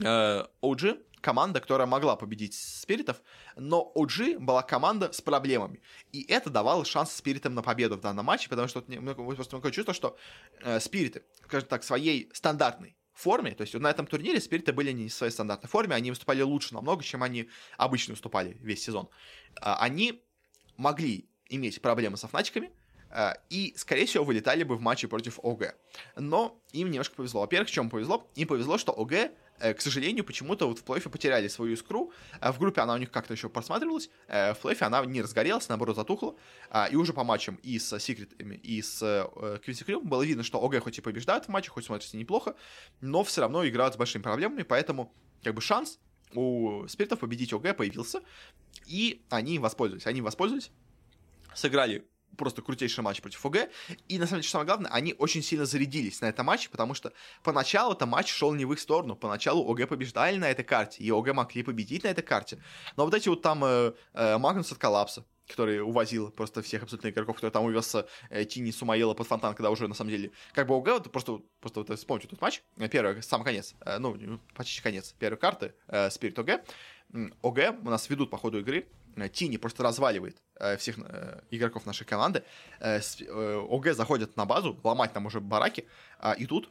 э, 0.00 0.44
OG 0.62 1.04
команда, 1.20 1.60
которая 1.60 1.88
могла 1.88 2.14
победить 2.14 2.54
спиритов, 2.54 3.20
но 3.56 3.92
OG 3.96 4.38
была 4.38 4.62
команда 4.62 5.12
с 5.12 5.20
проблемами. 5.20 5.82
И 6.12 6.24
это 6.30 6.48
давало 6.48 6.84
шанс 6.84 7.12
спиритам 7.12 7.54
на 7.54 7.62
победу 7.62 7.96
в 7.96 8.00
данном 8.00 8.26
матче, 8.26 8.48
потому 8.48 8.68
что 8.68 8.84
вот, 8.86 9.34
просто 9.34 9.56
такое 9.56 9.72
чувство, 9.72 9.94
что 9.94 10.16
э, 10.62 10.78
спириты, 10.78 11.24
скажем 11.44 11.68
так, 11.68 11.82
своей 11.82 12.30
стандартной 12.32 12.97
форме, 13.20 13.52
то 13.52 13.62
есть 13.62 13.74
на 13.74 13.90
этом 13.90 14.06
турнире 14.06 14.40
спириты 14.40 14.72
были 14.72 14.92
не 14.92 15.08
в 15.08 15.12
своей 15.12 15.32
стандартной 15.32 15.68
форме, 15.68 15.94
они 15.94 16.10
выступали 16.10 16.42
лучше 16.42 16.74
намного, 16.74 17.02
чем 17.02 17.22
они 17.22 17.48
обычно 17.76 18.12
выступали 18.12 18.56
весь 18.60 18.82
сезон. 18.82 19.08
А, 19.60 19.76
они 19.80 20.22
могли 20.76 21.28
иметь 21.48 21.80
проблемы 21.82 22.16
с 22.16 22.26
фнатиками, 22.26 22.70
а, 23.10 23.36
и, 23.48 23.74
скорее 23.76 24.06
всего, 24.06 24.24
вылетали 24.24 24.64
бы 24.64 24.76
в 24.76 24.80
матче 24.80 25.08
против 25.08 25.38
ОГ. 25.42 25.74
Но 26.16 26.62
им 26.72 26.90
немножко 26.90 27.16
повезло. 27.16 27.40
Во-первых, 27.40 27.70
чем 27.70 27.90
повезло? 27.90 28.28
Им 28.34 28.48
повезло, 28.48 28.78
что 28.78 28.92
ОГ 28.92 29.32
к 29.58 29.80
сожалению, 29.80 30.24
почему-то 30.24 30.66
вот 30.66 30.78
в 30.78 30.84
плей 30.84 31.00
потеряли 31.00 31.48
свою 31.48 31.72
искру. 31.72 32.12
Э, 32.40 32.52
в 32.52 32.58
группе 32.58 32.80
она 32.80 32.94
у 32.94 32.96
них 32.98 33.10
как-то 33.10 33.34
еще 33.34 33.48
просматривалась. 33.48 34.10
Э, 34.28 34.54
в 34.54 34.58
плей 34.58 34.76
она 34.80 35.04
не 35.04 35.22
разгорелась, 35.22 35.68
наоборот, 35.68 35.96
затухла. 35.96 36.34
А, 36.70 36.86
и 36.86 36.96
уже 36.96 37.12
по 37.12 37.24
матчам 37.24 37.58
и 37.62 37.78
с 37.78 37.98
секретами, 37.98 38.54
и 38.56 38.82
с 38.82 39.28
Квинси 39.64 39.84
Крю 39.84 40.00
было 40.00 40.22
видно, 40.22 40.42
что 40.42 40.62
ОГ 40.62 40.80
хоть 40.80 40.98
и 40.98 41.00
побеждает 41.00 41.46
в 41.46 41.48
матче, 41.48 41.70
хоть 41.70 41.84
смотрится 41.84 42.16
неплохо, 42.16 42.54
но 43.00 43.24
все 43.24 43.40
равно 43.40 43.66
играют 43.66 43.94
с 43.94 43.96
большими 43.96 44.22
проблемами, 44.22 44.62
поэтому 44.62 45.12
как 45.42 45.54
бы 45.54 45.60
шанс 45.60 45.98
у 46.34 46.86
спиритов 46.88 47.20
победить 47.20 47.52
ОГ 47.52 47.76
появился, 47.76 48.20
и 48.86 49.22
они 49.30 49.56
им 49.56 49.62
воспользовались. 49.62 50.06
Они 50.06 50.18
им 50.18 50.24
воспользовались, 50.24 50.70
сыграли 51.54 52.06
просто 52.38 52.62
крутейший 52.62 53.04
матч 53.04 53.20
против 53.20 53.44
ОГ. 53.44 53.68
И 54.08 54.18
на 54.18 54.26
самом 54.26 54.40
деле, 54.40 54.50
самое 54.50 54.66
главное, 54.66 54.90
они 54.90 55.14
очень 55.18 55.42
сильно 55.42 55.66
зарядились 55.66 56.22
на 56.22 56.26
этом 56.26 56.46
матче, 56.46 56.70
потому 56.70 56.94
что 56.94 57.12
поначалу 57.42 57.92
это 57.92 58.06
матч 58.06 58.32
шел 58.32 58.54
не 58.54 58.64
в 58.64 58.72
их 58.72 58.80
сторону. 58.80 59.16
Поначалу 59.16 59.70
ОГ 59.70 59.88
побеждали 59.88 60.38
на 60.38 60.48
этой 60.50 60.64
карте, 60.64 61.02
и 61.02 61.10
ОГ 61.10 61.34
могли 61.34 61.62
победить 61.62 62.04
на 62.04 62.08
этой 62.08 62.22
карте. 62.22 62.62
Но 62.96 63.04
вот 63.04 63.12
эти 63.12 63.28
вот 63.28 63.42
там 63.42 63.62
э, 63.64 63.92
э, 64.14 64.38
Магнус 64.38 64.72
от 64.72 64.78
коллапса, 64.78 65.24
который 65.48 65.80
увозил 65.80 66.30
просто 66.30 66.62
всех 66.62 66.84
абсолютно 66.84 67.08
игроков, 67.08 67.36
который 67.36 67.50
там 67.50 67.64
увез 67.64 67.94
э, 68.30 68.44
Тини 68.44 68.70
Сумаила 68.70 69.14
под 69.14 69.26
фонтан, 69.26 69.54
когда 69.54 69.70
уже 69.70 69.88
на 69.88 69.94
самом 69.94 70.10
деле, 70.10 70.30
как 70.54 70.68
бы 70.68 70.74
ОГ, 70.74 70.86
вот 70.86 71.12
просто, 71.12 71.40
просто 71.60 71.80
вот 71.80 71.98
вспомните 71.98 72.28
тот 72.28 72.40
матч, 72.40 72.62
э, 72.78 72.88
первый, 72.88 73.22
сам 73.22 73.42
конец, 73.42 73.74
э, 73.80 73.98
ну, 73.98 74.40
почти 74.54 74.80
конец 74.80 75.14
первой 75.18 75.38
карты, 75.38 75.74
э, 75.88 76.10
Спирит 76.10 76.38
ОГ, 76.38 76.62
ОГ 77.42 77.58
у 77.84 77.90
нас 77.90 78.08
ведут 78.08 78.30
по 78.30 78.36
ходу 78.36 78.60
игры, 78.60 78.86
Э, 79.07 79.07
Тини 79.26 79.56
просто 79.56 79.82
разваливает 79.82 80.36
э, 80.56 80.76
всех 80.76 80.98
э, 80.98 81.40
игроков 81.50 81.86
нашей 81.86 82.04
команды. 82.04 82.44
Э, 82.78 83.00
с, 83.00 83.20
э, 83.20 83.66
ОГ 83.68 83.94
заходит 83.94 84.36
на 84.36 84.46
базу, 84.46 84.78
ломать 84.84 85.12
там 85.12 85.26
уже 85.26 85.40
бараки, 85.40 85.86
э, 86.20 86.34
и 86.38 86.46
тут 86.46 86.68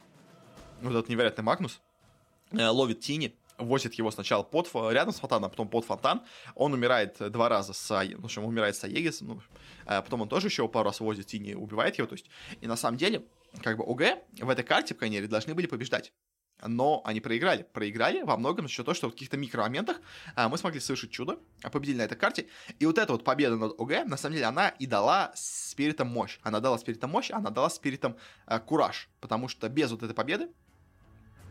вот 0.80 0.90
этот 0.90 1.08
невероятный 1.08 1.44
Магнус 1.44 1.80
э, 2.52 2.66
ловит 2.66 3.00
Тини, 3.00 3.36
возит 3.58 3.94
его 3.94 4.10
сначала 4.10 4.42
под, 4.42 4.72
рядом 4.74 5.12
с 5.12 5.18
фонтаном, 5.18 5.46
а 5.46 5.48
потом 5.50 5.68
под 5.68 5.84
фонтан. 5.84 6.22
Он 6.54 6.72
умирает 6.72 7.16
два 7.32 7.48
раза 7.48 7.72
с, 7.72 8.04
ну, 8.04 8.22
в 8.22 8.24
общем, 8.24 8.44
умирает 8.44 8.76
с 8.76 8.84
Аегис, 8.84 9.20
ну, 9.20 9.40
а 9.84 10.02
потом 10.02 10.22
он 10.22 10.28
тоже 10.28 10.46
еще 10.46 10.66
пару 10.68 10.86
раз 10.86 11.00
возит 11.00 11.26
Тини, 11.26 11.54
убивает 11.54 11.98
его, 11.98 12.06
то 12.06 12.14
есть, 12.14 12.26
и 12.60 12.66
на 12.66 12.76
самом 12.76 12.96
деле, 12.96 13.24
как 13.62 13.76
бы 13.76 13.84
ОГ 13.84 14.22
в 14.40 14.48
этой 14.48 14.64
карте, 14.64 14.94
по 14.94 15.00
крайней 15.00 15.16
мере, 15.16 15.28
должны 15.28 15.54
были 15.54 15.66
побеждать 15.66 16.12
но 16.66 17.02
они 17.04 17.20
проиграли. 17.20 17.66
Проиграли 17.72 18.22
во 18.22 18.36
многом 18.36 18.68
счет 18.68 18.84
того, 18.84 18.94
что 18.94 19.08
в 19.08 19.12
каких-то 19.12 19.36
микромоментах 19.36 20.00
а, 20.34 20.48
мы 20.48 20.58
смогли 20.58 20.80
совершить 20.80 21.10
чудо, 21.10 21.38
а 21.62 21.70
победили 21.70 21.98
на 21.98 22.02
этой 22.02 22.16
карте. 22.16 22.48
И 22.78 22.86
вот 22.86 22.98
эта 22.98 23.12
вот 23.12 23.24
победа 23.24 23.56
над 23.56 23.78
ОГ, 23.78 24.06
на 24.06 24.16
самом 24.16 24.34
деле, 24.34 24.46
она 24.46 24.68
и 24.68 24.86
дала 24.86 25.32
спиритам 25.34 26.08
мощь. 26.08 26.38
Она 26.42 26.60
дала 26.60 26.78
спиритам 26.78 27.10
мощь, 27.10 27.30
она 27.30 27.50
дала 27.50 27.70
спиритам 27.70 28.16
а, 28.46 28.58
кураж. 28.58 29.08
Потому 29.20 29.48
что 29.48 29.68
без 29.68 29.90
вот 29.90 30.02
этой 30.02 30.14
победы 30.14 30.48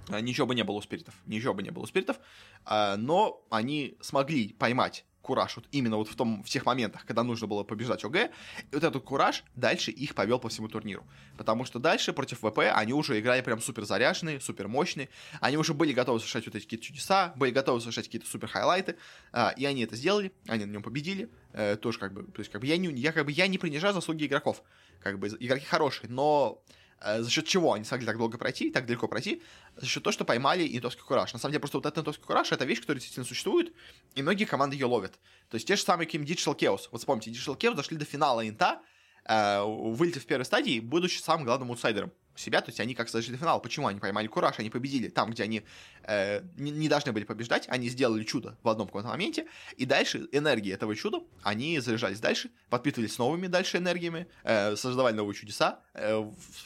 а, 0.09 0.21
ничего 0.21 0.47
бы 0.47 0.55
не 0.55 0.63
было 0.63 0.77
у 0.77 0.81
спиритов. 0.81 1.15
Ничего 1.25 1.53
бы 1.53 1.63
не 1.63 1.71
было 1.71 1.83
у 1.83 1.87
спиритов. 1.87 2.19
А, 2.65 2.97
но 2.97 3.45
они 3.49 3.97
смогли 4.01 4.53
поймать 4.53 5.05
кураж 5.27 5.57
вот 5.57 5.65
именно 5.71 5.97
вот 5.97 6.07
в, 6.07 6.15
том, 6.15 6.41
в 6.43 6.49
тех 6.49 6.65
моментах, 6.65 7.05
когда 7.05 7.23
нужно 7.23 7.47
было 7.47 7.63
побеждать 7.63 8.03
ОГ, 8.05 8.15
и 8.15 8.29
вот 8.71 8.83
этот 8.83 9.03
кураж 9.03 9.43
дальше 9.55 9.91
их 9.91 10.15
повел 10.15 10.39
по 10.39 10.47
всему 10.47 10.69
турниру. 10.69 11.05
Потому 11.37 11.65
что 11.65 11.79
дальше 11.79 12.13
против 12.13 12.39
ВП 12.39 12.59
они 12.73 12.93
уже 12.93 13.19
играли 13.19 13.41
прям 13.41 13.61
супер 13.61 13.85
заряженные, 13.85 14.39
супер 14.39 14.67
мощные, 14.69 15.09
они 15.41 15.57
уже 15.57 15.73
были 15.73 15.91
готовы 15.91 16.19
совершать 16.19 16.45
вот 16.45 16.55
эти 16.55 16.63
какие-то 16.63 16.85
чудеса, 16.85 17.33
были 17.35 17.51
готовы 17.51 17.81
совершать 17.81 18.05
какие-то 18.05 18.27
супер 18.27 18.47
хайлайты, 18.47 18.95
а, 19.33 19.53
и 19.57 19.65
они 19.65 19.83
это 19.83 19.95
сделали, 19.95 20.31
они 20.47 20.65
на 20.65 20.71
нем 20.71 20.83
победили, 20.83 21.29
э, 21.51 21.75
тоже 21.75 21.99
как 21.99 22.13
бы, 22.13 22.23
то 22.23 22.39
есть 22.39 22.49
как 22.49 22.61
бы 22.61 22.67
я 22.67 22.77
не, 22.77 22.87
я 22.93 23.11
как 23.11 23.25
бы 23.25 23.31
я 23.33 23.47
не 23.47 23.57
принижаю 23.57 23.93
заслуги 23.93 24.25
игроков, 24.25 24.63
как 25.01 25.19
бы 25.19 25.27
игроки 25.27 25.65
хорошие, 25.65 26.09
но 26.09 26.63
за 27.01 27.29
счет 27.29 27.45
чего 27.47 27.73
они 27.73 27.85
смогли 27.85 28.05
так 28.05 28.17
долго 28.17 28.37
пройти, 28.37 28.71
так 28.71 28.85
далеко 28.85 29.07
пройти, 29.07 29.41
за 29.75 29.85
счет 29.85 30.03
того, 30.03 30.11
что 30.11 30.25
поймали 30.25 30.67
интовский 30.77 31.03
кураж. 31.03 31.33
На 31.33 31.39
самом 31.39 31.51
деле, 31.51 31.59
просто 31.59 31.77
вот 31.77 31.85
этот 31.85 31.99
интовский 31.99 32.25
кураж— 32.25 32.51
это 32.51 32.65
вещь, 32.65 32.79
которая 32.79 32.99
действительно 32.99 33.25
существует, 33.25 33.73
и 34.15 34.21
многие 34.21 34.45
команды 34.45 34.75
ее 34.75 34.85
ловят. 34.85 35.19
То 35.49 35.55
есть 35.55 35.67
те 35.67 35.75
же 35.75 35.83
самые, 35.83 36.07
каким 36.07 36.23
Digital 36.23 36.57
Chaos. 36.57 36.87
Вот 36.91 36.99
вспомните, 36.99 37.31
Digital 37.31 37.57
Chaos 37.57 37.75
дошли 37.75 37.97
до 37.97 38.05
финала 38.05 38.47
инта, 38.47 38.81
э, 39.25 39.61
вылетев 39.63 40.23
в 40.23 40.25
первой 40.25 40.45
стадии, 40.45 40.79
будучи 40.79 41.19
самым 41.19 41.45
главным 41.45 41.69
аутсайдером 41.69 42.11
себя, 42.39 42.61
то 42.61 42.69
есть 42.69 42.79
они 42.79 42.95
как 42.95 43.09
зашли 43.09 43.33
до 43.33 43.37
финала. 43.37 43.59
Почему 43.59 43.87
они 43.87 43.99
поймали 43.99 44.27
кураж, 44.27 44.55
они 44.59 44.69
победили 44.69 45.07
там, 45.09 45.31
где 45.31 45.43
они 45.43 45.63
э, 46.03 46.41
не, 46.57 46.87
должны 46.87 47.11
были 47.11 47.23
побеждать, 47.23 47.65
они 47.69 47.89
сделали 47.89 48.23
чудо 48.23 48.57
в 48.63 48.69
одном 48.69 48.87
каком-то 48.87 49.09
моменте, 49.09 49.47
и 49.75 49.85
дальше 49.85 50.27
энергии 50.31 50.73
этого 50.73 50.95
чуда, 50.95 51.21
они 51.43 51.79
заряжались 51.79 52.19
дальше, 52.19 52.49
подпитывались 52.69 53.17
новыми 53.17 53.47
дальше 53.47 53.77
энергиями, 53.77 54.27
э, 54.43 54.75
создавали 54.75 55.15
новые 55.15 55.35
чудеса, 55.35 55.79
э, 55.93 56.23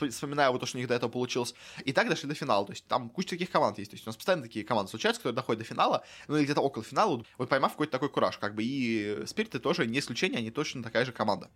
вспоминая 0.10 0.52
вот 0.52 0.60
то, 0.60 0.66
что 0.66 0.78
у 0.78 0.80
них 0.80 0.88
до 0.88 0.96
этого 0.96 1.10
получилось, 1.10 1.54
и 1.84 1.94
так 1.94 2.10
дошли 2.10 2.28
до 2.28 2.36
финала. 2.36 2.66
То 2.66 2.74
есть 2.74 2.86
там 2.88 3.10
куча 3.10 3.30
таких 3.32 3.50
команд 3.50 3.78
есть, 3.80 3.92
то 3.92 3.96
есть 3.96 4.06
у 4.06 4.10
нас 4.10 4.16
постоянно 4.16 4.44
такие 4.44 4.66
команды 4.66 4.90
случаются, 4.90 5.22
которые 5.22 5.36
доходят 5.36 5.60
до 5.60 5.66
финала, 5.66 6.04
ну 6.28 6.38
или 6.38 6.46
где-то 6.46 6.62
около 6.62 6.84
финала, 6.84 7.24
вот 7.38 7.50
поймав 7.50 7.72
какой-то 7.72 7.92
такой 7.92 8.10
кураж, 8.10 8.38
как 8.38 8.56
бы, 8.56 8.64
и 8.64 9.26
спириты 9.26 9.60
тоже 9.60 9.88
не 9.88 10.00
исключение, 10.00 10.40
они 10.40 10.52
точно 10.52 10.84
такая 10.84 11.06
же 11.06 11.12
команда. 11.12 11.50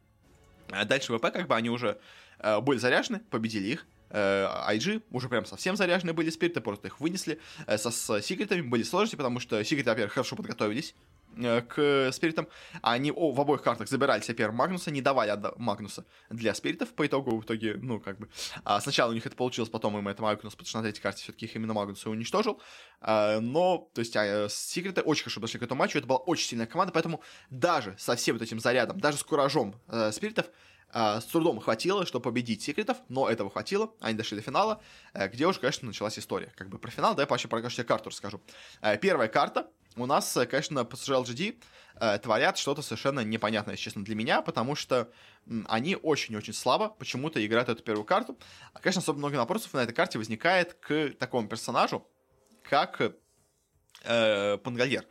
А 0.69 0.85
дальше 0.85 1.15
ВП, 1.15 1.31
как 1.31 1.47
бы, 1.47 1.55
они 1.55 1.69
уже 1.69 1.99
э, 2.39 2.59
были 2.61 2.77
заряжены, 2.77 3.19
победили 3.19 3.67
их, 3.67 3.85
IG, 4.09 5.03
уже 5.11 5.29
прям 5.29 5.45
совсем 5.45 5.75
заряженные 5.75 6.13
были 6.13 6.29
спириты, 6.29 6.61
просто 6.61 6.87
их 6.87 6.99
вынесли. 6.99 7.39
Со 7.67 7.91
с 7.91 8.21
секретами 8.21 8.61
были 8.61 8.83
сложности, 8.83 9.15
потому 9.15 9.39
что 9.39 9.63
секреты, 9.63 9.89
во-первых, 9.89 10.13
хорошо 10.13 10.35
подготовились 10.35 10.95
Э, 11.37 11.61
к 11.61 12.11
спиритам. 12.11 12.47
Они 12.81 13.11
о, 13.11 13.31
в 13.31 13.41
обоих 13.41 13.61
картах 13.61 13.89
забирали 13.89 14.21
себе 14.21 14.35
первого 14.35 14.55
Магнуса, 14.55 14.91
не 14.91 15.01
давали 15.01 15.37
Магнуса 15.57 16.05
для 16.29 16.53
спиритов. 16.53 16.93
По 16.93 17.05
итогу, 17.05 17.37
в 17.37 17.43
итоге, 17.43 17.75
ну, 17.81 17.99
как 17.99 18.19
бы, 18.19 18.29
а 18.63 18.79
сначала 18.79 19.11
у 19.11 19.13
них 19.13 19.25
это 19.25 19.35
получилось, 19.35 19.69
потом 19.69 19.97
им 19.97 20.07
это 20.07 20.21
Магнус, 20.21 20.53
потому 20.53 20.67
что 20.67 20.77
на 20.77 20.83
третьей 20.83 21.01
карте 21.01 21.23
все-таки 21.23 21.45
их 21.45 21.55
именно 21.55 21.73
Магнуса 21.73 22.09
уничтожил. 22.09 22.61
А, 23.01 23.39
но, 23.39 23.89
то 23.93 23.99
есть, 23.99 24.15
а, 24.15 24.47
секреты 24.49 25.01
очень 25.01 25.23
хорошо 25.23 25.41
подошли 25.41 25.59
к 25.59 25.63
этому 25.63 25.79
матчу. 25.79 25.97
Это 25.97 26.07
была 26.07 26.19
очень 26.19 26.47
сильная 26.47 26.67
команда, 26.67 26.93
поэтому 26.93 27.21
даже 27.49 27.95
со 27.97 28.15
всем 28.15 28.37
вот 28.37 28.41
этим 28.41 28.59
зарядом, 28.59 28.99
даже 28.99 29.17
с 29.17 29.23
куражом 29.23 29.75
э, 29.87 30.11
спиритов, 30.11 30.45
Uh, 30.95 31.19
с 31.19 31.25
трудом 31.25 31.59
хватило, 31.59 32.05
чтобы 32.05 32.23
победить 32.23 32.61
секретов, 32.61 32.95
но 33.09 33.27
этого 33.27 33.49
хватило, 33.49 33.91
они 33.99 34.17
дошли 34.17 34.37
до 34.37 34.41
финала, 34.41 34.81
uh, 35.13 35.27
где 35.27 35.45
уже, 35.45 35.59
конечно, 35.59 35.85
началась 35.85 36.17
история. 36.17 36.53
Как 36.55 36.69
бы 36.69 36.77
про 36.77 36.89
финал, 36.89 37.15
да, 37.15 37.23
я 37.23 37.27
вообще 37.27 37.49
про 37.49 37.61
каждую 37.61 37.85
карту 37.85 38.11
расскажу. 38.11 38.39
Uh, 38.81 38.97
первая 38.97 39.27
карта, 39.27 39.69
у 39.97 40.05
нас, 40.05 40.35
э, 40.35 40.45
конечно, 40.45 40.79
PSG 40.79 41.23
LGD 41.23 41.61
э, 41.99 42.19
творят 42.19 42.57
что-то 42.57 42.81
совершенно 42.81 43.21
непонятное, 43.21 43.77
честно, 43.77 44.03
для 44.03 44.15
меня, 44.15 44.41
потому 44.41 44.75
что 44.75 45.09
они 45.67 45.95
очень-очень 45.95 46.53
слабо 46.53 46.89
почему-то 46.89 47.45
играют 47.45 47.69
эту 47.69 47.81
первую 47.83 48.05
карту. 48.05 48.37
А, 48.73 48.79
конечно, 48.79 48.99
особо 48.99 49.19
много 49.19 49.35
вопросов 49.35 49.73
на 49.73 49.83
этой 49.83 49.93
карте 49.93 50.17
возникает 50.17 50.73
к 50.73 51.11
такому 51.17 51.47
персонажу, 51.47 52.05
как 52.63 53.13
э, 54.03 54.57
Пангальер. 54.57 55.05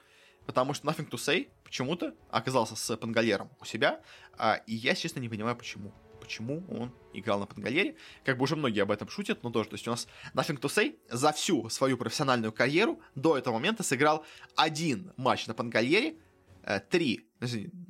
Потому 0.44 0.74
что 0.74 0.86
Nothing 0.86 1.08
to 1.08 1.16
Say 1.16 1.48
почему-то 1.74 2.14
оказался 2.30 2.76
с 2.76 2.96
Пангальером 2.96 3.50
у 3.60 3.64
себя, 3.64 4.00
а, 4.38 4.60
и 4.68 4.76
я, 4.76 4.94
честно, 4.94 5.18
не 5.18 5.28
понимаю, 5.28 5.56
почему 5.56 5.92
почему 6.20 6.64
он 6.70 6.90
играл 7.12 7.40
на 7.40 7.44
Панголиере. 7.44 7.96
Как 8.24 8.38
бы 8.38 8.44
уже 8.44 8.56
многие 8.56 8.80
об 8.80 8.90
этом 8.90 9.08
шутят, 9.08 9.42
но 9.42 9.50
тоже. 9.50 9.68
То 9.68 9.74
есть 9.74 9.86
у 9.86 9.90
нас 9.90 10.06
Nothing 10.32 10.58
to 10.58 10.70
Say 10.70 10.96
за 11.10 11.32
всю 11.32 11.68
свою 11.68 11.98
профессиональную 11.98 12.50
карьеру 12.50 12.98
до 13.14 13.36
этого 13.36 13.54
момента 13.54 13.82
сыграл 13.82 14.24
один 14.56 15.12
матч 15.18 15.46
на 15.48 15.52
Панголиере, 15.52 16.14
э, 16.62 16.80
три, 16.80 17.28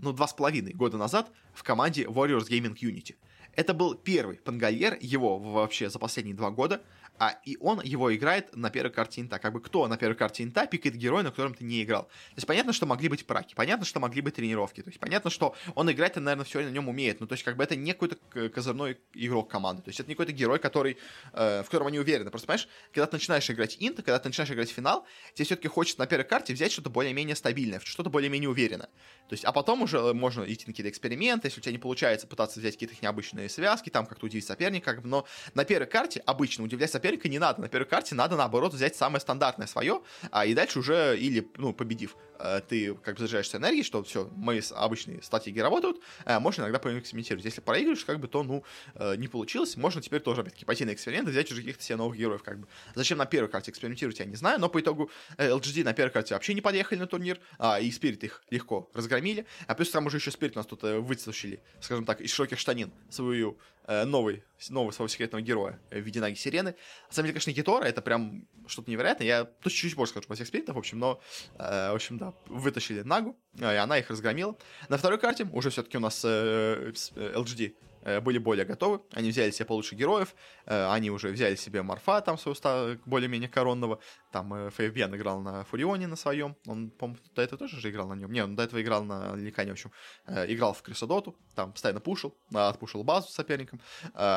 ну, 0.01 0.13
два 0.13 0.27
с 0.27 0.33
половиной 0.33 0.73
года 0.73 0.97
назад 0.97 1.31
в 1.53 1.63
команде 1.63 2.05
Warriors 2.07 2.49
Gaming 2.49 2.75
Unity. 2.75 3.15
Это 3.53 3.73
был 3.73 3.95
первый 3.95 4.39
Панголиер 4.39 4.99
его 5.01 5.39
вообще 5.39 5.89
за 5.89 6.01
последние 6.01 6.35
два 6.35 6.51
года, 6.51 6.83
а, 7.19 7.39
и 7.45 7.57
он 7.61 7.81
его 7.81 8.15
играет 8.15 8.55
на 8.57 8.71
первой 8.71 8.91
карте 8.91 9.21
инта. 9.21 9.39
Как 9.39 9.53
бы 9.53 9.61
кто 9.61 9.87
на 9.87 9.97
первой 9.97 10.17
карте 10.17 10.43
инта 10.43 10.67
пикает 10.67 10.97
героя, 10.97 11.23
на 11.23 11.31
котором 11.31 11.55
ты 11.55 11.65
не 11.65 11.83
играл. 11.83 12.05
То 12.05 12.37
есть 12.37 12.47
понятно, 12.47 12.73
что 12.73 12.87
могли 12.87 13.09
быть 13.09 13.25
праки, 13.27 13.55
понятно, 13.55 13.85
что 13.85 14.01
могли 14.01 14.21
быть 14.21 14.35
тренировки, 14.35 14.83
то 14.83 14.89
есть 14.89 14.99
понятно, 14.99 15.31
что 15.31 15.55
он 15.75 15.91
играть, 15.91 16.17
наверное, 16.17 16.45
все 16.45 16.63
на 16.63 16.71
нем 16.71 16.89
умеет, 16.89 17.21
ну 17.21 17.27
то 17.27 17.35
есть 17.35 17.45
как 17.45 17.57
бы 17.57 17.63
это 17.63 17.77
не 17.77 17.93
какой-то 17.93 18.17
козырной 18.51 18.99
игрок 19.15 19.49
команды, 19.51 19.83
то 19.83 19.89
есть 19.91 20.01
это 20.01 20.09
не 20.09 20.15
какой-то 20.15 20.33
герой, 20.33 20.59
который, 20.59 20.99
э, 21.33 21.63
в 21.63 21.67
котором 21.67 21.87
они 21.87 22.01
уверены. 22.01 22.31
Просто 22.31 22.47
понимаешь, 22.47 22.69
когда 22.93 23.07
ты 23.07 23.17
начинаешь 23.17 23.49
играть 23.51 23.77
инт, 23.79 23.97
когда 23.97 24.19
ты 24.19 24.29
начинаешь 24.29 24.51
играть 24.51 24.71
финал, 24.71 25.07
тебе 25.35 25.45
все-таки 25.45 25.69
хочется 25.69 26.01
на 26.01 26.07
первой 26.07 26.25
карте 26.25 26.53
взять 26.53 26.73
что-то 26.73 26.91
более-менее 26.91 27.37
стабильное, 27.37 27.81
что-то 27.81 28.11
более-менее 28.11 28.51
уверенное. 28.51 28.89
То 29.29 29.33
есть, 29.33 29.45
а 29.45 29.53
потом 29.53 29.83
уже 29.83 30.13
можно 30.13 30.43
идти 30.43 30.65
на 30.67 30.73
какие-то 30.73 30.91
эксперименты, 30.91 31.47
если 31.47 31.61
у 31.61 31.63
тебя 31.63 31.73
не 31.73 31.79
получается 31.79 32.27
пытаться 32.27 32.59
взять 32.59 32.75
какие-то 32.75 32.95
необычные 33.01 33.49
связки, 33.49 33.91
там 33.91 34.07
как-то 34.07 34.27
удивить 34.27 34.45
соперника, 34.45 34.93
как 34.93 35.03
бы, 35.03 35.09
но 35.09 35.27
на 35.55 35.65
первой 35.65 35.87
карте 35.87 36.21
обычно 36.27 36.65
удивлять 36.65 36.91
соперника 36.91 37.04
не 37.05 37.39
надо. 37.39 37.61
На 37.61 37.69
первой 37.69 37.87
карте 37.87 38.15
надо, 38.15 38.37
наоборот, 38.37 38.73
взять 38.73 38.97
самое 38.97 39.21
стандартное 39.21 39.67
свое, 39.67 40.03
а, 40.31 40.47
и 40.47 40.55
дальше 40.55 40.79
уже, 40.79 41.19
или, 41.19 41.49
ну, 41.57 41.73
победив, 41.73 42.17
э, 42.39 42.61
ты 42.69 42.95
как 42.95 43.15
бы 43.15 43.21
заряжаешься 43.21 43.59
энергией, 43.59 43.85
что 43.85 44.03
все, 44.03 44.31
мои 44.37 44.61
обычные 44.75 45.23
стратегии 45.23 45.61
работают, 45.61 45.99
э, 46.25 46.39
можно 46.39 46.63
иногда 46.63 46.79
поэкспериментировать. 46.79 47.45
Если 47.45 47.61
проигрываешь, 47.61 48.05
как 48.05 48.21
бы, 48.21 48.29
то, 48.29 48.43
ну, 48.43 48.65
э, 48.95 49.17
не 49.17 49.29
получилось, 49.29 49.77
можно 49.77 50.01
теперь 50.01 50.21
тоже, 50.21 50.41
опять-таки, 50.41 50.65
пойти 50.65 50.85
на 50.85 50.93
эксперимент 50.93 51.29
и 51.29 51.31
взять 51.31 51.51
уже 51.53 51.61
каких-то 51.61 51.83
себе 51.83 51.97
новых 51.97 52.17
героев, 52.17 52.43
как 52.43 52.59
бы. 52.59 52.69
Зачем 52.95 53.19
на 53.19 53.27
первой 53.27 53.49
карте 53.49 53.71
экспериментировать, 53.71 54.19
я 54.19 54.25
не 54.25 54.37
знаю, 54.37 54.59
но 54.61 54.69
по 54.69 54.81
итогу 54.81 55.11
LGD 55.39 55.85
на 55.85 55.93
первой 55.93 56.11
карте 56.11 56.35
вообще 56.35 56.55
не 56.55 56.61
подъехали 56.61 56.99
на 56.99 57.07
турнир, 57.07 57.39
а, 57.59 57.81
и 57.81 57.91
Спирит 57.91 58.25
их 58.25 58.43
легко 58.51 58.91
разгромили, 58.95 59.47
а 59.67 59.75
плюс 59.75 59.91
там 59.91 60.07
уже 60.07 60.17
еще 60.19 60.31
Спирит 60.31 60.57
нас 60.57 60.67
тут 60.67 60.83
вытащили, 60.83 61.61
скажем 61.81 62.05
так, 62.05 62.21
из 62.21 62.33
широких 62.33 62.59
штанин 62.59 62.93
свою 63.11 63.59
новый, 63.87 64.45
нового 64.71 64.91
своего 64.93 65.09
секретного 65.09 65.43
героя 65.43 65.79
в 65.91 65.99
виде 65.99 66.21
Наги 66.21 66.35
Сирены. 66.35 66.75
На 67.09 67.15
самом 67.15 67.27
деле, 67.27 67.35
конечно, 67.35 67.51
Гитора 67.53 67.85
это 67.85 68.01
прям 68.03 68.47
что-то 68.67 68.91
невероятное. 68.91 69.27
Я 69.27 69.45
тут 69.45 69.73
чуть-чуть 69.73 69.95
больше 69.95 70.13
скажу 70.13 70.27
про 70.27 70.35
всех 70.35 70.47
спиритов, 70.47 70.77
в 70.77 70.79
общем, 70.79 70.99
но, 70.99 71.21
э, 71.59 71.91
в 71.91 71.95
общем, 71.95 72.19
да, 72.19 72.33
вытащили 72.47 73.03
Нагу, 73.03 73.37
и 73.59 73.65
она 73.65 73.99
их 73.99 74.11
разгромила. 74.11 74.57
На 74.89 74.97
второй 74.97 75.19
карте 75.19 75.47
уже 75.53 75.71
все-таки 75.71 75.97
у 75.99 76.01
нас 76.01 76.23
э, 76.25 76.93
LGD 77.17 77.75
Э, 77.75 77.75
были 78.05 78.39
более 78.39 78.65
готовы. 78.65 79.01
Они 79.13 79.31
взяли 79.31 79.51
себе 79.51 79.65
получше 79.65 79.95
героев, 79.95 80.35
э, 80.67 80.91
они 80.91 81.11
уже 81.11 81.29
взяли 81.29 81.55
себе 81.55 81.83
Марфа, 81.83 82.21
там, 82.21 82.37
своего 82.39 82.99
более-менее 83.07 83.49
коронного. 83.49 83.99
Там 84.31 84.53
э, 84.53 84.71
Фейвбен 84.71 85.15
играл 85.15 85.41
на 85.41 85.65
Фурионе 85.65 86.07
на 86.07 86.17
своем. 86.17 86.57
Он, 86.67 86.91
по-моему, 86.91 87.21
до 87.35 87.43
этого 87.43 87.59
тоже 87.59 87.81
же 87.81 87.91
играл 87.91 88.09
на 88.09 88.15
нем. 88.15 88.31
Не, 88.31 88.45
он 88.45 88.57
до 88.57 88.63
этого 88.63 88.83
играл 88.83 89.05
на 89.05 89.35
Ликане, 89.37 89.71
в 89.71 89.73
общем. 89.73 89.91
Играл 90.27 90.75
в 90.75 90.83
Крисодоту, 90.83 91.37
там 91.55 91.73
постоянно 91.73 92.01
пушил, 92.01 92.37
отпушил 92.53 93.05
базу 93.05 93.29
соперникам. 93.29 93.81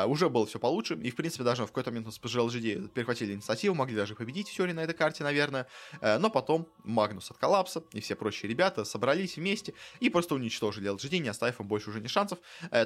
Уже 0.06 0.28
было 0.28 0.46
все 0.46 0.58
получше. 0.58 0.94
И, 0.94 1.10
в 1.10 1.16
принципе, 1.16 1.44
даже 1.44 1.64
в 1.64 1.66
какой-то 1.66 1.90
момент 1.90 2.12
с 2.12 2.20
PGLGD 2.20 2.88
перехватили 2.88 3.34
инициативу, 3.34 3.74
могли 3.74 3.96
даже 3.96 4.14
победить 4.14 4.48
Сёри 4.48 4.72
на 4.72 4.80
этой 4.80 4.94
карте, 4.94 5.24
наверное. 5.24 5.66
Но 6.00 6.30
потом 6.30 6.68
Магнус 6.84 7.30
от 7.30 7.38
коллапса 7.38 7.82
и 7.92 8.00
все 8.00 8.14
прочие 8.14 8.48
ребята 8.48 8.84
собрались 8.84 9.36
вместе 9.36 9.74
и 10.00 10.08
просто 10.10 10.34
уничтожили 10.34 10.90
LGD, 10.90 11.18
не 11.18 11.28
оставив 11.28 11.60
им 11.60 11.68
больше 11.68 11.90
уже 11.90 12.00
ни 12.00 12.06
шансов. 12.06 12.38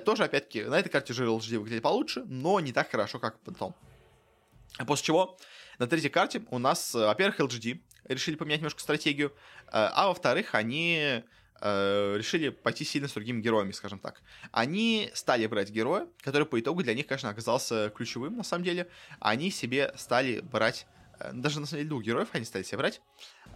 Тоже, 0.05 0.24
опять-таки, 0.24 0.64
на 0.72 0.78
этой 0.78 0.88
карте 0.88 1.12
же 1.12 1.26
LGD 1.26 1.58
выглядит 1.58 1.82
получше, 1.82 2.24
но 2.26 2.58
не 2.58 2.72
так 2.72 2.90
хорошо, 2.90 3.18
как 3.18 3.38
потом. 3.40 3.74
После 4.86 5.04
чего 5.04 5.36
на 5.78 5.86
третьей 5.86 6.08
карте 6.08 6.42
у 6.50 6.58
нас, 6.58 6.94
э, 6.94 7.06
во-первых, 7.06 7.40
LGD 7.40 7.80
решили 8.04 8.36
поменять 8.36 8.60
немножко 8.60 8.80
стратегию, 8.80 9.28
э, 9.28 9.70
а 9.72 10.08
во-вторых, 10.08 10.54
они 10.54 11.22
э, 11.60 12.14
решили 12.16 12.48
пойти 12.48 12.84
сильно 12.84 13.06
с 13.06 13.12
другими 13.12 13.42
героями, 13.42 13.72
скажем 13.72 13.98
так. 13.98 14.22
Они 14.50 15.10
стали 15.12 15.46
брать 15.46 15.70
героя, 15.70 16.08
который 16.22 16.46
по 16.46 16.58
итогу 16.58 16.82
для 16.82 16.94
них, 16.94 17.06
конечно, 17.06 17.28
оказался 17.28 17.92
ключевым, 17.94 18.38
на 18.38 18.42
самом 18.42 18.64
деле. 18.64 18.88
Они 19.20 19.50
себе 19.50 19.92
стали 19.96 20.40
брать, 20.40 20.86
даже 21.32 21.60
на 21.60 21.66
самом 21.66 21.80
деле 21.80 21.88
двух 21.90 22.02
героев 22.02 22.30
они 22.32 22.46
стали 22.46 22.62
себе 22.62 22.78
брать. 22.78 23.02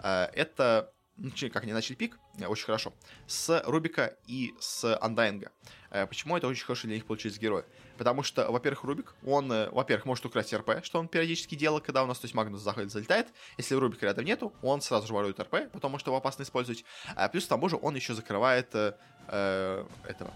Это 0.02 0.92
ну, 1.16 1.30
как 1.50 1.62
они 1.62 1.72
начали 1.72 1.96
пик, 1.96 2.18
очень 2.46 2.66
хорошо, 2.66 2.92
с 3.26 3.62
Рубика 3.66 4.16
и 4.26 4.54
с 4.60 4.98
Андайнга. 4.98 5.50
Э, 5.90 6.06
почему 6.06 6.36
это 6.36 6.46
очень 6.48 6.64
хорошо 6.64 6.86
для 6.86 6.96
них 6.96 7.06
получились 7.06 7.38
герои? 7.38 7.64
Потому 7.98 8.22
что, 8.22 8.50
во-первых, 8.50 8.84
Рубик, 8.84 9.14
он, 9.24 9.50
э, 9.52 9.70
во-первых, 9.70 10.06
может 10.06 10.24
украсть 10.26 10.52
РП, 10.52 10.84
что 10.84 10.98
он 10.98 11.08
периодически 11.08 11.54
делал, 11.54 11.80
когда 11.80 12.02
у 12.02 12.06
нас, 12.06 12.18
то 12.18 12.24
есть, 12.24 12.34
Магнус 12.34 12.60
заходит, 12.60 12.90
залетает. 12.90 13.28
Если 13.56 13.74
Рубика 13.74 14.06
рядом 14.06 14.24
нету, 14.24 14.52
он 14.62 14.80
сразу 14.80 15.06
же 15.06 15.14
ворует 15.14 15.38
РП, 15.40 15.70
потом 15.72 15.92
может 15.92 16.06
его 16.06 16.16
опасно 16.16 16.42
использовать. 16.42 16.84
А 17.14 17.28
плюс 17.28 17.44
к 17.46 17.48
тому 17.48 17.68
же 17.68 17.78
он 17.80 17.94
еще 17.96 18.14
закрывает 18.14 18.74
э, 18.74 18.94
э, 19.28 19.86
этого 20.04 20.32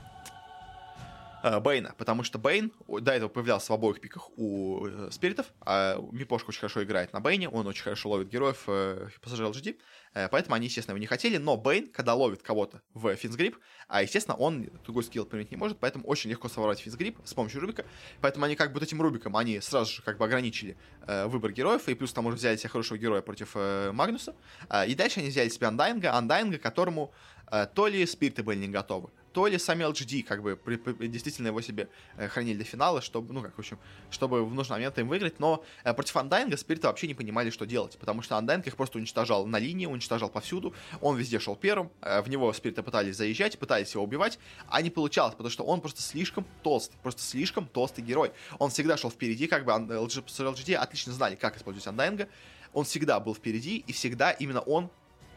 Бейна, 1.42 1.94
потому 1.96 2.22
что 2.22 2.38
Бейн 2.38 2.72
до 2.86 3.12
этого 3.12 3.28
появлялся 3.28 3.72
в 3.72 3.74
обоих 3.74 4.00
пиках 4.00 4.30
у 4.36 4.86
спиритов, 5.10 5.46
а 5.60 5.98
Мипошка 6.12 6.50
очень 6.50 6.60
хорошо 6.60 6.82
играет 6.82 7.12
на 7.12 7.20
Бейне, 7.20 7.48
он 7.48 7.66
очень 7.66 7.82
хорошо 7.82 8.10
ловит 8.10 8.28
героев 8.28 8.64
э, 8.66 9.08
пассажир 9.20 9.46
LGD, 9.46 9.76
Э, 10.12 10.28
поэтому 10.28 10.56
они, 10.56 10.66
естественно, 10.66 10.94
его 10.94 11.00
не 11.00 11.06
хотели, 11.06 11.36
но 11.36 11.56
Бейн, 11.56 11.88
когда 11.88 12.14
ловит 12.14 12.42
кого-то 12.42 12.82
в 12.94 13.14
финсгрип, 13.14 13.56
а, 13.88 14.02
естественно, 14.02 14.36
он 14.36 14.68
другой 14.84 15.04
скилл 15.04 15.24
применить 15.24 15.50
не 15.50 15.56
может, 15.56 15.78
поэтому 15.78 16.04
очень 16.06 16.30
легко 16.30 16.48
своровать 16.48 16.80
финсгрип 16.80 17.18
с 17.24 17.32
помощью 17.32 17.60
Рубика, 17.60 17.84
поэтому 18.20 18.44
они 18.46 18.56
как 18.56 18.70
бы 18.72 18.80
вот 18.80 18.82
этим 18.82 19.00
Рубиком, 19.00 19.36
они 19.36 19.60
сразу 19.60 19.92
же 19.92 20.02
как 20.02 20.18
бы 20.18 20.24
ограничили 20.24 20.76
э, 21.06 21.26
выбор 21.26 21.52
героев, 21.52 21.88
и 21.88 21.94
плюс 21.94 22.12
там 22.12 22.26
уже 22.26 22.36
взяли 22.36 22.56
себе 22.56 22.68
хорошего 22.68 22.98
героя 22.98 23.22
против 23.22 23.52
э, 23.54 23.92
Магнуса, 23.92 24.34
э, 24.68 24.88
и 24.88 24.94
дальше 24.94 25.20
они 25.20 25.28
взяли 25.28 25.48
себе 25.48 25.68
Андайнга, 25.68 26.14
Андайнга, 26.14 26.58
которому 26.58 27.12
э, 27.50 27.66
то 27.72 27.86
ли 27.86 28.04
спирты 28.04 28.42
были 28.42 28.58
не 28.58 28.68
готовы, 28.68 29.10
то 29.32 29.46
ли 29.46 29.58
сами 29.58 29.84
LGD 29.84 30.22
как 30.22 30.42
бы 30.42 30.56
при, 30.56 30.76
при, 30.76 31.06
действительно 31.06 31.48
его 31.48 31.60
себе 31.60 31.88
э, 32.16 32.28
хранили 32.28 32.56
для 32.56 32.64
финала, 32.64 33.00
чтобы, 33.00 33.32
ну, 33.32 33.42
как, 33.42 33.54
в 33.54 33.58
общем, 33.58 33.78
чтобы 34.10 34.44
в 34.44 34.54
нужный 34.54 34.76
момент 34.76 34.98
им 34.98 35.08
выиграть, 35.08 35.38
но 35.38 35.64
э, 35.84 35.94
против 35.94 36.16
Андайнга 36.16 36.56
Спириты 36.56 36.86
вообще 36.86 37.06
не 37.06 37.14
понимали, 37.14 37.50
что 37.50 37.66
делать, 37.66 37.96
потому 37.98 38.22
что 38.22 38.36
Андайнг 38.36 38.66
их 38.66 38.76
просто 38.76 38.98
уничтожал 38.98 39.46
на 39.46 39.58
линии, 39.58 39.86
уничтожал 39.86 40.28
повсюду, 40.28 40.74
он 41.00 41.16
везде 41.16 41.38
шел 41.38 41.56
первым, 41.56 41.90
э, 42.02 42.20
в 42.22 42.28
него 42.28 42.52
Спириты 42.52 42.82
пытались 42.82 43.16
заезжать, 43.16 43.58
пытались 43.58 43.94
его 43.94 44.04
убивать, 44.04 44.38
а 44.68 44.82
не 44.82 44.90
получалось, 44.90 45.34
потому 45.34 45.50
что 45.50 45.64
он 45.64 45.80
просто 45.80 46.02
слишком 46.02 46.46
толстый, 46.62 46.96
просто 47.02 47.22
слишком 47.22 47.66
толстый 47.66 48.02
герой. 48.02 48.32
Он 48.58 48.70
всегда 48.70 48.96
шел 48.96 49.10
впереди, 49.10 49.46
как 49.46 49.64
бы 49.64 49.72
LG, 49.72 50.24
LGD 50.24 50.74
отлично 50.74 51.12
знали, 51.12 51.36
как 51.36 51.56
использовать 51.56 51.86
Андайнга, 51.86 52.28
он 52.72 52.84
всегда 52.84 53.18
был 53.20 53.34
впереди, 53.34 53.84
и 53.86 53.92
всегда 53.92 54.30
именно 54.30 54.60
он 54.60 54.90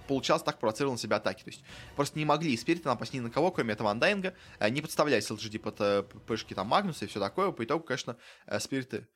получалось 0.07 0.43
так 0.43 0.59
провоцировал 0.59 0.93
на 0.93 0.99
себя 0.99 1.17
атаки. 1.17 1.43
То 1.43 1.49
есть 1.49 1.63
просто 1.95 2.17
не 2.19 2.25
могли 2.25 2.55
спириты 2.57 2.87
напасть 2.87 3.13
ни 3.13 3.19
на 3.19 3.29
кого, 3.29 3.51
кроме 3.51 3.73
этого 3.73 3.91
Андайнга, 3.91 4.33
э, 4.59 4.69
не 4.69 4.81
подставлялись 4.81 5.29
LGD 5.29 5.59
под 5.59 5.81
э, 5.81 6.03
пышки 6.03 6.53
там 6.53 6.67
Магнуса 6.67 7.05
и 7.05 7.07
все 7.07 7.19
такое. 7.19 7.51
По 7.51 7.63
итогу, 7.63 7.83
конечно, 7.83 8.17
э, 8.47 8.59
спириты 8.59 8.93
Э, 8.93 9.12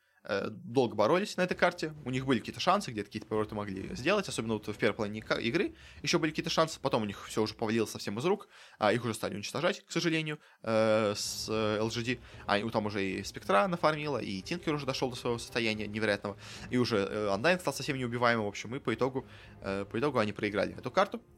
долго 0.50 0.96
боролись 0.96 1.38
на 1.38 1.42
этой 1.42 1.56
карте, 1.56 1.94
у 2.06 2.10
них 2.10 2.26
были 2.26 2.40
какие-то 2.40 2.60
шансы, 2.60 2.92
где-то 2.92 3.08
какие-то 3.08 3.28
повороты 3.28 3.56
могли 3.56 3.96
сделать, 3.96 4.28
особенно 4.28 4.56
вот 4.56 4.68
в 4.68 4.78
первой 4.78 4.96
половине 4.96 5.24
игры 5.42 5.74
еще 6.04 6.20
были 6.20 6.32
какие-то 6.32 6.50
шансы, 6.50 6.80
потом 6.82 7.04
у 7.04 7.06
них 7.06 7.28
все 7.28 7.42
уже 7.42 7.54
повалилось 7.54 7.92
совсем 7.92 8.18
из 8.20 8.26
рук, 8.26 8.48
а 8.78 8.92
их 8.92 9.04
уже 9.04 9.14
стали 9.14 9.36
уничтожать, 9.36 9.84
к 9.86 9.92
сожалению, 9.92 10.40
э, 10.64 11.14
с 11.16 11.50
LGD, 11.50 12.20
а 12.46 12.60
там 12.70 12.86
уже 12.86 13.06
и 13.06 13.24
Спектра 13.24 13.68
нафармила, 13.68 14.18
и 14.18 14.42
Тинкер 14.42 14.74
уже 14.74 14.86
дошел 14.86 15.10
до 15.10 15.16
своего 15.16 15.40
состояния 15.40 15.88
невероятного, 15.88 16.38
и 16.70 16.78
уже 16.78 16.98
Undyne 16.98 17.60
стал 17.60 17.74
совсем 17.74 17.98
неубиваемым, 17.98 18.46
в 18.46 18.50
общем, 18.50 18.76
и 18.76 18.80
по 18.80 18.94
итогу, 18.94 19.26
по 19.62 20.00
итогу 20.00 20.20
они 20.20 20.34
проиграли 20.34 20.78
эту 20.78 20.92
карту, 20.92 21.22
Э, 21.22 21.37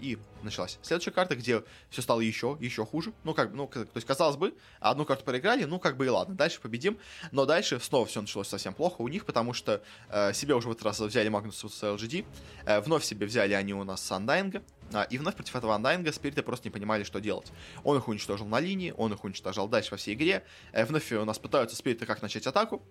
и 0.00 0.18
началась 0.42 0.78
следующая 0.82 1.10
карта, 1.10 1.36
где 1.36 1.62
все 1.90 2.02
стало 2.02 2.20
еще, 2.20 2.56
еще 2.60 2.84
хуже. 2.86 3.12
Ну, 3.24 3.34
как, 3.34 3.52
ну, 3.52 3.66
то 3.66 3.86
есть, 3.94 4.06
казалось 4.06 4.36
бы, 4.36 4.54
одну 4.80 5.04
карту 5.04 5.24
проиграли, 5.24 5.64
ну, 5.64 5.78
как 5.78 5.96
бы 5.96 6.06
и 6.06 6.08
ладно, 6.08 6.34
дальше 6.34 6.60
победим. 6.60 6.98
Но 7.32 7.46
дальше 7.46 7.80
снова 7.80 8.06
все 8.06 8.20
началось 8.20 8.48
совсем 8.48 8.74
плохо 8.74 9.02
у 9.02 9.08
них, 9.08 9.24
потому 9.24 9.52
что 9.52 9.82
э, 10.08 10.32
себе 10.32 10.54
уже 10.54 10.68
в 10.68 10.72
этот 10.72 10.84
раз 10.84 11.00
взяли 11.00 11.28
Магнус 11.28 11.58
с 11.58 11.82
LGD, 11.82 12.24
э, 12.66 12.80
вновь 12.80 13.04
себе 13.04 13.26
взяли 13.26 13.54
они 13.54 13.74
у 13.74 13.84
нас 13.84 14.02
с 14.02 14.12
Андайнга, 14.12 14.62
а, 14.92 15.02
и 15.02 15.18
вновь 15.18 15.34
против 15.34 15.54
этого 15.54 15.74
Андайнга 15.74 16.12
спириты 16.12 16.42
просто 16.42 16.68
не 16.68 16.70
понимали, 16.70 17.02
что 17.02 17.20
делать. 17.20 17.52
Он 17.84 17.98
их 17.98 18.08
уничтожил 18.08 18.46
на 18.46 18.60
линии, 18.60 18.94
он 18.96 19.12
их 19.12 19.24
уничтожал 19.24 19.68
дальше 19.68 19.90
во 19.92 19.96
всей 19.96 20.14
игре. 20.14 20.44
Э, 20.72 20.84
вновь 20.84 21.10
у 21.12 21.24
нас 21.24 21.38
пытаются 21.38 21.76
спириты 21.76 22.06
как 22.06 22.22
начать 22.22 22.46
атаку, 22.46 22.82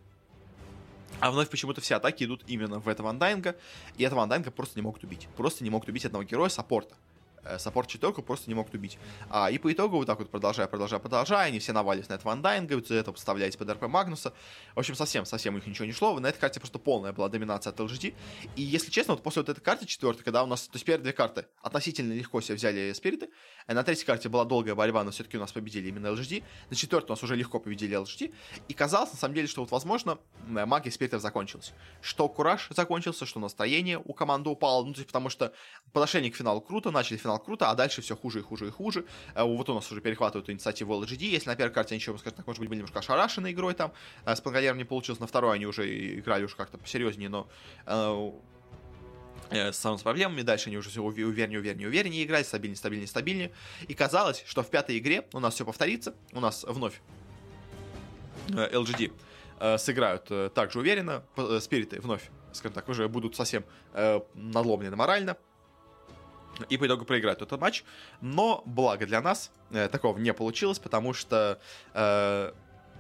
а 1.20 1.32
вновь 1.32 1.50
почему-то 1.50 1.82
все 1.82 1.96
атаки 1.96 2.24
идут 2.24 2.44
именно 2.48 2.80
в 2.80 2.88
этого 2.88 3.10
Undying 3.10 3.46
а, 3.46 3.56
и 3.98 4.04
этого 4.04 4.24
Undying 4.24 4.48
а 4.48 4.52
просто 4.52 4.78
не 4.78 4.84
могут 4.84 5.04
убить. 5.04 5.28
Просто 5.38 5.64
не 5.64 5.70
могут 5.70 5.90
убить 5.90 6.06
одного 6.06 6.24
героя 6.24 6.50
саппорта. 6.50 6.96
Э, 7.44 7.60
саппорт 7.60 7.88
четверку 7.88 8.22
просто 8.22 8.50
не 8.50 8.56
могут 8.56 8.74
убить. 8.74 8.98
А, 9.30 9.50
и 9.50 9.58
по 9.58 9.72
итогу, 9.72 9.98
вот 9.98 10.06
так 10.06 10.20
вот 10.20 10.30
продолжая, 10.30 10.68
продолжая, 10.68 11.00
продолжая, 11.00 11.48
они 11.48 11.60
все 11.60 11.72
навалились 11.72 12.10
на 12.10 12.14
этого 12.14 12.34
Undying 12.34 12.67
а, 12.67 12.76
вот 12.76 12.92
это 12.92 13.12
подставляете 13.12 13.58
под 13.58 13.70
РП 13.70 13.84
Магнуса. 13.84 14.34
В 14.76 14.80
общем, 14.80 14.96
совсем, 14.96 15.26
совсем 15.26 15.54
у 15.54 15.58
них 15.58 15.68
ничего 15.68 15.86
не 15.86 15.94
шло. 15.94 16.20
На 16.20 16.28
этой 16.28 16.40
карте 16.40 16.60
просто 16.60 16.80
полная 16.80 17.14
была 17.14 17.30
доминация 17.30 17.72
от 17.72 17.80
LGD. 17.80 18.14
И 18.56 18.62
если 18.62 18.92
честно, 18.92 19.14
вот 19.14 19.24
после 19.24 19.42
вот 19.42 19.50
этой 19.50 19.62
карты 19.62 19.86
четвертой, 19.86 20.24
когда 20.24 20.44
у 20.44 20.48
нас, 20.48 20.68
то 20.68 20.76
есть 20.76 20.86
первые 20.86 21.04
две 21.04 21.14
карты 21.14 21.46
относительно 21.62 22.14
легко 22.14 22.42
себе 22.42 22.56
взяли 22.56 22.92
спириты, 22.94 23.30
э, 23.68 23.74
на 23.74 23.84
третьей 23.84 24.06
карте 24.06 24.30
была 24.30 24.44
долгая 24.44 24.76
борьба, 24.76 25.04
но 25.04 25.12
все-таки 25.12 25.38
у 25.38 25.40
нас 25.40 25.52
победили 25.52 25.88
именно 25.88 26.08
LGD. 26.08 26.44
На 26.70 26.76
четвертой 26.76 27.12
у 27.12 27.14
нас 27.14 27.24
уже 27.24 27.36
легко 27.36 27.60
победили 27.60 27.98
LGD. 27.98 28.34
И 28.68 28.74
казалось, 28.74 29.12
на 29.12 29.18
самом 29.18 29.36
деле, 29.36 29.48
что 29.48 29.62
вот, 29.62 29.72
возможно, 29.72 30.18
э, 30.48 30.66
магия 30.66 30.92
спиритов 30.92 31.22
закончилась. 31.22 31.74
Что 32.02 32.28
кураж 32.28 32.68
закончился, 32.72 33.26
что 33.26 33.40
настроение 33.40 34.02
у 34.04 34.14
команды 34.14 34.50
упало. 34.50 34.84
Ну, 34.84 34.94
то 34.94 35.00
есть, 35.00 35.08
потому 35.08 35.30
что 35.30 35.54
подошли 35.94 36.30
к 36.30 36.36
финалу 36.36 36.62
круто, 36.62 36.92
начали 36.92 37.18
финал 37.18 37.27
круто, 37.36 37.70
а 37.70 37.76
дальше 37.76 38.02
все 38.02 38.16
хуже 38.16 38.40
и 38.40 38.42
хуже 38.42 38.68
и 38.68 38.72
хуже. 38.72 39.06
Э, 39.36 39.44
вот 39.44 39.70
у 39.70 39.74
нас 39.74 39.92
уже 39.92 40.02
перехватывают 40.02 40.50
инициативу 40.50 41.02
LGD. 41.04 41.26
Если 41.26 41.50
на 41.50 41.56
первой 41.56 41.74
карте 41.74 41.96
они 41.96 42.00
еще, 42.00 42.18
скажем 42.18 42.38
так, 42.38 42.48
может 42.48 42.60
быть, 42.60 42.70
были 42.70 42.80
немножко 42.80 43.00
ошарашены 43.00 43.52
игрой 43.52 43.74
там, 43.74 43.92
э, 44.26 44.36
с 44.36 44.42
Пангалером 44.42 44.78
не 44.78 44.86
получилось, 44.86 45.20
на 45.20 45.28
второй 45.28 45.56
они 45.56 45.66
уже 45.66 46.20
играли 46.20 46.46
уже 46.46 46.56
как-то 46.56 46.78
посерьезнее, 46.78 47.30
но 47.30 47.48
э, 47.86 48.32
с 49.50 49.78
самыми 49.78 50.02
проблемами. 50.02 50.42
Дальше 50.42 50.70
они 50.70 50.78
уже 50.78 50.90
все 50.90 51.02
увереннее, 51.02 51.60
увереннее, 51.60 51.88
увереннее 51.88 52.24
играли, 52.24 52.44
стабильнее, 52.44 52.78
стабильнее, 52.78 53.08
стабильнее. 53.08 53.52
И 53.88 53.94
казалось, 53.94 54.44
что 54.46 54.64
в 54.64 54.70
пятой 54.70 54.98
игре 54.98 55.28
у 55.34 55.40
нас 55.40 55.56
все 55.56 55.66
повторится. 55.66 56.16
У 56.34 56.40
нас 56.40 56.66
вновь 56.68 57.02
LGD 58.50 59.78
сыграют 59.78 60.54
также 60.54 60.80
уверенно. 60.80 61.24
Спириты 61.62 62.02
вновь, 62.02 62.30
скажем 62.52 62.74
так, 62.74 62.90
уже 62.90 63.08
будут 63.08 63.36
совсем 63.36 63.64
надломлены 64.34 64.96
морально 64.98 65.38
и 66.70 66.78
по 66.78 66.88
итогу 66.88 67.06
проиграют 67.06 67.42
этот 67.42 67.60
матч. 67.60 67.84
Но, 68.22 68.64
благо 68.66 69.06
для 69.06 69.22
нас, 69.22 69.52
э, 69.72 69.88
такого 69.90 70.18
не 70.18 70.34
получилось, 70.34 70.80
потому 70.80 71.14
что 71.14 71.60
э, 71.94 72.52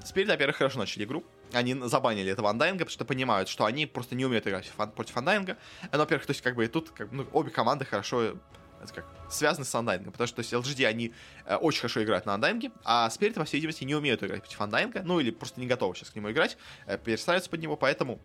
Спирит, 0.03 0.29
во-первых, 0.29 0.57
хорошо 0.57 0.79
начали 0.79 1.03
игру. 1.03 1.23
Они 1.53 1.73
забанили 1.73 2.31
этого 2.31 2.49
Андайнга, 2.49 2.79
потому 2.79 2.91
что 2.91 3.05
понимают, 3.05 3.49
что 3.49 3.65
они 3.65 3.85
просто 3.85 4.15
не 4.15 4.25
умеют 4.25 4.47
играть 4.47 4.69
против 4.95 5.15
Андайнга. 5.17 5.57
Ну, 5.91 5.97
во-первых, 5.97 6.25
то 6.25 6.31
есть, 6.31 6.41
как 6.41 6.55
бы, 6.55 6.65
и 6.65 6.67
тут 6.67 6.91
как, 6.91 7.11
ну, 7.11 7.25
обе 7.31 7.51
команды 7.51 7.85
хорошо 7.85 8.35
это 8.83 8.93
как, 8.93 9.05
связаны 9.29 9.65
с 9.65 9.73
Андайнгом, 9.73 10.11
потому 10.11 10.27
что 10.27 10.35
то 10.37 10.39
есть, 10.41 10.53
LGD, 10.53 10.85
они 10.85 11.13
э, 11.45 11.55
очень 11.55 11.81
хорошо 11.81 12.03
играют 12.03 12.25
на 12.25 12.35
Андайнге, 12.35 12.71
а 12.83 13.09
Спирит, 13.09 13.35
по 13.35 13.43
всей 13.43 13.57
видимости, 13.57 13.83
не 13.83 13.95
умеют 13.95 14.23
играть 14.23 14.41
против 14.41 14.61
Андайнга, 14.61 15.01
ну, 15.03 15.19
или 15.19 15.31
просто 15.31 15.59
не 15.59 15.67
готовы 15.67 15.95
сейчас 15.95 16.11
к 16.11 16.15
нему 16.15 16.31
играть, 16.31 16.57
э, 16.85 16.97
перестраиваются 16.97 17.49
под 17.49 17.59
него, 17.59 17.75
поэтому 17.75 18.19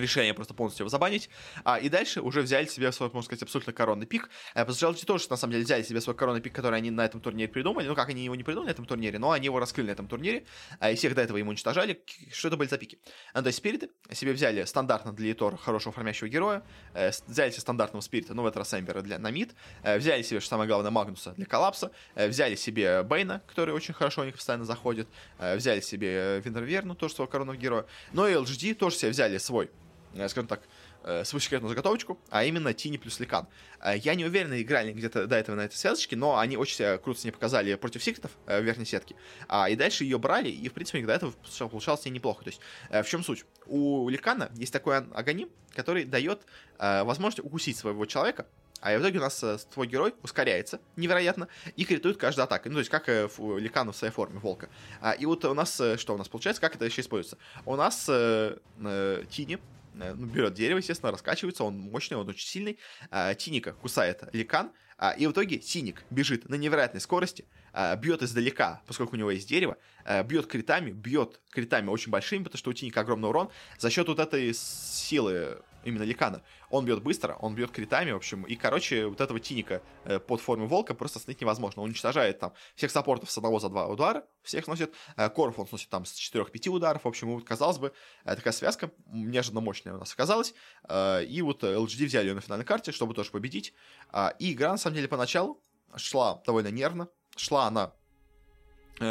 решение 0.00 0.34
просто 0.34 0.54
полностью 0.54 0.84
его 0.84 0.88
забанить. 0.88 1.28
А, 1.64 1.78
и 1.78 1.88
дальше 1.88 2.20
уже 2.20 2.42
взяли 2.42 2.66
себе 2.66 2.92
свой, 2.92 3.08
можно 3.08 3.22
сказать, 3.22 3.42
абсолютно 3.42 3.72
коронный 3.72 4.06
пик. 4.06 4.30
А, 4.54 4.64
Пассажиры 4.64 4.94
тоже, 4.94 5.26
на 5.30 5.36
самом 5.36 5.52
деле, 5.52 5.64
взяли 5.64 5.82
себе 5.82 6.00
свой 6.00 6.16
коронный 6.16 6.40
пик, 6.40 6.54
который 6.54 6.78
они 6.78 6.90
на 6.90 7.04
этом 7.04 7.20
турнире 7.20 7.48
придумали. 7.48 7.86
Ну, 7.86 7.94
как 7.94 8.08
они 8.08 8.24
его 8.24 8.34
не 8.34 8.44
придумали 8.44 8.68
на 8.68 8.72
этом 8.72 8.86
турнире, 8.86 9.18
но 9.18 9.30
они 9.30 9.46
его 9.46 9.58
раскрыли 9.58 9.88
на 9.88 9.92
этом 9.92 10.08
турнире. 10.08 10.44
А, 10.78 10.90
и 10.90 10.96
всех 10.96 11.14
до 11.14 11.22
этого 11.22 11.36
ему 11.36 11.50
уничтожали. 11.50 12.02
Что 12.32 12.48
это 12.48 12.56
были 12.56 12.68
за 12.68 12.78
пики? 12.78 12.98
А, 13.32 13.42
то 13.42 13.48
есть 13.48 13.58
спириты 13.58 13.90
себе 14.12 14.32
взяли 14.32 14.64
стандартно 14.64 15.12
для 15.12 15.28
Литора 15.28 15.56
хорошего 15.56 15.92
формящего 15.92 16.28
героя. 16.28 16.62
Э, 16.94 17.10
взяли 17.26 17.50
себе 17.50 17.60
стандартного 17.60 18.02
спирита, 18.02 18.34
ну, 18.34 18.42
в 18.42 18.46
этот 18.46 18.58
раз 18.58 18.74
Эмбера 18.74 19.02
для 19.02 19.18
Намид. 19.18 19.54
Э, 19.82 19.98
взяли 19.98 20.22
себе, 20.22 20.40
что 20.40 20.50
самое 20.50 20.68
главное, 20.68 20.90
Магнуса 20.90 21.32
для 21.32 21.46
Коллапса. 21.46 21.90
Э, 22.14 22.28
взяли 22.28 22.54
себе 22.54 23.02
Бейна, 23.02 23.42
который 23.46 23.74
очень 23.74 23.94
хорошо 23.94 24.22
у 24.22 24.24
них 24.24 24.34
постоянно 24.34 24.64
заходит. 24.64 25.08
Э, 25.38 25.56
взяли 25.56 25.80
себе 25.80 26.40
Винтерверну, 26.40 26.94
тоже 26.94 27.14
своего 27.14 27.30
коронного 27.30 27.56
героя. 27.56 27.86
Но 28.12 28.28
и 28.28 28.34
LGD 28.34 28.74
тоже 28.74 28.96
себе 28.96 29.10
взяли 29.10 29.38
свой 29.38 29.70
Э, 29.72 29.81
скажем 30.28 30.46
так, 30.46 30.62
э, 31.04 31.24
свою 31.24 31.40
секретную 31.40 31.70
заготовочку, 31.70 32.18
а 32.30 32.44
именно 32.44 32.72
Тини 32.74 32.96
плюс 32.96 33.18
Ликан. 33.20 33.46
Э, 33.80 33.96
я 33.96 34.14
не 34.14 34.24
уверен, 34.24 34.52
играли 34.60 34.92
где-то 34.92 35.26
до 35.26 35.36
этого 35.36 35.56
на 35.56 35.62
этой 35.62 35.76
связочке, 35.76 36.16
но 36.16 36.38
они 36.38 36.56
очень 36.56 36.76
себя 36.76 36.98
круто 36.98 37.20
с 37.20 37.24
ней 37.24 37.30
показали 37.30 37.74
против 37.74 38.02
секретов 38.02 38.30
в 38.46 38.60
верхней 38.60 38.84
сетке. 38.84 39.16
А, 39.48 39.68
и 39.68 39.76
дальше 39.76 40.04
ее 40.04 40.18
брали, 40.18 40.48
и, 40.48 40.68
в 40.68 40.72
принципе, 40.72 41.04
до 41.04 41.12
этого 41.12 41.34
получалось 41.68 42.04
не 42.04 42.10
неплохо. 42.12 42.44
То 42.44 42.50
есть, 42.50 42.60
в 42.90 43.04
чем 43.04 43.24
суть? 43.24 43.44
У 43.66 44.08
Ликана 44.08 44.50
есть 44.54 44.72
такой 44.72 44.98
аганим, 44.98 45.48
который 45.74 46.04
дает 46.04 46.42
возможность 46.78 47.40
укусить 47.40 47.76
своего 47.76 48.06
человека, 48.06 48.46
а 48.82 48.98
в 48.98 49.00
итоге 49.00 49.18
у 49.18 49.22
нас 49.22 49.44
твой 49.72 49.86
герой 49.86 50.12
ускоряется 50.22 50.80
невероятно 50.96 51.46
и 51.76 51.84
критует 51.84 52.16
каждую 52.16 52.44
атаку. 52.44 52.68
Ну, 52.68 52.74
то 52.74 52.78
есть, 52.80 52.90
как 52.90 53.08
э, 53.08 53.28
Ликану 53.58 53.92
в 53.92 53.96
своей 53.96 54.12
форме, 54.12 54.40
волка. 54.40 54.68
А, 55.00 55.12
и 55.12 55.24
вот 55.24 55.44
у 55.44 55.54
нас, 55.54 55.80
что 55.96 56.14
у 56.14 56.18
нас 56.18 56.28
получается, 56.28 56.60
как 56.60 56.74
это 56.74 56.84
еще 56.84 57.00
используется? 57.00 57.38
У 57.64 57.76
нас 57.76 58.06
э, 58.08 58.58
э, 58.80 59.24
Тини, 59.30 59.56
Э, 59.56 59.81
ну, 59.94 60.26
берет 60.26 60.54
дерево, 60.54 60.78
естественно, 60.78 61.12
раскачивается, 61.12 61.64
он 61.64 61.78
мощный, 61.78 62.16
он 62.16 62.28
очень 62.28 62.46
сильный. 62.46 62.78
А, 63.10 63.34
Тиника 63.34 63.72
кусает 63.72 64.22
ликан, 64.32 64.72
а, 64.98 65.10
и 65.10 65.26
в 65.26 65.32
итоге 65.32 65.60
Синик 65.60 66.04
бежит 66.10 66.48
на 66.48 66.54
невероятной 66.54 67.00
скорости, 67.00 67.44
а, 67.72 67.96
бьет 67.96 68.22
издалека, 68.22 68.82
поскольку 68.86 69.16
у 69.16 69.18
него 69.18 69.32
есть 69.32 69.48
дерево, 69.48 69.76
а, 70.04 70.22
бьет 70.22 70.46
критами, 70.46 70.92
бьет 70.92 71.40
критами 71.50 71.88
очень 71.88 72.12
большими, 72.12 72.44
потому 72.44 72.58
что 72.58 72.70
у 72.70 72.72
Тиника 72.72 73.00
огромный 73.00 73.28
урон. 73.28 73.50
За 73.78 73.90
счет 73.90 74.06
вот 74.06 74.20
этой 74.20 74.54
силы 74.54 75.60
именно 75.84 76.02
Ликана. 76.02 76.42
Он 76.70 76.84
бьет 76.84 77.02
быстро, 77.02 77.34
он 77.40 77.54
бьет 77.54 77.70
критами, 77.70 78.12
в 78.12 78.16
общем, 78.16 78.44
и, 78.44 78.56
короче, 78.56 79.06
вот 79.06 79.20
этого 79.20 79.40
Тиника 79.40 79.82
э, 80.04 80.18
под 80.18 80.40
формой 80.40 80.68
волка 80.68 80.94
просто 80.94 81.18
остановить 81.18 81.40
невозможно. 81.40 81.82
Он 81.82 81.88
уничтожает 81.88 82.38
там 82.38 82.52
всех 82.74 82.90
саппортов 82.90 83.30
с 83.30 83.36
одного 83.36 83.58
за 83.58 83.68
два 83.68 83.86
удара, 83.86 84.24
всех 84.42 84.64
сносит. 84.64 84.94
Э, 85.16 85.28
Корф 85.28 85.58
он 85.58 85.66
сносит 85.66 85.88
там 85.88 86.04
с 86.04 86.14
4-5 86.14 86.68
ударов, 86.68 87.04
в 87.04 87.08
общем, 87.08 87.32
вот, 87.34 87.44
казалось 87.44 87.78
бы, 87.78 87.92
э, 88.24 88.36
такая 88.36 88.52
связка 88.52 88.90
неожиданно 89.06 89.60
мощная 89.60 89.94
у 89.94 89.98
нас 89.98 90.12
оказалась. 90.12 90.54
И 90.88 91.40
вот 91.42 91.62
LGD 91.62 92.06
взяли 92.06 92.28
ее 92.28 92.34
на 92.34 92.40
финальной 92.40 92.64
карте, 92.64 92.92
чтобы 92.92 93.14
тоже 93.14 93.30
победить. 93.30 93.72
Э, 94.12 94.30
и 94.38 94.52
игра, 94.52 94.72
на 94.72 94.78
самом 94.78 94.96
деле, 94.96 95.08
поначалу 95.08 95.60
шла 95.96 96.42
довольно 96.46 96.68
нервно, 96.68 97.08
шла 97.36 97.66
она 97.66 97.92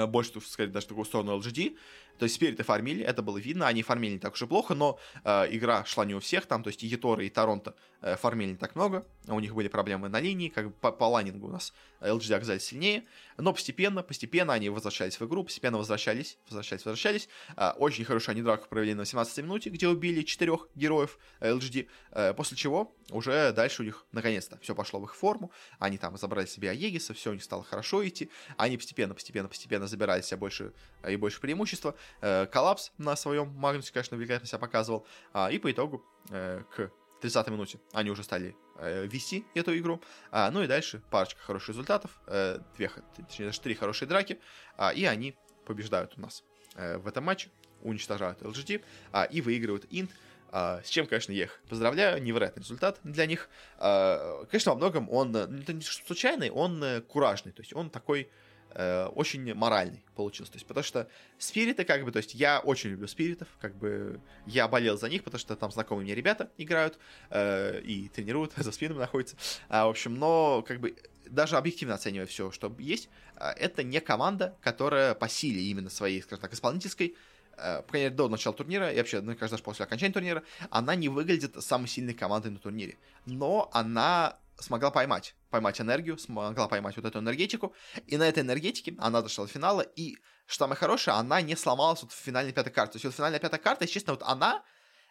больше, 0.07 0.33
так 0.33 0.43
сказать, 0.43 0.71
даже 0.71 0.85
в 0.85 0.89
такую 0.89 1.05
сторону 1.05 1.37
LGD, 1.37 1.77
то 2.21 2.25
есть 2.25 2.35
спириты 2.35 2.61
фармили, 2.61 3.03
это 3.03 3.23
было 3.23 3.39
видно, 3.39 3.65
они 3.65 3.81
фармили 3.81 4.13
не 4.13 4.19
так 4.19 4.33
уж 4.33 4.43
и 4.43 4.45
плохо, 4.45 4.75
но 4.75 4.99
э, 5.23 5.47
игра 5.49 5.83
шла 5.85 6.05
не 6.05 6.13
у 6.13 6.19
всех, 6.19 6.45
там, 6.45 6.61
то 6.61 6.67
есть 6.67 6.83
и 6.83 6.85
Еторы, 6.85 7.25
и 7.25 7.31
Торонто 7.31 7.73
э, 8.03 8.15
фармили 8.15 8.51
не 8.51 8.57
так 8.57 8.75
много, 8.75 9.07
у 9.27 9.39
них 9.39 9.55
были 9.55 9.67
проблемы 9.69 10.07
на 10.07 10.19
линии, 10.19 10.49
как 10.49 10.67
бы 10.67 10.71
по, 10.71 10.91
по 10.91 11.05
ланингу 11.05 11.47
у 11.47 11.49
нас 11.49 11.73
LGD 11.99 12.35
оказались 12.35 12.63
сильнее, 12.63 13.05
но 13.39 13.53
постепенно, 13.53 14.03
постепенно 14.03 14.53
они 14.53 14.69
возвращались 14.69 15.19
в 15.19 15.25
игру, 15.25 15.43
постепенно 15.43 15.79
возвращались, 15.79 16.37
возвращались, 16.45 16.85
возвращались. 16.85 17.27
Э, 17.57 17.71
очень 17.71 18.05
хорошую 18.05 18.33
они 18.33 18.43
драку 18.43 18.69
провели 18.69 18.93
на 18.93 18.99
18 18.99 19.37
минуте, 19.39 19.71
где 19.71 19.87
убили 19.87 20.21
четырех 20.21 20.67
героев 20.75 21.17
LGD, 21.39 21.87
э, 22.11 22.33
после 22.35 22.55
чего 22.55 22.95
уже 23.11 23.53
дальше 23.53 23.81
у 23.81 23.85
них 23.85 24.05
наконец-то 24.11 24.57
все 24.59 24.75
пошло 24.75 24.99
в 24.99 25.05
их 25.05 25.15
форму, 25.15 25.51
они 25.79 25.97
там 25.97 26.17
забрали 26.17 26.45
себе 26.45 26.69
Аегиса, 26.69 27.13
все 27.13 27.31
у 27.31 27.33
них 27.33 27.43
стало 27.43 27.63
хорошо 27.63 28.07
идти, 28.07 28.29
они 28.57 28.77
постепенно, 28.77 29.13
постепенно, 29.13 29.47
постепенно 29.47 29.87
забирали 29.87 30.21
себе 30.21 30.37
больше 30.37 30.73
и 31.07 31.15
больше 31.15 31.39
преимущества, 31.39 31.95
Э, 32.21 32.45
коллапс 32.45 32.91
на 32.97 33.15
своем 33.15 33.49
Магнусе, 33.55 33.91
конечно, 33.91 34.15
великолепно 34.15 34.47
себя 34.47 34.59
показывал. 34.59 35.05
А, 35.33 35.51
и 35.51 35.57
по 35.59 35.71
итогу 35.71 36.03
э, 36.29 36.63
к 36.75 36.91
30 37.21 37.47
минуте 37.47 37.79
они 37.93 38.09
уже 38.09 38.23
стали 38.23 38.55
э, 38.77 39.05
вести 39.07 39.45
эту 39.55 39.77
игру. 39.77 40.01
А, 40.31 40.49
ну 40.51 40.61
и 40.63 40.67
дальше 40.67 41.01
парочка 41.09 41.41
хороших 41.41 41.69
результатов, 41.69 42.11
э, 42.27 42.59
две, 42.75 42.91
точнее 43.15 43.47
даже 43.47 43.61
три 43.61 43.75
хорошие 43.75 44.07
драки, 44.07 44.39
а, 44.77 44.91
и 44.91 45.05
они 45.05 45.35
побеждают 45.65 46.13
у 46.17 46.21
нас 46.21 46.43
э, 46.75 46.97
в 46.97 47.07
этом 47.07 47.23
матче, 47.23 47.49
уничтожают 47.81 48.41
LGD 48.43 48.83
и 49.31 49.41
выигрывают 49.41 49.87
Инт. 49.89 50.11
Uh, 50.51 50.83
с 50.83 50.89
чем, 50.89 51.07
конечно, 51.07 51.31
я 51.31 51.45
их 51.45 51.61
поздравляю, 51.69 52.21
невероятный 52.21 52.61
результат 52.61 52.99
для 53.03 53.25
них. 53.25 53.49
Uh, 53.79 54.45
конечно, 54.47 54.73
во 54.73 54.77
многом 54.77 55.09
он, 55.09 55.33
это 55.35 55.71
не 55.71 55.81
случайный, 55.81 56.49
он 56.49 56.83
uh, 56.83 57.01
куражный, 57.01 57.53
то 57.53 57.61
есть 57.61 57.73
он 57.73 57.89
такой 57.89 58.29
э, 58.73 59.05
очень 59.15 59.53
моральный 59.53 60.03
получился. 60.15 60.51
То 60.51 60.57
есть, 60.57 60.67
потому 60.67 60.83
что 60.83 61.07
спириты, 61.37 61.83
как 61.83 62.03
бы, 62.03 62.11
то 62.11 62.17
есть 62.17 62.33
я 62.33 62.59
очень 62.59 62.91
люблю 62.91 63.07
спиритов, 63.07 63.47
как 63.59 63.75
бы 63.75 64.19
я 64.45 64.67
болел 64.67 64.97
за 64.97 65.09
них, 65.09 65.23
потому 65.23 65.39
что 65.39 65.55
там 65.55 65.71
знакомые 65.71 66.05
мне 66.05 66.15
ребята 66.15 66.49
играют 66.57 66.97
э, 67.29 67.81
и 67.81 68.09
тренируют, 68.09 68.53
за 68.57 68.71
спинами 68.71 68.99
находятся. 68.99 69.35
А, 69.69 69.87
в 69.87 69.89
общем, 69.89 70.15
но 70.15 70.63
как 70.67 70.79
бы 70.79 70.95
даже 71.25 71.57
объективно 71.57 71.95
оценивая 71.95 72.27
все, 72.27 72.51
что 72.51 72.73
есть, 72.79 73.09
а, 73.35 73.51
это 73.53 73.83
не 73.83 73.99
команда, 74.01 74.57
которая 74.61 75.15
по 75.15 75.29
силе 75.29 75.61
именно 75.63 75.89
своей, 75.89 76.21
скажем 76.21 76.41
так, 76.41 76.53
исполнительской, 76.53 77.07
э, 77.07 77.30
по 77.61 77.89
крайней 77.89 78.05
мере, 78.05 78.15
до 78.15 78.27
начала 78.27 78.55
турнира, 78.55 78.91
и 78.91 78.97
вообще, 78.97 79.21
ну, 79.21 79.33
кажется, 79.33 79.51
даже 79.51 79.63
после 79.63 79.85
окончания 79.85 80.13
турнира, 80.13 80.43
она 80.69 80.95
не 80.95 81.09
выглядит 81.09 81.61
самой 81.63 81.87
сильной 81.87 82.13
командой 82.13 82.49
на 82.49 82.59
турнире. 82.59 82.97
Но 83.25 83.69
она 83.73 84.37
смогла 84.59 84.91
поймать, 84.91 85.35
поймать 85.49 85.81
энергию, 85.81 86.17
смогла 86.17 86.67
поймать 86.67 86.95
вот 86.95 87.05
эту 87.05 87.19
энергетику, 87.19 87.73
и 88.07 88.17
на 88.17 88.27
этой 88.27 88.43
энергетике 88.43 88.95
она 88.99 89.21
дошла 89.21 89.45
до 89.45 89.51
финала, 89.51 89.81
и, 89.81 90.17
что 90.45 90.65
самое 90.65 90.77
хорошее, 90.77 91.17
она 91.17 91.41
не 91.41 91.55
сломалась 91.55 92.01
вот 92.03 92.11
в 92.11 92.15
финальной 92.15 92.53
пятой 92.53 92.71
карте. 92.71 92.93
То 92.93 92.95
есть 92.97 93.05
вот 93.05 93.15
финальная 93.15 93.39
пятая 93.39 93.59
карта, 93.59 93.85
естественно, 93.85 94.15
вот 94.15 94.23
она 94.27 94.63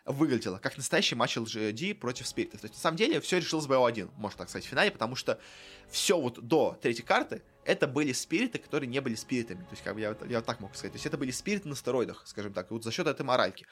выглядело 0.05 0.59
как 0.59 0.76
настоящий 0.76 1.14
матч 1.14 1.36
LGD 1.36 1.94
против 1.94 2.26
Спиритов. 2.26 2.61
То 2.61 2.66
есть, 2.66 2.74
на 2.74 2.80
самом 2.80 2.96
деле, 2.96 3.20
все 3.20 3.38
решилось 3.38 3.66
в 3.66 3.72
BO1, 3.72 4.11
можно 4.16 4.38
так 4.38 4.48
сказать, 4.48 4.64
в 4.64 4.68
финале, 4.68 4.90
потому 4.90 5.14
что 5.14 5.38
все 5.90 6.18
вот 6.18 6.40
до 6.40 6.78
третьей 6.80 7.05
карты 7.05 7.42
это 7.64 7.86
были 7.86 8.12
спириты, 8.12 8.58
которые 8.58 8.88
не 8.88 9.00
были 9.00 9.14
спиритами. 9.14 9.61
То 9.61 9.70
есть, 9.70 9.82
как 9.82 9.94
бы 9.94 10.00
я, 10.00 10.16
я 10.28 10.38
вот 10.38 10.46
так 10.46 10.61
мог 10.61 10.74
сказать. 10.74 10.92
То 10.92 10.96
есть, 10.96 11.06
это 11.06 11.18
были 11.18 11.30
спириты 11.30 11.68
на 11.68 11.76
стероидах, 11.76 12.22
скажем 12.26 12.52
так, 12.52 12.70
вот 12.70 12.84
за 12.84 12.90
счет 12.90 13.06
этой 13.06 13.22
моральки. 13.22 13.66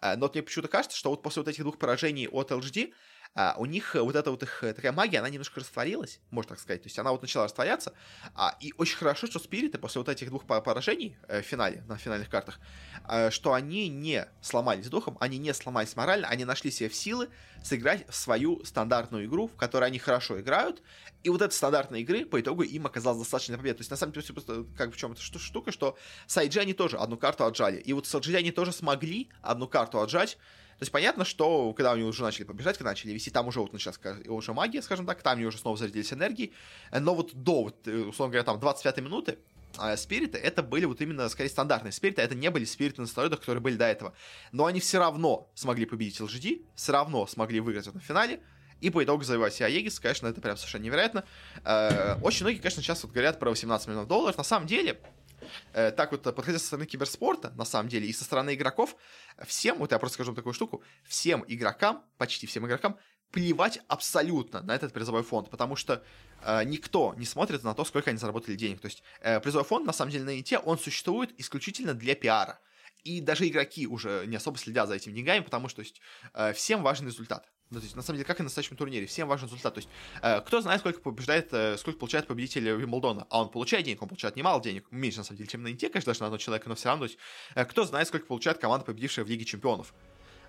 Э, 0.00 0.16
но 0.16 0.22
вот 0.22 0.34
мне 0.34 0.42
почему-то 0.42 0.68
кажется, 0.68 0.96
что 0.96 1.10
вот 1.10 1.22
после 1.22 1.40
вот 1.42 1.48
этих 1.48 1.62
двух 1.62 1.78
поражений 1.78 2.28
от 2.28 2.50
LGD 2.50 2.92
а, 3.34 3.54
у 3.56 3.64
них 3.64 3.94
вот 3.94 4.14
эта 4.14 4.30
вот 4.30 4.42
их 4.42 4.62
э, 4.62 4.74
такая 4.74 4.92
магия, 4.92 5.18
она 5.18 5.30
немножко 5.30 5.60
растворилась, 5.60 6.20
можно 6.30 6.50
так 6.50 6.60
сказать. 6.60 6.82
То 6.82 6.88
есть 6.88 6.98
она 6.98 7.12
вот 7.12 7.22
начала 7.22 7.44
растворяться. 7.44 7.94
А, 8.34 8.54
и 8.60 8.74
очень 8.76 8.96
хорошо, 8.98 9.26
что 9.26 9.38
спириты 9.38 9.78
после 9.78 10.00
вот 10.00 10.08
этих 10.10 10.28
двух 10.28 10.44
поражений 10.44 11.16
э, 11.28 11.40
в 11.40 11.44
финале, 11.44 11.82
на 11.88 11.96
финальных 11.96 12.28
картах, 12.28 12.60
э, 13.08 13.30
что 13.30 13.54
они 13.54 13.88
не 13.88 14.26
сломались 14.42 14.88
духом, 14.88 15.16
они 15.18 15.38
не 15.38 15.54
сломались 15.54 15.96
морально, 15.96 16.28
они 16.28 16.44
нашли 16.44 16.70
себе 16.70 16.90
в 16.90 16.94
силы 16.94 17.28
сыграть 17.62 18.06
в 18.08 18.14
свою 18.14 18.62
стандартную 18.64 19.24
игру, 19.24 19.46
в 19.48 19.56
которой 19.56 19.84
они 19.84 19.98
хорошо 19.98 20.38
играют. 20.38 20.82
И 21.22 21.30
вот 21.30 21.40
эта 21.40 21.54
стандартная 21.54 22.00
игры 22.00 22.26
по 22.26 22.38
итогу 22.38 22.62
им 22.62 22.84
оказалась 22.84 23.20
достаточно 23.20 23.56
победа. 23.56 23.76
То 23.76 23.80
есть 23.80 23.90
на 23.90 23.96
самом 23.96 24.12
деле 24.12 24.26
просто 24.26 24.66
как 24.76 24.92
в 24.92 24.96
чем-то 24.96 25.20
штука, 25.22 25.72
что 25.72 25.96
с 26.26 26.36
IG 26.36 26.58
они 26.60 26.74
тоже 26.74 26.98
одну 26.98 27.16
карту 27.16 27.46
отжали. 27.46 27.78
И 27.78 27.92
вот 27.94 28.06
с 28.06 28.14
LG 28.14 28.36
они 28.36 28.50
тоже 28.50 28.72
смогли 28.72 29.30
одну 29.40 29.68
карту 29.68 30.00
отжать. 30.00 30.36
То 30.82 30.84
есть 30.84 30.90
понятно, 30.90 31.24
что 31.24 31.72
когда 31.74 31.92
они 31.92 32.02
уже 32.02 32.24
начали 32.24 32.42
побежать, 32.42 32.76
когда 32.76 32.90
начали 32.90 33.12
вести, 33.12 33.30
там 33.30 33.46
уже 33.46 33.60
вот 33.60 33.72
началась 33.72 34.00
уже 34.26 34.52
магия, 34.52 34.82
скажем 34.82 35.06
так, 35.06 35.22
там 35.22 35.34
они 35.34 35.46
уже 35.46 35.56
снова 35.58 35.76
зарядились 35.76 36.12
энергией. 36.12 36.52
Но 36.90 37.14
вот 37.14 37.34
до, 37.34 37.62
вот, 37.62 37.86
э, 37.86 37.98
условно 37.98 38.32
говоря, 38.32 38.42
там 38.42 38.58
25 38.58 38.96
минуты 38.98 39.38
а 39.78 39.96
спириты 39.96 40.38
это 40.38 40.64
были 40.64 40.86
вот 40.86 41.00
именно 41.00 41.28
скорее 41.28 41.50
стандартные 41.50 41.92
спириты, 41.92 42.20
это 42.20 42.34
не 42.34 42.50
были 42.50 42.64
спириты 42.64 43.00
на 43.00 43.06
стероидах, 43.06 43.38
которые 43.38 43.62
были 43.62 43.76
до 43.76 43.84
этого. 43.84 44.12
Но 44.50 44.66
они 44.66 44.80
все 44.80 44.98
равно 44.98 45.48
смогли 45.54 45.86
победить 45.86 46.20
LGD, 46.20 46.64
все 46.74 46.90
равно 46.90 47.28
смогли 47.28 47.60
выиграть 47.60 47.86
в 47.86 48.00
финале, 48.00 48.40
и 48.80 48.90
по 48.90 49.04
итогу 49.04 49.22
завоевать 49.22 49.62
Аегис, 49.62 50.00
конечно, 50.00 50.26
это 50.26 50.40
прям 50.40 50.56
совершенно 50.56 50.82
невероятно. 50.82 51.22
Э, 51.64 52.16
очень 52.22 52.44
многие, 52.44 52.58
конечно, 52.58 52.82
сейчас 52.82 53.04
вот 53.04 53.12
говорят 53.12 53.38
про 53.38 53.50
18 53.50 53.86
миллионов 53.86 54.08
долларов. 54.08 54.36
На 54.36 54.42
самом 54.42 54.66
деле, 54.66 54.98
э, 55.72 55.90
так 55.90 56.12
вот, 56.12 56.22
подходя 56.22 56.58
со 56.58 56.66
стороны 56.66 56.86
киберспорта, 56.86 57.50
на 57.56 57.64
самом 57.64 57.88
деле, 57.88 58.06
и 58.06 58.12
со 58.12 58.24
стороны 58.24 58.54
игроков, 58.54 58.96
всем, 59.46 59.78
вот 59.78 59.92
я 59.92 59.98
просто 59.98 60.14
скажу 60.14 60.34
такую 60.34 60.52
штуку, 60.52 60.82
всем 61.04 61.44
игрокам, 61.48 62.04
почти 62.18 62.46
всем 62.46 62.66
игрокам, 62.66 62.98
плевать 63.32 63.80
абсолютно 63.88 64.62
на 64.62 64.74
этот 64.74 64.92
призовой 64.92 65.22
фонд, 65.22 65.50
потому 65.50 65.74
что 65.74 66.04
э, 66.42 66.64
никто 66.64 67.14
не 67.16 67.24
смотрит 67.24 67.64
на 67.64 67.74
то, 67.74 67.84
сколько 67.84 68.10
они 68.10 68.18
заработали 68.18 68.54
денег. 68.54 68.80
То 68.80 68.86
есть 68.86 69.02
э, 69.20 69.40
призовой 69.40 69.64
фонд, 69.64 69.86
на 69.86 69.92
самом 69.92 70.12
деле, 70.12 70.24
на 70.24 70.38
ИТ, 70.38 70.60
он 70.64 70.78
существует 70.78 71.32
исключительно 71.40 71.94
для 71.94 72.14
пиара. 72.14 72.60
И 73.04 73.20
даже 73.20 73.48
игроки 73.48 73.86
уже 73.86 74.24
не 74.26 74.36
особо 74.36 74.58
следят 74.58 74.86
за 74.88 74.94
этими 74.94 75.14
деньгами, 75.14 75.40
потому 75.40 75.68
что 75.68 75.76
то 75.76 75.82
есть, 75.82 76.00
э, 76.34 76.52
всем 76.52 76.82
важен 76.82 77.06
результат. 77.06 77.50
Ну, 77.72 77.80
то 77.80 77.84
есть, 77.84 77.96
на 77.96 78.02
самом 78.02 78.18
деле, 78.18 78.26
как 78.26 78.38
и 78.38 78.42
на 78.42 78.44
настоящем 78.44 78.76
турнире, 78.76 79.06
всем 79.06 79.28
важен 79.28 79.46
результат. 79.46 79.72
То 79.74 79.78
есть, 79.78 79.88
э, 80.20 80.42
кто 80.42 80.60
знает, 80.60 80.80
сколько 80.80 81.00
побеждает, 81.00 81.48
э, 81.52 81.78
сколько 81.78 81.98
получает 81.98 82.26
победитель 82.26 82.68
Вимблдона, 82.68 83.26
а 83.30 83.40
он 83.40 83.48
получает 83.48 83.86
денег, 83.86 84.02
он 84.02 84.08
получает 84.08 84.36
немало 84.36 84.62
денег, 84.62 84.86
меньше, 84.90 85.18
на 85.18 85.24
самом 85.24 85.38
деле, 85.38 85.48
чем 85.48 85.62
на 85.62 85.68
Инте, 85.68 85.88
конечно, 85.88 86.10
даже 86.10 86.20
на 86.20 86.26
одного 86.26 86.38
человека, 86.38 86.68
но 86.68 86.74
все 86.74 86.90
равно, 86.90 87.06
то 87.06 87.10
есть, 87.10 87.18
э, 87.54 87.64
кто 87.64 87.84
знает, 87.84 88.08
сколько 88.08 88.26
получает 88.26 88.58
команда, 88.58 88.84
победившая 88.84 89.24
в 89.24 89.28
Лиге 89.28 89.46
Чемпионов. 89.46 89.94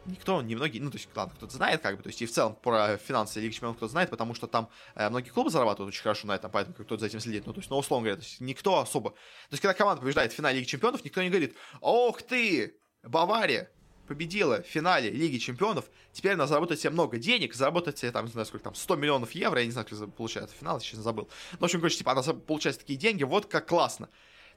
Никто, 0.06 0.42
немногие, 0.42 0.84
ну, 0.84 0.92
то 0.92 0.98
есть, 0.98 1.08
ладно, 1.16 1.34
кто-то 1.38 1.56
знает, 1.56 1.82
как 1.82 1.96
бы, 1.96 2.04
то 2.04 2.10
есть, 2.10 2.22
и 2.22 2.26
в 2.26 2.32
целом 2.32 2.56
про 2.56 2.98
финансы 2.98 3.40
Лиги 3.40 3.54
Чемпионов 3.54 3.78
кто-то 3.78 3.92
знает, 3.92 4.10
потому 4.10 4.34
что 4.34 4.48
там 4.48 4.70
э, 4.96 5.10
многие 5.10 5.30
клубы 5.30 5.50
зарабатывают 5.50 5.94
очень 5.94 6.04
хорошо 6.04 6.28
на 6.28 6.36
этом, 6.36 6.52
поэтому 6.52 6.76
кто-то 6.76 6.98
за 6.98 7.06
этим 7.06 7.22
следит. 7.22 7.46
Ну, 7.46 7.54
то 7.54 7.62
есть, 7.62 7.70
ну, 7.70 7.78
условно 7.78 8.08
говоря, 8.08 8.22
то 8.22 8.28
есть, 8.28 8.42
никто 8.42 8.80
особо... 8.80 9.12
То 9.12 9.18
есть, 9.52 9.62
когда 9.62 9.74
команда 9.74 10.02
побеждает 10.02 10.34
в 10.34 10.36
финале 10.36 10.58
Лиги 10.58 10.68
Чемпионов, 10.68 11.06
никто 11.06 11.24
не 11.24 11.30
говорит, 11.30 11.56
ох 11.80 12.22
ты, 12.22 12.78
Бавария, 13.02 13.72
победила 14.14 14.62
в 14.62 14.68
финале 14.68 15.10
Лиги 15.10 15.40
Чемпионов, 15.40 15.86
теперь 16.12 16.34
она 16.34 16.46
заработает 16.46 16.80
себе 16.80 16.92
много 16.92 17.18
денег, 17.18 17.56
заработает 17.56 17.98
себе, 17.98 18.12
там, 18.12 18.26
не 18.26 18.32
знаю, 18.32 18.46
сколько 18.46 18.66
там, 18.66 18.76
100 18.76 18.96
миллионов 18.96 19.32
евро, 19.32 19.60
я 19.60 19.66
не 19.66 19.72
знаю, 19.72 19.88
как 19.90 20.14
получает 20.14 20.52
финал, 20.52 20.80
сейчас 20.80 21.00
забыл. 21.00 21.28
Но, 21.54 21.58
в 21.60 21.64
общем, 21.64 21.80
короче, 21.80 21.98
типа, 21.98 22.12
она 22.12 22.22
получает 22.22 22.78
такие 22.78 23.00
деньги, 23.00 23.24
вот 23.24 23.48
как 23.48 23.68
классно. 23.68 24.06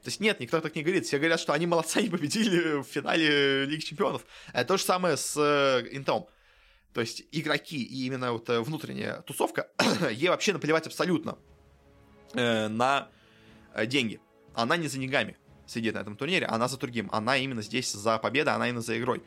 То 0.03 0.09
есть 0.09 0.19
нет, 0.19 0.39
никто 0.39 0.61
так 0.61 0.75
не 0.75 0.83
говорит. 0.83 1.07
Все 1.07 1.17
говорят, 1.17 1.39
что 1.39 1.53
они 1.53 1.65
молодцы, 1.65 1.97
они 2.01 2.09
победили 2.09 2.81
в 2.81 2.83
финале 2.83 3.65
Лиги 3.65 3.81
Чемпионов. 3.81 4.21
Это 4.53 4.65
то 4.65 4.77
же 4.77 4.83
самое 4.83 5.17
с 5.17 5.35
э, 5.35 5.87
Интом. 5.91 6.27
То 6.93 7.01
есть 7.01 7.23
игроки 7.31 7.81
и 7.81 8.05
именно 8.05 8.33
вот 8.33 8.47
э, 8.49 8.61
внутренняя 8.61 9.21
тусовка, 9.21 9.71
ей 10.11 10.29
вообще 10.29 10.53
наплевать 10.53 10.85
абсолютно 10.85 11.39
э, 12.35 12.67
на 12.67 13.09
деньги. 13.87 14.21
Она 14.53 14.77
не 14.77 14.87
за 14.87 14.99
деньгами 14.99 15.35
сидит 15.67 15.93
на 15.95 15.99
этом 15.99 16.15
турнире, 16.15 16.45
она 16.45 16.67
за 16.67 16.77
другим. 16.77 17.09
Она 17.11 17.37
именно 17.37 17.61
здесь 17.61 17.91
за 17.91 18.17
победой, 18.17 18.53
она 18.53 18.67
именно 18.69 18.81
за 18.81 18.97
игрой. 18.97 19.23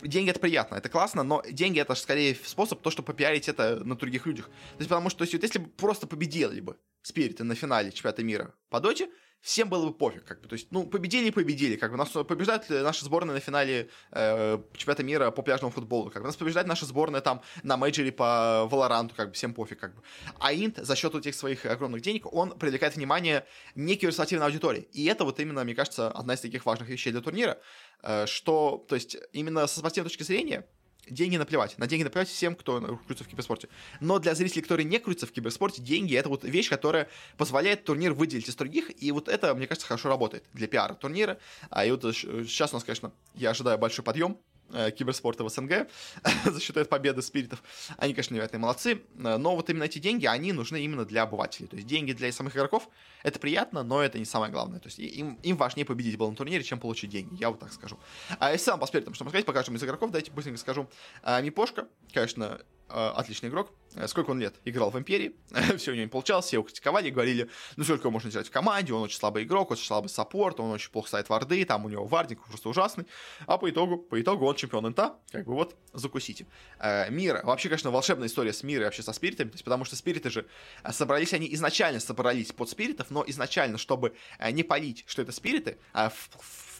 Деньги 0.00 0.30
это 0.30 0.40
приятно, 0.40 0.76
это 0.76 0.88
классно, 0.88 1.22
но 1.22 1.42
деньги 1.48 1.78
это 1.78 1.94
скорее 1.94 2.34
способ 2.44 2.80
то, 2.80 2.90
чтобы 2.90 3.06
попиарить 3.06 3.48
это 3.48 3.84
на 3.84 3.94
других 3.94 4.26
людях. 4.26 4.46
То 4.46 4.78
есть, 4.78 4.88
потому 4.88 5.10
что, 5.10 5.18
то 5.18 5.22
есть, 5.22 5.34
вот 5.34 5.42
если 5.42 5.60
бы 5.60 5.68
просто 5.68 6.06
победили 6.06 6.60
бы 6.60 6.76
Спириты 7.02 7.42
на 7.42 7.56
финале 7.56 7.90
чемпионата 7.90 8.22
мира 8.22 8.54
по 8.70 8.78
доте, 8.78 9.08
всем 9.42 9.68
было 9.68 9.86
бы 9.86 9.92
пофиг, 9.92 10.24
как 10.24 10.40
бы, 10.40 10.48
то 10.48 10.54
есть, 10.54 10.68
ну, 10.70 10.86
победили 10.86 11.26
и 11.26 11.30
победили, 11.30 11.76
как 11.76 11.90
бы, 11.90 11.96
нас 11.96 12.08
побеждает 12.10 12.70
наша 12.70 13.04
сборная 13.04 13.34
на 13.34 13.40
финале 13.40 13.90
э, 14.12 14.58
чемпионата 14.76 15.02
мира 15.02 15.30
по 15.32 15.42
пляжному 15.42 15.72
футболу, 15.72 16.10
как 16.10 16.22
бы, 16.22 16.28
нас 16.28 16.36
побеждает 16.36 16.68
наша 16.68 16.86
сборная 16.86 17.20
там 17.20 17.42
на 17.64 17.76
мейджоре 17.76 18.12
по 18.12 18.66
Валоранту, 18.70 19.14
как 19.16 19.28
бы, 19.28 19.34
всем 19.34 19.52
пофиг, 19.52 19.80
как 19.80 19.96
бы. 19.96 20.02
А 20.38 20.54
Инт 20.54 20.78
за 20.78 20.94
счет 20.94 21.14
этих 21.14 21.34
своих 21.34 21.66
огромных 21.66 22.02
денег, 22.02 22.32
он 22.32 22.56
привлекает 22.56 22.94
внимание 22.94 23.44
некой 23.74 24.06
версативной 24.06 24.46
аудитории, 24.46 24.88
и 24.92 25.04
это 25.06 25.24
вот 25.24 25.40
именно, 25.40 25.64
мне 25.64 25.74
кажется, 25.74 26.08
одна 26.08 26.34
из 26.34 26.40
таких 26.40 26.64
важных 26.64 26.88
вещей 26.88 27.10
для 27.10 27.20
турнира, 27.20 27.58
э, 28.02 28.26
что, 28.26 28.84
то 28.88 28.94
есть, 28.94 29.16
именно 29.32 29.66
со 29.66 29.80
спортивной 29.80 30.08
точки 30.08 30.22
зрения, 30.22 30.64
деньги 31.08 31.36
наплевать. 31.36 31.76
На 31.78 31.86
деньги 31.86 32.04
наплевать 32.04 32.28
всем, 32.28 32.54
кто 32.54 32.80
крутится 33.06 33.24
в 33.24 33.28
киберспорте. 33.28 33.68
Но 34.00 34.18
для 34.18 34.34
зрителей, 34.34 34.62
которые 34.62 34.84
не 34.84 34.98
крутятся 34.98 35.26
в 35.26 35.32
киберспорте, 35.32 35.82
деньги— 35.82 36.14
это 36.16 36.28
вот 36.28 36.44
вещь, 36.44 36.68
которая 36.68 37.08
позволяет 37.36 37.84
турнир 37.84 38.12
выделить 38.12 38.48
из 38.48 38.54
других, 38.54 38.90
и 39.02 39.12
вот 39.12 39.28
это, 39.28 39.54
мне 39.54 39.66
кажется, 39.66 39.86
хорошо 39.86 40.08
работает 40.08 40.44
для 40.52 40.66
пиара 40.66 40.94
турнира. 40.94 41.38
А 41.70 41.84
и 41.84 41.90
вот 41.90 42.02
сейчас 42.02 42.72
у 42.72 42.76
нас, 42.76 42.84
конечно, 42.84 43.12
я 43.34 43.50
ожидаю 43.50 43.78
большой 43.78 44.04
подъем, 44.04 44.38
киберспорта 44.96 45.44
в 45.44 45.48
СНГ 45.48 45.88
за 46.44 46.60
счет 46.60 46.88
победы 46.88 47.22
спиритов. 47.22 47.62
Они, 47.96 48.14
конечно, 48.14 48.34
невероятные 48.34 48.60
молодцы, 48.60 48.92
э, 48.92 49.36
но 49.36 49.56
вот 49.56 49.70
именно 49.70 49.84
эти 49.84 49.98
деньги, 49.98 50.26
они 50.26 50.52
нужны 50.52 50.82
именно 50.82 51.04
для 51.04 51.22
обывателей. 51.22 51.68
То 51.68 51.76
есть 51.76 51.86
деньги 51.86 52.12
для 52.12 52.32
самых 52.32 52.56
игроков, 52.56 52.88
это 53.22 53.38
приятно, 53.38 53.82
но 53.82 54.02
это 54.02 54.18
не 54.18 54.24
самое 54.24 54.52
главное. 54.52 54.80
То 54.80 54.88
есть 54.88 54.98
им, 54.98 55.38
им 55.42 55.56
важнее 55.56 55.84
победить 55.84 56.16
был 56.16 56.30
на 56.30 56.36
турнире, 56.36 56.62
чем 56.62 56.80
получить 56.80 57.10
деньги, 57.10 57.36
я 57.38 57.50
вот 57.50 57.60
так 57.60 57.72
скажу. 57.72 57.98
А 58.38 58.52
если 58.52 58.64
сам 58.66 58.80
по 58.80 58.86
спиритам, 58.86 59.14
что 59.14 59.28
сказать, 59.28 59.46
по 59.46 59.52
каждому 59.52 59.78
из 59.78 59.84
игроков, 59.84 60.10
давайте 60.10 60.30
быстренько 60.30 60.58
скажу. 60.58 60.88
А, 61.22 61.40
Мипошка, 61.40 61.86
конечно, 62.12 62.60
Э, 62.81 62.81
отличный 62.92 63.48
игрок. 63.48 63.72
Э, 63.94 64.06
сколько 64.08 64.30
он 64.30 64.40
лет? 64.40 64.54
Играл 64.64 64.90
в 64.90 64.98
Империи, 64.98 65.34
все 65.76 65.90
у 65.90 65.94
него 65.94 66.04
не 66.04 66.10
получалось, 66.10 66.46
все 66.46 66.56
его 66.56 66.64
критиковали, 66.64 67.10
говорили, 67.10 67.48
ну 67.76 67.84
сколько 67.84 68.10
можно 68.10 68.28
играть 68.28 68.48
в 68.48 68.50
команде, 68.50 68.92
он 68.92 69.02
очень 69.02 69.18
слабый 69.18 69.44
игрок, 69.44 69.70
очень 69.70 69.84
слабый 69.84 70.08
саппорт, 70.08 70.60
он 70.60 70.70
очень 70.70 70.90
плохо 70.90 71.08
ставит 71.08 71.28
варды, 71.28 71.64
там 71.64 71.84
у 71.84 71.88
него 71.88 72.04
вардинг 72.04 72.44
просто 72.46 72.68
ужасный, 72.68 73.06
а 73.46 73.58
по 73.58 73.68
итогу, 73.68 73.98
по 73.98 74.20
итогу 74.20 74.46
он 74.46 74.56
чемпион 74.56 74.86
НТА, 74.86 75.16
как 75.30 75.46
бы 75.46 75.54
вот, 75.54 75.76
закусите. 75.92 76.46
Э, 76.78 77.10
Мир, 77.10 77.40
вообще, 77.44 77.68
конечно, 77.68 77.90
волшебная 77.90 78.28
история 78.28 78.52
с 78.52 78.62
Мирой 78.62 78.86
вообще 78.86 79.02
со 79.02 79.12
спиритами, 79.12 79.48
то 79.48 79.54
есть 79.54 79.64
потому 79.64 79.84
что 79.84 79.96
спириты 79.96 80.30
же 80.30 80.46
собрались, 80.90 81.32
они 81.32 81.52
изначально 81.54 82.00
собрались 82.00 82.52
под 82.52 82.70
спиритов, 82.70 83.10
но 83.10 83.24
изначально, 83.26 83.78
чтобы 83.78 84.14
не 84.52 84.62
полить, 84.62 85.04
что 85.06 85.22
это 85.22 85.32
спириты, 85.32 85.78
а 85.92 86.10
в, 86.10 86.30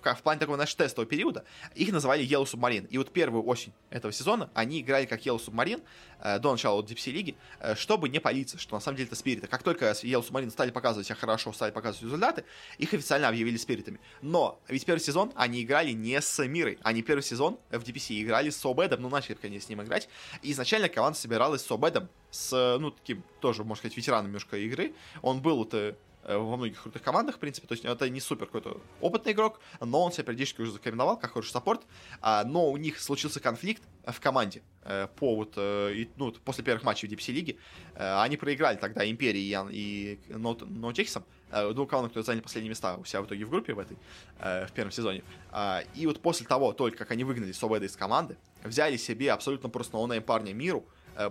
в 0.05 0.23
плане 0.23 0.41
такого 0.41 0.57
нашего 0.57 0.85
тестового 0.85 1.09
периода, 1.09 1.45
их 1.75 1.93
называли 1.93 2.25
Yellow 2.25 2.45
Submarine. 2.45 2.87
И 2.89 2.99
вот 2.99 3.13
первую 3.13 3.47
осень 3.47 3.73
этого 3.91 4.13
сезона 4.13 4.51
они 4.55 4.81
играли 4.81 5.07
как 5.07 5.21
Yellow 5.21 5.43
Submarine 5.45 5.83
э, 6.21 6.39
до 6.39 6.53
начала 6.53 6.77
вот, 6.77 6.91
Sea 6.91 7.13
лиги, 7.13 7.37
э, 7.61 7.75
чтобы 7.75 8.09
не 8.09 8.21
палиться, 8.21 8.59
что 8.59 8.75
на 8.75 8.81
самом 8.81 8.97
деле 8.97 9.07
это 9.09 9.17
спириты. 9.17 9.47
Как 9.47 9.63
только 9.63 9.91
Yellow 9.91 10.29
Submarine 10.29 10.51
стали 10.51 10.71
показывать 10.71 11.07
себя 11.07 11.17
хорошо, 11.17 11.53
стали 11.53 11.71
показывать 11.71 12.05
результаты, 12.05 12.45
их 12.79 12.93
официально 12.93 13.29
объявили 13.29 13.57
спиритами. 13.57 14.01
Но 14.21 14.61
ведь 14.69 14.85
первый 14.85 15.01
сезон 15.01 15.33
они 15.35 15.63
играли 15.63 15.93
не 15.93 16.21
с 16.21 16.45
Мирой, 16.47 16.79
они 16.83 17.03
первый 17.03 17.23
сезон 17.23 17.59
в 17.71 17.83
DPC 17.83 18.23
играли 18.23 18.51
с 18.51 18.57
Собедом, 18.57 19.03
ну 19.03 19.09
начали, 19.09 19.35
конечно, 19.35 19.67
с 19.67 19.69
ним 19.69 19.83
играть. 19.83 20.09
И 20.43 20.53
изначально 20.53 20.89
команда 20.89 21.19
собиралась 21.19 21.63
с 21.63 21.67
Собедом, 21.67 22.09
с, 22.31 22.79
ну, 22.79 22.91
таким 22.91 23.23
тоже, 23.41 23.63
можно 23.65 23.81
сказать, 23.81 23.97
ветераном 23.97 24.27
немножко 24.27 24.57
игры. 24.57 24.95
Он 25.21 25.41
был 25.43 25.59
вот, 25.59 25.75
э, 25.75 25.95
во 26.25 26.57
многих 26.57 26.81
крутых 26.83 27.03
командах, 27.03 27.37
в 27.37 27.39
принципе. 27.39 27.67
То 27.67 27.73
есть 27.73 27.85
это 27.85 28.09
не 28.09 28.21
супер 28.21 28.47
какой-то 28.47 28.81
опытный 29.01 29.33
игрок, 29.33 29.61
но 29.81 30.03
он 30.03 30.13
себя 30.13 30.25
периодически 30.25 30.61
уже 30.61 30.73
зарекомендовал 30.73 31.19
как 31.19 31.33
хороший 31.33 31.51
саппорт. 31.51 31.83
А, 32.21 32.45
но 32.45 32.71
у 32.71 32.77
них 32.77 33.01
случился 33.01 33.41
конфликт 33.41 33.83
в 34.07 34.21
команде 34.21 34.63
э, 34.83 35.09
по 35.17 35.37
вот, 35.37 35.55
э, 35.57 36.07
ну, 36.17 36.33
после 36.33 36.65
первых 36.65 36.85
матчей 36.85 37.09
в 37.09 37.13
DPC 37.13 37.33
лиге. 37.33 37.57
Они 37.95 38.37
проиграли 38.37 38.77
тогда 38.77 39.09
Империи 39.09 39.57
и 39.71 40.19
No 40.29 40.45
Techies 40.45 41.01
ом, 41.01 41.25
двум 41.51 41.87
командам, 41.87 42.11
которые 42.11 42.25
заняли 42.25 42.43
последние 42.43 42.71
места 42.71 42.97
у 42.97 43.05
себя 43.05 43.23
в 43.23 43.27
итоге 43.27 43.45
в 43.45 43.51
группе 43.51 43.75
в 43.75 43.79
этой, 43.79 43.97
в 44.39 44.71
первом 44.75 44.91
сезоне. 44.91 45.23
А, 45.51 45.83
и 45.95 46.07
вот 46.07 46.21
после 46.21 46.47
того, 46.47 46.73
только 46.73 46.99
как 46.99 47.11
они 47.11 47.25
выгнали 47.25 47.53
Собеда 47.53 47.87
из 47.87 47.97
команды, 47.97 48.37
взяли 48.65 48.97
себе 48.97 49.33
абсолютно 49.33 49.69
просто 49.69 49.97
ноунейм 49.97 50.23
парня 50.23 50.53
Миру, 50.53 50.85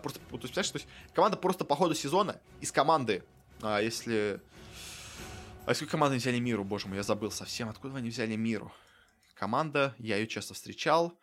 Просто, 0.04 0.20
то 0.20 0.38
есть, 0.38 0.54
понимаешь, 0.54 0.70
то 0.70 0.78
есть 0.78 0.88
команда 1.16 1.38
просто 1.38 1.66
по 1.66 1.76
ходу 1.76 1.96
сезона 1.96 2.40
из 2.60 2.72
команды, 2.72 3.24
а, 3.62 3.80
если 3.80 4.42
а 5.66 5.74
сколько 5.76 5.92
команды 5.92 6.18
взяли 6.18 6.40
Миру, 6.40 6.64
боже 6.64 6.88
мой, 6.88 6.98
я 6.98 7.04
забыл 7.04 7.32
совсем, 7.32 7.70
откуда 7.70 7.98
они 7.98 8.10
взяли 8.10 8.36
Миру. 8.36 8.74
Команда, 9.36 9.96
я 10.00 10.18
ее 10.18 10.28
часто 10.28 10.54
встречал. 10.54 11.20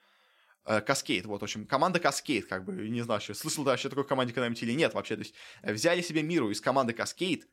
Э, 0.64 0.80
Cascade, 0.80 1.26
вот, 1.26 1.40
в 1.40 1.44
общем, 1.44 1.66
команда 1.66 1.98
Cascade, 1.98 2.46
как 2.46 2.64
бы, 2.64 2.72
не 2.88 3.02
знаю, 3.02 3.20
что, 3.20 3.34
слышал 3.34 3.64
да, 3.64 3.72
вообще 3.72 3.88
такой 3.88 4.06
команде 4.06 4.32
когда-нибудь 4.32 4.62
или 4.62 4.72
нет 4.72 4.94
вообще, 4.94 5.16
то 5.16 5.22
есть, 5.22 5.34
э, 5.62 5.72
взяли 5.72 6.02
себе 6.02 6.22
Миру 6.22 6.50
из 6.50 6.60
команды 6.60 6.92
Cascade, 6.92 7.48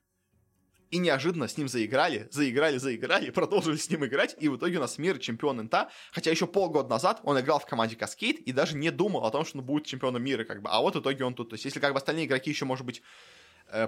и 0.92 0.98
неожиданно 1.00 1.48
с 1.48 1.58
ним 1.58 1.68
заиграли, 1.68 2.28
заиграли, 2.32 2.78
заиграли, 2.78 3.30
продолжили 3.32 3.78
с 3.78 3.90
ним 3.90 4.06
играть, 4.06 4.36
и 4.40 4.48
в 4.48 4.58
итоге 4.58 4.78
у 4.78 4.82
нас 4.82 5.00
Мира 5.00 5.18
чемпион 5.18 5.58
инта, 5.64 5.90
хотя 6.12 6.30
еще 6.30 6.46
полгода 6.46 6.88
назад 6.88 7.20
он 7.24 7.40
играл 7.40 7.60
в 7.60 7.66
команде 7.66 7.96
Cascade 7.96 8.40
и 8.40 8.52
даже 8.52 8.78
не 8.78 8.92
думал 8.92 9.26
о 9.26 9.32
том, 9.32 9.44
что 9.44 9.58
он 9.58 9.66
будет 9.66 9.86
чемпионом 9.86 10.24
мира, 10.24 10.44
как 10.44 10.62
бы, 10.62 10.70
а 10.70 10.82
вот 10.82 10.96
в 10.96 11.00
итоге 11.00 11.26
он 11.26 11.34
тут, 11.34 11.50
то 11.50 11.56
есть 11.56 11.66
если 11.66 11.80
как 11.80 11.94
бы 11.94 11.98
остальные 11.98 12.26
игроки 12.26 12.52
еще, 12.52 12.66
может 12.66 12.86
быть, 12.86 13.02
Э, 13.02 13.35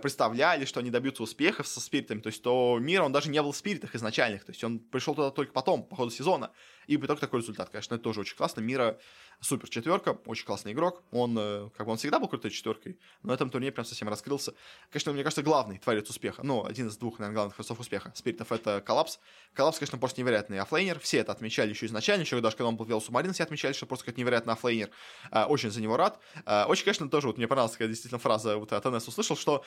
представляли, 0.02 0.66
что 0.66 0.80
они 0.80 0.90
добьются 0.90 1.24
успехов 1.24 1.68
со 1.68 1.80
спиритами, 1.80 2.20
то 2.20 2.28
есть 2.28 2.42
то 2.42 2.78
Мира, 2.80 3.04
он 3.04 3.12
даже 3.12 3.30
не 3.30 3.42
был 3.42 3.52
в 3.52 3.58
спиритах 3.58 3.96
изначальных, 3.96 4.44
то 4.44 4.52
есть 4.52 4.64
он 4.64 4.80
пришел 4.80 5.16
туда 5.16 5.32
только 5.32 5.54
потом, 5.54 5.84
по 5.84 5.96
ходу 5.96 6.12
сезона, 6.12 6.52
и 6.88 6.98
в 6.98 7.06
итоге 7.06 7.20
такой 7.20 7.42
результат, 7.42 7.70
конечно, 7.70 7.96
это 7.96 8.04
тоже 8.04 8.22
очень 8.22 8.36
классно, 8.36 8.62
Мира 8.62 9.00
супер 9.40 9.70
четверка, 9.70 10.18
очень 10.26 10.46
классный 10.46 10.72
игрок, 10.72 11.04
он, 11.12 11.38
э, 11.38 11.70
как 11.76 11.86
бы 11.86 11.92
он 11.92 11.98
всегда 11.98 12.20
был 12.20 12.28
крутой 12.28 12.52
четверкой, 12.52 13.00
но 13.22 13.30
на 13.30 13.34
этом 13.34 13.50
турнире 13.50 13.72
прям 13.72 13.86
совсем 13.86 14.10
раскрылся, 14.10 14.54
конечно, 14.90 15.14
мне 15.14 15.24
кажется, 15.24 15.44
главный 15.44 15.78
творец 15.78 16.10
успеха, 16.10 16.42
ну, 16.44 16.66
один 16.66 16.88
из 16.88 16.98
двух, 16.98 17.20
наверное, 17.20 17.36
главных 17.36 17.56
творцов 17.56 17.80
успеха 17.80 18.12
спиритов 18.16 18.52
это 18.52 18.82
Коллапс, 18.82 19.20
Коллапс, 19.54 19.80
конечно, 19.80 19.98
просто 19.98 20.22
невероятный 20.22 20.60
оффлейнер, 20.60 21.00
все 21.00 21.20
это 21.20 21.32
отмечали 21.32 21.70
еще 21.70 21.86
изначально, 21.86 22.24
еще 22.24 22.40
даже 22.42 22.56
когда 22.56 22.70
он 22.70 22.78
был 22.78 22.86
в 22.86 23.04
Submarine, 23.04 23.34
все 23.34 23.44
отмечали, 23.44 23.74
что 23.74 23.86
просто 23.86 24.06
как 24.06 24.18
невероятный 24.18 24.54
оффлейнер, 24.54 24.90
э, 25.32 25.44
очень 25.46 25.72
за 25.72 25.82
него 25.82 25.98
рад, 25.98 26.20
очень, 26.68 26.84
конечно, 26.84 27.10
тоже 27.10 27.28
вот 27.28 27.38
мне 27.38 27.48
понравилась 27.48 27.74
такая 27.74 27.88
действительно 27.88 28.20
фраза, 28.20 28.58
вот 28.58 28.74
от 28.74 28.86
НС 28.86 29.08
услышал, 29.08 29.36
что 29.36 29.64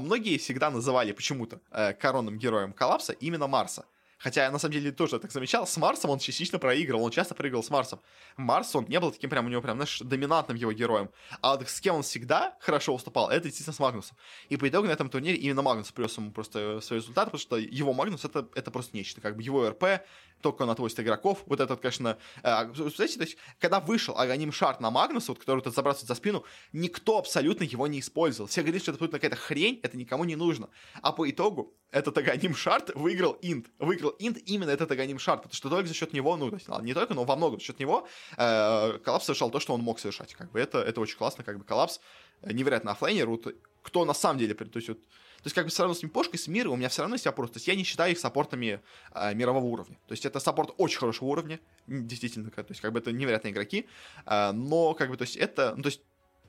многие 0.00 0.38
всегда 0.38 0.70
называли 0.70 1.12
почему-то 1.12 1.60
э, 1.70 1.92
коронным 1.94 2.38
героем 2.38 2.72
коллапса 2.72 3.12
именно 3.12 3.46
Марса. 3.46 3.86
Хотя 4.22 4.44
я 4.44 4.50
на 4.52 4.58
самом 4.58 4.74
деле 4.74 4.92
тоже 4.92 5.18
так 5.18 5.32
замечал, 5.32 5.66
с 5.66 5.76
Марсом 5.76 6.10
он 6.10 6.20
частично 6.20 6.60
проигрывал, 6.60 7.04
он 7.04 7.10
часто 7.10 7.34
проигрывал 7.34 7.64
с 7.64 7.70
Марсом. 7.70 8.00
Марс, 8.36 8.74
он 8.76 8.86
не 8.88 9.00
был 9.00 9.10
таким 9.10 9.30
прям, 9.30 9.46
у 9.46 9.48
него 9.48 9.60
прям, 9.60 9.76
знаешь, 9.76 9.98
доминантным 9.98 10.56
его 10.56 10.72
героем. 10.72 11.10
А 11.40 11.56
вот 11.56 11.68
с 11.68 11.80
кем 11.80 11.96
он 11.96 12.02
всегда 12.02 12.56
хорошо 12.60 12.94
уступал, 12.94 13.30
это 13.30 13.44
действительно 13.44 13.74
с 13.74 13.80
Магнусом. 13.80 14.16
И 14.48 14.56
по 14.56 14.68
итогу 14.68 14.86
на 14.86 14.92
этом 14.92 15.10
турнире 15.10 15.36
именно 15.36 15.62
Магнус 15.62 15.90
принес 15.90 16.16
ему 16.16 16.30
просто 16.30 16.80
свой 16.80 17.00
результат, 17.00 17.24
потому 17.26 17.40
что 17.40 17.56
его 17.56 17.92
Магнус 17.92 18.24
это, 18.24 18.48
это 18.54 18.70
просто 18.70 18.96
нечто. 18.96 19.20
Как 19.20 19.36
бы 19.36 19.42
его 19.42 19.68
РП, 19.68 19.84
только 20.42 20.62
он 20.62 20.70
отвозит 20.70 21.00
игроков. 21.00 21.42
Вот 21.46 21.60
этот, 21.60 21.80
конечно, 21.80 22.18
э, 22.42 22.74
знаете, 22.74 23.36
когда 23.58 23.80
вышел 23.80 24.16
Аганим 24.18 24.52
Шарт 24.52 24.80
на 24.80 24.90
Магнуса, 24.90 25.32
вот, 25.32 25.38
который 25.38 25.62
вот 25.64 25.74
забрался 25.74 26.04
за 26.04 26.14
спину, 26.14 26.44
никто 26.72 27.18
абсолютно 27.18 27.64
его 27.64 27.86
не 27.86 28.00
использовал. 28.00 28.48
Все 28.48 28.60
говорили, 28.60 28.82
что 28.82 28.90
это 28.90 28.96
абсолютно 28.96 29.18
какая-то 29.18 29.36
хрень, 29.36 29.80
это 29.82 29.96
никому 29.96 30.24
не 30.24 30.36
нужно. 30.36 30.68
А 31.00 31.12
по 31.12 31.28
итогу 31.30 31.74
этот 31.90 32.16
Aghanim 32.18 32.54
Shard 32.54 32.90
выиграл 32.94 33.38
Инт. 33.40 33.66
Выиграл 33.78 34.14
Инт 34.18 34.38
именно 34.44 34.70
этот 34.70 34.90
Aghanim 34.90 35.18
Shard, 35.18 35.42
потому 35.42 35.54
что 35.54 35.70
только 35.70 35.86
за 35.86 35.94
счет 35.94 36.12
него, 36.12 36.36
ну, 36.36 36.50
то 36.50 36.56
есть, 36.56 36.68
не 36.82 36.94
только, 36.94 37.14
но 37.14 37.24
во 37.24 37.36
многом 37.36 37.60
за 37.60 37.66
счет 37.66 37.78
него 37.78 38.06
э, 38.36 38.98
коллапс 38.98 39.24
совершал 39.24 39.50
то, 39.50 39.60
что 39.60 39.74
он 39.74 39.80
мог 39.80 39.98
совершать. 39.98 40.34
Как 40.34 40.50
бы 40.50 40.60
это, 40.60 40.78
это 40.78 41.00
очень 41.00 41.16
классно, 41.16 41.44
как 41.44 41.58
бы 41.58 41.64
коллапс 41.64 42.00
невероятный 42.42 42.92
оффлейнер, 42.92 43.28
вот, 43.28 43.54
кто 43.82 44.04
на 44.04 44.14
самом 44.14 44.38
деле, 44.38 44.54
то 44.54 44.76
есть 44.76 44.88
вот 44.88 44.98
то 45.42 45.46
есть, 45.48 45.54
как 45.56 45.64
бы 45.64 45.70
все 45.70 45.82
равно 45.82 45.94
с 45.94 46.02
Мипошкой, 46.02 46.38
с 46.38 46.46
Мирой 46.46 46.72
у 46.72 46.76
меня 46.76 46.88
все 46.88 47.02
равно 47.02 47.16
есть 47.16 47.26
вопрос. 47.26 47.50
То 47.50 47.56
есть, 47.56 47.66
я 47.66 47.74
не 47.74 47.82
считаю 47.82 48.12
их 48.12 48.18
саппортами 48.18 48.80
э, 49.12 49.34
мирового 49.34 49.64
уровня. 49.64 49.98
То 50.06 50.12
есть, 50.12 50.24
это 50.24 50.38
саппорт 50.38 50.72
очень 50.78 50.98
хорошего 50.98 51.28
уровня, 51.28 51.58
действительно, 51.88 52.48
то 52.50 52.64
есть, 52.68 52.80
как 52.80 52.92
бы 52.92 53.00
это 53.00 53.10
невероятные 53.10 53.52
игроки, 53.52 53.88
э, 54.24 54.52
но, 54.52 54.94
как 54.94 55.10
бы, 55.10 55.16
то 55.16 55.22
есть, 55.22 55.36
это, 55.36 55.74
ну, 55.76 55.82
то 55.82 55.88
есть, 55.88 56.02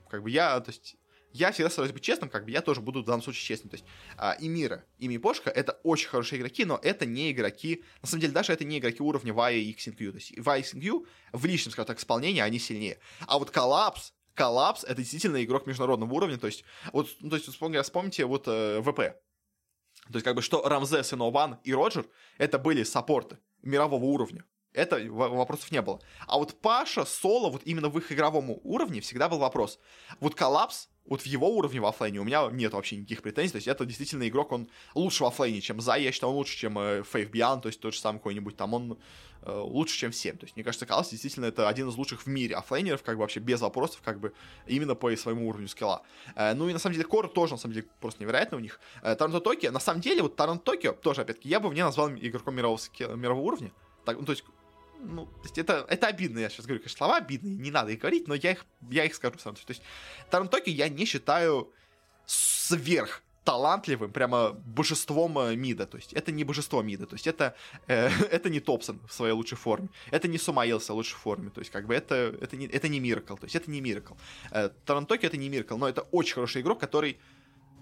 как 0.08 0.22
бы 0.22 0.30
я, 0.30 0.60
то 0.60 0.70
есть, 0.70 0.96
я 1.32 1.50
всегда 1.50 1.68
стараюсь 1.68 1.92
быть 1.92 2.04
честным, 2.04 2.30
как 2.30 2.44
бы 2.44 2.52
я 2.52 2.62
тоже 2.62 2.80
буду 2.80 3.02
в 3.02 3.06
данном 3.06 3.20
случае 3.20 3.42
честным. 3.42 3.68
То 3.70 3.74
есть 3.74 3.84
а, 4.16 4.36
и 4.38 4.46
Мира, 4.46 4.84
и 4.98 5.08
Мипошка 5.08 5.50
это 5.50 5.72
очень 5.82 6.08
хорошие 6.08 6.38
игроки, 6.38 6.64
но 6.64 6.78
это 6.80 7.06
не 7.06 7.32
игроки, 7.32 7.82
на 8.02 8.06
самом 8.06 8.20
деле 8.20 8.32
даже 8.32 8.52
это 8.52 8.64
не 8.64 8.78
игроки 8.78 9.02
уровня 9.02 9.34
Вая 9.34 9.56
и 9.56 9.74
XNQ. 9.74 10.12
То 10.12 10.18
есть 10.18 10.38
Вая 10.38 10.60
и 10.60 10.62
XNQ 10.62 11.06
в 11.32 11.44
личном, 11.44 11.72
скажем 11.72 11.88
так, 11.88 11.98
исполнении 11.98 12.40
они 12.40 12.60
сильнее. 12.60 12.98
А 13.26 13.40
вот 13.40 13.50
Коллапс, 13.50 14.12
Коллапс 14.34 14.84
это 14.84 14.96
действительно 14.96 15.42
игрок 15.42 15.66
международного 15.66 16.12
уровня, 16.12 16.38
то 16.38 16.46
есть, 16.46 16.64
вот, 16.92 17.08
ну, 17.20 17.30
то 17.30 17.36
есть, 17.36 17.48
вспомните, 17.48 18.24
вот 18.26 18.44
э, 18.46 18.82
ВП. 18.82 18.96
То 18.96 20.14
есть, 20.14 20.24
как 20.24 20.36
бы, 20.36 20.42
что 20.42 20.66
Рамзес 20.68 21.12
и 21.12 21.16
Нован 21.16 21.60
и 21.64 21.72
Роджер, 21.72 22.06
это 22.38 22.58
были 22.58 22.82
саппорты 22.82 23.38
мирового 23.62 24.04
уровня. 24.04 24.44
Это 24.74 24.98
вопросов 25.08 25.70
не 25.70 25.80
было. 25.80 26.00
А 26.26 26.36
вот 26.36 26.60
Паша, 26.60 27.04
Соло, 27.04 27.48
вот 27.48 27.62
именно 27.64 27.88
в 27.88 27.96
их 27.96 28.10
игровом 28.10 28.58
уровне 28.64 29.00
всегда 29.00 29.28
был 29.28 29.38
вопрос. 29.38 29.78
Вот 30.18 30.34
коллапс, 30.34 30.88
вот 31.06 31.22
в 31.22 31.26
его 31.26 31.48
уровне 31.48 31.80
в 31.80 31.86
оффлейне 31.86 32.18
у 32.18 32.24
меня 32.24 32.48
нет 32.50 32.72
вообще 32.72 32.96
никаких 32.96 33.22
претензий. 33.22 33.52
То 33.52 33.56
есть 33.56 33.68
это 33.68 33.84
действительно 33.84 34.26
игрок, 34.26 34.50
он 34.50 34.68
лучше 34.94 35.22
в 35.22 35.26
оффлейне, 35.28 35.60
чем 35.60 35.80
Зай. 35.80 36.02
Я 36.02 36.10
считаю, 36.10 36.32
он 36.32 36.38
лучше, 36.38 36.56
чем 36.56 36.76
э, 36.78 37.04
Faith 37.04 37.30
Bian, 37.30 37.60
то 37.60 37.68
есть 37.68 37.80
тот 37.80 37.94
же 37.94 38.00
самый 38.00 38.18
какой-нибудь 38.18 38.56
там. 38.56 38.74
Он 38.74 38.98
лучше, 39.46 39.98
чем 39.98 40.10
всем. 40.10 40.36
То 40.36 40.44
есть 40.44 40.56
мне 40.56 40.64
кажется, 40.64 40.86
Коллапс 40.86 41.10
действительно 41.10 41.46
это 41.46 41.68
один 41.68 41.88
из 41.88 41.96
лучших 41.96 42.22
в 42.22 42.26
мире 42.26 42.56
оффлейнеров, 42.56 43.02
как 43.02 43.16
бы 43.16 43.22
вообще 43.22 43.40
без 43.40 43.60
вопросов, 43.60 44.00
как 44.02 44.20
бы 44.20 44.32
именно 44.66 44.94
по 44.94 45.14
своему 45.16 45.48
уровню 45.48 45.68
скилла. 45.68 46.02
Э, 46.34 46.54
ну 46.54 46.68
и 46.68 46.72
на 46.72 46.78
самом 46.78 46.94
деле 46.94 47.06
Кор 47.06 47.28
тоже, 47.28 47.54
на 47.54 47.58
самом 47.58 47.74
деле, 47.74 47.86
просто 48.00 48.22
невероятно 48.22 48.56
у 48.56 48.60
них. 48.60 48.80
Э, 49.02 49.14
Торонто 49.14 49.40
Токио, 49.40 49.70
на 49.70 49.80
самом 49.80 50.00
деле, 50.00 50.22
вот 50.22 50.36
Торонто 50.36 50.64
Токио 50.64 50.92
тоже, 50.92 51.22
опять-таки, 51.22 51.48
я 51.48 51.60
бы 51.60 51.74
не 51.74 51.84
назвал 51.84 52.10
игроком 52.10 52.54
мирового, 52.54 52.80
мирового 53.16 53.44
уровня. 53.44 53.72
Так, 54.04 54.18
ну, 54.18 54.24
то 54.24 54.32
есть 54.32 54.44
ну, 55.00 55.26
то 55.26 55.42
есть 55.42 55.58
это, 55.58 55.84
это 55.88 56.06
обидно, 56.06 56.38
я 56.38 56.48
сейчас 56.48 56.66
говорю, 56.66 56.80
конечно, 56.80 56.96
слова 56.96 57.18
обидные, 57.18 57.56
не 57.56 57.70
надо 57.70 57.92
их 57.92 58.00
говорить, 58.00 58.26
но 58.26 58.34
я 58.34 58.52
их, 58.52 58.64
я 58.90 59.04
их 59.04 59.14
скажу 59.14 59.38
сам. 59.38 59.54
То 59.54 59.62
есть 59.68 59.82
Тарантоки 60.30 60.70
я 60.70 60.88
не 60.88 61.04
считаю 61.04 61.72
сверх 62.26 63.22
талантливым, 63.44 64.10
прямо 64.10 64.52
божеством 64.52 65.38
э, 65.38 65.56
МИДа. 65.56 65.86
То 65.86 65.98
есть 65.98 66.12
это 66.14 66.32
не 66.32 66.44
божество 66.44 66.82
МИДа, 66.82 67.06
то 67.06 67.14
есть 67.14 67.26
это, 67.26 67.54
э, 67.86 68.08
это 68.30 68.50
не 68.50 68.60
Топсон 68.60 68.98
в 69.06 69.12
своей 69.12 69.34
лучшей 69.34 69.56
форме, 69.56 69.88
это 70.10 70.28
не 70.28 70.38
Сумаилса 70.38 70.92
в 70.92 70.96
лучшей 70.96 71.16
форме, 71.16 71.50
то 71.50 71.60
есть 71.60 71.70
как 71.70 71.86
бы 71.86 71.94
это, 71.94 72.34
это, 72.40 72.56
не, 72.56 72.66
это 72.66 72.88
не 72.88 73.00
Миракл, 73.00 73.36
то 73.36 73.44
есть 73.44 73.56
это 73.56 73.70
не 73.70 73.80
Миракл. 73.80 74.14
Э, 74.50 74.70
Тарантоки 74.84 75.26
это 75.26 75.36
не 75.36 75.48
Миракл, 75.48 75.76
но 75.76 75.88
это 75.88 76.02
очень 76.10 76.34
хороший 76.34 76.62
игрок, 76.62 76.80
который 76.80 77.18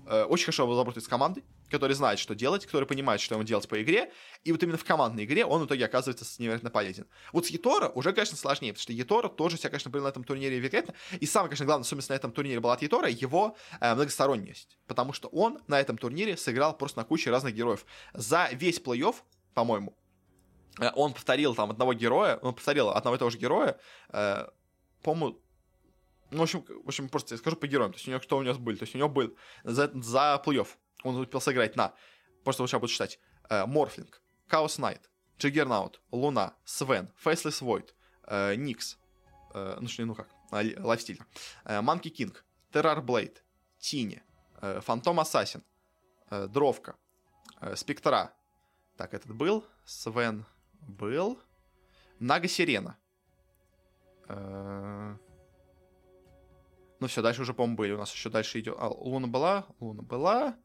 очень 0.07 0.47
хорошо 0.47 0.67
работает 0.67 1.05
с 1.05 1.09
командой, 1.09 1.45
который 1.71 1.95
знает, 1.95 2.19
что 2.19 2.35
делать, 2.35 2.67
который 2.67 2.87
понимает, 2.87 3.21
что 3.21 3.35
ему 3.35 3.45
делать 3.45 3.69
по 3.69 3.83
игре, 3.83 4.13
и 4.45 4.53
вот 4.53 4.63
именно 4.63 4.77
в 4.77 4.85
командной 4.85 5.25
игре 5.25 5.45
он 5.45 5.63
в 5.63 5.67
итоге 5.67 5.87
оказывается 5.87 6.25
невероятно 6.41 6.71
полезен. 6.71 7.07
Вот 7.33 7.47
с 7.47 7.49
Етора 7.51 7.89
уже, 7.89 8.13
конечно, 8.13 8.37
сложнее, 8.37 8.73
потому 8.73 8.83
что 8.83 8.93
Етора 8.93 9.29
тоже 9.29 9.57
себя, 9.57 9.71
конечно, 9.71 9.91
был 9.91 10.03
на 10.03 10.09
этом 10.09 10.25
турнире 10.25 10.59
великолепно, 10.59 10.95
и 11.19 11.27
самое, 11.27 11.49
конечно, 11.49 11.67
главное, 11.67 11.85
особенность 11.85 12.11
на 12.11 12.15
этом 12.15 12.33
турнире 12.33 12.61
была 12.61 12.75
от 12.75 12.83
Етора, 12.83 13.09
его 13.09 13.57
э, 13.81 13.95
многосторонность, 13.95 14.79
потому 14.87 15.13
что 15.13 15.29
он 15.29 15.61
на 15.67 15.81
этом 15.81 15.97
турнире 15.97 16.37
сыграл 16.37 16.77
просто 16.77 16.99
на 16.99 17.05
куче 17.05 17.31
разных 17.31 17.55
героев. 17.55 17.87
За 18.13 18.49
весь 18.53 18.81
плей-офф, 18.81 19.17
по-моему, 19.55 19.97
э, 20.79 20.91
он 20.95 21.15
повторил 21.15 21.55
там 21.55 21.71
одного 21.71 21.95
героя, 21.95 22.37
он 22.43 22.55
повторил 22.55 22.91
одного 22.91 23.17
и 23.17 23.19
того 23.19 23.31
же 23.31 23.39
героя, 23.39 23.79
э, 24.11 24.47
по-моему, 25.03 25.39
ну, 26.33 26.39
в 26.39 26.43
общем, 26.43 26.65
в 26.65 26.89
общем, 26.89 27.09
просто 27.09 27.35
я 27.35 27.39
скажу 27.39 27.57
по 27.57 27.67
героям, 27.67 27.93
то 27.93 27.97
есть 27.97 28.09
у 28.09 28.11
него 28.11 28.21
что 28.21 28.39
у 28.39 28.43
него 28.43 28.59
были, 28.59 28.77
то 28.77 28.85
есть 28.85 28.95
у 28.95 28.99
него 28.99 29.09
был 29.09 29.37
за, 29.65 29.91
за 29.95 30.43
плей-офф. 30.45 30.69
Он 31.05 31.17
успел 31.17 31.41
сыграть 31.41 31.77
на, 31.77 31.95
просто 32.43 32.67
сейчас 32.67 32.81
буду 32.81 32.93
читать, 32.93 33.21
э, 33.51 33.67
Morphling, 33.67 34.23
Chaos 34.49 34.79
Knight, 34.79 35.03
Juggernaut, 35.39 36.01
Луна, 36.11 36.55
Свен, 36.65 37.13
Void, 37.25 37.91
э, 38.27 38.55
Никс, 38.55 38.99
э, 39.55 39.77
ну 39.81 39.89
что, 39.89 40.05
ну 40.07 40.15
как, 40.15 40.29
Lifestealer, 40.51 41.21
Monkey 41.65 42.09
King, 42.09 42.45
Terrorblade, 42.73 43.45
Тини, 43.79 44.23
Phantom 44.61 45.19
Assassin, 45.19 45.65
Дровка, 46.31 46.97
Спектра, 47.75 48.35
так, 48.97 49.15
этот 49.15 49.35
был, 49.35 49.65
Свен 49.85 50.45
был, 50.81 51.41
Нага 52.19 52.49
Сирена, 52.49 52.97
ну 57.03 57.09
все, 57.09 57.21
дальше 57.21 57.43
уже, 57.43 57.53
по-моему, 57.53 57.77
были. 57.77 57.93
У 57.93 57.99
нас 57.99 58.13
еще 58.15 58.31
дальше 58.31 58.61
идет. 58.61 58.77
А, 58.79 58.89
Луна 58.89 59.27
была, 59.27 59.67
Луна 59.81 60.03
была. 60.03 60.57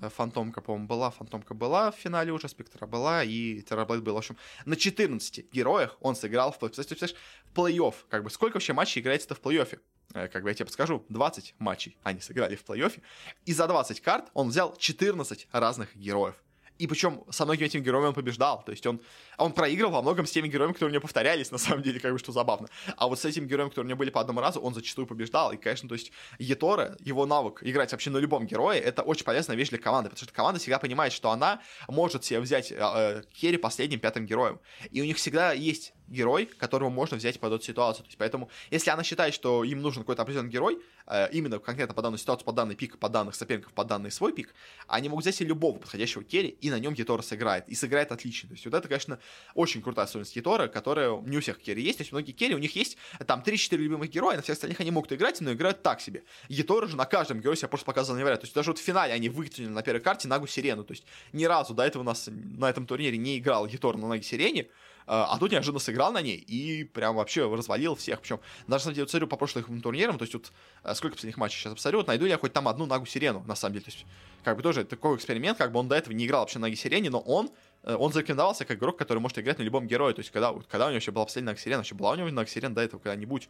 Э, 0.00 0.08
Фантомка, 0.08 0.60
по-моему, 0.60 0.88
была, 0.88 1.10
Фантомка 1.10 1.54
была 1.54 1.92
в 1.92 1.94
финале 1.94 2.32
уже, 2.32 2.48
Спектра 2.48 2.86
была, 2.86 3.22
и 3.22 3.62
Терраблейд 3.62 4.02
был. 4.02 4.14
В 4.14 4.18
общем, 4.18 4.36
на 4.64 4.74
14 4.74 5.52
героях 5.52 5.96
он 6.00 6.16
сыграл 6.16 6.50
в, 6.50 6.58
представляешь, 6.58 7.14
в 7.44 7.56
плей-офф. 7.56 7.94
Как 8.08 8.24
бы, 8.24 8.30
сколько 8.30 8.54
вообще 8.54 8.72
матчей 8.72 9.00
играется-то 9.00 9.36
в 9.36 9.40
плей-оффе? 9.40 9.78
э, 10.14 10.28
как 10.28 10.42
бы 10.42 10.50
я 10.50 10.54
тебе 10.54 10.66
подскажу, 10.66 11.04
20 11.08 11.54
матчей 11.58 11.96
они 12.02 12.20
сыграли 12.20 12.56
в 12.56 12.64
плей-оффе, 12.64 13.00
и 13.44 13.52
за 13.52 13.66
20 13.68 14.00
карт 14.00 14.28
он 14.34 14.48
взял 14.48 14.76
14 14.76 15.48
разных 15.52 15.94
героев. 15.96 16.34
И 16.80 16.86
причем 16.86 17.24
со 17.28 17.44
многими 17.44 17.66
этими 17.66 17.82
героями 17.82 18.08
он 18.08 18.14
побеждал. 18.14 18.62
То 18.64 18.72
есть 18.72 18.86
он, 18.86 19.02
он 19.36 19.52
проигрывал 19.52 19.92
во 19.92 20.02
многом 20.02 20.24
с 20.24 20.30
теми 20.30 20.48
героями, 20.48 20.72
которые 20.72 20.92
у 20.92 20.94
него 20.94 21.02
повторялись, 21.02 21.50
на 21.50 21.58
самом 21.58 21.82
деле, 21.82 22.00
как 22.00 22.12
бы 22.12 22.18
что 22.18 22.32
забавно. 22.32 22.68
А 22.96 23.06
вот 23.06 23.20
с 23.20 23.24
этими 23.26 23.46
героями, 23.46 23.68
которые 23.68 23.88
у 23.88 23.90
него 23.90 23.98
были 23.98 24.08
по 24.08 24.20
одному 24.20 24.40
разу, 24.40 24.60
он 24.60 24.72
зачастую 24.72 25.06
побеждал. 25.06 25.52
И, 25.52 25.58
конечно, 25.58 25.90
то 25.90 25.94
есть 25.94 26.10
Етора, 26.38 26.96
его 27.00 27.26
навык 27.26 27.62
играть 27.62 27.92
вообще 27.92 28.08
на 28.08 28.16
любом 28.16 28.46
герое, 28.46 28.80
это 28.80 29.02
очень 29.02 29.24
полезная 29.24 29.56
вещь 29.56 29.68
для 29.68 29.78
команды, 29.78 30.08
потому 30.08 30.24
что 30.24 30.32
команда 30.32 30.58
всегда 30.58 30.78
понимает, 30.78 31.12
что 31.12 31.30
она 31.30 31.60
может 31.86 32.24
себе 32.24 32.40
взять 32.40 32.72
э, 32.72 32.76
э 32.78 33.22
керри 33.34 33.58
последним 33.58 34.00
пятым 34.00 34.24
героем. 34.24 34.58
И 34.90 35.02
у 35.02 35.04
них 35.04 35.18
всегда 35.18 35.52
есть 35.52 35.92
герой, 36.10 36.46
которого 36.46 36.90
можно 36.90 37.16
взять 37.16 37.40
под 37.40 37.52
эту 37.52 37.64
ситуацию. 37.64 38.04
То 38.04 38.08
есть, 38.08 38.18
поэтому, 38.18 38.50
если 38.70 38.90
она 38.90 39.02
считает, 39.02 39.32
что 39.32 39.64
им 39.64 39.80
нужен 39.80 40.02
какой-то 40.02 40.22
определенный 40.22 40.50
герой, 40.50 40.80
э, 41.06 41.28
именно 41.32 41.58
конкретно 41.58 41.94
по 41.94 42.02
данную 42.02 42.18
ситуацию, 42.18 42.44
по 42.44 42.52
данный 42.52 42.74
пик, 42.74 42.98
по 42.98 43.08
данных 43.08 43.34
соперников, 43.34 43.72
по 43.72 43.84
данный 43.84 44.10
свой 44.10 44.32
пик, 44.32 44.54
они 44.88 45.08
могут 45.08 45.24
взять 45.24 45.36
себе 45.36 45.48
любого 45.48 45.78
подходящего 45.78 46.24
керри, 46.24 46.48
и 46.60 46.70
на 46.70 46.78
нем 46.78 46.94
Етора 46.94 47.22
сыграет. 47.22 47.68
И 47.68 47.74
сыграет 47.74 48.12
отлично. 48.12 48.48
То 48.48 48.54
есть, 48.54 48.64
вот 48.64 48.74
это, 48.74 48.88
конечно, 48.88 49.18
очень 49.54 49.82
крутая 49.82 50.06
особенность 50.06 50.34
Етора, 50.36 50.68
которая 50.68 51.16
не 51.20 51.38
у 51.38 51.40
всех 51.40 51.58
керри 51.58 51.82
есть. 51.82 51.98
То 51.98 52.02
есть, 52.02 52.12
многие 52.12 52.32
керри, 52.32 52.54
у 52.54 52.58
них 52.58 52.74
есть 52.74 52.96
там 53.26 53.42
3-4 53.42 53.76
любимых 53.76 54.10
героя, 54.10 54.36
на 54.36 54.42
всех 54.42 54.54
остальных 54.54 54.80
они 54.80 54.90
могут 54.90 55.12
играть, 55.12 55.40
но 55.40 55.52
играют 55.52 55.82
так 55.82 56.00
себе. 56.00 56.24
Етора 56.48 56.86
же 56.86 56.96
на 56.96 57.06
каждом 57.06 57.40
герое 57.40 57.56
себя 57.56 57.68
просто 57.68 57.86
показывал 57.86 58.18
невероятно. 58.18 58.42
То 58.42 58.46
есть, 58.46 58.54
даже 58.54 58.70
вот 58.70 58.78
в 58.78 58.82
финале 58.82 59.12
они 59.12 59.28
вытянули 59.28 59.72
на 59.72 59.82
первой 59.82 60.00
карте 60.00 60.28
Нагу 60.28 60.46
Сирену. 60.46 60.84
То 60.84 60.92
есть, 60.92 61.04
ни 61.32 61.44
разу 61.44 61.74
до 61.74 61.84
этого 61.84 62.02
у 62.02 62.06
нас 62.06 62.28
на 62.30 62.68
этом 62.68 62.86
турнире 62.86 63.16
не 63.16 63.38
играл 63.38 63.66
Етор 63.66 63.96
на 63.96 64.08
Наге 64.08 64.22
Сирене. 64.22 64.68
А, 65.12 65.34
а 65.34 65.38
тут 65.38 65.50
неожиданно 65.50 65.80
сыграл 65.80 66.12
на 66.12 66.22
ней 66.22 66.36
и 66.36 66.84
прям 66.84 67.16
вообще 67.16 67.52
развалил 67.52 67.96
всех. 67.96 68.20
Причем, 68.20 68.38
даже, 68.68 68.74
на 68.74 68.78
самом 68.78 68.94
деле, 68.94 69.04
вот 69.06 69.10
смотрю 69.10 69.26
по 69.26 69.36
прошлым 69.36 69.80
турнирам, 69.80 70.18
то 70.18 70.22
есть 70.22 70.34
вот 70.34 70.52
э, 70.84 70.94
сколько 70.94 71.16
последних 71.16 71.36
матчей 71.36 71.58
сейчас 71.58 71.74
посмотрю, 71.74 72.04
найду 72.04 72.26
я 72.26 72.38
хоть 72.38 72.52
там 72.52 72.68
одну 72.68 72.86
Нагу 72.86 73.06
Сирену, 73.06 73.42
на 73.44 73.56
самом 73.56 73.72
деле. 73.72 73.86
То 73.86 73.90
есть, 73.90 74.06
как 74.44 74.56
бы 74.56 74.62
тоже 74.62 74.84
такой 74.84 75.16
эксперимент, 75.16 75.58
как 75.58 75.72
бы 75.72 75.80
он 75.80 75.88
до 75.88 75.96
этого 75.96 76.14
не 76.14 76.26
играл 76.26 76.42
вообще 76.42 76.60
на 76.60 76.68
Наги 76.68 76.76
Сирене, 76.76 77.10
но 77.10 77.18
он 77.18 77.50
э, 77.82 77.96
он 77.96 78.12
зарекомендовался 78.12 78.64
как 78.64 78.78
игрок, 78.78 78.98
который 78.98 79.18
может 79.18 79.36
играть 79.40 79.58
на 79.58 79.64
любом 79.64 79.88
герое. 79.88 80.14
То 80.14 80.20
есть, 80.20 80.30
когда, 80.30 80.52
когда 80.52 80.86
у 80.86 80.90
него 80.90 80.94
вообще 80.94 81.10
была 81.10 81.24
последняя 81.24 81.50
Нага 81.50 81.58
Сирена, 81.58 81.78
вообще 81.78 81.96
была 81.96 82.12
у 82.12 82.14
него 82.14 82.28
Нага 82.30 82.48
Сирена 82.48 82.76
до 82.76 82.80
этого 82.80 83.00
когда-нибудь? 83.00 83.48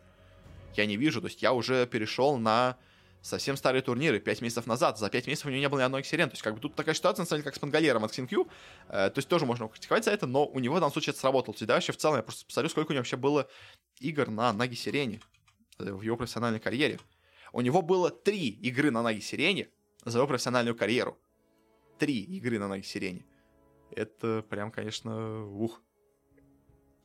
Я 0.77 0.87
не 0.87 0.97
вижу. 0.97 1.21
То 1.21 1.27
есть, 1.27 1.43
я 1.43 1.53
уже 1.53 1.87
перешел 1.87 2.39
на 2.39 2.79
совсем 3.23 3.57
старые 3.57 3.83
турниры, 3.83 4.21
5 4.21 4.43
месяцев 4.43 4.67
назад. 4.67 4.99
За 4.99 5.11
5 5.11 5.27
месяцев 5.27 5.47
у 5.47 5.51
него 5.51 5.61
не 5.61 5.69
было 5.69 5.81
ни 5.81 5.85
одной 5.85 6.05
сирен. 6.05 6.29
То 6.29 6.35
есть, 6.35 6.43
как 6.43 6.55
бы 6.55 6.61
тут 6.61 6.75
такая 6.75 6.95
ситуация, 6.95 7.23
на 7.23 7.27
самом 7.27 7.41
деле, 7.41 7.45
как 7.45 7.57
с 7.57 7.59
Пангалером 7.59 8.05
от 8.05 8.13
XinQ. 8.13 8.51
Э, 8.89 9.11
то 9.11 9.19
есть, 9.19 9.29
тоже 9.29 9.47
можно 9.47 9.69
критиковать 9.69 10.05
за 10.05 10.11
это, 10.11 10.27
но 10.27 10.47
у 10.47 10.59
него 10.59 10.75
в 10.75 10.79
данном 10.79 10.93
случае 10.93 11.13
это 11.13 11.21
сработало. 11.21 11.55
То 11.55 11.61
есть, 11.61 11.69
да, 11.69 11.75
вообще 11.75 11.93
в 11.93 11.97
целом, 11.97 12.17
я 12.17 12.23
просто 12.23 12.47
посмотрю, 12.47 12.71
сколько 12.71 12.91
у 12.91 12.95
него 12.95 13.01
вообще 13.01 13.17
было 13.17 13.49
игр 13.99 14.29
на 14.29 14.53
Наги 14.53 14.75
Сирене 14.75 15.21
э, 15.79 15.93
в 15.93 16.03
его 16.03 16.17
профессиональной 16.17 16.61
карьере. 16.61 16.99
У 17.53 17.61
него 17.61 17.83
было 17.83 18.11
3 18.11 18.49
игры 18.49 18.91
на 18.91 19.03
Наги 19.03 19.21
Сирене 19.21 19.69
за 20.05 20.19
его 20.19 20.27
профессиональную 20.27 20.77
карьеру. 20.77 21.19
3 21.99 22.15
игры 22.15 22.59
на 22.59 22.69
Наги 22.69 22.83
Сирене. 22.83 23.27
Это 23.91 24.43
прям, 24.49 24.71
конечно, 24.71 25.47
ух. 25.47 25.83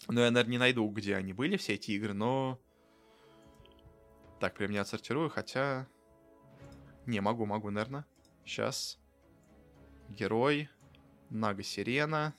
Ну, 0.08 0.22
я, 0.22 0.30
наверное, 0.30 0.52
не 0.52 0.58
найду, 0.58 0.88
где 0.90 1.16
они 1.16 1.34
были, 1.34 1.58
все 1.58 1.74
эти 1.74 1.92
игры, 1.92 2.14
но... 2.14 2.60
Так, 4.40 4.56
прям 4.56 4.72
не 4.72 4.78
отсортирую, 4.78 5.30
хотя... 5.30 5.88
Не, 7.06 7.22
могу, 7.22 7.46
могу, 7.46 7.70
наверное. 7.70 8.06
Сейчас. 8.46 8.98
Герой. 10.10 10.70
Нага 11.30 11.64
Сирена. 11.64 12.34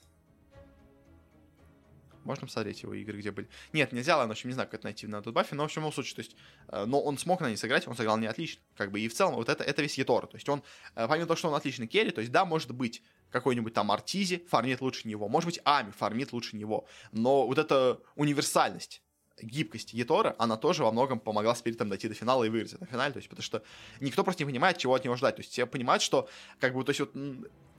Можно 2.27 2.45
посмотреть 2.45 2.83
его 2.83 2.93
игры, 2.93 3.17
где 3.17 3.31
были. 3.31 3.47
Нет, 3.71 3.93
нельзя, 3.93 4.17
ладно, 4.17 4.33
в 4.33 4.37
общем, 4.37 4.49
не 4.49 4.53
знаю, 4.53 4.67
как 4.67 4.81
это 4.81 4.87
найти 4.87 5.07
на 5.07 5.21
бафе, 5.21 5.55
но 5.55 5.63
в 5.63 5.65
общем, 5.67 5.89
в 5.89 5.93
случае, 5.93 6.15
то 6.15 6.19
есть, 6.19 6.35
э, 6.67 6.83
но 6.83 6.99
он 7.01 7.17
смог 7.17 7.39
на 7.39 7.47
ней 7.47 7.55
сыграть, 7.55 7.87
он 7.87 7.95
сыграл 7.95 8.17
не 8.17 8.27
отлично, 8.27 8.61
как 8.75 8.91
бы, 8.91 8.99
и 8.99 9.07
в 9.07 9.13
целом, 9.13 9.35
вот 9.35 9.47
это, 9.47 9.63
это 9.63 9.81
весь 9.81 9.97
Етор, 9.97 10.27
то 10.27 10.35
есть 10.35 10.49
он, 10.49 10.61
э, 10.95 11.07
помимо 11.07 11.25
того, 11.25 11.37
что 11.37 11.47
он 11.47 11.55
отличный 11.55 11.87
керри, 11.87 12.11
то 12.11 12.19
есть, 12.19 12.33
да, 12.33 12.43
может 12.43 12.73
быть, 12.75 13.01
какой-нибудь 13.29 13.73
там 13.73 13.91
Артизи 13.91 14.45
фармит 14.49 14.81
лучше 14.81 15.07
него, 15.07 15.29
может 15.29 15.47
быть, 15.47 15.61
Ами 15.63 15.91
фармит 15.91 16.33
лучше 16.33 16.57
него, 16.57 16.85
но 17.13 17.47
вот 17.47 17.57
эта 17.59 18.01
универсальность 18.15 19.01
гибкость 19.41 19.93
Етора, 19.93 20.35
она 20.39 20.57
тоже 20.57 20.83
во 20.83 20.91
многом 20.91 21.19
помогла 21.19 21.55
Спиритам 21.55 21.89
дойти 21.89 22.07
до 22.07 22.13
финала 22.13 22.43
и 22.43 22.49
выиграть 22.49 22.79
на 22.79 22.87
финале, 22.87 23.13
то 23.13 23.17
есть, 23.17 23.29
потому 23.29 23.43
что 23.43 23.63
никто 23.99 24.23
просто 24.23 24.43
не 24.43 24.49
понимает, 24.49 24.77
чего 24.77 24.95
от 24.95 25.03
него 25.03 25.15
ждать, 25.15 25.35
то 25.35 25.41
есть 25.41 25.51
все 25.51 25.65
понимают, 25.65 26.01
что, 26.01 26.29
как 26.59 26.73
бы, 26.73 26.83
то 26.83 26.89
есть, 26.89 26.99
вот 26.99 27.13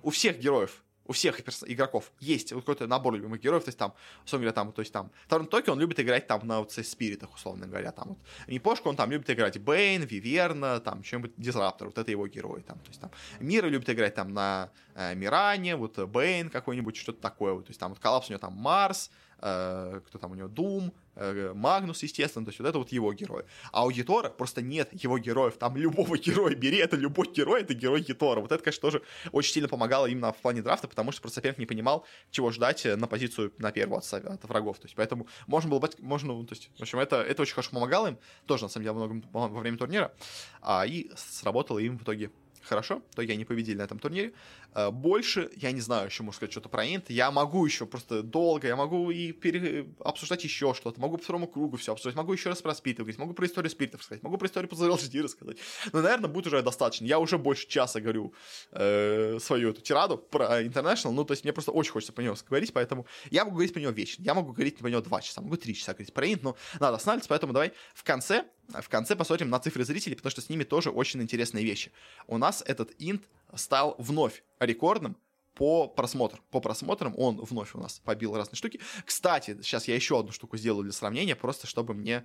у 0.02 0.10
всех 0.10 0.38
героев 0.38 0.82
у 1.08 1.12
всех 1.12 1.40
игроков 1.66 2.12
есть 2.20 2.50
какой-то 2.50 2.86
набор 2.86 3.14
любимых 3.14 3.40
героев, 3.40 3.64
то 3.64 3.70
есть 3.70 3.78
там, 3.78 3.94
условно 4.24 4.44
говоря, 4.44 4.54
там, 4.54 4.72
то 4.72 4.80
есть 4.80 4.92
там, 4.92 5.10
Торонто 5.26 5.46
Токио, 5.46 5.70
он 5.70 5.80
любит 5.80 5.98
играть 5.98 6.26
там 6.26 6.46
на 6.46 6.60
вот 6.60 6.70
спиритах, 6.70 7.34
условно 7.34 7.66
говоря, 7.66 7.92
там 7.92 8.08
вот. 8.10 8.18
Мипошка 8.46 8.90
он 8.90 8.96
там 8.96 9.10
любит 9.10 9.28
играть 9.30 9.58
Бейн, 9.58 10.02
Виверна, 10.02 10.80
там, 10.80 11.02
чем-нибудь 11.02 11.32
Disruptor, 11.38 11.88
вот 11.88 11.98
это 11.98 12.10
его 12.10 12.26
герой, 12.28 12.60
там, 12.60 12.78
то 12.78 12.88
есть 12.88 13.00
там, 13.00 13.10
Мира 13.40 13.66
любит 13.66 13.88
играть 13.88 14.14
там 14.14 14.34
на 14.34 14.70
э, 14.94 15.14
Миране, 15.14 15.76
вот 15.76 15.98
Бейн 15.98 16.50
какой-нибудь, 16.50 16.96
что-то 16.96 17.22
такое, 17.22 17.54
вот, 17.54 17.64
то 17.64 17.70
есть 17.70 17.80
там 17.80 17.90
вот 17.90 17.98
Коллапс 17.98 18.28
у 18.28 18.32
него 18.32 18.40
там 18.40 18.52
Марс, 18.52 19.10
э, 19.40 20.00
кто 20.06 20.18
там 20.18 20.32
у 20.32 20.34
него, 20.34 20.48
Дум, 20.48 20.92
э, 21.07 21.07
Магнус, 21.54 22.02
естественно, 22.02 22.44
то 22.44 22.50
есть 22.50 22.60
вот 22.60 22.68
это 22.68 22.78
вот 22.78 22.92
его 22.92 23.12
герой. 23.12 23.44
А 23.72 23.84
у 23.84 23.90
Ятора 23.90 24.30
просто 24.30 24.62
нет 24.62 24.90
его 24.92 25.18
героев, 25.18 25.56
там 25.58 25.76
любого 25.76 26.16
героя 26.18 26.54
бери, 26.54 26.78
это 26.78 26.96
любой 26.96 27.28
герой, 27.32 27.62
это 27.62 27.74
герой 27.74 28.00
Ятора. 28.00 28.40
Вот 28.40 28.52
это, 28.52 28.62
конечно, 28.62 28.80
тоже 28.80 29.02
очень 29.32 29.52
сильно 29.52 29.68
помогало 29.68 30.06
именно 30.06 30.32
в 30.32 30.38
плане 30.38 30.62
драфта, 30.62 30.88
потому 30.88 31.12
что 31.12 31.20
просто 31.22 31.36
соперник 31.36 31.58
не 31.58 31.66
понимал, 31.66 32.04
чего 32.30 32.50
ждать 32.50 32.84
на 32.84 33.06
позицию 33.06 33.52
на 33.58 33.72
первую 33.72 33.98
от, 33.98 34.12
от 34.12 34.44
врагов. 34.44 34.78
То 34.78 34.86
есть 34.86 34.94
поэтому 34.94 35.28
можно 35.46 35.70
было 35.70 35.88
можно, 35.98 36.34
ну, 36.34 36.44
то 36.44 36.54
есть, 36.54 36.70
в 36.76 36.82
общем, 36.82 36.98
это, 36.98 37.22
это 37.22 37.42
очень 37.42 37.54
хорошо 37.54 37.70
помогало 37.70 38.08
им, 38.08 38.18
тоже, 38.46 38.64
на 38.64 38.68
самом 38.68 38.84
деле, 38.84 39.22
много 39.32 39.52
во 39.52 39.60
время 39.60 39.78
турнира, 39.78 40.12
а, 40.60 40.86
и 40.86 41.10
сработало 41.16 41.78
им 41.78 41.98
в 41.98 42.02
итоге 42.02 42.30
хорошо, 42.62 43.02
то 43.14 43.22
я 43.22 43.36
не 43.36 43.44
победили 43.44 43.76
на 43.76 43.82
этом 43.82 43.98
турнире. 43.98 44.32
Э, 44.78 44.90
больше, 44.90 45.50
я 45.56 45.72
не 45.72 45.80
знаю 45.80 46.06
еще, 46.06 46.22
может 46.22 46.36
сказать, 46.36 46.52
что-то 46.52 46.68
про 46.68 46.84
Инт. 46.86 47.10
Я 47.10 47.30
могу 47.32 47.66
еще 47.66 47.84
просто 47.84 48.22
долго, 48.22 48.68
я 48.68 48.76
могу 48.76 49.10
и 49.10 49.32
пере... 49.32 49.88
обсуждать 50.04 50.44
еще 50.44 50.72
что-то, 50.72 51.00
могу 51.00 51.16
по 51.16 51.24
второму 51.24 51.48
кругу 51.48 51.76
все 51.76 51.92
обсуждать, 51.92 52.14
могу 52.14 52.32
еще 52.32 52.48
раз 52.48 52.62
про 52.62 52.74
спирит 52.74 52.98
говорить, 52.98 53.18
могу 53.18 53.34
про 53.34 53.46
историю 53.46 53.70
спиритов 53.70 54.04
сказать, 54.04 54.22
могу 54.22 54.38
про 54.38 54.46
историю 54.46 54.68
по 54.68 54.76
рассказать. 54.76 55.56
Но, 55.92 56.00
наверное, 56.00 56.28
будет 56.28 56.46
уже 56.46 56.62
достаточно. 56.62 57.06
Я 57.06 57.18
уже 57.18 57.38
больше 57.38 57.66
часа 57.66 58.00
говорю 58.00 58.32
э, 58.70 59.38
свою 59.40 59.70
эту 59.70 59.80
тираду 59.80 60.16
про 60.16 60.62
International, 60.62 61.10
ну, 61.10 61.24
то 61.24 61.32
есть 61.32 61.42
мне 61.42 61.52
просто 61.52 61.72
очень 61.72 61.90
хочется 61.90 62.12
про 62.12 62.22
него 62.22 62.36
говорить, 62.48 62.72
поэтому 62.72 63.06
я 63.30 63.44
могу 63.44 63.56
говорить 63.56 63.72
про 63.72 63.80
него 63.80 63.90
вечно. 63.90 64.22
Я 64.22 64.34
могу 64.34 64.52
говорить 64.52 64.78
про 64.78 64.88
него 64.88 65.00
два 65.00 65.20
часа, 65.20 65.40
могу 65.40 65.56
три 65.56 65.74
часа 65.74 65.92
говорить 65.92 66.14
про 66.14 66.32
Инт, 66.32 66.42
но 66.44 66.56
надо 66.78 66.96
останавливаться, 66.96 67.28
поэтому 67.28 67.52
давай 67.52 67.72
в 67.94 68.04
конце 68.04 68.44
в 68.68 68.88
конце 68.90 69.16
посмотрим 69.16 69.48
на 69.48 69.58
цифры 69.58 69.82
зрителей, 69.84 70.14
потому 70.14 70.30
что 70.30 70.42
с 70.42 70.50
ними 70.50 70.62
тоже 70.62 70.90
очень 70.90 71.22
интересные 71.22 71.64
вещи. 71.64 71.90
У 72.26 72.36
нас 72.36 72.62
этот 72.66 72.90
инт 72.98 73.22
стал 73.54 73.94
вновь 73.98 74.42
рекордным 74.60 75.16
по 75.54 75.88
просмотрам. 75.88 76.42
По 76.50 76.60
просмотрам 76.60 77.14
он 77.16 77.36
вновь 77.40 77.74
у 77.74 77.78
нас 77.78 77.98
побил 77.98 78.36
разные 78.36 78.56
штуки. 78.56 78.80
Кстати, 79.04 79.60
сейчас 79.62 79.88
я 79.88 79.94
еще 79.94 80.20
одну 80.20 80.32
штуку 80.32 80.56
сделаю 80.56 80.84
для 80.84 80.92
сравнения, 80.92 81.34
просто 81.34 81.66
чтобы 81.66 81.94
мне 81.94 82.24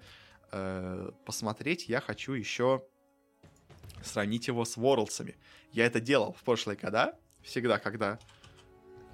э, 0.51 1.11
посмотреть, 1.25 1.89
я 1.89 1.99
хочу 1.99 2.33
еще 2.33 2.85
сравнить 4.03 4.47
его 4.47 4.65
с 4.65 4.77
Ворлдсами. 4.77 5.35
Я 5.71 5.85
это 5.85 5.99
делал 5.99 6.33
в 6.33 6.43
прошлые 6.43 6.77
года, 6.77 7.17
всегда, 7.41 7.79
когда 7.79 8.19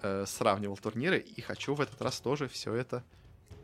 э, 0.02 0.26
сравнивал 0.27 0.77
турниры, 0.77 1.19
и 1.19 1.41
хочу 1.41 1.73
в 1.73 1.81
этот 1.81 2.02
раз 2.02 2.19
тоже 2.19 2.48
все 2.48 2.73
это 2.73 3.03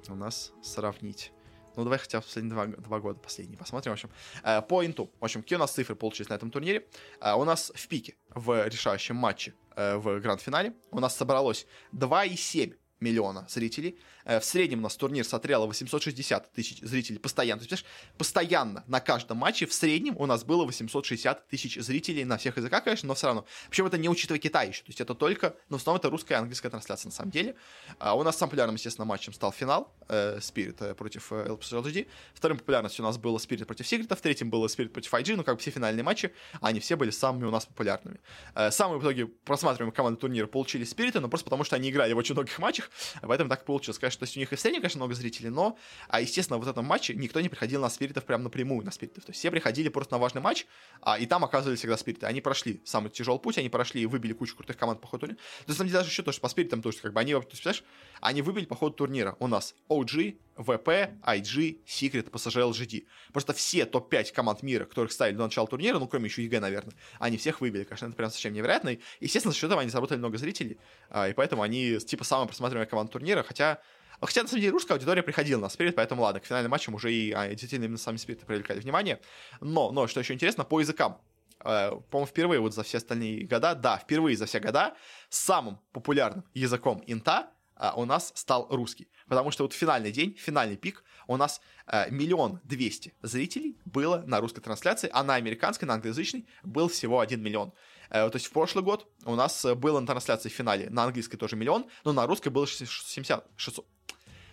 у 0.07 0.15
нас 0.15 0.53
сравнить. 0.63 1.31
Ну, 1.77 1.83
давай 1.83 1.99
хотя 1.99 2.19
бы 2.19 2.25
последние 2.25 2.53
два, 2.53 2.65
два 2.65 2.99
года 2.99 3.19
последние 3.19 3.57
посмотрим. 3.57 3.91
В 3.91 3.93
общем, 3.93 4.09
э, 4.43 4.61
по 4.61 4.85
инту. 4.85 5.11
В 5.19 5.25
общем, 5.25 5.41
какие 5.41 5.57
у 5.57 5.59
нас 5.59 5.71
цифры 5.71 5.95
получились 5.95 6.29
на 6.29 6.35
этом 6.35 6.51
турнире? 6.51 6.87
Э, 7.21 7.33
у 7.33 7.43
нас 7.43 7.71
в 7.75 7.87
пике 7.87 8.15
в 8.29 8.67
решающем 8.67 9.15
матче 9.15 9.53
э, 9.75 9.97
в 9.97 10.19
гранд-финале 10.19 10.73
у 10.91 10.99
нас 10.99 11.15
собралось 11.15 11.67
2,7 11.93 12.75
миллиона 13.05 13.45
зрителей. 13.49 13.97
Э, 14.25 14.39
в 14.39 14.45
среднем 14.45 14.79
у 14.79 14.81
нас 14.81 14.95
турнир 14.95 15.23
смотрело 15.23 15.65
860 15.67 16.51
тысяч 16.53 16.79
зрителей 16.81 17.19
постоянно. 17.19 17.61
То 17.61 17.73
есть, 17.73 17.85
постоянно 18.17 18.83
на 18.87 18.99
каждом 18.99 19.37
матче 19.37 19.65
в 19.65 19.73
среднем 19.73 20.15
у 20.17 20.25
нас 20.25 20.43
было 20.43 20.65
860 20.65 21.47
тысяч 21.47 21.75
зрителей 21.79 22.25
на 22.25 22.37
всех 22.37 22.57
языках, 22.57 22.83
конечно, 22.83 23.07
но 23.07 23.13
все 23.13 23.27
равно. 23.27 23.45
Причем 23.69 23.85
это 23.85 23.97
не 23.97 24.09
учитывая 24.09 24.39
Китай 24.39 24.69
еще. 24.69 24.81
То 24.81 24.89
есть 24.89 25.01
это 25.01 25.13
только, 25.13 25.55
ну, 25.69 25.77
в 25.77 25.81
основном 25.81 25.99
это 25.99 26.09
русская 26.09 26.35
и 26.35 26.37
английская 26.37 26.69
трансляция 26.69 27.09
на 27.09 27.13
самом 27.13 27.31
деле. 27.31 27.55
А 27.99 28.15
у 28.15 28.23
нас 28.23 28.37
самым 28.37 28.49
популярным, 28.49 28.75
естественно, 28.75 29.05
матчем 29.05 29.33
стал 29.33 29.51
финал 29.51 29.93
э, 30.07 30.39
Spirit 30.39 30.77
э, 30.79 30.95
против 30.95 31.31
э, 31.31 31.47
LPS 31.47 31.83
LGD. 31.83 32.07
Вторым 32.33 32.57
популярностью 32.57 33.03
у 33.03 33.07
нас 33.07 33.17
было 33.17 33.37
Spirit 33.37 33.65
против 33.65 33.85
Secret, 33.85 34.15
в 34.15 34.21
третьем 34.21 34.49
было 34.49 34.67
Spirit 34.67 34.89
против 34.89 35.13
IG, 35.13 35.35
ну, 35.35 35.43
как 35.43 35.55
бы 35.55 35.61
все 35.61 35.71
финальные 35.71 36.03
матчи, 36.03 36.33
они 36.61 36.79
все 36.79 36.95
были 36.95 37.11
самыми 37.11 37.45
у 37.45 37.51
нас 37.51 37.65
популярными. 37.65 38.19
Э, 38.55 38.71
самые 38.71 38.99
в 38.99 39.03
итоге 39.03 39.27
просматриваемые 39.27 39.93
команды 39.93 40.19
турнира 40.19 40.47
получили 40.47 40.85
Spirit, 40.85 41.19
но 41.19 41.27
просто 41.27 41.45
потому 41.45 41.63
что 41.63 41.75
они 41.75 41.89
играли 41.89 42.13
в 42.13 42.17
очень 42.17 42.33
многих 42.33 42.57
матчах, 42.59 42.89
поэтому 43.21 43.49
так 43.49 43.65
получилось. 43.65 43.99
Конечно, 43.99 44.19
то 44.19 44.23
есть 44.23 44.37
у 44.37 44.39
них 44.39 44.51
и 44.51 44.55
в 44.55 44.59
среднем, 44.59 44.81
конечно, 44.81 44.99
много 44.99 45.13
зрителей, 45.13 45.49
но, 45.49 45.77
а, 46.07 46.21
естественно, 46.21 46.59
в 46.59 46.67
этом 46.67 46.85
матче 46.85 47.13
никто 47.13 47.41
не 47.41 47.49
приходил 47.49 47.81
на 47.81 47.89
спиритов 47.89 48.25
прям 48.25 48.43
напрямую 48.43 48.85
на 48.85 48.91
спиритов. 48.91 49.25
То 49.25 49.31
есть 49.31 49.39
все 49.39 49.51
приходили 49.51 49.89
просто 49.89 50.13
на 50.13 50.19
важный 50.19 50.41
матч, 50.41 50.65
а, 51.01 51.17
и 51.17 51.25
там 51.25 51.43
оказывались 51.43 51.79
всегда 51.79 51.97
спириты. 51.97 52.25
Они 52.25 52.41
прошли 52.41 52.81
самый 52.85 53.09
тяжелый 53.09 53.39
путь, 53.39 53.57
они 53.57 53.69
прошли 53.69 54.01
и 54.01 54.05
выбили 54.05 54.33
кучу 54.33 54.55
крутых 54.55 54.77
команд 54.77 55.01
по 55.01 55.07
ходу 55.07 55.21
турнира. 55.21 55.37
То 55.37 55.43
есть, 55.67 55.67
на 55.67 55.75
самом 55.75 55.87
деле, 55.87 55.99
даже 55.99 56.09
еще 56.09 56.23
то, 56.23 56.31
что 56.31 56.41
по 56.41 56.49
спиритам 56.49 56.81
тоже, 56.81 56.97
как 56.99 57.13
бы 57.13 57.19
они, 57.19 57.33
то 57.33 57.45
есть, 57.49 57.63
понимаешь, 57.63 57.83
они 58.21 58.41
выбили 58.41 58.65
по 58.65 58.75
ходу 58.75 58.95
турнира 58.95 59.35
у 59.39 59.47
нас 59.47 59.75
OG, 59.89 60.37
VP, 60.57 61.21
IG, 61.21 61.79
Secret, 61.85 62.29
PSG, 62.29 62.71
LGD. 62.71 63.05
Просто 63.33 63.53
все 63.53 63.85
топ-5 63.85 64.33
команд 64.33 64.63
мира, 64.63 64.85
которых 64.85 65.11
ставили 65.11 65.35
до 65.35 65.43
начала 65.43 65.67
турнира, 65.67 65.99
ну, 65.99 66.07
кроме 66.07 66.25
еще 66.25 66.43
EG, 66.43 66.59
наверное, 66.59 66.93
они 67.19 67.37
всех 67.37 67.61
выбили. 67.61 67.83
Конечно, 67.83 68.07
это 68.07 68.15
прям 68.15 68.29
совсем 68.29 68.53
невероятно. 68.53 68.89
И, 68.89 68.99
естественно, 69.19 69.51
за 69.51 69.57
счет 69.57 69.65
этого 69.65 69.81
они 69.81 69.89
заработали 69.89 70.17
много 70.17 70.37
зрителей, 70.37 70.77
а, 71.09 71.27
и 71.27 71.33
поэтому 71.33 71.61
они, 71.61 71.97
типа, 71.99 72.23
самая 72.23 72.47
просматриваемая 72.75 72.85
команда 72.85 73.11
турнира, 73.11 73.43
хотя 73.43 73.79
Хотя, 74.21 74.43
на 74.43 74.47
самом 74.47 74.61
деле, 74.61 74.71
русская 74.71 74.93
аудитория 74.93 75.21
приходила 75.21 75.59
на 75.59 75.67
Спирит, 75.67 75.95
поэтому 75.95 76.21
ладно, 76.21 76.39
к 76.39 76.45
финальным 76.45 76.71
матчам 76.71 76.95
уже 76.95 77.13
и 77.13 77.33
а, 77.33 77.49
действительно 77.49 77.83
именно 77.83 77.97
сами 77.97 78.15
Спириты 78.15 78.45
привлекали 78.45 78.79
внимание. 78.79 79.19
Но, 79.59 79.91
но, 79.91 80.07
что 80.07 80.21
еще 80.21 80.33
интересно, 80.33 80.63
по 80.63 80.79
языкам. 80.79 81.19
Э, 81.59 81.91
по-моему, 82.09 82.25
впервые 82.25 82.61
вот 82.61 82.73
за 82.73 82.83
все 82.83 82.97
остальные 82.97 83.45
года, 83.45 83.75
да, 83.75 83.97
впервые 83.97 84.37
за 84.37 84.45
все 84.45 84.61
года 84.61 84.95
самым 85.29 85.79
популярным 85.91 86.45
языком 86.53 87.03
инта 87.07 87.49
а, 87.75 87.93
у 87.97 88.05
нас 88.05 88.31
стал 88.35 88.67
русский. 88.69 89.09
Потому 89.27 89.51
что 89.51 89.63
вот 89.65 89.73
финальный 89.73 90.13
день, 90.13 90.33
финальный 90.39 90.77
пик, 90.77 91.03
у 91.27 91.35
нас 91.35 91.59
э, 91.87 92.09
миллион 92.09 92.61
двести 92.63 93.13
зрителей 93.21 93.77
было 93.83 94.23
на 94.25 94.39
русской 94.39 94.61
трансляции, 94.61 95.09
а 95.11 95.23
на 95.23 95.35
американской, 95.35 95.87
на 95.87 95.95
англоязычной 95.95 96.47
был 96.63 96.87
всего 96.87 97.19
один 97.19 97.43
миллион. 97.43 97.73
Э, 98.09 98.29
то 98.29 98.35
есть 98.35 98.47
в 98.47 98.51
прошлый 98.51 98.83
год 98.83 99.07
у 99.25 99.35
нас 99.35 99.65
было 99.75 99.99
на 99.99 100.07
трансляции 100.07 100.49
в 100.49 100.53
финале 100.53 100.89
на 100.89 101.03
английской 101.03 101.37
тоже 101.37 101.55
миллион, 101.55 101.85
но 102.03 102.13
на 102.13 102.27
русской 102.27 102.49
было 102.49 102.67
670, 102.67 103.43
600, 103.55 103.85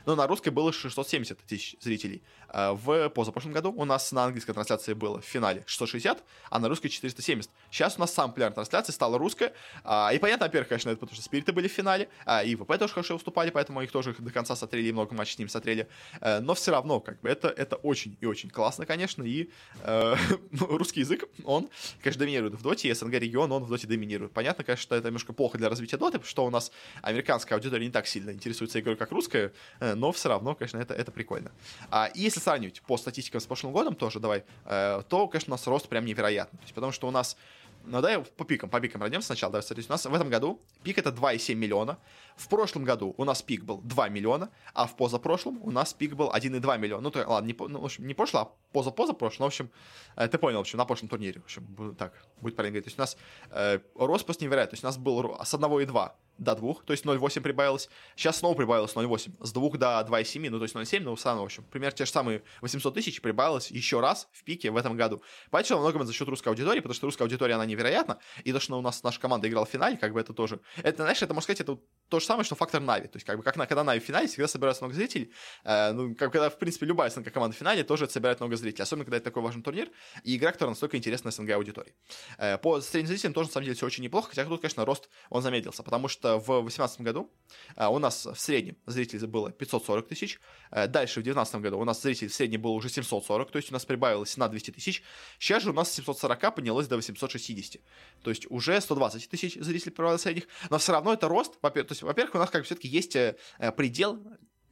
но 0.07 0.15
на 0.15 0.27
русской 0.27 0.51
было 0.51 0.73
670 0.73 1.39
тысяч 1.39 1.77
зрителей. 1.81 2.23
А, 2.49 2.75
в 2.75 3.09
позапрошлом 3.11 3.53
году 3.53 3.73
у 3.73 3.85
нас 3.85 4.13
на 4.13 4.25
английской 4.25 4.53
трансляции 4.53 4.93
было 4.93 5.21
в 5.21 5.25
финале 5.25 5.63
660, 5.67 6.23
а 6.51 6.59
на 6.59 6.69
русской 6.69 6.89
470. 6.89 7.51
Сейчас 7.71 7.97
у 7.97 8.01
нас 8.01 8.13
самая 8.13 8.31
популярная 8.31 8.55
трансляция 8.55 8.93
стала 8.93 9.19
русская. 9.19 9.53
А, 9.85 10.11
и 10.13 10.19
понятно, 10.19 10.47
во-первых, 10.47 10.69
конечно, 10.69 10.91
это 10.91 11.01
потому 11.01 11.15
что 11.15 11.25
спириты 11.25 11.53
были 11.53 11.69
в 11.69 11.73
финале, 11.73 12.09
а, 12.27 12.43
и 12.45 12.55
ВП 12.55 12.79
тоже 12.79 12.93
хорошо 12.93 13.15
выступали, 13.15 13.51
поэтому 13.51 13.81
их 13.83 13.91
тоже 13.91 14.15
до 14.19 14.31
конца 14.31 14.55
смотрели 14.55 14.89
и 14.89 14.93
много 14.93 15.15
матчей 15.15 15.35
с 15.35 15.39
ними 15.39 15.49
смотрели. 15.49 15.89
Э, 16.21 16.41
но 16.41 16.55
все 16.55 16.73
равно, 16.73 17.01
как 17.01 17.21
бы, 17.21 17.29
это, 17.29 17.49
это 17.49 17.77
очень 17.77 18.17
и 18.21 18.27
очень 18.27 18.51
классно, 18.51 18.87
конечно, 18.87 19.23
и 19.23 19.51
э, 19.83 20.17
русский 20.61 21.01
язык, 21.01 21.25
он, 21.45 21.71
конечно, 22.03 22.21
доминирует 22.21 22.55
в 22.55 22.63
доте, 22.63 22.89
и 22.89 22.95
СНГ 22.95 23.15
регион, 23.15 23.51
он 23.53 23.65
в 23.65 23.69
доте 23.69 23.87
доминирует. 23.87 24.33
Понятно, 24.33 24.65
конечно, 24.65 24.83
что 24.83 24.97
это 24.97 25.07
немножко 25.07 25.33
плохо 25.33 25.59
для 25.59 25.69
развития 25.69 25.97
доты, 25.97 26.21
что 26.25 26.45
у 26.45 26.51
нас 26.51 26.71
американская 27.01 27.57
аудитория 27.57 27.87
не 27.87 27.93
так 27.93 28.07
сильно 28.07 28.31
интересуется 28.31 28.81
игрой, 28.81 28.97
как 28.97 29.11
русская, 29.13 29.53
э, 29.93 29.95
но 29.95 30.13
все 30.13 30.29
равно, 30.29 30.55
конечно, 30.55 30.79
это, 30.79 30.95
это 30.95 31.11
прикольно. 31.11 31.53
А, 31.91 32.07
и 32.07 32.21
если 32.21 32.41
сравнивать 32.41 32.83
по 32.83 32.97
статистикам 32.97 33.41
с 33.41 33.47
прошлым 33.47 33.73
годом 33.73 33.95
тоже, 33.95 34.21
давай, 34.21 34.45
э, 34.65 35.03
то, 35.09 35.29
конечно, 35.29 35.53
у 35.53 35.55
нас 35.55 35.67
рост 35.67 35.89
прям 35.89 36.05
невероятный. 36.05 36.59
То 36.59 36.65
есть, 36.65 36.75
потому 36.75 36.93
что 36.93 37.09
у 37.09 37.11
нас 37.11 37.37
ну, 37.85 38.01
да, 38.01 38.21
по 38.37 38.45
пикам, 38.45 38.71
по 38.71 38.81
пикам 38.81 39.01
пройдем 39.01 39.23
сначала. 39.23 39.53
Давай, 39.53 39.63
смотрите, 39.63 39.89
у 39.89 39.93
нас 39.93 40.05
в 40.05 40.15
этом 40.15 40.29
году 40.29 40.61
пик 40.83 40.99
это 40.99 41.11
2,7 41.11 41.55
миллиона. 41.55 41.99
В 42.37 42.49
прошлом 42.49 42.85
году 42.85 43.15
у 43.17 43.25
нас 43.25 43.43
пик 43.43 43.65
был 43.65 43.81
2 43.83 44.09
миллиона, 44.09 44.51
а 44.73 44.87
в 44.87 44.97
позапрошлом 44.97 45.61
у 45.63 45.71
нас 45.71 45.93
пик 45.93 46.15
был 46.15 46.31
1,2 46.31 46.79
миллиона. 46.79 47.03
Ну, 47.03 47.11
то, 47.11 47.25
ладно, 47.27 47.47
не, 47.47 47.57
ну, 47.59 47.81
в 47.81 47.85
общем, 47.85 48.07
не 48.07 48.15
прошло, 48.15 48.41
а 48.41 48.53
поза-позапрошлом. 48.73 49.45
В 49.45 49.49
общем, 49.49 49.71
э, 50.17 50.29
ты 50.29 50.39
понял, 50.39 50.59
в 50.59 50.61
общем, 50.61 50.79
на 50.79 50.85
прошлом 50.85 51.09
турнире. 51.09 51.41
В 51.41 51.45
общем, 51.45 51.97
так, 51.99 52.13
будет 52.41 52.57
правильно 52.57 52.79
говорить. 52.79 52.85
То 52.85 52.89
есть 52.89 52.99
у 52.99 53.03
нас 53.03 53.17
э, 53.51 53.81
рост 53.97 54.25
просто 54.25 54.45
невероятный. 54.45 54.71
То 54.71 54.75
есть 54.75 54.85
у 54.85 54.87
нас 54.87 54.97
был 54.97 55.37
с 55.45 55.55
1,2 55.55 56.13
до 56.43 56.55
2, 56.55 56.75
то 56.85 56.93
есть 56.93 57.05
0,8 57.05 57.41
прибавилось. 57.41 57.89
Сейчас 58.17 58.39
снова 58.39 58.55
прибавилось 58.55 58.93
0,8. 58.95 59.45
С 59.45 59.53
2 59.53 59.71
до 59.71 59.87
2,7, 60.09 60.51
ну 60.51 60.59
то 60.59 60.65
есть 60.65 60.75
0,7, 60.75 61.01
ну 61.01 61.15
все 61.15 61.35
в 61.35 61.43
общем, 61.43 61.65
примерно 61.65 61.97
те 61.97 62.05
же 62.05 62.11
самые 62.11 62.43
800 62.61 62.95
тысяч 62.95 63.21
прибавилось 63.21 63.71
еще 63.71 64.01
раз 64.01 64.29
в 64.33 64.45
пике 64.45 64.71
в 64.71 64.77
этом 64.77 64.97
году. 64.97 65.23
Поэтому 65.51 65.81
во 65.81 65.89
многом 65.89 66.07
за 66.07 66.13
счет 66.13 66.29
русской 66.29 66.49
аудитории, 66.49 66.81
потому 66.81 66.95
что 66.95 67.07
русская 67.07 67.25
аудитория, 67.25 67.55
она 67.55 67.67
невероятна, 67.67 68.19
и 68.45 68.53
то, 68.53 68.61
что 68.61 68.79
у 68.79 68.83
нас 68.83 69.03
наша 69.03 69.21
команда 69.21 69.49
играла 69.49 69.67
в 69.67 69.71
финале, 69.71 69.97
как 69.97 70.13
бы 70.13 70.21
это 70.21 70.33
тоже... 70.33 70.61
Это, 70.83 71.03
знаешь, 71.03 71.23
это, 71.23 71.35
можно 71.35 71.43
сказать, 71.43 71.61
это 71.61 71.79
то 72.09 72.21
же 72.21 72.27
самое, 72.27 72.45
что 72.45 72.55
фактор 72.55 72.81
Нави. 72.81 73.09
То 73.09 73.17
есть, 73.17 73.27
как 73.27 73.37
бы, 73.39 73.43
как 73.43 73.57
на, 73.57 73.67
когда 73.67 73.85
Нави 73.85 74.01
в 74.01 74.05
финале, 74.05 74.27
всегда 74.27 74.49
собирается 74.49 74.85
много 74.85 74.95
зрителей. 74.95 75.33
Э, 75.65 75.93
ну, 75.93 76.15
как 76.15 76.33
когда, 76.33 76.51
в 76.51 76.59
принципе, 76.59 76.87
любая 76.87 77.11
СНГ 77.11 77.33
команда 77.33 77.57
в 77.57 77.59
финале 77.59 77.85
тоже 77.85 78.09
собирает 78.09 78.41
много 78.41 78.57
зрителей. 78.57 78.83
Особенно, 78.83 79.05
когда 79.05 79.17
это 79.17 79.25
такой 79.25 79.43
важный 79.43 79.63
турнир, 79.63 79.91
и 80.25 80.37
игра, 80.37 80.53
которая 80.53 80.73
настолько 80.73 80.97
интересна 80.97 81.31
СНГ 81.31 81.51
аудитории. 81.51 81.95
Э, 82.39 82.59
по 82.59 82.81
средним 82.81 83.09
зрителям 83.09 83.33
тоже, 83.33 83.49
на 83.49 83.53
самом 83.53 83.65
деле, 83.65 83.77
все 83.77 83.87
очень 83.87 84.05
неплохо, 84.05 84.31
хотя 84.31 84.45
тут, 84.45 84.61
конечно, 84.61 84.85
рост, 84.85 85.09
он 85.31 85.43
замедлился, 85.43 85.83
потому 85.83 86.09
что 86.09 86.32
в 86.39 86.47
2018 86.47 87.01
году. 87.01 87.31
Э, 87.77 87.87
у 87.87 87.99
нас 87.99 88.27
в 88.27 88.35
среднем 88.37 88.77
зрителей 88.87 89.27
было 89.27 89.51
540 89.51 90.09
тысяч, 90.09 90.41
э, 90.71 90.87
дальше 90.87 91.21
в 91.21 91.23
2019 91.23 91.57
году 91.57 91.79
у 91.79 91.85
нас 91.85 92.03
зрителей 92.03 92.29
в 92.29 92.35
среднем 92.35 92.63
было 92.63 92.73
уже 92.73 92.89
740, 92.89 93.51
то 93.51 93.57
есть 93.59 93.71
у 93.71 93.73
нас 93.73 93.85
прибавилось 93.85 94.37
на 94.37 94.49
200 94.49 94.73
тысяч, 94.73 95.03
сейчас 95.39 95.63
же 95.63 95.71
у 95.71 95.73
нас 95.73 95.93
740 95.93 96.55
поднялось 96.55 96.89
до 96.89 96.97
860, 96.97 97.81
то 98.23 98.31
есть 98.31 98.47
уже 98.51 98.81
120 98.81 99.29
тысяч 99.29 99.55
зрителей 99.55 99.93
прибавилось 99.93 100.23
средних, 100.23 100.49
но 100.71 100.79
все 100.79 100.93
равно 100.93 101.13
это 101.13 101.29
рост, 101.29 101.61
то 101.61 101.73
есть, 101.75 102.03
во-первых, 102.03 102.35
у 102.35 102.39
нас 102.39 102.51
как 102.51 102.63
бы 102.63 102.67
все-таки 102.67 102.89
есть 102.89 103.17
э, 103.17 103.37
предел 103.77 104.23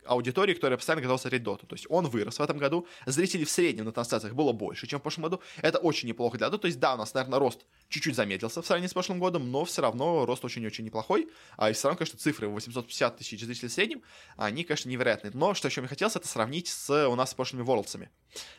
аудитории, 0.05 0.55
которая 0.55 0.77
постоянно 0.77 1.02
готова 1.02 1.18
смотреть 1.18 1.43
доту. 1.43 1.66
То 1.66 1.74
есть 1.74 1.86
он 1.89 2.09
вырос 2.09 2.39
в 2.39 2.43
этом 2.43 2.59
году, 2.59 2.86
зрителей 3.06 3.44
в 3.44 3.51
среднем 3.51 3.85
на 3.85 3.93
трансляциях 3.93 4.35
было 4.35 4.52
больше, 4.52 4.86
чем 4.86 5.01
в 5.01 5.02
прошлом 5.02 5.24
году. 5.24 5.40
Это 5.62 5.78
очень 5.78 6.09
неплохо 6.09 6.39
для 6.39 6.51
доты. 6.51 6.62
То 6.62 6.66
есть 6.66 6.78
да, 6.78 6.94
у 6.94 6.97
нас, 6.98 7.14
наверное, 7.14 7.39
рост 7.39 7.66
чуть-чуть 7.89 8.14
замедлился 8.14 8.62
в 8.62 8.66
сравнении 8.66 8.89
с 8.89 8.93
прошлым 8.93 9.18
годом, 9.18 9.51
но 9.51 9.64
все 9.64 9.82
равно 9.82 10.27
рост 10.27 10.44
очень-очень 10.44 10.85
неплохой. 10.85 11.28
А 11.56 11.70
и 11.70 11.72
все 11.72 11.89
равно, 11.89 11.98
конечно, 11.98 12.18
цифры 12.18 12.48
850 12.48 13.18
тысяч 13.18 13.40
зрителей 13.40 13.68
в 13.68 13.72
среднем, 13.72 14.02
они, 14.36 14.64
конечно, 14.64 14.89
невероятные. 14.89 15.32
Но 15.35 15.55
что 15.55 15.68
еще 15.68 15.81
мне 15.81 15.89
хотелось, 15.89 16.16
это 16.16 16.28
сравнить 16.28 16.68
с 16.68 17.09
у 17.09 17.14
нас 17.14 17.31
с 17.31 17.35
прошлыми 17.35 17.62
Ворлдсами. 17.62 18.10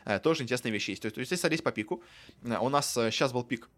Э, 0.04 0.18
тоже 0.18 0.42
интересные 0.42 0.72
вещи 0.72 0.90
есть. 0.90 1.02
То 1.02 1.06
есть, 1.06 1.18
если 1.18 1.36
смотреть 1.36 1.62
по 1.62 1.72
пику, 1.72 2.02
э, 2.42 2.56
у 2.58 2.68
нас 2.68 2.92
сейчас 2.92 3.30
э, 3.30 3.34
был 3.34 3.44
пик 3.44 3.68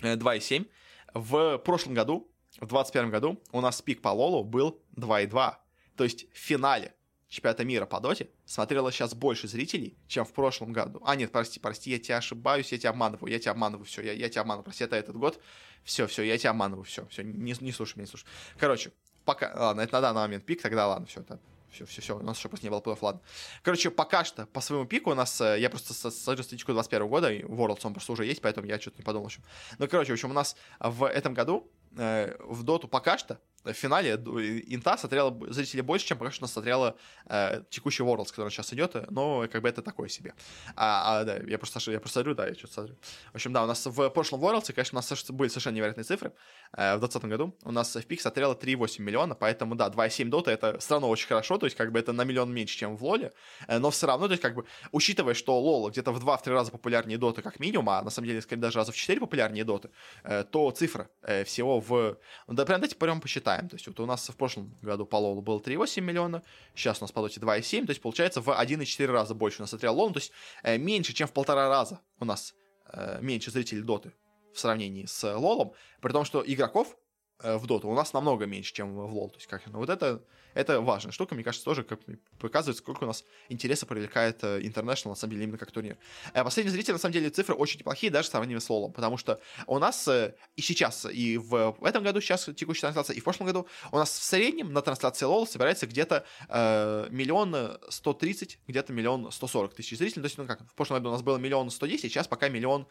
2,7. 0.00 0.66
В 1.14 1.58
прошлом 1.58 1.94
году, 1.94 2.28
в 2.56 2.66
2021 2.66 3.10
году, 3.10 3.40
у 3.52 3.60
нас 3.60 3.80
пик 3.82 4.02
по 4.02 4.08
Лолу 4.08 4.44
был 4.44 4.82
2,2. 4.96 5.56
То 5.96 6.04
есть 6.04 6.26
в 6.32 6.36
финале 6.36 6.94
чемпионата 7.28 7.64
мира 7.64 7.86
по 7.86 8.00
доте 8.00 8.30
смотрело 8.44 8.92
сейчас 8.92 9.14
больше 9.14 9.48
зрителей, 9.48 9.96
чем 10.06 10.24
в 10.24 10.32
прошлом 10.32 10.72
году. 10.72 11.02
А, 11.04 11.16
нет, 11.16 11.32
прости, 11.32 11.58
прости, 11.58 11.90
я 11.90 11.98
тебя 11.98 12.18
ошибаюсь, 12.18 12.70
я 12.72 12.78
тебя 12.78 12.90
обманываю, 12.90 13.30
я 13.30 13.38
тебя 13.38 13.52
обманываю, 13.52 13.84
все, 13.84 14.02
я, 14.02 14.12
я 14.12 14.28
тебя 14.28 14.42
обманываю, 14.42 14.64
прости, 14.64 14.84
это 14.84 14.96
этот 14.96 15.16
год. 15.16 15.40
Все, 15.82 16.06
все, 16.06 16.22
я 16.22 16.38
тебя 16.38 16.50
обманываю, 16.50 16.84
все, 16.84 17.06
все, 17.06 17.22
не, 17.22 17.54
не 17.60 17.72
слушай 17.72 17.96
меня, 17.96 18.04
не 18.04 18.08
слушай. 18.08 18.26
Короче, 18.58 18.92
пока, 19.24 19.52
ладно, 19.54 19.80
это 19.82 19.92
на 19.94 20.00
данный 20.00 20.20
момент 20.20 20.44
пик, 20.44 20.62
тогда 20.62 20.86
ладно, 20.86 21.06
все, 21.06 21.20
это 21.20 21.40
все, 21.74 21.84
все, 21.86 22.00
все, 22.00 22.16
у 22.16 22.22
нас 22.22 22.38
еще 22.38 22.48
просто 22.48 22.64
не 22.64 22.70
было 22.70 22.80
плей 22.80 22.96
ладно. 23.00 23.20
Короче, 23.62 23.90
пока 23.90 24.24
что 24.24 24.46
по 24.46 24.60
своему 24.60 24.86
пику 24.86 25.10
у 25.10 25.14
нас, 25.14 25.40
э, 25.40 25.58
я 25.58 25.68
просто 25.68 25.92
смотрю 25.92 26.44
статистику 26.44 26.72
21 26.72 27.08
года, 27.08 27.32
и 27.32 27.42
Worlds 27.42 27.80
он 27.82 27.94
просто 27.94 28.12
уже 28.12 28.24
есть, 28.24 28.40
поэтому 28.40 28.66
я 28.66 28.80
что-то 28.80 28.98
не 28.98 29.02
подумал, 29.02 29.24
в 29.24 29.26
общем. 29.26 29.42
Ну, 29.78 29.88
короче, 29.88 30.12
в 30.12 30.14
общем, 30.14 30.30
у 30.30 30.34
нас 30.34 30.56
в 30.78 31.04
этом 31.04 31.34
году 31.34 31.68
э, 31.96 32.36
в 32.38 32.62
доту 32.62 32.86
пока 32.86 33.18
что 33.18 33.40
в 33.64 33.72
финале 33.72 34.14
Инта 34.14 34.96
смотрела 34.96 35.34
зрителей 35.52 35.82
больше, 35.82 36.06
чем 36.06 36.30
что 36.30 36.46
смотрела 36.46 36.96
э, 37.26 37.62
текущий 37.70 38.02
Worlds, 38.02 38.30
который 38.30 38.50
сейчас 38.50 38.72
идет, 38.72 39.10
но 39.10 39.46
как 39.50 39.62
бы 39.62 39.68
это 39.68 39.82
такое 39.82 40.08
себе. 40.08 40.34
А, 40.76 41.20
а 41.20 41.24
да, 41.24 41.36
я 41.36 41.58
просто, 41.58 41.90
я 41.90 42.00
просто 42.00 42.20
смотрю, 42.20 42.34
да, 42.34 42.46
я 42.46 42.54
что-то 42.54 42.74
смотрю. 42.74 42.96
В 43.32 43.34
общем, 43.34 43.52
да, 43.52 43.64
у 43.64 43.66
нас 43.66 43.86
в 43.86 44.10
прошлом 44.10 44.40
Worlds, 44.44 44.72
конечно, 44.72 44.98
у 44.98 45.00
нас 45.00 45.30
были 45.30 45.48
совершенно 45.48 45.76
невероятные 45.76 46.04
цифры. 46.04 46.32
Э, 46.72 46.96
в 46.96 47.00
2020 47.00 47.24
году 47.24 47.56
у 47.64 47.72
нас 47.72 47.94
в 47.94 48.06
пик 48.06 48.20
смотрела 48.20 48.54
3,8 48.54 49.02
миллиона, 49.02 49.34
поэтому, 49.34 49.74
да, 49.74 49.88
2,7 49.88 50.28
дота 50.28 50.50
это 50.50 50.78
все 50.78 50.94
равно 50.94 51.08
очень 51.08 51.28
хорошо, 51.28 51.58
то 51.58 51.66
есть 51.66 51.76
как 51.76 51.92
бы 51.92 51.98
это 51.98 52.12
на 52.12 52.24
миллион 52.24 52.52
меньше, 52.52 52.76
чем 52.78 52.96
в 52.96 53.04
Лоле, 53.04 53.32
э, 53.68 53.78
но 53.78 53.90
все 53.90 54.06
равно, 54.06 54.26
то 54.26 54.32
есть 54.32 54.42
как 54.42 54.54
бы, 54.54 54.64
учитывая, 54.92 55.34
что 55.34 55.58
Лола 55.58 55.90
где-то 55.90 56.12
в 56.12 56.24
2-3 56.24 56.50
раза 56.52 56.70
популярнее 56.70 57.18
доты 57.18 57.42
как 57.42 57.60
минимум, 57.60 57.90
а 57.90 58.02
на 58.02 58.10
самом 58.10 58.28
деле, 58.28 58.40
скорее, 58.40 58.60
даже 58.60 58.78
раза 58.78 58.92
в 58.92 58.96
4 58.96 59.20
популярнее 59.20 59.64
доты, 59.64 59.90
э, 60.24 60.44
то 60.44 60.70
цифра 60.70 61.08
э, 61.22 61.44
всего 61.44 61.80
в... 61.80 62.16
Да, 62.48 62.64
прям 62.64 62.80
давайте 62.80 62.96
прям 62.96 63.20
посчитаем, 63.20 63.53
то 63.58 63.74
есть 63.74 63.86
вот 63.86 63.98
у 64.00 64.06
нас 64.06 64.28
в 64.28 64.36
прошлом 64.36 64.76
году 64.82 65.06
по 65.06 65.16
Лолу 65.16 65.42
было 65.42 65.58
3,8 65.58 66.00
миллиона, 66.00 66.42
сейчас 66.74 67.00
у 67.00 67.04
нас 67.04 67.12
по 67.12 67.22
доте 67.22 67.40
2,7, 67.40 67.86
то 67.86 67.90
есть 67.90 68.02
получается 68.02 68.40
в 68.40 68.48
1,4 68.48 69.06
раза 69.06 69.34
больше 69.34 69.60
у 69.60 69.62
нас 69.62 69.70
смотрел 69.70 69.94
Лол, 69.94 70.12
то 70.12 70.18
есть 70.18 70.32
э, 70.62 70.78
меньше, 70.78 71.12
чем 71.12 71.28
в 71.28 71.32
полтора 71.32 71.68
раза 71.68 72.00
у 72.20 72.24
нас 72.24 72.54
э, 72.92 73.18
меньше 73.20 73.50
зрителей 73.50 73.82
доты 73.82 74.12
в 74.52 74.60
сравнении 74.60 75.06
с 75.06 75.36
Лолом, 75.36 75.72
при 76.00 76.12
том, 76.12 76.24
что 76.24 76.42
игроков 76.46 76.96
в 77.42 77.66
доту 77.66 77.88
у 77.88 77.94
нас 77.94 78.12
намного 78.12 78.46
меньше, 78.46 78.72
чем 78.72 78.94
в 78.94 79.12
лол. 79.12 79.30
То 79.30 79.36
есть, 79.36 79.46
как, 79.46 79.66
ну, 79.66 79.78
вот 79.78 79.90
это, 79.90 80.22
это 80.54 80.80
важная 80.80 81.12
штука, 81.12 81.34
мне 81.34 81.42
кажется, 81.42 81.64
тоже 81.64 81.82
как, 81.82 82.00
показывает, 82.38 82.78
сколько 82.78 83.04
у 83.04 83.06
нас 83.06 83.24
интереса 83.48 83.86
привлекает 83.86 84.42
International, 84.42 85.10
на 85.10 85.14
самом 85.14 85.32
деле, 85.32 85.44
именно 85.44 85.58
как 85.58 85.70
турнир. 85.70 85.98
А 86.32 86.44
последний 86.44 86.70
зритель, 86.70 86.92
на 86.92 86.98
самом 86.98 87.12
деле, 87.12 87.30
цифры 87.30 87.54
очень 87.54 87.80
неплохие, 87.80 88.10
даже 88.10 88.28
в 88.28 88.30
сравнении 88.30 88.58
с 88.58 88.70
лолом, 88.70 88.92
потому 88.92 89.16
что 89.16 89.40
у 89.66 89.78
нас 89.78 90.06
э, 90.08 90.34
и 90.56 90.62
сейчас, 90.62 91.06
и 91.10 91.36
в 91.38 91.76
этом 91.82 92.04
году, 92.04 92.20
сейчас 92.20 92.48
текущая 92.56 92.82
трансляция, 92.82 93.16
и 93.16 93.20
в 93.20 93.24
прошлом 93.24 93.46
году 93.46 93.66
у 93.90 93.96
нас 93.96 94.10
в 94.10 94.22
среднем 94.22 94.72
на 94.72 94.80
трансляции 94.80 95.26
лол 95.26 95.46
собирается 95.46 95.86
где-то 95.86 96.24
э, 96.48 97.08
миллион 97.10 97.78
сто 97.88 98.12
тридцать, 98.12 98.58
где-то 98.68 98.92
миллион 98.92 99.32
сто 99.32 99.46
сорок 99.48 99.74
тысяч 99.74 99.98
зрителей. 99.98 100.22
То 100.22 100.26
есть, 100.26 100.38
ну 100.38 100.46
как, 100.46 100.60
в 100.60 100.74
прошлом 100.74 100.98
году 100.98 101.08
у 101.08 101.12
нас 101.12 101.22
было 101.22 101.36
миллион 101.36 101.70
сто 101.70 101.86
десять, 101.86 102.12
сейчас 102.12 102.28
пока 102.28 102.48
миллион 102.48 102.86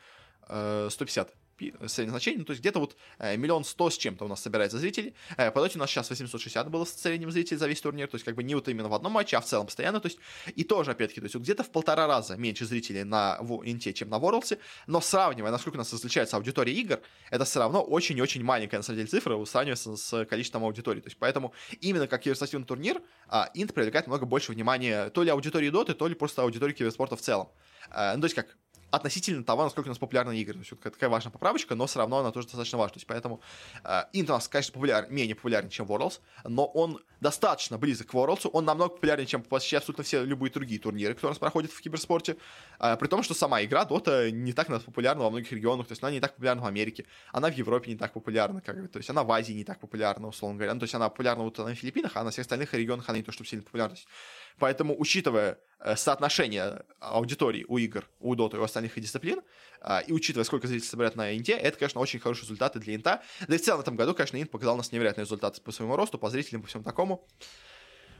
150 0.45 1.33
среднее 1.87 2.11
значение, 2.11 2.39
ну, 2.39 2.45
то 2.45 2.51
есть 2.51 2.61
где-то 2.61 2.79
вот 2.79 2.95
э, 3.19 3.37
миллион 3.37 3.63
сто 3.63 3.89
с 3.89 3.97
чем-то 3.97 4.25
у 4.25 4.27
нас 4.27 4.41
собирается 4.41 4.77
зрителей. 4.77 5.13
Э, 5.37 5.51
по 5.51 5.61
доте 5.61 5.77
у 5.77 5.79
нас 5.79 5.89
сейчас 5.89 6.09
860 6.09 6.69
было 6.69 6.85
в 6.85 6.89
среднем 6.89 7.31
зрителей 7.31 7.57
за 7.57 7.67
весь 7.67 7.81
турнир, 7.81 8.07
то 8.07 8.15
есть 8.15 8.25
как 8.25 8.35
бы 8.35 8.43
не 8.43 8.55
вот 8.55 8.67
именно 8.67 8.89
в 8.89 8.93
одном 8.93 9.13
матче, 9.13 9.37
а 9.37 9.41
в 9.41 9.45
целом 9.45 9.67
постоянно, 9.67 9.99
то 9.99 10.07
есть 10.07 10.19
и 10.55 10.63
тоже, 10.63 10.91
опять-таки, 10.91 11.21
то 11.21 11.25
есть 11.25 11.35
где-то 11.35 11.63
в 11.63 11.69
полтора 11.69 12.07
раза 12.07 12.35
меньше 12.37 12.65
зрителей 12.65 13.03
на 13.03 13.39
Инте, 13.63 13.93
чем 13.93 14.09
на 14.09 14.19
Ворлсе, 14.19 14.59
но 14.87 15.01
сравнивая, 15.01 15.51
насколько 15.51 15.75
у 15.75 15.79
нас 15.79 15.91
различается 15.93 16.37
аудитория 16.37 16.73
игр, 16.73 17.01
это 17.29 17.45
все 17.45 17.59
равно 17.59 17.81
очень-очень 17.81 18.43
маленькая, 18.43 18.77
на 18.77 18.83
самом 18.83 18.97
деле, 18.97 19.09
цифра, 19.09 19.43
сравнивается 19.45 19.95
с 19.95 20.25
количеством 20.25 20.63
аудитории, 20.63 21.01
то 21.01 21.07
есть 21.07 21.17
поэтому 21.17 21.53
именно 21.81 22.07
как 22.07 22.21
киберспортивный 22.21 22.65
турнир, 22.65 23.01
а, 23.27 23.49
Инт 23.53 23.73
привлекает 23.73 24.07
много 24.07 24.25
больше 24.25 24.51
внимания 24.51 25.09
то 25.09 25.23
ли 25.23 25.29
аудитории 25.29 25.69
Доты, 25.69 25.93
то 25.93 26.07
ли 26.07 26.15
просто 26.15 26.41
аудитории 26.41 26.73
киберспорта 26.73 27.15
в 27.15 27.21
целом. 27.21 27.49
Э, 27.89 28.13
ну, 28.15 28.21
то 28.21 28.25
есть 28.25 28.35
как 28.35 28.57
относительно 28.93 29.43
того, 29.43 29.63
насколько 29.63 29.87
у 29.87 29.89
нас 29.89 29.97
популярны 29.97 30.37
игры. 30.37 30.53
То 30.53 30.59
есть, 30.59 30.71
вот 30.71 30.81
такая 30.81 31.09
важная 31.09 31.31
поправочка, 31.31 31.73
но 31.73 31.87
все 31.87 31.97
равно 31.97 32.19
она 32.19 32.31
тоже 32.31 32.45
достаточно 32.45 32.77
важна. 32.77 32.93
То 32.93 32.97
есть, 32.97 33.07
поэтому 33.07 33.41
э, 33.83 34.03
Int 34.13 34.25
у 34.25 34.33
нас, 34.33 34.47
конечно, 34.47 34.71
популяр, 34.71 35.09
менее 35.09 35.33
популярен, 35.35 35.69
чем 35.69 35.87
Worlds, 35.87 36.19
но 36.43 36.65
он 36.65 36.99
достаточно 37.19 37.79
близок 37.79 38.07
к 38.07 38.13
Worlds, 38.13 38.47
он 38.53 38.65
намного 38.65 38.93
популярнее, 38.93 39.25
чем 39.25 39.41
почти 39.41 39.77
абсолютно 39.77 40.03
все 40.03 40.23
любые 40.23 40.51
другие 40.51 40.79
турниры, 40.79 41.15
которые 41.15 41.29
у 41.29 41.31
нас 41.31 41.39
проходят 41.39 41.71
в 41.71 41.81
киберспорте. 41.81 42.37
Э, 42.79 42.95
при 42.95 43.07
том, 43.07 43.23
что 43.23 43.33
сама 43.33 43.63
игра 43.63 43.83
Dota 43.83 44.29
не 44.29 44.53
так 44.53 44.67
популярна 44.67 45.23
во 45.23 45.31
многих 45.31 45.51
регионах, 45.51 45.87
то 45.87 45.93
есть 45.93 46.03
она 46.03 46.11
не 46.11 46.19
так 46.19 46.35
популярна 46.35 46.61
в 46.61 46.65
Америке, 46.67 47.05
она 47.31 47.49
в 47.49 47.55
Европе 47.55 47.89
не 47.89 47.97
так 47.97 48.13
популярна, 48.13 48.61
как 48.61 48.79
бы, 48.79 48.87
то 48.87 48.97
есть 48.97 49.09
она 49.09 49.23
в 49.23 49.31
Азии 49.31 49.53
не 49.53 49.63
так 49.63 49.79
популярна, 49.79 50.27
условно 50.27 50.57
говоря. 50.57 50.73
Ну, 50.75 50.79
то 50.79 50.83
есть 50.83 50.93
она 50.93 51.09
популярна 51.09 51.43
вот 51.43 51.57
на 51.57 51.73
Филиппинах, 51.73 52.11
а 52.13 52.23
на 52.23 52.29
всех 52.29 52.43
остальных 52.43 52.71
регионах 52.75 53.09
она 53.09 53.17
не 53.17 53.23
то, 53.23 53.31
чтобы 53.31 53.47
сильно 53.47 53.63
популярна. 53.63 53.95
Поэтому, 54.59 54.99
учитывая 54.99 55.59
э, 55.79 55.95
соотношение 55.95 56.83
аудитории 56.99 57.65
у 57.67 57.77
игр, 57.77 58.07
у 58.19 58.35
Dota 58.35 58.55
и 58.55 58.59
у 58.59 58.63
остальных 58.63 58.99
дисциплин, 58.99 59.41
э, 59.81 60.03
и 60.07 60.13
учитывая, 60.13 60.45
сколько 60.45 60.67
зрителей 60.67 60.87
собирают 60.87 61.15
на 61.15 61.35
Инте, 61.35 61.53
это, 61.53 61.77
конечно, 61.77 62.01
очень 62.01 62.19
хорошие 62.19 62.43
результаты 62.43 62.79
для 62.79 62.95
Инта. 62.95 63.23
Да 63.47 63.55
и 63.55 63.57
в 63.57 63.61
целом 63.61 63.79
в 63.79 63.81
этом 63.81 63.95
году, 63.95 64.13
конечно, 64.13 64.41
Инт 64.41 64.51
показал 64.51 64.77
нас 64.77 64.91
невероятные 64.91 65.25
результаты 65.25 65.61
по 65.61 65.71
своему 65.71 65.95
росту, 65.95 66.17
по 66.17 66.29
зрителям, 66.29 66.61
по 66.61 66.67
всему 66.67 66.83
такому. 66.83 67.27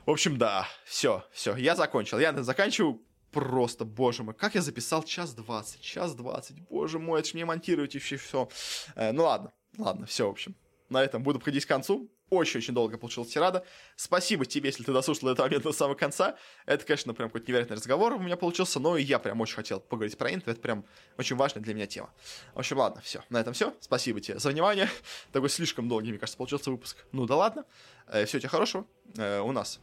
В 0.06 0.12
общем, 0.12 0.38
да, 0.38 0.68
все, 0.86 1.24
все, 1.32 1.56
я 1.56 1.76
закончил. 1.76 2.20
Я 2.20 2.34
заканчиваю 2.44 3.02
просто, 3.32 3.86
боже 3.86 4.24
мой, 4.24 4.34
как 4.34 4.56
я 4.56 4.62
записал 4.62 5.04
час 5.04 5.34
двадцать, 5.34 5.82
час 5.82 6.14
двадцать, 6.14 6.60
боже 6.70 7.00
мой, 7.00 7.20
это 7.20 7.30
ж 7.30 7.34
мне 7.34 7.46
монтировать 7.46 7.96
еще 7.96 8.18
все. 8.18 8.50
Э, 8.96 9.12
ну 9.12 9.24
ладно, 9.24 9.54
ладно, 9.78 10.06
все, 10.06 10.28
в 10.28 10.32
общем. 10.32 10.56
На 10.90 11.04
этом 11.04 11.24
буду 11.24 11.40
подходить 11.40 11.66
к 11.66 11.70
концу 11.70 12.12
очень-очень 12.34 12.74
долго 12.74 12.98
получилась 12.98 13.30
тирада. 13.30 13.66
Спасибо 13.96 14.46
тебе, 14.46 14.70
если 14.70 14.84
ты 14.84 14.92
дослушал 14.92 15.30
этот 15.30 15.46
момент 15.46 15.64
до 15.64 15.74
самого 15.74 15.96
конца. 15.96 16.36
Это, 16.66 16.86
конечно, 16.86 17.14
прям 17.14 17.30
какой-то 17.30 17.48
невероятный 17.48 17.78
разговор 17.78 18.14
у 18.14 18.20
меня 18.20 18.38
получился, 18.38 18.80
но 18.80 18.98
и 18.98 19.04
я 19.04 19.20
прям 19.20 19.42
очень 19.42 19.56
хотел 19.56 19.80
поговорить 19.80 20.18
про 20.18 20.34
инт, 20.34 20.48
это 20.48 20.60
прям 20.60 20.86
очень 21.18 21.36
важная 21.36 21.64
для 21.64 21.74
меня 21.74 21.88
тема. 21.88 22.10
В 22.54 22.60
общем, 22.60 22.78
ладно, 22.78 23.02
все, 23.02 23.24
на 23.30 23.40
этом 23.40 23.54
все. 23.54 23.74
Спасибо 23.80 24.20
тебе 24.22 24.40
за 24.40 24.50
внимание. 24.50 24.90
Такой 25.32 25.50
слишком 25.50 25.88
долгий, 25.88 26.10
мне 26.10 26.20
кажется, 26.20 26.38
получился 26.38 26.72
выпуск. 26.72 26.98
Ну 27.12 27.26
да 27.26 27.36
ладно. 27.36 27.66
Э, 28.08 28.26
все 28.26 28.40
тебе 28.40 28.50
хорошего. 28.50 28.86
Э, 29.18 29.40
у 29.40 29.52
нас 29.52 29.80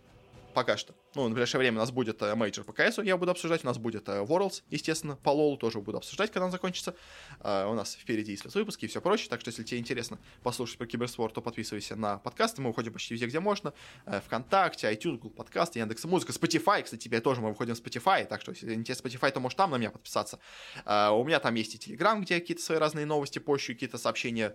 пока 0.54 0.76
что. 0.76 0.94
Ну, 1.16 1.26
в 1.26 1.30
ближайшее 1.30 1.58
время 1.58 1.78
у 1.78 1.80
нас 1.80 1.90
будет 1.90 2.22
э, 2.22 2.36
мейджор 2.36 2.64
по 2.64 2.72
КСу, 2.72 3.02
я 3.02 3.16
буду 3.16 3.32
обсуждать. 3.32 3.64
У 3.64 3.66
нас 3.66 3.78
будет 3.78 4.08
э, 4.08 4.22
Worlds, 4.22 4.62
естественно, 4.70 5.16
по 5.16 5.30
Лолу 5.30 5.56
тоже 5.56 5.80
буду 5.80 5.98
обсуждать, 5.98 6.30
когда 6.30 6.44
он 6.44 6.52
закончится. 6.52 6.94
Э, 7.40 7.66
у 7.66 7.74
нас 7.74 7.96
впереди 7.96 8.30
есть 8.30 8.44
выпуски 8.54 8.84
и 8.84 8.88
все 8.88 9.00
прочее. 9.00 9.28
Так 9.28 9.40
что, 9.40 9.48
если 9.48 9.64
тебе 9.64 9.80
интересно 9.80 10.20
послушать 10.44 10.78
про 10.78 10.86
киберспорт, 10.86 11.34
то 11.34 11.42
подписывайся 11.42 11.96
на 11.96 12.18
подкасты. 12.18 12.62
Мы 12.62 12.68
выходим 12.68 12.92
почти 12.92 13.14
везде, 13.14 13.26
где 13.26 13.40
можно. 13.40 13.74
Вконтакте, 14.06 14.86
iTunes, 14.86 15.18
Google 15.18 15.30
подкасты, 15.30 15.80
Яндекс 15.80 16.04
Музыка, 16.04 16.32
Spotify. 16.32 16.84
Кстати, 16.84 17.02
теперь 17.02 17.20
тоже 17.20 17.40
мы 17.40 17.48
выходим 17.48 17.74
в 17.74 17.80
Spotify. 17.80 18.24
Так 18.24 18.40
что, 18.42 18.52
если 18.52 18.72
интересно 18.72 19.08
Spotify, 19.08 19.32
то 19.32 19.40
можешь 19.40 19.56
там 19.56 19.72
на 19.72 19.78
меня 19.78 19.90
подписаться. 19.90 20.38
У 20.86 21.24
меня 21.24 21.40
там 21.40 21.56
есть 21.56 21.74
и 21.74 21.92
Telegram, 21.92 22.20
где 22.20 22.38
какие-то 22.38 22.62
свои 22.62 22.78
разные 22.78 23.04
новости, 23.04 23.40
пощу, 23.40 23.72
какие-то 23.72 23.98
сообщения 23.98 24.54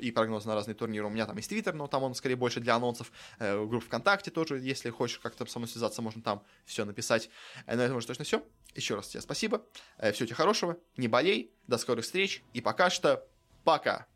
и 0.00 0.10
прогнозы 0.12 0.46
на 0.46 0.54
разные 0.54 0.76
турниры. 0.76 1.08
У 1.08 1.10
меня 1.10 1.26
там 1.26 1.36
есть 1.36 1.50
Twitter, 1.50 1.72
но 1.72 1.88
там 1.88 2.04
он 2.04 2.14
скорее 2.14 2.36
больше 2.36 2.60
для 2.60 2.76
анонсов. 2.76 3.10
Группа 3.40 3.86
ВКонтакте 3.86 4.30
тоже, 4.30 4.60
если 4.60 4.90
хочешь 4.90 5.18
как-то 5.18 5.46
со 5.46 5.58
мной 5.58 5.68
связаться, 5.80 6.02
можно 6.02 6.22
там 6.22 6.44
все 6.66 6.84
написать. 6.84 7.30
Э, 7.66 7.76
на 7.76 7.82
этом 7.82 7.96
уже 7.96 8.06
точно 8.06 8.24
все. 8.24 8.46
Еще 8.74 8.94
раз 8.94 9.08
тебе 9.08 9.20
спасибо. 9.20 9.64
Э, 9.98 10.12
Всего 10.12 10.26
тебе 10.26 10.36
хорошего. 10.36 10.76
Не 10.96 11.08
болей. 11.08 11.52
До 11.66 11.78
скорых 11.78 12.04
встреч. 12.04 12.42
И 12.52 12.60
пока 12.60 12.90
что 12.90 13.26
пока. 13.64 14.06